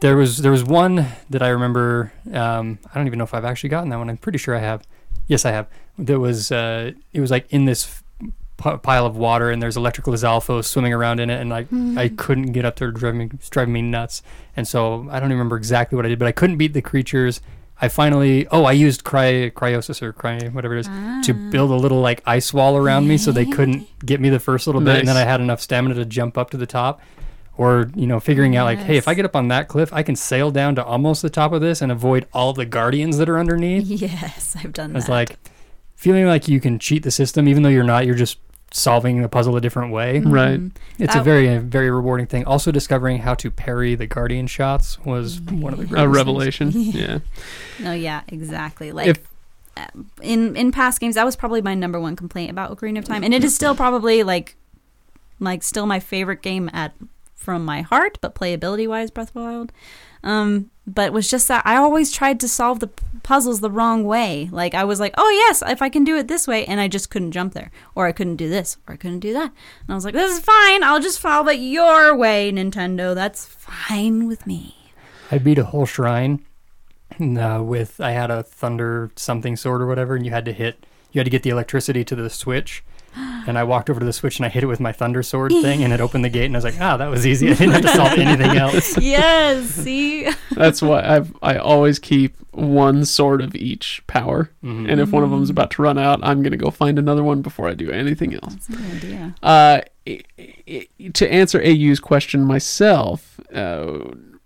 There 0.00 0.16
was 0.16 0.38
there 0.38 0.52
was 0.52 0.62
one 0.64 1.06
that 1.30 1.42
I 1.42 1.48
remember. 1.48 2.12
Um, 2.32 2.78
I 2.92 2.98
don't 2.98 3.06
even 3.06 3.18
know 3.18 3.24
if 3.24 3.34
I've 3.34 3.44
actually 3.44 3.70
gotten 3.70 3.88
that 3.90 3.98
one. 3.98 4.08
I'm 4.10 4.16
pretty 4.16 4.38
sure 4.38 4.54
I 4.54 4.60
have. 4.60 4.82
Yes, 5.26 5.44
I 5.44 5.50
have. 5.52 5.66
There 5.98 6.20
was 6.20 6.52
uh, 6.52 6.92
it 7.12 7.20
was 7.20 7.30
like 7.30 7.46
in 7.50 7.64
this 7.64 8.02
p- 8.62 8.76
pile 8.82 9.06
of 9.06 9.16
water, 9.16 9.50
and 9.50 9.60
there's 9.62 9.76
electric 9.76 10.06
Lizalfos 10.06 10.64
swimming 10.66 10.92
around 10.92 11.20
in 11.20 11.30
it, 11.30 11.40
and 11.40 11.50
like 11.50 11.66
I 11.96 12.08
couldn't 12.08 12.52
get 12.52 12.64
up 12.64 12.76
there, 12.76 12.90
driving 12.92 13.18
me, 13.18 13.30
driving 13.50 13.72
me 13.72 13.82
nuts. 13.82 14.22
And 14.56 14.68
so 14.68 15.08
I 15.10 15.18
don't 15.18 15.28
even 15.30 15.38
remember 15.38 15.56
exactly 15.56 15.96
what 15.96 16.04
I 16.06 16.10
did, 16.10 16.18
but 16.18 16.28
I 16.28 16.32
couldn't 16.32 16.58
beat 16.58 16.74
the 16.74 16.82
creatures. 16.82 17.40
I 17.80 17.88
finally 17.88 18.46
oh 18.48 18.64
I 18.64 18.72
used 18.72 19.02
cry 19.02 19.50
cryosis 19.54 20.00
or 20.02 20.12
cry 20.12 20.38
whatever 20.52 20.76
it 20.76 20.80
is 20.80 20.86
to 21.26 21.32
Ah. 21.32 21.50
build 21.50 21.70
a 21.72 21.74
little 21.76 22.00
like 22.00 22.22
ice 22.26 22.52
wall 22.54 22.76
around 22.76 23.08
me, 23.08 23.16
so 23.16 23.32
they 23.32 23.46
couldn't 23.46 23.88
get 24.06 24.20
me 24.20 24.28
the 24.28 24.38
first 24.38 24.66
little 24.68 24.82
bit, 24.82 24.98
and 25.00 25.08
then 25.08 25.16
I 25.16 25.24
had 25.24 25.40
enough 25.40 25.60
stamina 25.60 25.94
to 25.96 26.04
jump 26.04 26.38
up 26.38 26.50
to 26.50 26.56
the 26.56 26.66
top 26.66 27.00
or 27.56 27.90
you 27.94 28.06
know 28.06 28.18
figuring 28.18 28.56
out 28.56 28.64
like 28.64 28.78
hey 28.78 28.96
if 28.96 29.06
i 29.06 29.14
get 29.14 29.24
up 29.24 29.36
on 29.36 29.48
that 29.48 29.68
cliff 29.68 29.92
i 29.92 30.02
can 30.02 30.16
sail 30.16 30.50
down 30.50 30.74
to 30.74 30.82
almost 30.84 31.20
the 31.22 31.28
top 31.30 31.52
of 31.52 31.60
this 31.60 31.82
and 31.82 31.92
avoid 31.92 32.26
all 32.32 32.52
the 32.52 32.64
guardians 32.64 33.18
that 33.18 33.28
are 33.28 33.38
underneath 33.38 33.86
Yes, 33.86 34.56
I've 34.58 34.72
done 34.72 34.92
that. 34.92 34.98
it's 34.98 35.06
that. 35.06 35.12
like 35.12 35.36
feeling 35.94 36.26
like 36.26 36.48
you 36.48 36.60
can 36.60 36.78
cheat 36.78 37.02
the 37.02 37.10
system 37.10 37.46
even 37.48 37.62
though 37.62 37.68
you're 37.68 37.84
not 37.84 38.06
you're 38.06 38.14
just 38.14 38.38
solving 38.74 39.20
the 39.20 39.28
puzzle 39.28 39.54
a 39.54 39.60
different 39.60 39.92
way 39.92 40.20
Right. 40.20 40.58
Mhm. 40.58 40.70
it's 40.98 41.14
a 41.14 41.18
That- 41.18 41.24
very 41.24 41.58
very 41.58 41.90
rewarding 41.90 42.26
thing 42.26 42.44
also 42.46 42.72
discovering 42.72 43.18
how 43.18 43.34
to 43.34 43.50
parry 43.50 43.94
the 43.94 44.06
guardian 44.06 44.46
shots 44.46 44.98
was 45.04 45.40
one 45.42 45.74
of 45.74 45.78
the 45.78 45.84
greatest 45.84 45.92
A 46.00 46.04
things. 46.06 46.16
revelation. 46.16 46.70
yeah. 46.74 47.18
No, 47.78 47.92
yeah, 47.92 48.22
exactly. 48.28 48.90
Like 48.92 49.08
If 49.08 49.18
in 50.22 50.56
in 50.56 50.72
past 50.72 51.00
games, 51.00 51.14
that 51.16 51.24
was 51.26 51.36
probably 51.36 51.60
my 51.62 51.74
number 51.74 51.98
one 52.00 52.14
complaint 52.16 52.50
about 52.50 52.70
Ocarina 52.74 52.98
of 52.98 53.04
Time, 53.04 53.22
and 53.24 53.32
it 53.34 53.42
is 53.44 53.54
still 53.54 53.74
probably 53.74 54.22
like 54.22 54.56
like 55.40 55.62
still 55.62 55.86
my 55.86 55.98
favorite 56.00 56.40
game 56.42 56.70
at 56.72 56.92
from 57.42 57.64
my 57.64 57.82
heart, 57.82 58.18
but 58.20 58.34
playability 58.34 58.88
wise, 58.88 59.10
Breath 59.10 59.28
of 59.28 59.34
the 59.34 59.40
Wild. 59.40 59.72
Um, 60.24 60.70
but 60.86 61.06
it 61.06 61.12
was 61.12 61.28
just 61.28 61.48
that 61.48 61.66
I 61.66 61.76
always 61.76 62.12
tried 62.12 62.38
to 62.40 62.48
solve 62.48 62.78
the 62.80 62.90
puzzles 63.22 63.60
the 63.60 63.70
wrong 63.70 64.04
way. 64.04 64.48
Like 64.52 64.74
I 64.74 64.84
was 64.84 65.00
like, 65.00 65.14
oh 65.18 65.28
yes, 65.30 65.62
if 65.66 65.82
I 65.82 65.88
can 65.88 66.04
do 66.04 66.16
it 66.16 66.28
this 66.28 66.46
way, 66.46 66.64
and 66.66 66.80
I 66.80 66.88
just 66.88 67.10
couldn't 67.10 67.32
jump 67.32 67.54
there, 67.54 67.70
or 67.94 68.06
I 68.06 68.12
couldn't 68.12 68.36
do 68.36 68.48
this, 68.48 68.76
or 68.86 68.94
I 68.94 68.96
couldn't 68.96 69.20
do 69.20 69.32
that. 69.32 69.52
And 69.80 69.90
I 69.90 69.94
was 69.94 70.04
like, 70.04 70.14
this 70.14 70.32
is 70.32 70.40
fine. 70.44 70.82
I'll 70.84 71.00
just 71.00 71.20
follow 71.20 71.48
it 71.48 71.58
your 71.58 72.16
way, 72.16 72.52
Nintendo. 72.52 73.14
That's 73.14 73.44
fine 73.44 74.26
with 74.28 74.46
me. 74.46 74.76
i 75.30 75.38
beat 75.38 75.58
a 75.58 75.64
whole 75.64 75.86
shrine 75.86 76.44
uh, 77.20 77.60
with 77.62 78.00
i 78.00 78.10
had 78.12 78.30
a 78.30 78.42
thunder 78.42 79.10
something 79.16 79.54
sword 79.56 79.82
or 79.82 79.86
whatever 79.86 80.14
and 80.16 80.24
you 80.24 80.30
had 80.32 80.44
to 80.44 80.52
hit 80.52 80.86
you 81.12 81.18
had 81.18 81.24
to 81.24 81.30
get 81.30 81.42
the 81.42 81.50
electricity 81.50 82.04
to 82.04 82.14
the 82.16 82.30
switch 82.30 82.82
and 83.16 83.58
I 83.58 83.64
walked 83.64 83.90
over 83.90 84.00
to 84.00 84.06
the 84.06 84.12
switch 84.12 84.38
and 84.38 84.46
I 84.46 84.48
hit 84.48 84.62
it 84.62 84.66
with 84.66 84.80
my 84.80 84.92
thunder 84.92 85.22
sword 85.22 85.52
thing 85.52 85.82
and 85.82 85.92
it 85.92 86.00
opened 86.00 86.24
the 86.24 86.28
gate 86.28 86.46
and 86.46 86.54
I 86.54 86.58
was 86.58 86.64
like, 86.64 86.80
ah, 86.80 86.96
that 86.96 87.08
was 87.08 87.26
easy. 87.26 87.50
I 87.50 87.54
didn't 87.54 87.72
have 87.72 87.82
to 87.82 87.88
solve 87.88 88.12
anything 88.18 88.56
else. 88.56 88.96
yes, 89.00 89.66
see. 89.66 90.28
That's 90.52 90.80
why 90.82 91.02
I've 91.02 91.34
I 91.42 91.56
always 91.56 91.98
keep 91.98 92.36
one 92.52 93.04
sword 93.04 93.40
of 93.40 93.54
each 93.54 94.02
power, 94.06 94.50
Mhm. 94.62 94.90
and 94.90 95.00
if 95.00 95.10
one 95.10 95.24
of 95.24 95.30
them's 95.30 95.48
about 95.50 95.70
to 95.72 95.82
run 95.82 95.96
out, 95.98 96.20
I'm 96.22 96.42
gonna 96.42 96.56
go 96.58 96.70
find 96.70 96.98
another 96.98 97.24
one 97.24 97.40
before 97.42 97.66
I 97.68 97.74
do 97.74 97.90
anything 97.90 98.34
else. 98.34 98.54
That's 98.54 98.68
a 98.68 98.72
good 98.72 98.96
idea. 98.96 99.34
Uh, 99.42 99.80
i- 100.06 100.20
i- 100.68 100.86
to 101.14 101.32
answer 101.32 101.62
AU's 101.64 101.98
question 101.98 102.44
myself, 102.44 103.40
uh, 103.54 103.98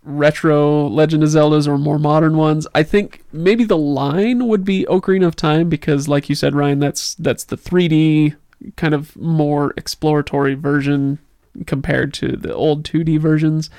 retro 0.05 0.87
Legend 0.87 1.25
of 1.25 1.31
Zeldas 1.31 1.67
or 1.67 1.77
more 1.79 1.99
modern 1.99 2.37
ones, 2.37 2.67
I 2.77 2.85
think 2.85 3.25
maybe 3.33 3.65
the 3.65 3.77
line 3.77 4.47
would 4.47 4.65
be 4.65 4.87
Ocarina 4.89 5.27
of 5.27 5.35
Time 5.37 5.69
because, 5.69 6.07
like 6.07 6.29
you 6.29 6.35
said, 6.37 6.55
Ryan, 6.55 6.79
that's 6.79 7.15
that's 7.17 7.43
the 7.45 7.57
3D 7.57 8.35
kind 8.77 8.95
of 8.95 9.17
more 9.17 9.75
exploratory 9.77 10.55
version 10.55 11.19
compared 11.67 12.13
to 12.15 12.37
the 12.37 12.55
old 12.55 12.85
2D 12.85 13.19
versions. 13.19 13.71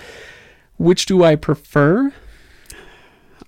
Which 0.77 1.05
do 1.05 1.23
I 1.23 1.35
prefer? 1.35 2.13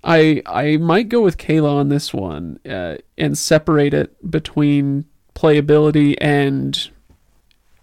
I 0.02 0.42
I 0.46 0.76
might 0.78 1.08
go 1.08 1.20
with 1.20 1.36
Kayla 1.36 1.74
on 1.74 1.88
this 1.88 2.12
one 2.12 2.58
uh, 2.68 2.96
and 3.18 3.36
separate 3.36 3.94
it 3.94 4.30
between 4.30 5.04
playability 5.34 6.16
and 6.20 6.90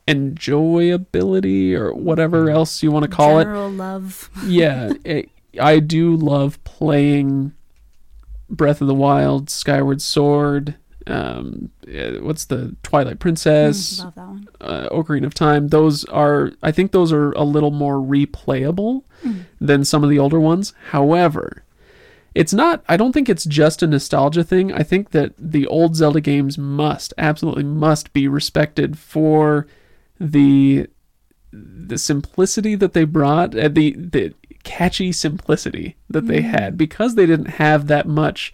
enjoyability 0.07 1.73
or 1.73 1.93
whatever 1.93 2.49
else 2.49 2.81
you 2.81 2.91
want 2.91 3.03
to 3.03 3.09
call 3.11 3.39
it. 3.39 3.43
General 3.43 3.71
love. 3.71 4.29
Yeah, 4.45 4.93
it, 5.03 5.29
I 5.59 5.79
do 5.79 6.15
love 6.15 6.63
playing 6.63 7.53
Breath 8.49 8.81
of 8.81 8.87
the 8.87 8.93
Wild, 8.93 9.49
Skyward 9.49 10.01
Sword, 10.01 10.75
um, 11.07 11.69
uh, 11.87 12.19
what's 12.21 12.45
the 12.45 12.75
Twilight 12.83 13.19
Princess, 13.19 13.99
Mm, 13.99 14.03
love 14.05 14.15
that 14.15 14.27
one. 14.27 14.47
uh, 14.61 14.89
Ocarina 14.91 15.25
of 15.25 15.33
Time. 15.33 15.69
Those 15.69 16.05
are, 16.05 16.51
I 16.61 16.71
think, 16.71 16.91
those 16.91 17.11
are 17.11 17.31
a 17.33 17.43
little 17.43 17.71
more 17.71 17.95
replayable 17.95 19.03
than 19.59 19.83
some 19.83 20.03
of 20.03 20.09
the 20.09 20.19
older 20.19 20.39
ones. 20.39 20.73
However, 20.91 21.63
it's 22.35 22.53
not. 22.53 22.83
I 22.87 22.97
don't 22.97 23.13
think 23.13 23.27
it's 23.29 23.45
just 23.45 23.81
a 23.81 23.87
nostalgia 23.87 24.43
thing. 24.43 24.71
I 24.71 24.83
think 24.83 25.09
that 25.11 25.33
the 25.39 25.65
old 25.67 25.95
Zelda 25.95 26.21
games 26.21 26.57
must, 26.57 27.13
absolutely, 27.17 27.63
must 27.63 28.13
be 28.13 28.27
respected 28.27 28.97
for 28.97 29.65
the 30.19 30.87
the 31.51 31.97
simplicity 31.97 32.75
that 32.75 32.93
they 32.93 33.05
brought, 33.05 33.57
uh, 33.57 33.67
the 33.69 33.93
the 33.97 34.33
catchy 34.63 35.11
simplicity 35.11 35.95
that 36.09 36.27
they 36.27 36.41
had, 36.41 36.77
because 36.77 37.15
they 37.15 37.25
didn't 37.25 37.51
have 37.57 37.87
that 37.87 38.07
much 38.07 38.53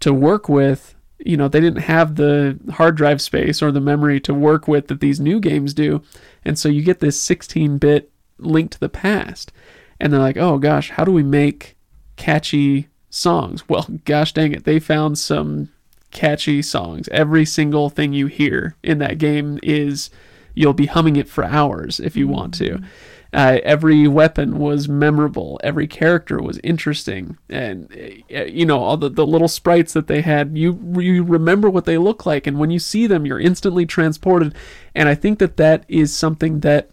to 0.00 0.12
work 0.12 0.48
with. 0.48 0.94
You 1.24 1.36
know, 1.36 1.48
they 1.48 1.60
didn't 1.60 1.82
have 1.82 2.16
the 2.16 2.58
hard 2.72 2.96
drive 2.96 3.20
space 3.20 3.62
or 3.62 3.70
the 3.70 3.80
memory 3.80 4.20
to 4.20 4.34
work 4.34 4.66
with 4.66 4.88
that 4.88 5.00
these 5.00 5.20
new 5.20 5.40
games 5.40 5.74
do, 5.74 6.02
and 6.44 6.58
so 6.58 6.68
you 6.68 6.82
get 6.82 7.00
this 7.00 7.22
16-bit 7.26 8.10
link 8.38 8.70
to 8.70 8.80
the 8.80 8.88
past, 8.88 9.52
and 9.98 10.12
they're 10.12 10.20
like, 10.20 10.36
oh 10.36 10.58
gosh, 10.58 10.90
how 10.90 11.04
do 11.04 11.12
we 11.12 11.22
make 11.22 11.76
catchy 12.16 12.88
songs? 13.10 13.64
Well, 13.68 13.86
gosh 14.04 14.32
dang 14.32 14.52
it, 14.52 14.64
they 14.64 14.80
found 14.80 15.18
some 15.18 15.68
catchy 16.10 16.62
songs. 16.62 17.08
Every 17.08 17.44
single 17.44 17.90
thing 17.90 18.12
you 18.12 18.26
hear 18.26 18.76
in 18.82 18.98
that 18.98 19.18
game 19.18 19.58
is 19.62 20.10
you'll 20.54 20.72
be 20.72 20.86
humming 20.86 21.16
it 21.16 21.28
for 21.28 21.44
hours 21.44 22.00
if 22.00 22.16
you 22.16 22.28
want 22.28 22.54
to. 22.54 22.70
Mm-hmm. 22.70 22.84
Uh, 23.32 23.58
every 23.62 24.08
weapon 24.08 24.58
was 24.58 24.88
memorable. 24.88 25.60
Every 25.62 25.86
character 25.86 26.42
was 26.42 26.58
interesting, 26.64 27.38
and 27.48 27.88
uh, 28.34 28.44
you 28.44 28.66
know 28.66 28.80
all 28.80 28.96
the, 28.96 29.08
the 29.08 29.26
little 29.26 29.46
sprites 29.46 29.92
that 29.92 30.08
they 30.08 30.20
had. 30.20 30.58
You 30.58 30.96
you 30.98 31.22
remember 31.22 31.70
what 31.70 31.84
they 31.84 31.96
look 31.96 32.26
like, 32.26 32.48
and 32.48 32.58
when 32.58 32.70
you 32.70 32.80
see 32.80 33.06
them, 33.06 33.24
you're 33.24 33.38
instantly 33.38 33.86
transported. 33.86 34.54
And 34.96 35.08
I 35.08 35.14
think 35.14 35.38
that 35.38 35.58
that 35.58 35.84
is 35.88 36.14
something 36.14 36.60
that 36.60 36.90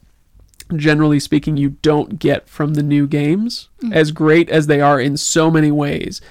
generally 0.75 1.19
speaking, 1.19 1.57
you 1.57 1.71
don't 1.81 2.19
get 2.19 2.49
from 2.49 2.73
the 2.73 2.83
new 2.83 3.07
games, 3.07 3.69
as 3.91 4.11
great 4.11 4.49
as 4.49 4.67
they 4.67 4.81
are 4.81 4.99
in 4.99 5.17
so 5.17 5.49
many 5.49 5.71
ways. 5.71 6.21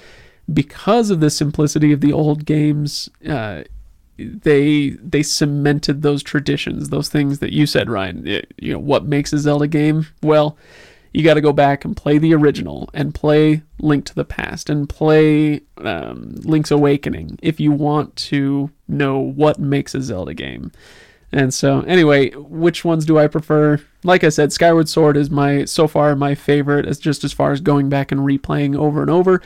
Because 0.52 1.10
of 1.10 1.20
the 1.20 1.30
simplicity 1.30 1.92
of 1.92 2.00
the 2.00 2.12
old 2.12 2.44
games, 2.44 3.08
uh, 3.28 3.64
they 4.18 4.90
they 4.90 5.22
cemented 5.22 6.02
those 6.02 6.22
traditions, 6.22 6.88
those 6.88 7.08
things 7.08 7.38
that 7.40 7.52
you 7.52 7.66
said, 7.66 7.88
Ryan. 7.90 8.26
It- 8.26 8.52
you 8.58 8.72
know 8.72 8.78
what 8.78 9.04
makes 9.06 9.32
a 9.32 9.38
Zelda 9.38 9.66
game? 9.66 10.06
Well, 10.22 10.56
you 11.12 11.22
got 11.22 11.34
to 11.34 11.40
go 11.40 11.52
back 11.52 11.84
and 11.84 11.96
play 11.96 12.18
the 12.18 12.34
original 12.34 12.90
and 12.92 13.14
play 13.14 13.62
Link 13.80 14.04
to 14.06 14.14
the 14.14 14.24
Past 14.24 14.68
and 14.68 14.86
play 14.88 15.62
um, 15.78 16.34
Link's 16.44 16.70
Awakening 16.70 17.38
if 17.42 17.58
you 17.58 17.72
want 17.72 18.14
to 18.16 18.70
know 18.86 19.18
what 19.18 19.58
makes 19.58 19.94
a 19.94 20.02
Zelda 20.02 20.34
game. 20.34 20.72
And 21.32 21.52
so, 21.52 21.80
anyway, 21.82 22.30
which 22.30 22.84
ones 22.84 23.04
do 23.04 23.18
I 23.18 23.26
prefer? 23.28 23.80
Like 24.04 24.24
I 24.24 24.28
said, 24.28 24.52
Skyward 24.52 24.88
Sword 24.88 25.16
is 25.16 25.30
my 25.30 25.64
so 25.64 25.88
far 25.88 26.14
my 26.14 26.34
favorite, 26.34 26.86
as 26.86 26.98
just 26.98 27.24
as 27.24 27.32
far 27.32 27.50
as 27.50 27.60
going 27.60 27.88
back 27.88 28.12
and 28.12 28.20
replaying 28.20 28.76
over 28.76 29.00
and 29.00 29.10
over. 29.10 29.42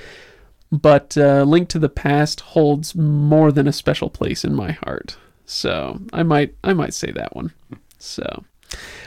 But 0.73 1.17
uh, 1.17 1.43
Link 1.43 1.69
to 1.71 1.79
the 1.79 1.89
Past 1.89 2.41
holds 2.41 2.95
more 2.95 3.51
than 3.51 3.67
a 3.67 3.73
special 3.73 4.09
place 4.09 4.45
in 4.45 4.55
my 4.55 4.73
heart. 4.73 5.17
So 5.45 6.01
I 6.13 6.23
might 6.23 6.55
I 6.63 6.75
might 6.75 6.95
say 6.95 7.11
that 7.11 7.35
one. 7.35 7.53
So, 7.99 8.45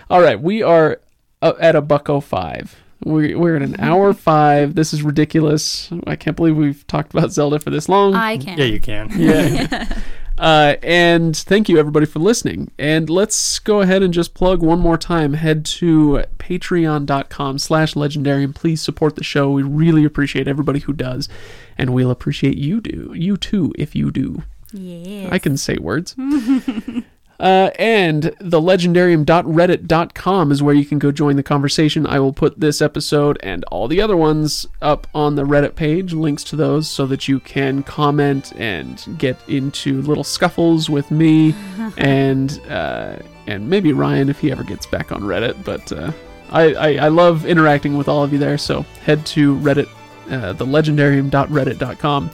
all 0.09 0.21
right, 0.21 0.39
we 0.39 0.61
are 0.61 0.99
uh, 1.41 1.53
at 1.59 1.75
a 1.75 1.81
buck 1.81 2.09
oh 2.09 2.19
five. 2.19 2.75
We, 3.05 3.35
we're 3.35 3.55
at 3.55 3.61
an 3.61 3.75
hour 3.79 4.13
five. 4.13 4.75
This 4.75 4.93
is 4.93 5.03
ridiculous. 5.03 5.89
I 6.05 6.15
can't 6.15 6.35
believe 6.35 6.55
we've 6.55 6.85
talked 6.87 7.13
about 7.13 7.31
Zelda 7.31 7.59
for 7.59 7.69
this 7.69 7.87
long. 7.89 8.13
I 8.13 8.37
can. 8.37 8.57
Yeah, 8.57 8.65
you 8.65 8.79
can. 8.79 9.09
Yeah. 9.15 9.99
uh, 10.43 10.75
and 10.83 11.37
thank 11.37 11.69
you 11.69 11.77
everybody 11.77 12.05
for 12.05 12.19
listening. 12.19 12.69
And 12.77 13.09
let's 13.09 13.59
go 13.59 13.79
ahead 13.79 14.03
and 14.03 14.13
just 14.13 14.33
plug 14.33 14.61
one 14.61 14.81
more 14.81 14.97
time. 14.97 15.35
Head 15.35 15.63
to 15.65 16.25
patreon.com 16.37 17.59
slash 17.59 17.93
legendarium. 17.93 18.53
Please 18.53 18.81
support 18.81 19.15
the 19.15 19.23
show. 19.23 19.49
We 19.51 19.63
really 19.63 20.03
appreciate 20.03 20.49
everybody 20.49 20.79
who 20.81 20.91
does. 20.91 21.29
And 21.77 21.93
we'll 21.93 22.11
appreciate 22.11 22.57
you 22.57 22.81
do. 22.81 23.13
You 23.15 23.37
too, 23.37 23.73
if 23.77 23.95
you 23.95 24.11
do. 24.11 24.43
Yes. 24.73 25.31
I 25.31 25.39
can 25.39 25.55
say 25.55 25.77
words. 25.77 26.13
Uh, 27.39 27.71
and 27.77 28.35
the 28.39 28.61
legendarium.reddit.com 28.61 30.51
is 30.51 30.63
where 30.63 30.75
you 30.75 30.85
can 30.85 30.99
go 30.99 31.11
join 31.11 31.35
the 31.35 31.43
conversation. 31.43 32.05
I 32.07 32.19
will 32.19 32.33
put 32.33 32.59
this 32.59 32.81
episode 32.81 33.37
and 33.43 33.63
all 33.65 33.87
the 33.87 34.01
other 34.01 34.15
ones 34.15 34.67
up 34.81 35.07
on 35.13 35.35
the 35.35 35.43
Reddit 35.43 35.75
page, 35.75 36.13
links 36.13 36.43
to 36.45 36.55
those, 36.55 36.89
so 36.89 37.05
that 37.07 37.27
you 37.27 37.39
can 37.39 37.83
comment 37.83 38.53
and 38.55 39.03
get 39.17 39.37
into 39.47 40.01
little 40.03 40.23
scuffles 40.23 40.89
with 40.89 41.11
me 41.11 41.53
and 41.97 42.61
uh, 42.69 43.17
and 43.47 43.69
maybe 43.69 43.91
Ryan 43.91 44.29
if 44.29 44.39
he 44.39 44.51
ever 44.51 44.63
gets 44.63 44.85
back 44.85 45.11
on 45.11 45.21
Reddit. 45.21 45.63
But 45.65 45.91
uh, 45.91 46.11
I, 46.51 46.73
I, 46.73 46.95
I 47.05 47.07
love 47.09 47.45
interacting 47.45 47.97
with 47.97 48.07
all 48.07 48.23
of 48.23 48.31
you 48.31 48.39
there, 48.39 48.57
so 48.57 48.83
head 49.03 49.25
to 49.27 49.57
Reddit, 49.57 49.89
uh, 50.29 50.53
the 50.53 50.65
legendarium.reddit.com 50.65 52.31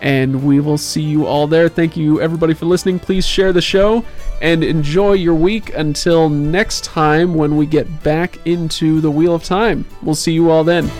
and 0.00 0.44
we 0.44 0.60
will 0.60 0.78
see 0.78 1.02
you 1.02 1.26
all 1.26 1.46
there. 1.46 1.68
Thank 1.68 1.96
you, 1.96 2.20
everybody, 2.20 2.54
for 2.54 2.66
listening. 2.66 2.98
Please 2.98 3.26
share 3.26 3.52
the 3.52 3.62
show 3.62 4.04
and 4.40 4.62
enjoy 4.62 5.12
your 5.12 5.34
week 5.34 5.74
until 5.74 6.28
next 6.28 6.84
time 6.84 7.34
when 7.34 7.56
we 7.56 7.66
get 7.66 8.02
back 8.02 8.38
into 8.46 9.00
the 9.00 9.10
Wheel 9.10 9.34
of 9.34 9.44
Time. 9.44 9.84
We'll 10.02 10.14
see 10.14 10.32
you 10.32 10.50
all 10.50 10.64
then. 10.64 10.90